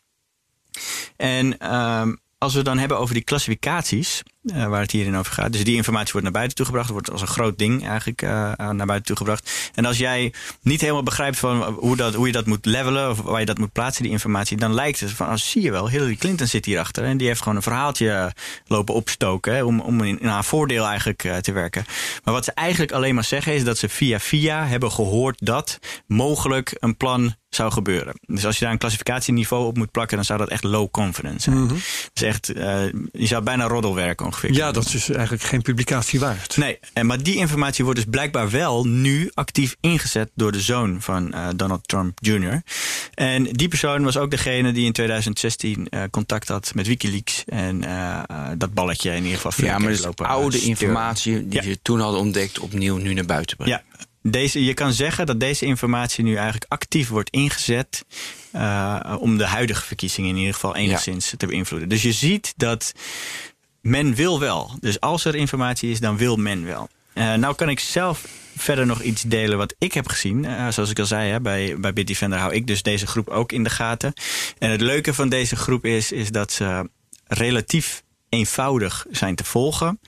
En 1.16 1.76
um, 1.76 2.20
als 2.38 2.54
we 2.54 2.62
dan 2.62 2.78
hebben 2.78 3.00
over 3.00 3.14
die 3.14 3.24
klassificaties, 3.24 4.24
uh, 4.46 4.68
waar 4.68 4.82
het 4.82 4.92
hierin 4.92 5.18
over 5.18 5.34
gaat. 5.34 5.52
Dus 5.52 5.64
die 5.64 5.76
informatie 5.76 6.12
wordt 6.12 6.24
naar 6.24 6.36
buiten 6.36 6.56
toe 6.56 6.66
gebracht. 6.66 6.90
wordt 6.90 7.12
als 7.12 7.22
een 7.22 7.28
groot 7.28 7.58
ding 7.58 7.88
eigenlijk 7.88 8.22
uh, 8.22 8.30
naar 8.58 8.86
buiten 8.86 9.06
toe 9.06 9.16
gebracht. 9.16 9.72
En 9.74 9.86
als 9.86 9.98
jij 9.98 10.34
niet 10.62 10.82
helemaal 10.82 11.04
begrijpt 11.04 11.40
van 11.40 11.62
hoe, 11.62 11.96
dat, 11.96 12.14
hoe 12.14 12.28
je 12.28 12.34
dat 12.34 12.46
moet 12.46 12.66
levelen 12.66 13.10
of 13.10 13.22
waar 13.22 13.40
je 13.40 13.46
dat 13.46 13.58
moet 13.58 13.72
plaatsen, 13.72 14.04
die 14.04 14.12
informatie, 14.12 14.58
dan 14.58 14.74
lijkt 14.74 15.00
het 15.00 15.12
van, 15.12 15.28
als 15.28 15.50
zie 15.50 15.62
je 15.62 15.72
wel, 15.72 15.90
Hillary 15.90 16.16
Clinton 16.16 16.48
zit 16.48 16.66
hierachter 16.66 17.04
en 17.04 17.18
die 17.18 17.28
heeft 17.28 17.42
gewoon 17.42 17.56
een 17.56 17.62
verhaaltje 17.62 18.34
lopen 18.68 18.94
opstoken 18.94 19.56
hè, 19.56 19.64
om, 19.64 19.80
om 19.80 20.04
in, 20.04 20.20
in, 20.20 20.28
haar 20.28 20.46
voordeel 20.46 20.86
eigenlijk 20.86 21.24
uh, 21.24 21.36
te 21.36 21.52
werken. 21.52 21.86
Maar 22.24 22.34
wat 22.34 22.46
ze 22.46 22.52
eigenlijk 22.52 22.92
alleen 22.92 23.16
maar 23.16 23.24
zeggen 23.24 23.54
is 23.54 23.64
dat 23.64 23.78
ze 23.78 23.90
via 23.90 24.20
via 24.20 24.68
hebben 24.68 24.92
gehoord 24.92 25.46
dat 25.46 25.80
mogelijk 26.08 26.76
een 26.80 26.98
plan 26.98 27.36
zou 27.50 27.72
gebeuren. 27.72 28.20
Dus 28.22 28.46
als 28.46 28.58
je 28.58 28.64
daar 28.64 28.74
een 28.74 28.80
klassificatieniveau 28.80 29.66
op 29.66 29.78
moet 29.78 29.92
plakken, 29.92 30.16
dan 30.16 30.26
zou 30.26 30.40
dat 30.40 30.50
echt 30.50 30.64
low 30.64 30.92
confidence 30.92 31.40
zijn. 31.40 31.58
Mm 31.58 31.68
Dus 32.14 32.24
echt, 32.24 32.48
je 33.12 33.26
zou 33.26 33.44
bijna 33.44 33.68
roddelwerk 33.68 34.22
Ja, 34.42 34.72
dat 34.72 34.86
is 34.86 34.92
dus 34.92 35.10
eigenlijk 35.10 35.44
geen 35.44 35.62
publicatie 35.62 36.20
waard. 36.20 36.58
Nee, 36.58 36.80
en, 36.94 37.06
maar 37.06 37.24
die 37.24 37.36
informatie 37.36 37.84
wordt 37.84 38.00
dus 38.00 38.10
blijkbaar 38.10 38.50
wel 38.50 38.86
nu 38.86 39.32
actief 39.34 39.76
ingezet 39.80 40.30
door 40.34 40.52
de 40.52 40.62
zoon 40.62 41.02
van 41.02 41.32
uh, 41.34 41.48
Donald 41.56 41.88
Trump 41.88 42.18
Jr. 42.22 42.62
En 43.14 43.44
die 43.44 43.68
persoon 43.68 44.04
was 44.04 44.18
ook 44.18 44.32
degene 44.32 44.72
die 44.72 44.86
in 44.86 44.92
2016 44.92 45.88
uh, 45.90 46.04
contact 46.12 46.48
had 46.48 46.72
met 46.76 46.88
Wikileaks 46.88 47.44
en 47.46 47.84
dat 48.58 48.74
balletje 48.74 49.12
in 49.12 49.24
ieder 49.24 49.40
geval. 49.40 49.66
Ja, 49.66 49.78
maar 49.78 49.90
dus 49.90 50.04
lopen, 50.04 50.26
oude 50.26 50.62
informatie 50.62 51.48
die 51.48 51.62
ja. 51.62 51.68
ze 51.68 51.80
toen 51.82 52.00
hadden 52.00 52.20
ontdekt 52.20 52.60
opnieuw 52.60 52.98
nu 52.98 53.14
naar 53.14 53.26
buiten 53.26 53.58
brengen. 53.58 53.84
Ja, 53.88 54.06
deze, 54.32 54.66
je 54.66 54.74
kan 54.74 54.94
zeggen 54.94 55.26
dat 55.26 55.40
deze 55.40 55.66
informatie 55.66 56.24
nu 56.24 56.36
eigenlijk 56.36 56.66
actief 56.68 57.10
wordt 57.10 57.30
ingezet 57.30 58.06
uh, 58.56 59.16
om 59.20 59.38
de 59.38 59.46
huidige 59.46 59.86
verkiezingen 59.86 60.30
in 60.30 60.38
ieder 60.38 60.54
geval 60.54 60.76
enigszins 60.76 61.34
te 61.38 61.48
beïnvloeden. 61.48 61.90
Dus 61.90 62.02
je 62.02 62.12
ziet 62.12 62.54
dat 62.58 62.92
men 63.86 64.16
wil 64.16 64.40
wel. 64.40 64.72
Dus 64.80 65.00
als 65.00 65.26
er 65.26 65.36
informatie 65.36 65.92
is, 65.92 66.00
dan 66.00 66.18
wil 66.18 66.36
men 66.36 66.66
wel. 66.66 66.90
Uh, 67.14 67.34
nou 67.34 67.56
kan 67.56 67.70
ik 67.70 67.80
zelf 67.80 68.26
verder 68.58 68.86
nog 68.86 69.02
iets 69.02 69.22
delen 69.22 69.58
wat 69.58 69.76
ik 69.78 69.94
heb 69.94 70.08
gezien. 70.08 70.44
Uh, 70.44 70.68
zoals 70.68 70.90
ik 70.90 71.00
al 71.00 71.06
zei, 71.06 71.32
hè, 71.32 71.42
bij, 71.42 71.80
bij 71.80 71.94
Bitdefender 71.94 72.40
hou 72.40 72.54
ik 72.54 72.68
dus 72.68 72.82
deze 72.82 73.08
groep 73.08 73.30
ook 73.30 73.52
in 73.52 73.64
de 73.64 73.70
gaten. 73.70 74.14
En 74.58 74.70
het 74.70 74.82
leuke 74.82 75.14
van 75.14 75.30
deze 75.30 75.56
groep 75.56 75.86
is, 75.86 76.12
is 76.12 76.32
dat 76.32 76.52
ze 76.52 76.90
relatief 77.28 78.04
eenvoudig 78.30 79.06
zijn 79.12 79.36
te 79.36 79.44
volgen. 79.44 80.00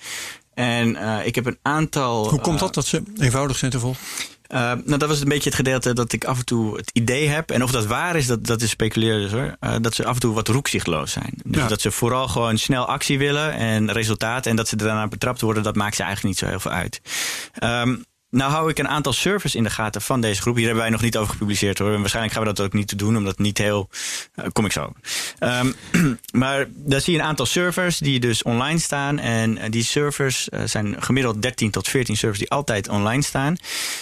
En 0.53 0.89
uh, 0.89 1.25
ik 1.25 1.35
heb 1.35 1.45
een 1.45 1.59
aantal. 1.61 2.29
Hoe 2.29 2.39
komt 2.39 2.59
dat 2.59 2.73
dat 2.73 2.85
ze 2.85 3.03
eenvoudig 3.17 3.57
zijn 3.57 3.71
te 3.71 3.79
volgen? 3.79 4.03
Uh, 4.49 4.59
nou, 4.59 4.97
dat 4.97 5.09
was 5.09 5.21
een 5.21 5.27
beetje 5.27 5.49
het 5.49 5.57
gedeelte 5.57 5.93
dat 5.93 6.13
ik 6.13 6.25
af 6.25 6.37
en 6.37 6.45
toe 6.45 6.77
het 6.77 6.89
idee 6.93 7.27
heb. 7.27 7.51
En 7.51 7.63
of 7.63 7.71
dat 7.71 7.85
waar 7.85 8.15
is, 8.15 8.27
dat, 8.27 8.45
dat 8.45 8.61
is 8.61 8.69
speculeren 8.69 9.21
dus 9.21 9.31
hoor. 9.31 9.55
Uh, 9.59 9.75
dat 9.81 9.93
ze 9.93 10.05
af 10.05 10.13
en 10.13 10.19
toe 10.19 10.33
wat 10.33 10.47
roekzichtloos 10.47 11.11
zijn. 11.11 11.33
Dus 11.43 11.61
ja. 11.61 11.67
dat 11.67 11.81
ze 11.81 11.91
vooral 11.91 12.27
gewoon 12.27 12.57
snel 12.57 12.85
actie 12.85 13.17
willen 13.17 13.53
en 13.53 13.91
resultaat. 13.91 14.45
En 14.45 14.55
dat 14.55 14.67
ze 14.67 14.75
daarna 14.75 15.07
betrapt 15.07 15.41
worden, 15.41 15.63
dat 15.63 15.75
maakt 15.75 15.95
ze 15.95 16.03
eigenlijk 16.03 16.33
niet 16.33 16.43
zo 16.43 16.49
heel 16.49 16.59
veel 16.59 16.71
uit. 16.71 17.01
Um, 17.63 18.05
nou 18.29 18.51
hou 18.51 18.69
ik 18.69 18.79
een 18.79 18.87
aantal 18.87 19.13
servers 19.13 19.55
in 19.55 19.63
de 19.63 19.69
gaten 19.69 20.01
van 20.01 20.21
deze 20.21 20.41
groep. 20.41 20.55
Hier 20.55 20.65
hebben 20.65 20.83
wij 20.83 20.91
nog 20.91 21.01
niet 21.01 21.17
over 21.17 21.31
gepubliceerd 21.31 21.77
hoor. 21.77 21.93
En 21.93 21.99
waarschijnlijk 21.99 22.35
gaan 22.35 22.43
we 22.43 22.53
dat 22.53 22.65
ook 22.65 22.73
niet 22.73 22.99
doen, 22.99 23.17
omdat 23.17 23.39
niet 23.39 23.57
heel... 23.57 23.89
Uh, 24.35 24.45
kom 24.51 24.65
ik 24.65 24.71
zo. 24.71 24.93
Um, 25.39 25.75
maar 26.31 26.65
daar 26.69 27.01
zie 27.01 27.13
je 27.13 27.19
een 27.19 27.25
aantal 27.25 27.45
servers 27.45 27.97
die 27.97 28.19
dus 28.19 28.43
online 28.43 28.79
staan. 28.79 29.19
En 29.19 29.57
uh, 29.57 29.63
die 29.69 29.83
servers 29.83 30.47
uh, 30.49 30.61
zijn 30.65 30.95
gemiddeld 30.99 31.41
13 31.41 31.71
tot 31.71 31.87
14 31.87 32.17
servers 32.17 32.39
die 32.39 32.49
altijd 32.49 32.89
online 32.89 33.21
staan. 33.21 33.55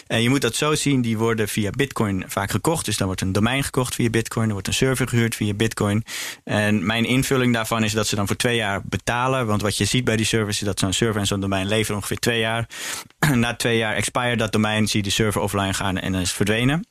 En 0.08 0.22
je 0.22 0.30
moet 0.30 0.42
dat 0.42 0.56
zo 0.56 0.76
zien, 0.76 1.02
die 1.02 1.18
worden 1.18 1.48
via 1.48 1.70
Bitcoin 1.70 2.24
vaak 2.28 2.52
gekocht. 2.52 2.86
Dus 2.86 2.98
dan 2.98 3.08
wordt 3.08 3.22
een 3.22 3.32
domein 3.32 3.64
gekocht 3.64 3.96
via 3.96 4.10
Bitcoin. 4.10 4.48
Er 4.48 4.54
wordt 4.54 4.68
een 4.68 4.74
server 4.74 5.08
gehuurd 5.08 5.36
via 5.36 5.54
Bitcoin. 5.54 6.04
En 6.44 6.86
mijn 6.86 7.06
invulling 7.06 7.54
daarvan 7.54 7.84
is 7.84 7.94
dat 7.94 8.08
ze 8.08 8.16
dan 8.16 8.28
voor 8.28 8.36
twee 8.36 8.56
jaar 8.56 8.82
betalen. 8.84 9.46
Want 9.46 9.62
wat 9.62 9.78
je 9.78 9.86
ziet 9.86 10.04
bij 10.04 10.16
die 10.16 10.26
servers 10.26 10.60
is 10.60 10.66
dat 10.66 10.80
zo'n 10.80 10.94
server 10.94 11.22
en 11.22 11.28
zo'n 11.28 11.40
domein 11.40 11.68
leveren 11.68 11.96
ongeveer 11.96 12.20
twee 12.20 12.40
jaar. 12.40 12.68
Na 13.34 13.56
twee 13.56 13.78
jaar 13.78 13.96
dat 14.38 14.52
domein, 14.52 14.88
zie 14.88 15.00
je 15.00 15.06
de 15.06 15.14
server 15.14 15.42
offline 15.42 15.74
gaan 15.74 15.98
en 15.98 16.16
is 16.16 16.32
verdwenen. 16.32 16.88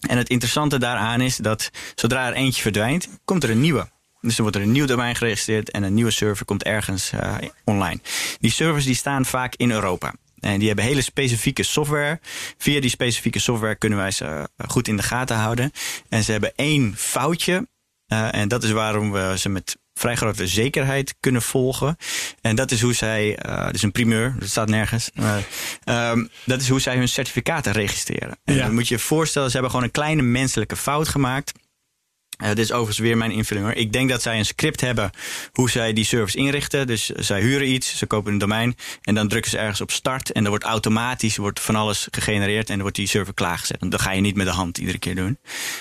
En 0.00 0.18
het 0.18 0.28
interessante 0.28 0.78
daaraan 0.78 1.20
is 1.20 1.36
dat 1.36 1.70
zodra 1.94 2.26
er 2.26 2.32
eentje 2.32 2.62
verdwijnt, 2.62 3.08
komt 3.24 3.42
er 3.42 3.50
een 3.50 3.60
nieuwe. 3.60 3.88
Dus 4.20 4.34
dan 4.34 4.42
wordt 4.42 4.56
er 4.56 4.62
een 4.62 4.72
nieuw 4.72 4.86
domein 4.86 5.16
geregistreerd 5.16 5.70
en 5.70 5.82
een 5.82 5.94
nieuwe 5.94 6.10
server 6.10 6.44
komt 6.44 6.62
ergens 6.62 7.12
uh, 7.12 7.34
online. 7.64 8.00
Die 8.38 8.50
servers 8.50 8.84
die 8.84 8.94
staan 8.94 9.24
vaak 9.24 9.54
in 9.56 9.70
Europa. 9.70 10.14
En 10.38 10.58
die 10.58 10.66
hebben 10.66 10.84
hele 10.84 11.02
specifieke 11.02 11.62
software. 11.62 12.20
Via 12.58 12.80
die 12.80 12.90
specifieke 12.90 13.38
software 13.38 13.76
kunnen 13.76 13.98
wij 13.98 14.10
ze 14.10 14.24
uh, 14.24 14.68
goed 14.68 14.88
in 14.88 14.96
de 14.96 15.02
gaten 15.02 15.36
houden. 15.36 15.72
En 16.08 16.24
ze 16.24 16.32
hebben 16.32 16.52
één 16.56 16.94
foutje. 16.96 17.68
Uh, 18.12 18.34
en 18.34 18.48
dat 18.48 18.62
is 18.62 18.70
waarom 18.70 19.12
we 19.12 19.34
ze 19.38 19.48
met 19.48 19.76
vrij 20.00 20.16
grote 20.16 20.46
zekerheid 20.46 21.14
kunnen 21.20 21.42
volgen. 21.42 21.96
En 22.40 22.56
dat 22.56 22.70
is 22.70 22.80
hoe 22.80 22.94
zij, 22.94 23.38
uh, 23.46 23.64
dat 23.64 23.74
is 23.74 23.82
een 23.82 23.92
primeur, 23.92 24.34
dat 24.38 24.48
staat 24.48 24.68
nergens. 24.68 25.10
Maar, 25.14 25.42
um, 25.84 26.28
dat 26.44 26.60
is 26.60 26.68
hoe 26.68 26.80
zij 26.80 26.96
hun 26.96 27.08
certificaten 27.08 27.72
registreren. 27.72 28.38
En 28.44 28.54
ja. 28.54 28.64
dan 28.64 28.74
moet 28.74 28.88
je 28.88 28.94
je 28.94 29.00
voorstellen, 29.00 29.46
ze 29.46 29.52
hebben 29.52 29.70
gewoon 29.70 29.86
een 29.86 29.92
kleine 29.92 30.22
menselijke 30.22 30.76
fout 30.76 31.08
gemaakt. 31.08 31.52
Uh, 32.42 32.48
dit 32.48 32.58
is 32.58 32.72
overigens 32.72 32.98
weer 32.98 33.16
mijn 33.16 33.30
invulling 33.30 33.66
hoor. 33.66 33.76
Ik 33.76 33.92
denk 33.92 34.08
dat 34.08 34.22
zij 34.22 34.38
een 34.38 34.44
script 34.44 34.80
hebben 34.80 35.10
hoe 35.52 35.70
zij 35.70 35.92
die 35.92 36.04
service 36.04 36.36
inrichten. 36.36 36.86
Dus 36.86 37.06
zij 37.06 37.40
huren 37.40 37.72
iets, 37.72 37.98
ze 37.98 38.06
kopen 38.06 38.32
een 38.32 38.38
domein 38.38 38.76
en 39.02 39.14
dan 39.14 39.28
drukken 39.28 39.50
ze 39.50 39.58
ergens 39.58 39.80
op 39.80 39.90
start. 39.90 40.32
En 40.32 40.40
dan 40.40 40.50
wordt 40.50 40.64
automatisch 40.64 41.36
wordt 41.36 41.60
van 41.60 41.76
alles 41.76 42.08
gegenereerd 42.10 42.66
en 42.68 42.72
dan 42.72 42.82
wordt 42.82 42.96
die 42.96 43.06
server 43.06 43.34
klaargezet. 43.34 43.80
Want 43.80 43.92
dat 43.92 44.00
ga 44.00 44.12
je 44.12 44.20
niet 44.20 44.36
met 44.36 44.46
de 44.46 44.52
hand 44.52 44.78
iedere 44.78 44.98
keer 44.98 45.14
doen. 45.14 45.38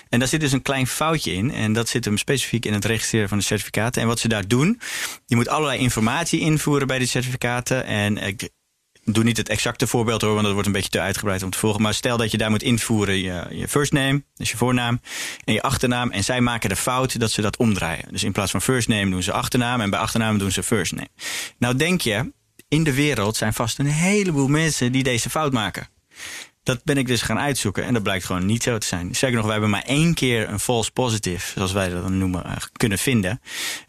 En 0.10 0.20
daar 0.20 0.28
zit 0.28 0.40
dus 0.40 0.52
een 0.52 0.62
klein 0.62 0.88
foutje 0.88 1.34
in. 1.34 1.52
En 1.52 1.74
dat 1.74 1.90
zit 1.90 2.06
hem 2.06 2.18
specifiek 2.18 2.66
in 2.66 2.74
het 2.74 2.86
registreren 2.86 3.30
van 3.30 3.38
de 3.38 3.44
certificaten. 3.44 4.02
En 4.02 4.08
wat 4.08 4.20
ze 4.20 4.28
daar 4.28 4.48
doen, 4.48 4.80
je 5.26 5.36
moet 5.36 5.48
allerlei 5.48 5.80
informatie 5.80 6.40
invoeren 6.40 6.88
bij 6.88 6.98
die 6.98 7.08
certificaten. 7.08 7.86
En 7.86 8.18
ik, 8.18 8.50
doe 9.12 9.24
niet 9.24 9.38
het 9.38 9.50
exacte 9.50 9.88
voorbeeld 9.88 10.22
hoor, 10.22 10.32
want 10.32 10.44
dat 10.44 10.54
wordt 10.54 10.68
een 10.68 10.74
beetje 10.74 10.90
te 10.90 11.00
uitgebreid 11.00 11.44
om 11.44 11.50
te 11.50 11.58
volgen. 11.58 11.82
Maar 11.82 11.94
stel 11.94 12.18
dat 12.18 12.32
je 12.32 12.38
daar 12.38 12.50
moet 12.50 12.64
invoeren 12.64 13.18
je, 13.18 13.68
first 13.68 13.92
name, 13.92 14.24
dus 14.36 14.52
je 14.52 14.58
voornaam, 14.58 15.02
en 15.46 15.54
je 15.54 15.62
achternaam. 15.62 16.12
En 16.12 16.24
zij 16.24 16.42
maken 16.42 16.70
de 16.70 16.76
fout 16.76 17.20
dat 17.20 17.32
ze 17.32 17.42
dat 17.42 17.58
omdraaien. 17.58 18.06
Dus 18.12 18.24
in 18.24 18.32
plaats 18.32 18.52
van 18.52 18.62
first 18.62 18.88
name 18.88 19.10
doen 19.10 19.24
ze 19.24 19.32
achternaam 19.32 19.82
en 19.82 19.90
bij 19.90 20.00
achternaam 20.00 20.38
doen 20.38 20.52
ze 20.52 20.64
first 20.64 20.92
name. 20.92 21.10
Nou 21.58 21.76
denk 21.76 22.02
je, 22.02 22.32
in 22.68 22.84
de 22.84 22.94
wereld 22.94 23.38
zijn 23.38 23.54
vast 23.54 23.80
een 23.80 23.86
heleboel 23.86 24.48
mensen 24.48 24.92
die 24.92 25.04
deze 25.04 25.30
fout 25.30 25.54
maken. 25.54 25.88
Dat 26.70 26.84
ben 26.84 26.98
ik 26.98 27.08
dus 27.08 27.22
gaan 27.22 27.40
uitzoeken 27.40 27.84
en 27.84 27.94
dat 27.94 28.04
blijkt 28.04 28.26
gewoon 28.26 28.46
niet 28.46 28.64
zo 28.64 28.78
te 28.78 28.88
zijn. 28.88 29.16
Zeker 29.16 29.36
nog, 29.36 29.46
we 29.46 29.52
hebben 29.52 29.70
maar 29.70 29.84
één 29.86 30.14
keer 30.14 30.50
een 30.50 30.60
false 30.60 30.92
positive, 30.92 31.52
zoals 31.54 31.72
wij 31.72 31.90
dat 31.90 32.02
dan 32.02 32.18
noemen, 32.18 32.44
uh, 32.46 32.56
kunnen 32.72 32.98
vinden. 32.98 33.42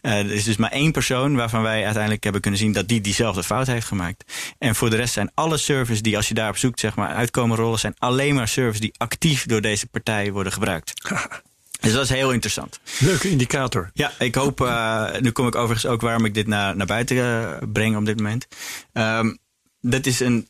Uh, 0.02 0.18
er 0.18 0.30
is 0.30 0.44
dus 0.44 0.56
maar 0.56 0.70
één 0.70 0.92
persoon 0.92 1.36
waarvan 1.36 1.62
wij 1.62 1.84
uiteindelijk 1.84 2.22
hebben 2.22 2.40
kunnen 2.40 2.60
zien 2.60 2.72
dat 2.72 2.88
die 2.88 3.00
diezelfde 3.00 3.42
fout 3.42 3.66
heeft 3.66 3.86
gemaakt. 3.86 4.32
En 4.58 4.74
voor 4.74 4.90
de 4.90 4.96
rest 4.96 5.12
zijn 5.12 5.30
alle 5.34 5.56
servers 5.56 6.02
die, 6.02 6.16
als 6.16 6.28
je 6.28 6.34
daarop 6.34 6.56
zoekt, 6.56 6.80
zeg 6.80 6.94
maar, 6.94 7.08
uitkomen 7.08 7.56
rollen, 7.56 7.78
zijn 7.78 7.94
alleen 7.98 8.34
maar 8.34 8.48
servers 8.48 8.80
die 8.80 8.94
actief 8.96 9.46
door 9.46 9.60
deze 9.60 9.86
partij 9.86 10.32
worden 10.32 10.52
gebruikt. 10.52 10.92
Dus 11.80 11.92
dat 11.92 12.02
is 12.02 12.10
heel 12.10 12.32
interessant. 12.32 12.80
Leuke 12.98 13.30
indicator. 13.30 13.90
Ja, 13.94 14.12
ik 14.18 14.34
hoop, 14.34 14.60
uh, 14.60 15.10
nu 15.20 15.30
kom 15.30 15.46
ik 15.46 15.54
overigens 15.54 15.92
ook 15.92 16.00
waarom 16.00 16.24
ik 16.24 16.34
dit 16.34 16.46
naar, 16.46 16.76
naar 16.76 16.86
buiten 16.86 17.16
uh, 17.16 17.56
breng 17.72 17.96
op 17.96 18.04
dit 18.04 18.16
moment. 18.16 18.46
Um, 18.92 19.38
dat 19.80 20.06
is 20.06 20.20
een, 20.20 20.48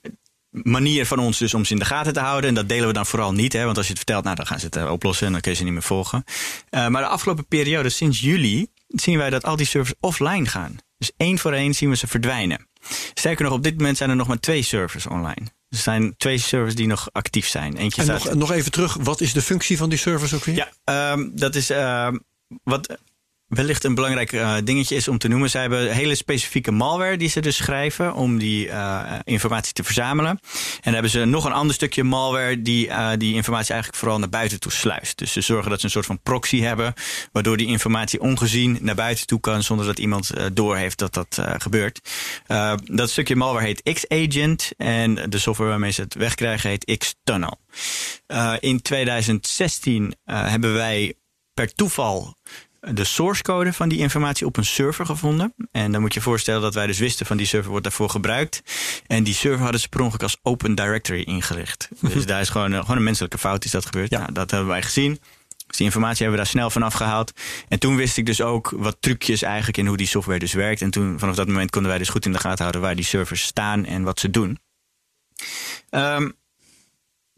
manier 0.50 1.06
van 1.06 1.18
ons 1.18 1.38
dus 1.38 1.54
om 1.54 1.64
ze 1.64 1.72
in 1.72 1.78
de 1.78 1.84
gaten 1.84 2.12
te 2.12 2.20
houden. 2.20 2.48
En 2.48 2.54
dat 2.54 2.68
delen 2.68 2.86
we 2.86 2.92
dan 2.92 3.06
vooral 3.06 3.32
niet. 3.32 3.52
Hè, 3.52 3.64
want 3.64 3.76
als 3.76 3.86
je 3.86 3.92
het 3.92 4.02
vertelt, 4.02 4.24
nou, 4.24 4.36
dan 4.36 4.46
gaan 4.46 4.60
ze 4.60 4.66
het 4.66 4.76
uh, 4.76 4.90
oplossen 4.90 5.26
en 5.26 5.32
dan 5.32 5.40
kun 5.40 5.50
je 5.50 5.56
ze 5.56 5.64
niet 5.64 5.72
meer 5.72 5.82
volgen. 5.82 6.24
Uh, 6.70 6.88
maar 6.88 7.02
de 7.02 7.08
afgelopen 7.08 7.46
periode, 7.46 7.88
sinds 7.88 8.20
juli, 8.20 8.66
zien 8.86 9.18
wij 9.18 9.30
dat 9.30 9.44
al 9.44 9.56
die 9.56 9.66
servers 9.66 9.94
offline 10.00 10.46
gaan. 10.46 10.76
Dus 10.98 11.12
één 11.16 11.38
voor 11.38 11.52
één 11.52 11.74
zien 11.74 11.90
we 11.90 11.96
ze 11.96 12.06
verdwijnen. 12.06 12.68
Sterker 13.14 13.44
nog, 13.44 13.52
op 13.52 13.62
dit 13.62 13.76
moment 13.76 13.96
zijn 13.96 14.10
er 14.10 14.16
nog 14.16 14.26
maar 14.26 14.40
twee 14.40 14.62
servers 14.62 15.06
online. 15.06 15.46
Er 15.68 15.78
zijn 15.78 16.14
twee 16.16 16.38
servers 16.38 16.74
die 16.74 16.86
nog 16.86 17.08
actief 17.12 17.46
zijn. 17.46 17.76
Eentje 17.76 18.00
en 18.00 18.06
staat... 18.06 18.24
nog, 18.24 18.34
nog 18.34 18.52
even 18.52 18.70
terug, 18.70 18.94
wat 18.94 19.20
is 19.20 19.32
de 19.32 19.42
functie 19.42 19.76
van 19.76 19.88
die 19.88 19.98
servers 19.98 20.34
ook 20.34 20.44
weer? 20.44 20.68
Ja, 20.84 21.12
um, 21.12 21.32
dat 21.34 21.54
is 21.54 21.70
uh, 21.70 22.08
wat 22.62 22.98
wellicht 23.50 23.84
een 23.84 23.94
belangrijk 23.94 24.32
uh, 24.32 24.56
dingetje 24.64 24.96
is 24.96 25.08
om 25.08 25.18
te 25.18 25.28
noemen. 25.28 25.50
Zij 25.50 25.60
hebben 25.60 25.90
hele 25.90 26.14
specifieke 26.14 26.70
malware 26.70 27.16
die 27.16 27.28
ze 27.28 27.40
dus 27.40 27.56
schrijven 27.56 28.14
om 28.14 28.38
die 28.38 28.66
uh, 28.66 29.12
informatie 29.24 29.72
te 29.72 29.84
verzamelen. 29.84 30.30
En 30.30 30.40
dan 30.82 30.92
hebben 30.92 31.10
ze 31.10 31.24
nog 31.24 31.44
een 31.44 31.52
ander 31.52 31.74
stukje 31.74 32.04
malware 32.04 32.62
die 32.62 32.86
uh, 32.86 33.10
die 33.18 33.34
informatie 33.34 33.70
eigenlijk 33.70 34.02
vooral 34.02 34.18
naar 34.18 34.28
buiten 34.28 34.60
toe 34.60 34.72
sluist. 34.72 35.18
Dus 35.18 35.32
ze 35.32 35.40
zorgen 35.40 35.70
dat 35.70 35.78
ze 35.78 35.84
een 35.84 35.90
soort 35.90 36.06
van 36.06 36.22
proxy 36.22 36.60
hebben, 36.60 36.94
waardoor 37.32 37.56
die 37.56 37.66
informatie 37.66 38.20
ongezien 38.20 38.78
naar 38.80 38.94
buiten 38.94 39.26
toe 39.26 39.40
kan 39.40 39.62
zonder 39.62 39.86
dat 39.86 39.98
iemand 39.98 40.30
doorheeft 40.52 40.98
dat 40.98 41.14
dat 41.14 41.38
gebeurt. 41.58 42.00
dat 42.84 43.10
stukje 43.10 43.36
malware 43.36 43.66
heet 43.66 43.82
X-Agent 43.82 44.70
en 44.76 45.14
de 45.14 45.38
software 45.38 45.70
waarmee 45.70 45.90
ze 45.90 46.00
het 46.00 46.14
wegkrijgen 46.14 46.70
heet 46.70 46.98
X-Tunnel. 46.98 47.58
in 48.60 48.82
2016 48.82 50.14
hebben 50.24 50.74
wij 50.74 51.14
per 51.54 51.74
toeval 51.74 52.34
de 52.80 53.04
source 53.04 53.42
code 53.42 53.72
van 53.72 53.88
die 53.88 53.98
informatie 53.98 54.46
op 54.46 54.56
een 54.56 54.64
server 54.64 55.06
gevonden. 55.06 55.54
En 55.72 55.92
dan 55.92 56.00
moet 56.00 56.14
je 56.14 56.20
voorstellen 56.20 56.62
dat 56.62 56.74
wij 56.74 56.86
dus 56.86 56.98
wisten 56.98 57.26
van 57.26 57.36
die 57.36 57.46
server 57.46 57.70
wordt 57.70 57.84
daarvoor 57.84 58.10
gebruikt. 58.10 58.62
En 59.06 59.22
die 59.22 59.34
server 59.34 59.62
hadden 59.62 59.80
ze 59.80 59.88
per 59.88 60.00
ongeluk 60.00 60.22
als 60.22 60.38
open 60.42 60.74
directory 60.74 61.22
ingericht. 61.22 61.88
Dus 62.14 62.26
daar 62.26 62.40
is 62.40 62.48
gewoon, 62.48 62.72
gewoon 62.72 62.96
een 62.96 63.02
menselijke 63.02 63.38
fout 63.38 63.64
is 63.64 63.70
dat 63.70 63.84
gebeurd. 63.84 64.10
Ja. 64.10 64.18
Nou, 64.18 64.32
dat 64.32 64.50
hebben 64.50 64.68
wij 64.68 64.82
gezien. 64.82 65.20
Dus 65.66 65.76
die 65.76 65.86
informatie 65.86 66.22
hebben 66.22 66.38
we 66.38 66.44
daar 66.44 66.52
snel 66.52 66.70
vanaf 66.70 66.94
gehaald. 66.94 67.32
En 67.68 67.78
toen 67.78 67.96
wist 67.96 68.16
ik 68.16 68.26
dus 68.26 68.40
ook 68.40 68.72
wat 68.76 68.96
trucjes 69.00 69.42
eigenlijk 69.42 69.76
in 69.76 69.86
hoe 69.86 69.96
die 69.96 70.06
software 70.06 70.38
dus 70.38 70.52
werkt. 70.52 70.82
En 70.82 70.90
toen, 70.90 71.18
vanaf 71.18 71.34
dat 71.34 71.46
moment 71.46 71.70
konden 71.70 71.90
wij 71.90 71.98
dus 71.98 72.08
goed 72.08 72.26
in 72.26 72.32
de 72.32 72.38
gaten 72.38 72.58
houden 72.58 72.80
waar 72.80 72.96
die 72.96 73.04
servers 73.04 73.42
staan 73.42 73.84
en 73.84 74.02
wat 74.02 74.20
ze 74.20 74.30
doen. 74.30 74.58
Ehm, 75.90 76.30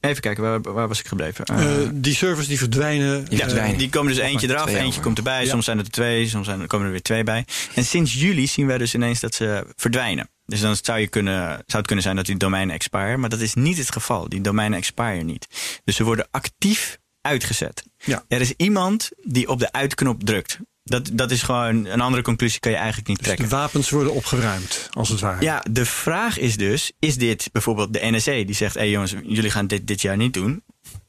even 0.03 0.23
kijken, 0.23 0.43
waar, 0.43 0.61
waar 0.75 0.89
was 0.89 1.01
ik 1.01 1.07
gebleven? 1.07 1.45
Uh, 1.53 1.89
die 1.93 2.15
servers 2.15 2.47
die 2.47 2.59
verdwijnen. 2.59 3.25
Die, 3.25 3.39
verdwijnen. 3.39 3.79
die 3.79 3.89
komen 3.89 4.13
dus 4.15 4.23
eentje 4.23 4.49
eraf, 4.49 4.75
eentje 4.75 5.01
komt 5.01 5.17
erbij. 5.17 5.47
Soms 5.47 5.65
zijn 5.65 5.79
er 5.79 5.91
twee, 5.91 6.29
soms 6.29 6.47
zijn, 6.47 6.67
komen 6.67 6.87
er 6.87 6.93
weer 6.93 7.03
twee 7.03 7.25
bij. 7.25 7.45
En 7.75 7.85
sinds 7.85 8.15
juli 8.15 8.47
zien 8.47 8.67
wij 8.67 8.79
dus 8.79 8.95
ineens 8.95 9.21
dat 9.21 9.35
ze 9.35 9.67
verdwijnen. 9.77 10.29
Dus 10.47 10.61
dan 10.61 10.77
zou, 10.77 10.99
je 10.99 11.09
kunnen, 11.09 11.49
zou 11.49 11.63
het 11.67 11.87
kunnen 11.87 12.05
zijn 12.05 12.17
dat 12.17 12.27
die 12.27 12.37
domeinen 12.37 12.75
expire. 12.75 13.17
Maar 13.17 13.29
dat 13.29 13.41
is 13.41 13.55
niet 13.55 13.79
het 13.79 13.93
geval. 13.93 14.29
Die 14.29 14.41
domeinen 14.41 14.79
expire 14.79 15.23
niet. 15.23 15.47
Dus 15.85 15.97
ze 15.97 16.05
worden 16.05 16.29
actief 16.31 16.99
uitgezet. 17.21 17.83
Ja. 18.05 18.25
Er 18.29 18.41
is 18.41 18.53
iemand 18.57 19.11
die 19.23 19.49
op 19.49 19.59
de 19.59 19.73
uitknop 19.73 20.25
drukt. 20.25 20.59
Dat, 20.85 21.11
dat 21.13 21.31
is 21.31 21.43
gewoon 21.43 21.85
een 21.85 22.01
andere 22.01 22.23
conclusie 22.23 22.61
kan 22.61 22.71
je 22.71 22.77
eigenlijk 22.77 23.09
niet 23.09 23.17
dus 23.19 23.27
trekken. 23.27 23.49
De 23.49 23.57
wapens 23.57 23.91
worden 23.91 24.13
opgeruimd, 24.13 24.89
als 24.91 25.09
het 25.09 25.21
ware. 25.21 25.43
Ja, 25.43 25.65
de 25.71 25.85
vraag 25.85 26.39
is 26.39 26.57
dus: 26.57 26.93
is 26.99 27.17
dit 27.17 27.49
bijvoorbeeld 27.53 27.93
de 27.93 28.11
NSA 28.11 28.33
die 28.33 28.55
zegt: 28.55 28.75
hé 28.75 28.81
hey 28.81 28.91
jongens, 28.91 29.15
jullie 29.23 29.51
gaan 29.51 29.67
dit 29.67 29.87
dit 29.87 30.01
jaar 30.01 30.17
niet 30.17 30.35
doen? 30.35 30.63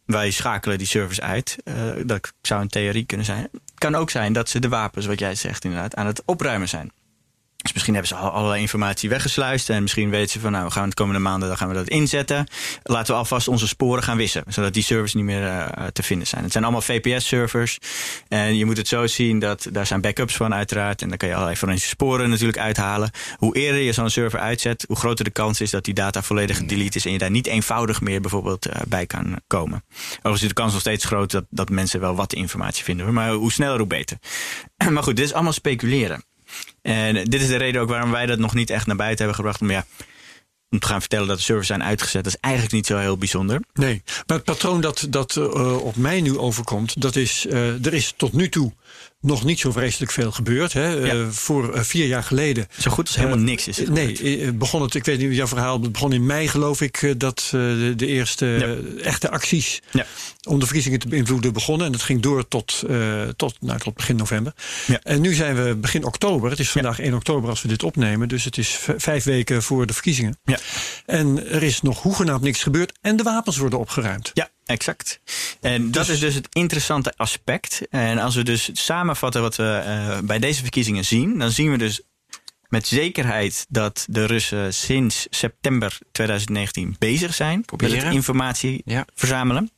Wij 0.05 0.31
schakelen 0.31 0.77
die 0.77 0.87
servers 0.87 1.21
uit. 1.21 1.57
Uh, 1.63 1.75
dat 2.05 2.33
zou 2.41 2.61
een 2.61 2.67
theorie 2.67 3.05
kunnen 3.05 3.25
zijn. 3.25 3.41
Het 3.51 3.61
kan 3.75 3.95
ook 3.95 4.09
zijn 4.09 4.33
dat 4.33 4.49
ze 4.49 4.59
de 4.59 4.69
wapens, 4.69 5.05
wat 5.05 5.19
jij 5.19 5.35
zegt 5.35 5.63
inderdaad, 5.63 5.95
aan 5.95 6.05
het 6.05 6.21
opruimen 6.25 6.69
zijn. 6.69 6.91
Dus 7.63 7.73
misschien 7.73 7.93
hebben 7.93 8.11
ze 8.11 8.23
al 8.23 8.29
allerlei 8.29 8.61
informatie 8.61 9.09
weggesluist. 9.09 9.69
En 9.69 9.81
misschien 9.81 10.09
weten 10.09 10.29
ze 10.29 10.39
van 10.39 10.51
nou, 10.51 10.65
we 10.65 10.71
gaan 10.71 10.89
de 10.89 10.95
komende 10.95 11.19
maanden 11.19 11.47
dan 11.47 11.57
gaan 11.57 11.67
we 11.67 11.73
dat 11.73 11.87
inzetten. 11.87 12.47
Laten 12.83 13.13
we 13.13 13.19
alvast 13.19 13.47
onze 13.47 13.67
sporen 13.67 14.03
gaan 14.03 14.17
wissen. 14.17 14.43
Zodat 14.47 14.73
die 14.73 14.83
servers 14.83 15.13
niet 15.13 15.23
meer 15.23 15.41
uh, 15.41 15.67
te 15.93 16.03
vinden 16.03 16.27
zijn. 16.27 16.43
Het 16.43 16.51
zijn 16.51 16.63
allemaal 16.63 16.81
VPS-servers. 16.81 17.77
En 18.27 18.57
je 18.57 18.65
moet 18.65 18.77
het 18.77 18.87
zo 18.87 19.07
zien 19.07 19.39
dat 19.39 19.67
daar 19.71 19.85
zijn 19.85 20.01
backups 20.01 20.35
van 20.35 20.53
uiteraard. 20.53 21.01
En 21.01 21.09
dan 21.09 21.17
kan 21.17 21.27
je 21.27 21.33
allerlei 21.33 21.57
forensische 21.57 21.89
sporen 21.89 22.29
natuurlijk 22.29 22.57
uithalen. 22.57 23.11
Hoe 23.37 23.55
eerder 23.55 23.81
je 23.81 23.93
zo'n 23.93 24.09
server 24.09 24.39
uitzet, 24.39 24.85
hoe 24.87 24.97
groter 24.97 25.25
de 25.25 25.31
kans 25.31 25.61
is 25.61 25.69
dat 25.69 25.85
die 25.85 25.93
data 25.93 26.21
volledig 26.21 26.57
gedelete 26.57 26.97
is. 26.97 27.05
En 27.05 27.11
je 27.11 27.17
daar 27.17 27.31
niet 27.31 27.47
eenvoudig 27.47 28.01
meer 28.01 28.21
bijvoorbeeld 28.21 28.67
uh, 28.67 28.73
bij 28.87 29.05
kan 29.05 29.39
komen. 29.47 29.83
Overigens 30.09 30.41
is 30.41 30.47
de 30.47 30.53
kans 30.53 30.71
nog 30.71 30.81
steeds 30.81 31.05
groot 31.05 31.31
dat, 31.31 31.45
dat 31.49 31.69
mensen 31.69 31.99
wel 31.99 32.15
wat 32.15 32.33
informatie 32.33 32.83
vinden. 32.83 33.13
Maar 33.13 33.31
hoe 33.31 33.51
sneller, 33.51 33.77
hoe 33.77 33.87
beter. 33.87 34.17
maar 34.91 35.03
goed, 35.03 35.15
dit 35.15 35.25
is 35.25 35.33
allemaal 35.33 35.53
speculeren. 35.53 36.23
En 36.81 37.23
dit 37.23 37.41
is 37.41 37.47
de 37.47 37.55
reden 37.55 37.81
ook 37.81 37.89
waarom 37.89 38.11
wij 38.11 38.25
dat 38.25 38.39
nog 38.39 38.53
niet 38.53 38.69
echt 38.69 38.85
naar 38.85 38.95
buiten 38.95 39.17
hebben 39.17 39.35
gebracht. 39.35 39.61
Om, 39.61 39.71
ja, 39.71 39.85
om 40.69 40.79
te 40.79 40.87
gaan 40.87 40.99
vertellen 40.99 41.27
dat 41.27 41.37
de 41.37 41.43
servers 41.43 41.67
zijn 41.67 41.83
uitgezet, 41.83 42.23
dat 42.23 42.33
is 42.33 42.39
eigenlijk 42.39 42.73
niet 42.73 42.85
zo 42.85 42.97
heel 42.97 43.17
bijzonder. 43.17 43.61
Nee, 43.73 44.01
maar 44.27 44.37
het 44.37 44.45
patroon 44.45 44.81
dat, 44.81 45.07
dat 45.09 45.35
uh, 45.35 45.83
op 45.83 45.95
mij 45.95 46.21
nu 46.21 46.37
overkomt, 46.37 47.01
dat 47.01 47.15
is, 47.15 47.45
uh, 47.45 47.85
er 47.85 47.93
is 47.93 48.13
tot 48.17 48.33
nu 48.33 48.49
toe 48.49 48.73
nog 49.23 49.43
niet 49.43 49.59
zo 49.59 49.71
vreselijk 49.71 50.11
veel 50.11 50.31
gebeurd. 50.31 50.73
Hè. 50.73 50.87
Ja. 50.87 51.13
Uh, 51.13 51.27
voor 51.29 51.75
uh, 51.75 51.81
vier 51.81 52.07
jaar 52.07 52.23
geleden. 52.23 52.67
Zo 52.79 52.91
goed 52.91 53.07
als 53.07 53.15
helemaal 53.15 53.37
uh, 53.37 53.43
niks 53.43 53.67
is. 53.67 53.77
nee, 53.89 54.53
begon 54.53 54.81
het, 54.81 54.95
ik 54.95 55.05
weet 55.05 55.19
niet, 55.19 55.35
jouw 55.35 55.47
verhaal 55.47 55.79
begon 55.79 56.13
in 56.13 56.25
mei, 56.25 56.47
geloof 56.47 56.81
ik, 56.81 57.13
dat 57.17 57.47
de, 57.51 57.93
de, 57.95 58.07
eerste 58.07 58.45
ja. 58.45 59.01
echte 59.03 59.29
acties 59.29 59.81
ja. 59.91 60.05
om 60.47 60.59
de 60.59 60.65
verkiezingen 60.65 60.99
te 60.99 61.07
beïnvloeden 61.07 61.53
begonnen. 61.53 61.85
En 61.85 61.91
dat 61.91 62.01
ging 62.01 62.21
door 62.21 62.47
tot, 62.47 62.83
tot, 63.35 63.55
nou, 63.59 63.79
tot 63.79 63.93
begin 63.93 64.15
november. 64.15 64.53
En 65.03 65.21
nu 65.21 65.33
zijn 65.33 65.63
we 65.63 65.75
begin 65.75 66.03
oktober. 66.03 66.49
Het 66.49 66.59
is 66.59 66.69
vandaag 66.69 66.99
1 66.99 67.13
oktober 67.13 67.49
als 67.49 67.61
we 67.61 67.67
dit 67.67 67.83
opnemen. 67.83 68.27
Dus 68.27 68.43
het 68.43 68.57
is 68.57 68.79
vijf 68.97 69.23
weken 69.23 69.63
voor 69.63 69.85
de 69.85 69.93
verkiezingen. 69.93 70.37
En 71.05 71.49
er 71.49 71.63
is 71.63 71.81
nog 71.81 72.01
hoegenaamd 72.01 72.41
niks 72.41 72.63
gebeurd. 72.63 72.97
En 73.01 73.15
de 73.15 73.23
wapens 73.23 73.57
worden 73.57 73.79
opgeruimd. 73.79 74.31
Ja, 74.33 74.49
exact. 74.65 75.19
En 75.61 75.91
dat 75.91 76.05
dus, 76.05 76.15
is 76.15 76.19
dus 76.19 76.35
het 76.35 76.47
interessante 76.51 77.13
aspect. 77.17 77.81
En 77.89 78.19
als 78.19 78.35
we 78.35 78.43
dus 78.43 78.69
samenvatten 78.73 79.41
wat 79.41 79.55
we 79.55 79.83
uh, 79.85 80.19
bij 80.27 80.39
deze 80.39 80.61
verkiezingen 80.61 81.05
zien, 81.05 81.39
dan 81.39 81.51
zien 81.51 81.71
we 81.71 81.77
dus 81.77 82.01
met 82.73 82.87
zekerheid 82.87 83.65
dat 83.69 84.05
de 84.09 84.25
Russen 84.25 84.73
sinds 84.73 85.27
september 85.29 85.97
2019 86.11 86.95
bezig 86.99 87.33
zijn 87.33 87.65
Proberen. 87.65 87.95
met 87.95 88.03
het 88.03 88.13
informatie 88.13 88.81
ja. 88.85 89.05
verzamelen. 89.15 89.71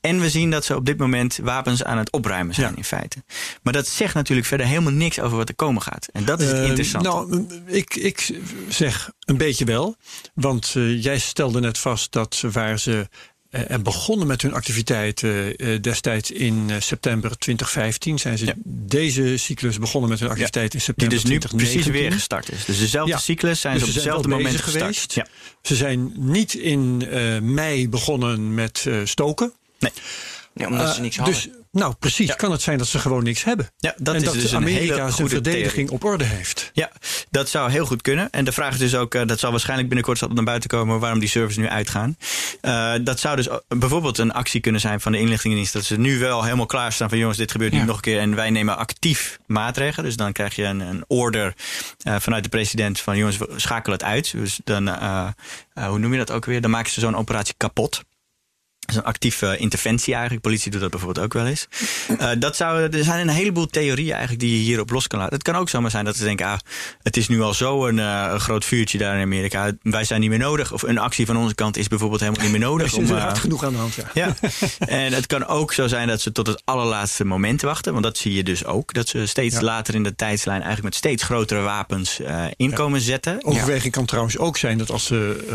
En 0.00 0.20
we 0.20 0.30
zien 0.30 0.50
dat 0.50 0.64
ze 0.64 0.76
op 0.76 0.86
dit 0.86 0.98
moment 0.98 1.38
wapens 1.42 1.84
aan 1.84 1.98
het 1.98 2.10
opruimen 2.10 2.54
zijn 2.54 2.70
ja. 2.70 2.76
in 2.76 2.84
feite. 2.84 3.24
Maar 3.62 3.72
dat 3.72 3.86
zegt 3.86 4.14
natuurlijk 4.14 4.46
verder 4.46 4.66
helemaal 4.66 4.92
niks 4.92 5.20
over 5.20 5.36
wat 5.36 5.48
er 5.48 5.54
komen 5.54 5.82
gaat. 5.82 6.08
En 6.12 6.24
dat 6.24 6.40
is 6.40 6.48
het 6.48 6.56
uh, 6.56 6.68
interessante. 6.68 7.08
Nou, 7.08 7.46
ik, 7.66 7.94
ik 7.94 8.40
zeg 8.68 9.10
een 9.20 9.36
beetje 9.36 9.64
wel. 9.64 9.96
Want 10.34 10.74
uh, 10.76 11.02
jij 11.02 11.18
stelde 11.18 11.60
net 11.60 11.78
vast 11.78 12.12
dat 12.12 12.42
waar 12.52 12.78
ze 12.78 13.08
en 13.50 13.82
begonnen 13.82 14.26
met 14.26 14.42
hun 14.42 14.52
activiteiten 14.52 15.64
uh, 15.64 15.80
destijds 15.80 16.30
in 16.30 16.66
uh, 16.70 16.76
september 16.78 17.38
2015. 17.38 18.18
Zijn 18.18 18.38
ze 18.38 18.46
ja. 18.46 18.54
deze 18.64 19.36
cyclus 19.36 19.78
begonnen 19.78 20.10
met 20.10 20.20
hun 20.20 20.28
activiteiten 20.28 20.78
ja. 20.78 20.86
in 20.86 20.94
september 20.94 21.18
Die 21.18 21.28
dus 21.28 21.40
2019. 21.40 21.58
nu 21.58 21.82
precies 21.82 22.02
weer 22.02 22.12
gestart 22.12 22.52
is. 22.52 22.64
Dus 22.64 22.78
dezelfde 22.78 23.12
ja. 23.12 23.18
cyclus 23.18 23.60
zijn 23.60 23.74
dus 23.74 23.82
ze 23.82 23.88
op 23.88 23.94
hetzelfde 23.94 24.28
moment 24.28 24.60
geweest. 24.60 25.14
Ja. 25.14 25.26
Ze 25.62 25.76
zijn 25.76 26.12
niet 26.16 26.54
in 26.54 26.96
mei 27.54 27.88
begonnen 27.88 28.54
met 28.54 28.86
stoken. 29.04 29.52
Nee. 29.78 29.92
Ja, 30.54 30.66
omdat 30.66 30.94
ze 30.94 31.00
niks 31.00 31.16
hadden. 31.16 31.34
Dus, 31.34 31.48
nou, 31.72 31.94
precies. 31.98 32.28
Ja. 32.28 32.34
Kan 32.34 32.52
het 32.52 32.62
zijn 32.62 32.78
dat 32.78 32.86
ze 32.86 32.98
gewoon 32.98 33.22
niks 33.22 33.44
hebben? 33.44 33.70
Ja, 33.76 33.94
dat 33.96 34.14
en 34.14 34.20
is 34.20 34.26
dat 34.26 34.34
dus 34.34 34.54
Amerika 34.54 35.04
een 35.04 35.12
zijn 35.12 35.28
verdediging 35.28 35.90
op 35.90 36.04
orde 36.04 36.24
heeft. 36.24 36.70
Ja, 36.72 36.90
dat 37.30 37.48
zou 37.48 37.70
heel 37.70 37.86
goed 37.86 38.02
kunnen. 38.02 38.30
En 38.30 38.44
de 38.44 38.52
vraag 38.52 38.72
is 38.72 38.78
dus 38.78 38.94
ook, 38.94 39.14
uh, 39.14 39.26
dat 39.26 39.38
zal 39.38 39.50
waarschijnlijk 39.50 39.88
binnenkort 39.88 40.34
naar 40.34 40.44
buiten 40.44 40.70
komen 40.70 41.00
waarom 41.00 41.18
die 41.18 41.28
servers 41.28 41.56
nu 41.56 41.68
uitgaan. 41.68 42.16
Uh, 42.62 42.94
dat 43.00 43.20
zou 43.20 43.36
dus 43.36 43.48
bijvoorbeeld 43.68 44.18
een 44.18 44.32
actie 44.32 44.60
kunnen 44.60 44.80
zijn 44.80 45.00
van 45.00 45.12
de 45.12 45.18
inlichtingendienst. 45.18 45.72
Dat 45.72 45.84
ze 45.84 45.98
nu 45.98 46.18
wel 46.18 46.44
helemaal 46.44 46.66
klaar 46.66 46.92
staan 46.92 47.08
van 47.08 47.18
jongens, 47.18 47.38
dit 47.38 47.50
gebeurt 47.50 47.72
niet 47.72 47.80
ja. 47.80 47.86
nog 47.86 47.96
een 47.96 48.02
keer. 48.02 48.18
En 48.18 48.34
wij 48.34 48.50
nemen 48.50 48.76
actief 48.76 49.38
maatregelen. 49.46 50.04
Dus 50.04 50.16
dan 50.16 50.32
krijg 50.32 50.56
je 50.56 50.64
een, 50.64 50.80
een 50.80 51.04
order 51.06 51.54
uh, 52.04 52.16
vanuit 52.18 52.42
de 52.42 52.48
president 52.48 53.00
van 53.00 53.16
jongens, 53.16 53.36
we 53.36 53.52
schakelen 53.56 53.98
het 53.98 54.06
uit. 54.06 54.32
Dus 54.32 54.60
dan, 54.64 54.88
hoe 55.74 55.98
noem 55.98 56.12
je 56.12 56.18
dat 56.18 56.30
ook 56.30 56.44
weer? 56.44 56.60
Dan 56.60 56.70
maken 56.70 56.92
ze 56.92 57.00
zo'n 57.00 57.16
operatie 57.16 57.54
kapot. 57.56 58.02
Dat 58.88 58.96
is 58.96 59.02
een 59.02 59.08
actieve 59.08 59.56
interventie 59.56 60.12
eigenlijk. 60.12 60.42
Politie 60.42 60.70
doet 60.70 60.80
dat 60.80 60.90
bijvoorbeeld 60.90 61.24
ook 61.24 61.32
wel 61.32 61.46
eens. 61.46 61.66
Uh, 62.20 62.30
dat 62.38 62.56
zou, 62.56 62.80
er 62.80 63.04
zijn 63.04 63.28
een 63.28 63.34
heleboel 63.34 63.66
theorieën 63.66 64.10
eigenlijk 64.10 64.40
die 64.40 64.58
je 64.58 64.64
hierop 64.64 64.90
los 64.90 65.06
kan 65.06 65.18
laten. 65.18 65.34
Het 65.34 65.42
kan 65.42 65.56
ook 65.56 65.68
zomaar 65.68 65.90
zijn 65.90 66.04
dat 66.04 66.16
ze 66.16 66.24
denken, 66.24 66.46
ah, 66.46 66.58
het 67.02 67.16
is 67.16 67.28
nu 67.28 67.40
al 67.40 67.54
zo 67.54 67.86
een, 67.86 67.96
uh, 67.96 68.28
een 68.32 68.40
groot 68.40 68.64
vuurtje 68.64 68.98
daar 68.98 69.16
in 69.16 69.22
Amerika. 69.22 69.72
Wij 69.82 70.04
zijn 70.04 70.20
niet 70.20 70.30
meer 70.30 70.38
nodig. 70.38 70.72
Of 70.72 70.82
een 70.82 70.98
actie 70.98 71.26
van 71.26 71.36
onze 71.36 71.54
kant 71.54 71.76
is 71.76 71.88
bijvoorbeeld 71.88 72.20
helemaal 72.20 72.42
niet 72.42 72.50
meer 72.50 72.60
nodig. 72.70 72.92
Er 72.92 73.02
is 73.02 73.10
uh, 73.10 73.22
hard 73.22 73.38
genoeg 73.38 73.64
aan 73.64 73.72
de 73.72 73.78
hand, 73.78 73.94
ja. 73.94 74.04
ja. 74.14 74.34
en 75.04 75.12
het 75.12 75.26
kan 75.26 75.46
ook 75.46 75.72
zo 75.72 75.86
zijn 75.86 76.08
dat 76.08 76.20
ze 76.20 76.32
tot 76.32 76.46
het 76.46 76.62
allerlaatste 76.64 77.24
moment 77.24 77.62
wachten. 77.62 77.92
Want 77.92 78.04
dat 78.04 78.18
zie 78.18 78.34
je 78.34 78.42
dus 78.42 78.64
ook. 78.64 78.92
Dat 78.92 79.08
ze 79.08 79.26
steeds 79.26 79.54
ja. 79.54 79.62
later 79.62 79.94
in 79.94 80.02
de 80.02 80.14
tijdslijn 80.14 80.62
eigenlijk 80.62 80.84
met 80.84 80.94
steeds 80.94 81.22
grotere 81.22 81.60
wapens 81.60 82.20
inkomen 82.56 82.98
ja. 82.98 83.04
zetten. 83.04 83.44
Overweging 83.44 83.92
kan 83.92 84.04
trouwens 84.06 84.38
ook 84.38 84.56
zijn 84.56 84.78
dat 84.78 84.90
als 84.90 85.04
ze 85.04 85.46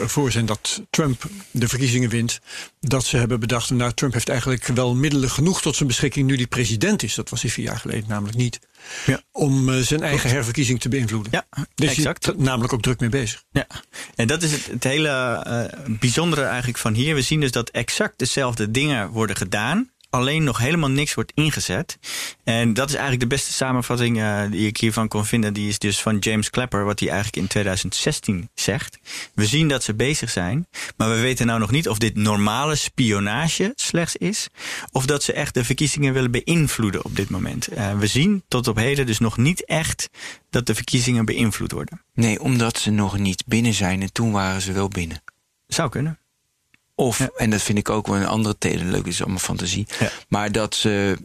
ervoor 0.00 0.30
zijn 0.30 0.46
dat 0.46 0.82
Trump 0.90 1.24
de 1.50 1.68
verkiezingen 1.68 2.08
wint 2.08 2.40
dat 2.88 3.04
ze 3.04 3.16
hebben 3.16 3.40
bedacht, 3.40 3.70
nou, 3.70 3.92
Trump 3.92 4.12
heeft 4.12 4.28
eigenlijk 4.28 4.66
wel 4.66 4.94
middelen 4.94 5.30
genoeg 5.30 5.62
tot 5.62 5.76
zijn 5.76 5.88
beschikking 5.88 6.26
nu 6.26 6.36
die 6.36 6.46
president 6.46 7.02
is. 7.02 7.14
Dat 7.14 7.30
was 7.30 7.42
hij 7.42 7.50
vier 7.50 7.64
jaar 7.64 7.78
geleden 7.78 8.08
namelijk 8.08 8.36
niet. 8.36 8.60
Ja. 9.06 9.22
Om 9.32 9.68
uh, 9.68 9.80
zijn 9.80 10.02
eigen 10.02 10.30
herverkiezing 10.30 10.80
te 10.80 10.88
beïnvloeden. 10.88 11.32
Ja, 11.32 11.66
dus 11.74 11.90
exact. 11.90 12.26
Hij 12.26 12.34
namelijk 12.38 12.72
ook 12.72 12.82
druk 12.82 13.00
mee 13.00 13.08
bezig. 13.08 13.44
Ja, 13.52 13.66
en 14.14 14.26
dat 14.26 14.42
is 14.42 14.52
het, 14.52 14.66
het 14.66 14.84
hele 14.84 15.44
uh, 15.46 15.96
bijzondere 15.98 16.42
eigenlijk 16.42 16.78
van 16.78 16.94
hier. 16.94 17.14
We 17.14 17.22
zien 17.22 17.40
dus 17.40 17.50
dat 17.50 17.70
exact 17.70 18.18
dezelfde 18.18 18.70
dingen 18.70 19.08
worden 19.08 19.36
gedaan 19.36 19.90
alleen 20.12 20.44
nog 20.44 20.58
helemaal 20.58 20.90
niks 20.90 21.14
wordt 21.14 21.32
ingezet. 21.34 21.98
En 22.44 22.74
dat 22.74 22.88
is 22.88 22.94
eigenlijk 22.94 23.22
de 23.22 23.34
beste 23.34 23.52
samenvatting 23.52 24.18
uh, 24.18 24.42
die 24.50 24.66
ik 24.66 24.76
hiervan 24.76 25.08
kon 25.08 25.24
vinden. 25.24 25.52
Die 25.54 25.68
is 25.68 25.78
dus 25.78 26.00
van 26.00 26.18
James 26.18 26.50
Clapper, 26.50 26.84
wat 26.84 27.00
hij 27.00 27.08
eigenlijk 27.08 27.42
in 27.42 27.46
2016 27.46 28.50
zegt. 28.54 28.98
We 29.34 29.46
zien 29.46 29.68
dat 29.68 29.82
ze 29.82 29.94
bezig 29.94 30.30
zijn, 30.30 30.66
maar 30.96 31.08
we 31.08 31.20
weten 31.20 31.46
nou 31.46 31.58
nog 31.58 31.70
niet 31.70 31.88
of 31.88 31.98
dit 31.98 32.16
normale 32.16 32.74
spionage 32.74 33.72
slechts 33.74 34.16
is. 34.16 34.48
Of 34.90 35.06
dat 35.06 35.22
ze 35.22 35.32
echt 35.32 35.54
de 35.54 35.64
verkiezingen 35.64 36.12
willen 36.12 36.30
beïnvloeden 36.30 37.04
op 37.04 37.16
dit 37.16 37.30
moment. 37.30 37.72
Uh, 37.72 37.98
we 37.98 38.06
zien 38.06 38.44
tot 38.48 38.68
op 38.68 38.76
heden 38.76 39.06
dus 39.06 39.18
nog 39.18 39.36
niet 39.36 39.64
echt 39.64 40.08
dat 40.50 40.66
de 40.66 40.74
verkiezingen 40.74 41.24
beïnvloed 41.24 41.72
worden. 41.72 42.02
Nee, 42.14 42.40
omdat 42.40 42.78
ze 42.78 42.90
nog 42.90 43.18
niet 43.18 43.44
binnen 43.46 43.74
zijn 43.74 44.02
en 44.02 44.12
toen 44.12 44.32
waren 44.32 44.60
ze 44.60 44.72
wel 44.72 44.88
binnen. 44.88 45.22
Zou 45.66 45.88
kunnen. 45.88 46.21
Of, 47.02 47.18
ja. 47.18 47.30
en 47.36 47.50
dat 47.50 47.62
vind 47.62 47.78
ik 47.78 47.90
ook 47.90 48.06
wel 48.06 48.16
een 48.16 48.26
andere 48.26 48.58
telen, 48.58 48.90
leuk 48.90 49.06
is 49.06 49.20
allemaal 49.20 49.38
fantasie. 49.38 49.86
Ja. 49.98 50.10
Maar 50.28 50.52
dat 50.52 50.74
ze. 50.74 51.18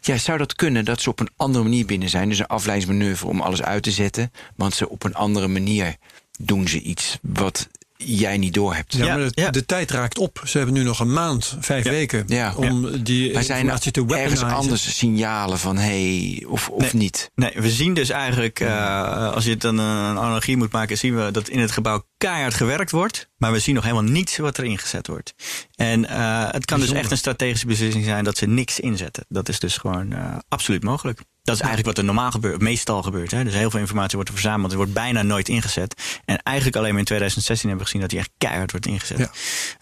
Ja, 0.00 0.18
zou 0.18 0.38
dat 0.38 0.54
kunnen 0.54 0.84
dat 0.84 1.00
ze 1.00 1.10
op 1.10 1.20
een 1.20 1.30
andere 1.36 1.64
manier 1.64 1.86
binnen 1.86 2.08
zijn? 2.08 2.28
Dus 2.28 2.38
een 2.38 2.46
afleidingsmanoeuvre 2.46 3.28
om 3.28 3.40
alles 3.40 3.62
uit 3.62 3.82
te 3.82 3.90
zetten. 3.90 4.32
Want 4.56 4.74
ze 4.74 4.88
op 4.88 5.04
een 5.04 5.14
andere 5.14 5.48
manier 5.48 5.96
doen 6.38 6.68
ze 6.68 6.80
iets 6.80 7.18
wat 7.22 7.68
jij 8.04 8.38
niet 8.38 8.54
doorhebt. 8.54 8.92
Ja, 8.92 9.04
Ja, 9.04 9.16
maar 9.16 9.24
de, 9.28 9.42
ja. 9.42 9.50
de 9.50 9.66
tijd 9.66 9.90
raakt 9.90 10.18
op. 10.18 10.40
Ze 10.44 10.56
hebben 10.56 10.74
nu 10.76 10.82
nog 10.82 11.00
een 11.00 11.12
maand, 11.12 11.56
vijf 11.60 11.84
Ja. 11.84 11.90
weken, 11.90 12.24
Ja. 12.26 12.54
om 12.56 13.02
die 13.02 13.32
Maar 13.32 13.42
zijn 13.42 13.58
informatie 13.58 13.92
te 13.92 14.04
er 14.08 14.16
ergens 14.18 14.42
anders 14.42 14.96
signalen 14.98 15.58
van 15.58 15.76
hey, 15.76 16.44
of, 16.48 16.68
of 16.68 16.80
Nee. 16.80 17.02
niet? 17.02 17.30
Nee, 17.34 17.52
we 17.54 17.70
zien 17.70 17.94
dus 17.94 18.10
eigenlijk, 18.10 18.60
eh, 18.60 19.32
als 19.32 19.44
je 19.44 19.50
het 19.50 19.60
dan 19.60 19.78
een 19.78 20.18
analogie 20.18 20.56
moet 20.56 20.72
maken, 20.72 20.98
zien 20.98 21.16
we 21.16 21.30
dat 21.30 21.48
in 21.48 21.58
het 21.58 21.70
gebouw 21.70 22.04
keihard 22.16 22.54
gewerkt 22.54 22.90
wordt. 22.90 23.30
Maar 23.36 23.52
we 23.52 23.58
zien 23.58 23.74
nog 23.74 23.84
helemaal 23.84 24.12
niets 24.12 24.36
wat 24.36 24.56
er 24.56 24.64
ingezet 24.64 25.06
wordt. 25.06 25.34
En 25.74 26.08
eh, 26.08 26.44
het 26.50 26.64
kan 26.64 26.80
dus 26.80 26.90
echt 26.92 27.10
een 27.10 27.16
strategische 27.16 27.66
beslissing 27.66 28.04
zijn 28.04 28.24
dat 28.24 28.36
ze 28.36 28.46
niks 28.46 28.80
inzetten. 28.80 29.24
Dat 29.28 29.48
is 29.48 29.58
dus 29.58 29.76
gewoon 29.76 30.12
eh, 30.12 30.36
absoluut 30.48 30.82
mogelijk. 30.82 31.20
Dat 31.42 31.54
is 31.54 31.60
eigenlijk 31.60 31.88
wat 31.88 31.98
er 31.98 32.04
normaal 32.04 32.30
gebeurt, 32.30 32.60
meestal 32.60 33.02
gebeurt. 33.02 33.30
Hè? 33.30 33.44
Dus 33.44 33.54
heel 33.54 33.70
veel 33.70 33.80
informatie 33.80 34.14
wordt 34.14 34.28
er 34.28 34.34
verzameld, 34.34 34.70
er 34.70 34.76
wordt 34.76 34.92
bijna 34.92 35.22
nooit 35.22 35.48
ingezet. 35.48 36.20
En 36.24 36.42
eigenlijk 36.42 36.76
alleen 36.76 36.90
maar 36.90 36.98
in 36.98 37.04
2016 37.04 37.68
hebben 37.68 37.86
we 37.86 37.92
gezien 37.92 38.00
dat 38.08 38.10
die 38.10 38.18
echt 38.18 38.30
keihard 38.38 38.70
wordt 38.70 38.86
ingezet. 38.86 39.18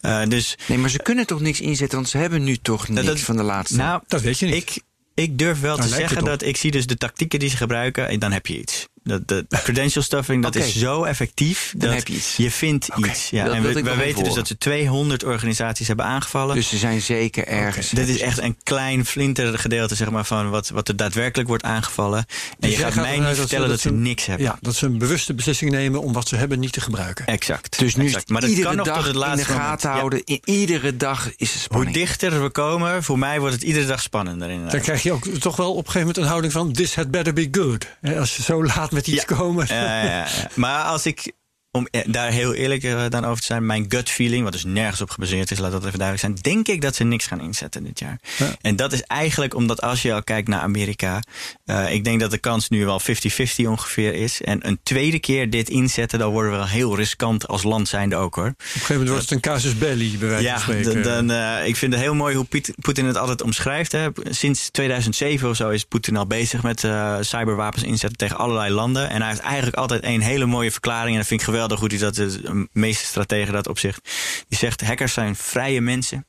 Ja. 0.00 0.22
Eh, 0.22 0.28
dus 0.28 0.58
Nee, 0.66 0.78
maar 0.78 0.90
ze 0.90 0.98
kunnen 1.02 1.26
toch 1.26 1.40
niks 1.40 1.60
inzetten, 1.60 1.98
want 1.98 2.10
ze 2.10 2.18
hebben 2.18 2.44
nu 2.44 2.56
toch 2.56 2.88
niks 2.88 3.06
dat- 3.06 3.20
van 3.20 3.36
de 3.36 3.42
laatste. 3.42 3.76
nou, 3.76 4.02
Dat 4.06 4.20
weet 4.20 4.38
je 4.38 4.46
niet. 4.46 4.54
Ik, 4.54 4.82
ik 5.14 5.38
durf 5.38 5.60
wel 5.60 5.76
Daar 5.76 5.86
te 5.86 5.94
zeggen 5.94 6.24
dat 6.24 6.42
ik 6.42 6.56
zie 6.56 6.70
dus 6.70 6.86
de 6.86 6.96
tactieken 6.96 7.38
die 7.38 7.48
ze 7.48 7.56
gebruiken 7.56 8.08
en 8.08 8.18
dan 8.18 8.32
heb 8.32 8.46
je 8.46 8.58
iets. 8.58 8.88
Dat, 9.10 9.28
de 9.28 9.44
credential 9.62 10.02
stuffing, 10.02 10.42
dat 10.42 10.54
is 10.54 10.76
zo 10.76 11.04
effectief. 11.04 11.74
Dan 11.76 11.94
dat 11.94 12.08
je. 12.08 12.42
Je 12.42 12.50
vindt 12.50 12.88
iets. 12.96 13.30
Ja. 13.30 13.44
dat 13.44 13.54
en 13.54 13.62
we, 13.62 13.96
weten 13.96 14.24
dus 14.24 14.34
dat 14.34 14.46
ze 14.46 14.58
200 14.58 15.24
organisaties 15.24 15.86
hebben 15.86 16.04
aangevallen. 16.04 16.54
dus 16.54 16.68
ze 16.68 16.76
zijn 16.76 17.00
zeker 17.00 17.46
ergens. 17.46 17.90
Dit 17.90 18.08
is 18.08 18.20
echt 18.20 18.38
een 18.38 18.56
klein 18.62 19.06
flinter 19.06 19.58
gedeelte 19.58 19.94
zeg 19.94 20.10
maar, 20.10 20.24
van 20.24 20.50
wat, 20.50 20.68
wat 20.68 20.88
er 20.88 20.96
daadwerkelijk 20.96 21.48
wordt 21.48 21.64
aangevallen. 21.64 22.18
En 22.18 22.26
Dus 22.58 22.70
je 22.70 22.76
gaat 22.76 22.92
gaat 22.92 23.04
mij 23.04 23.18
niet 23.18 23.36
vertellen 23.36 23.68
dat, 23.68 23.80
ze 23.80 23.92
niks 23.92 24.26
hebben. 24.26 24.46
Ja, 24.46 24.58
dat 24.60 24.74
ze 24.74 24.86
een 24.86 24.98
bewuste 24.98 25.34
beslissing 25.34 25.70
nemen 25.70 26.02
om 26.02 26.12
wat 26.12 26.28
ze 26.28 26.36
hebben 26.36 26.58
niet 26.58 26.72
te 26.72 26.80
gebruiken. 26.80 27.26
Exact. 27.26 27.78
Dus 27.78 27.96
nu 27.96 28.04
exact. 28.04 28.22
het 28.22 28.32
Maar 28.32 28.40
dat 28.40 28.50
iedere 28.50 28.68
kan 28.68 28.76
nog 28.76 28.86
dag 28.86 28.96
tot 28.96 29.04
het 29.04 29.14
in 29.14 29.20
de 29.20 29.26
laatste 29.26 29.52
moment. 29.52 29.68
gaten 29.68 29.90
Ja. 29.90 29.96
houden. 29.96 30.22
Iedere 30.44 30.96
dag 30.96 31.30
is 31.36 31.48
er 31.48 31.54
Hoe 31.54 31.62
spanning. 31.62 31.94
dichter 31.94 32.42
we 32.42 32.50
komen, 32.50 33.02
voor 33.02 33.18
mij 33.18 33.40
wordt 33.40 33.54
het 33.54 33.64
iedere 33.64 33.86
dag 33.86 34.02
spannender. 34.02 34.48
Inderdaad. 34.48 34.72
Dan 34.72 34.80
krijg 34.80 35.02
je 35.02 35.12
ook 35.12 35.26
toch 35.26 35.56
wel 35.56 35.70
op 35.70 35.76
een 35.76 35.84
gegeven 35.84 36.00
moment 36.00 36.16
een 36.16 36.26
houding 36.26 36.52
van... 36.52 36.72
this 36.72 36.94
had 36.94 37.10
better 37.10 37.32
be 37.32 37.48
good. 37.50 37.86
Als 38.18 38.34
ze 38.34 38.42
zo 38.42 38.64
laat 38.64 38.90
met 38.90 38.99
iets 39.06 39.24
Ja. 39.28 39.36
komen. 39.36 39.66
Ja, 39.68 40.02
ja, 40.02 40.10
ja. 40.16 40.26
Maar 40.54 40.84
als 40.84 41.06
ik, 41.06 41.32
om 41.72 41.86
eh, 41.90 42.00
daar 42.06 42.30
heel 42.30 42.54
eerlijk 42.54 42.82
eh, 42.82 43.04
dan 43.08 43.24
over 43.24 43.40
te 43.40 43.46
zijn, 43.46 43.66
mijn 43.66 43.84
gut 43.88 44.10
feeling, 44.10 44.42
wat 44.42 44.52
dus 44.52 44.64
nergens 44.64 45.00
op 45.00 45.10
gebaseerd 45.10 45.50
is, 45.50 45.58
laat 45.58 45.72
dat 45.72 45.84
even 45.84 45.98
duidelijk 45.98 46.20
zijn, 46.20 46.54
denk 46.54 46.68
ik 46.68 46.80
dat 46.80 46.94
ze 46.94 47.04
niks 47.04 47.26
gaan 47.26 47.40
inzetten 47.40 47.84
dit 47.84 47.98
jaar. 47.98 48.20
Ja. 48.38 48.54
En 48.60 48.76
dat 48.76 48.92
is 48.92 49.02
eigenlijk 49.02 49.54
omdat 49.54 49.82
als 49.82 50.02
je 50.02 50.14
al 50.14 50.22
kijkt 50.22 50.48
naar 50.48 50.60
Amerika, 50.60 51.22
eh, 51.64 51.92
ik 51.92 52.04
denk 52.04 52.20
dat 52.20 52.30
de 52.30 52.38
kans 52.38 52.68
nu 52.68 52.84
wel 52.84 53.00
50-50 53.00 53.66
ongeveer 53.66 54.14
is. 54.14 54.42
En 54.42 54.66
een 54.66 54.80
tweede 54.82 55.18
keer 55.18 55.50
dit 55.50 55.68
inzetten, 55.68 56.18
dan 56.18 56.30
worden 56.30 56.50
we 56.52 56.56
wel 56.56 56.66
heel 56.66 56.96
riskant 56.96 57.48
als 57.48 57.62
land 57.62 57.88
zijnde 57.88 58.16
ook 58.16 58.34
hoor. 58.34 58.46
Op 58.46 58.54
een 58.58 58.64
gegeven 58.70 58.94
moment 58.94 59.10
wordt 59.10 59.24
het 59.24 59.32
een 59.32 59.52
casus 59.52 59.78
belli, 59.78 60.18
bij 60.18 60.28
wijze 60.28 60.44
Ja, 60.44 60.60
van 60.60 60.74
spreken. 60.74 61.02
dan, 61.02 61.30
ik 61.64 61.76
vind 61.76 61.92
het 61.92 62.02
heel 62.02 62.14
mooi 62.14 62.36
hoe 62.36 62.46
Poetin 62.80 63.04
het 63.04 63.16
altijd 63.16 63.42
omschrijft. 63.42 63.92
Hè. 63.92 64.08
Sinds 64.22 64.70
2007 64.70 65.48
of 65.48 65.56
zo 65.56 65.68
is 65.68 65.84
Poetin 65.84 66.16
al 66.16 66.26
bezig 66.26 66.62
met 66.62 66.80
cyberwapens 67.20 67.82
inzetten 67.82 68.18
tegen 68.18 68.36
allerlei 68.36 68.72
landen. 68.72 69.10
En 69.10 69.20
hij 69.20 69.28
heeft 69.30 69.40
eigenlijk 69.42 69.76
altijd 69.76 70.04
een 70.04 70.20
hele 70.20 70.46
mooie 70.46 70.70
verklaring. 70.70 71.10
En 71.10 71.16
dat 71.18 71.26
vind 71.26 71.40
ik 71.40 71.46
geweldig 71.46 71.59
hoe 71.68 71.88
hij 71.88 71.98
dat, 71.98 72.14
de 72.14 72.68
meeste 72.72 73.04
strategen 73.04 73.52
dat 73.52 73.68
opzicht. 73.68 74.00
Die 74.48 74.58
zegt, 74.58 74.80
hackers 74.80 75.12
zijn 75.12 75.36
vrije 75.36 75.80
mensen. 75.80 76.24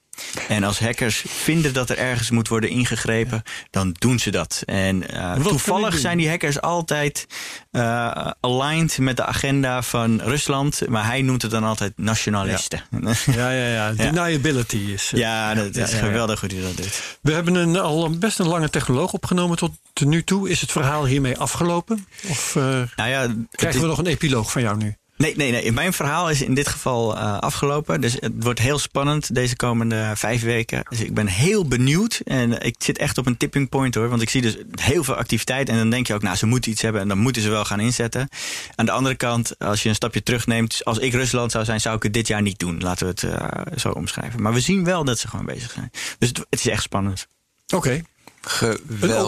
En 0.47 0.63
als 0.63 0.79
hackers 0.79 1.23
vinden 1.27 1.73
dat 1.73 1.89
er 1.89 1.97
ergens 1.97 2.29
moet 2.29 2.47
worden 2.47 2.69
ingegrepen, 2.69 3.43
dan 3.69 3.95
doen 3.99 4.19
ze 4.19 4.31
dat. 4.31 4.63
En 4.65 5.09
eh, 5.09 5.33
toevallig 5.35 5.97
zijn 5.97 6.17
die 6.17 6.29
hackers 6.29 6.61
altijd 6.61 7.27
eh, 7.71 8.27
aligned 8.39 8.97
met 8.97 9.17
de 9.17 9.25
agenda 9.25 9.81
van 9.81 10.21
Rusland. 10.21 10.81
Maar 10.89 11.05
hij 11.05 11.21
noemt 11.21 11.41
het 11.41 11.51
dan 11.51 11.63
altijd 11.63 11.93
nationalisten. 11.95 12.83
Ja, 13.25 13.51
ja, 13.51 13.67
ja. 13.67 13.91
Deniability 13.91 14.77
is... 14.77 15.11
eh, 15.13 15.19
Ja, 15.19 15.53
dat 15.53 15.75
Ja, 15.75 15.83
is 15.83 15.91
ja, 15.91 15.97
ja. 15.97 16.03
geweldig 16.03 16.39
hoe 16.39 16.49
hij 16.53 16.61
dat 16.61 16.77
doet. 16.77 17.17
We 17.21 17.31
hebben 17.33 17.55
een, 17.55 17.79
al 17.79 18.09
best 18.09 18.39
een 18.39 18.47
lange 18.47 18.69
technoloog 18.69 19.13
opgenomen 19.13 19.57
tot 19.57 19.71
nu 20.05 20.23
toe. 20.23 20.49
Is 20.49 20.61
het 20.61 20.71
verhaal 20.71 21.05
hiermee 21.05 21.37
afgelopen? 21.37 22.07
Of 22.27 22.55
Nou 22.55 23.09
ja, 23.09 23.27
krijgen 23.51 23.79
is- 23.79 23.85
we 23.85 23.87
nog 23.87 23.97
een 23.97 24.07
epiloog 24.07 24.51
van 24.51 24.61
jou 24.61 24.77
nu? 24.77 24.95
Nee, 25.21 25.35
nee, 25.35 25.51
nee. 25.51 25.71
Mijn 25.71 25.93
verhaal 25.93 26.29
is 26.29 26.41
in 26.41 26.53
dit 26.53 26.67
geval 26.67 27.17
eh, 27.17 27.37
afgelopen. 27.37 28.01
Dus 28.01 28.13
het 28.19 28.31
wordt 28.39 28.59
heel 28.59 28.79
spannend 28.79 29.35
deze 29.35 29.55
komende 29.55 30.11
vijf 30.15 30.41
weken. 30.41 30.83
Dus 30.89 30.99
ik 30.99 31.13
ben 31.13 31.27
heel 31.27 31.67
benieuwd. 31.67 32.21
En 32.23 32.61
ik 32.61 32.75
zit 32.77 32.97
echt 32.97 33.17
op 33.17 33.25
een 33.25 33.37
tipping 33.37 33.69
point 33.69 33.95
hoor. 33.95 34.09
Want 34.09 34.21
ik 34.21 34.29
zie 34.29 34.41
dus 34.41 34.57
heel 34.75 35.03
veel 35.03 35.15
activiteit. 35.15 35.69
En 35.69 35.77
dan 35.77 35.89
denk 35.89 36.07
je 36.07 36.13
ook, 36.13 36.21
nou, 36.21 36.35
ze 36.35 36.45
moeten 36.45 36.71
iets 36.71 36.81
hebben. 36.81 37.01
En 37.01 37.07
dan 37.07 37.17
moeten 37.17 37.41
ze 37.41 37.49
wel 37.49 37.65
gaan 37.65 37.79
inzetten. 37.79 38.29
Aan 38.75 38.85
de 38.85 38.91
andere 38.91 39.15
kant, 39.15 39.59
als 39.59 39.83
je 39.83 39.89
een 39.89 39.95
stapje 39.95 40.23
terugneemt. 40.23 40.85
Als 40.85 40.97
ik 40.97 41.13
Rusland 41.13 41.51
zou 41.51 41.65
zijn, 41.65 41.81
zou 41.81 41.95
ik 41.95 42.03
het 42.03 42.13
dit 42.13 42.27
jaar 42.27 42.41
niet 42.41 42.59
doen. 42.59 42.79
Laten 42.79 43.05
we 43.05 43.11
het 43.11 43.23
eh, 43.23 43.77
zo 43.77 43.89
omschrijven. 43.89 44.41
Maar 44.41 44.53
we 44.53 44.59
zien 44.59 44.83
wel 44.83 45.03
dat 45.03 45.19
ze 45.19 45.27
gewoon 45.27 45.45
bezig 45.45 45.71
zijn. 45.71 45.91
Dus 46.19 46.29
het, 46.29 46.37
het 46.37 46.59
is 46.59 46.67
echt 46.67 46.83
spannend. 46.83 47.27
Oké, 47.75 48.01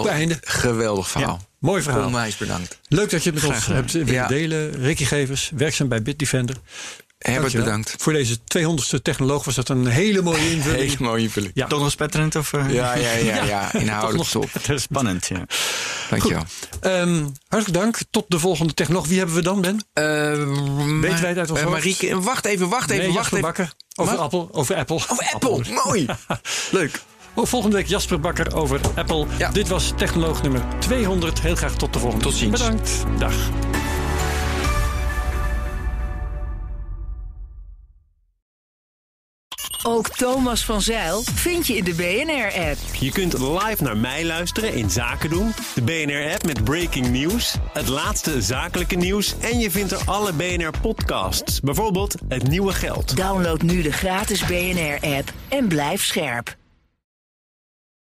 einde. 0.08 0.38
geweldig 0.42 1.10
verhaal. 1.10 1.42
Mooi 1.64 1.82
verhaal. 1.82 2.06
Onwijs 2.06 2.38
bedankt. 2.38 2.80
Leuk 2.88 3.10
dat 3.10 3.24
je 3.24 3.32
het 3.32 3.42
met 3.42 3.52
ons 3.56 3.66
hebt 3.66 3.92
willen 3.92 4.14
Ja. 4.14 4.28
delen. 4.28 4.72
Ricky 4.82 5.06
Gevers, 5.06 5.52
werkzaam 5.56 5.88
bij 5.88 6.02
Bitdefender. 6.02 6.56
Herbert, 7.18 7.42
Dankjewel. 7.42 7.66
bedankt. 7.80 7.96
Voor 8.04 8.14
deze 8.14 8.38
200ste 8.44 9.02
technoloog 9.02 9.44
was 9.46 9.56
dat 9.56 9.70
een 9.70 9.88
hele 9.88 10.22
mooie 10.22 10.52
invulling. 10.56 10.82
Hele 10.82 10.96
mooie 11.00 11.22
invulling. 11.22 11.52
Ja. 11.56 11.68
Toch 11.68 11.80
nog 11.80 11.92
spetterend? 11.92 12.36
Of, 12.36 12.54
eh? 12.54 12.74
Ja, 12.74 12.96
ja, 12.96 13.12
ja, 13.12 13.44
ja. 13.44 13.74
Inhoudelijk 13.82 14.30
top. 14.30 14.50
Spannend, 14.76 15.28
ja. 15.28 15.46
Dankjewel. 16.10 16.44
Ehm, 16.80 17.26
hartelijk 17.48 17.80
dank. 17.80 17.98
Tot 18.10 18.26
de 18.28 18.40
volgende 18.40 18.74
technoloog. 18.74 19.08
Wie 19.08 19.18
hebben 19.18 19.36
we 19.36 19.42
dan, 19.42 19.62
Ben? 19.62 19.76
Uh, 19.94 21.02
Weten 21.02 21.22
wij 21.22 21.30
het 21.30 21.38
uit 21.38 21.50
ons 21.50 21.60
hoofd? 21.60 21.72
Marieke, 21.72 22.20
wacht 22.22 22.46
even, 22.46 22.70
wacht 22.70 22.90
even, 22.90 23.04
nee, 23.04 23.14
wacht 23.14 23.28
even. 23.32 23.42
Bakker. 23.42 23.74
Over 23.96 24.14
Wat? 24.16 24.24
Apple. 24.24 24.48
Over 24.52 24.76
Apple. 24.76 24.96
Oh, 24.96 25.34
Apple, 25.34 25.62
mooi. 25.86 26.06
Leuk. 26.72 27.02
Oh, 27.36 27.46
volgende 27.46 27.76
week 27.76 27.88
Jasper 27.88 28.20
Bakker 28.20 28.56
over 28.56 28.80
Apple. 28.96 29.26
Ja. 29.38 29.52
Dit 29.52 29.68
was 29.68 29.92
technoloog 29.96 30.42
nummer 30.42 30.62
200. 30.80 31.42
Heel 31.42 31.56
graag 31.56 31.76
tot 31.76 31.94
de 31.94 32.00
volgende. 32.00 32.24
Tot 32.26 32.34
ziens. 32.34 32.62
Bedankt. 32.62 33.06
Dag. 33.20 33.36
Ook 39.86 40.10
Thomas 40.10 40.66
van 40.66 40.82
Zeil 40.82 41.22
vind 41.22 41.68
je 41.68 41.76
in 41.76 41.84
de 41.84 41.94
BNR-app. 41.94 42.78
Je 43.00 43.12
kunt 43.12 43.40
live 43.40 43.84
naar 43.84 43.98
mij 43.98 44.26
luisteren 44.26 44.74
in 44.74 44.90
Zaken 44.90 45.30
doen. 45.30 45.54
De 45.76 45.82
BNR-app 45.82 46.46
met 46.46 46.64
breaking 46.64 47.10
news. 47.10 47.56
Het 47.74 47.88
laatste 47.88 48.42
zakelijke 48.42 48.96
nieuws. 48.96 49.36
En 49.40 49.60
je 49.60 49.72
vindt 49.72 49.92
er 49.92 50.02
alle 50.06 50.34
BNR-podcasts. 50.34 51.60
Bijvoorbeeld 51.60 52.16
Het 52.28 52.48
Nieuwe 52.48 52.74
Geld. 52.74 53.18
Download 53.18 53.62
nu 53.62 53.82
de 53.82 53.92
gratis 53.92 54.46
BNR-app 54.46 55.34
en 55.50 55.68
blijf 55.68 56.04
scherp. 56.04 56.56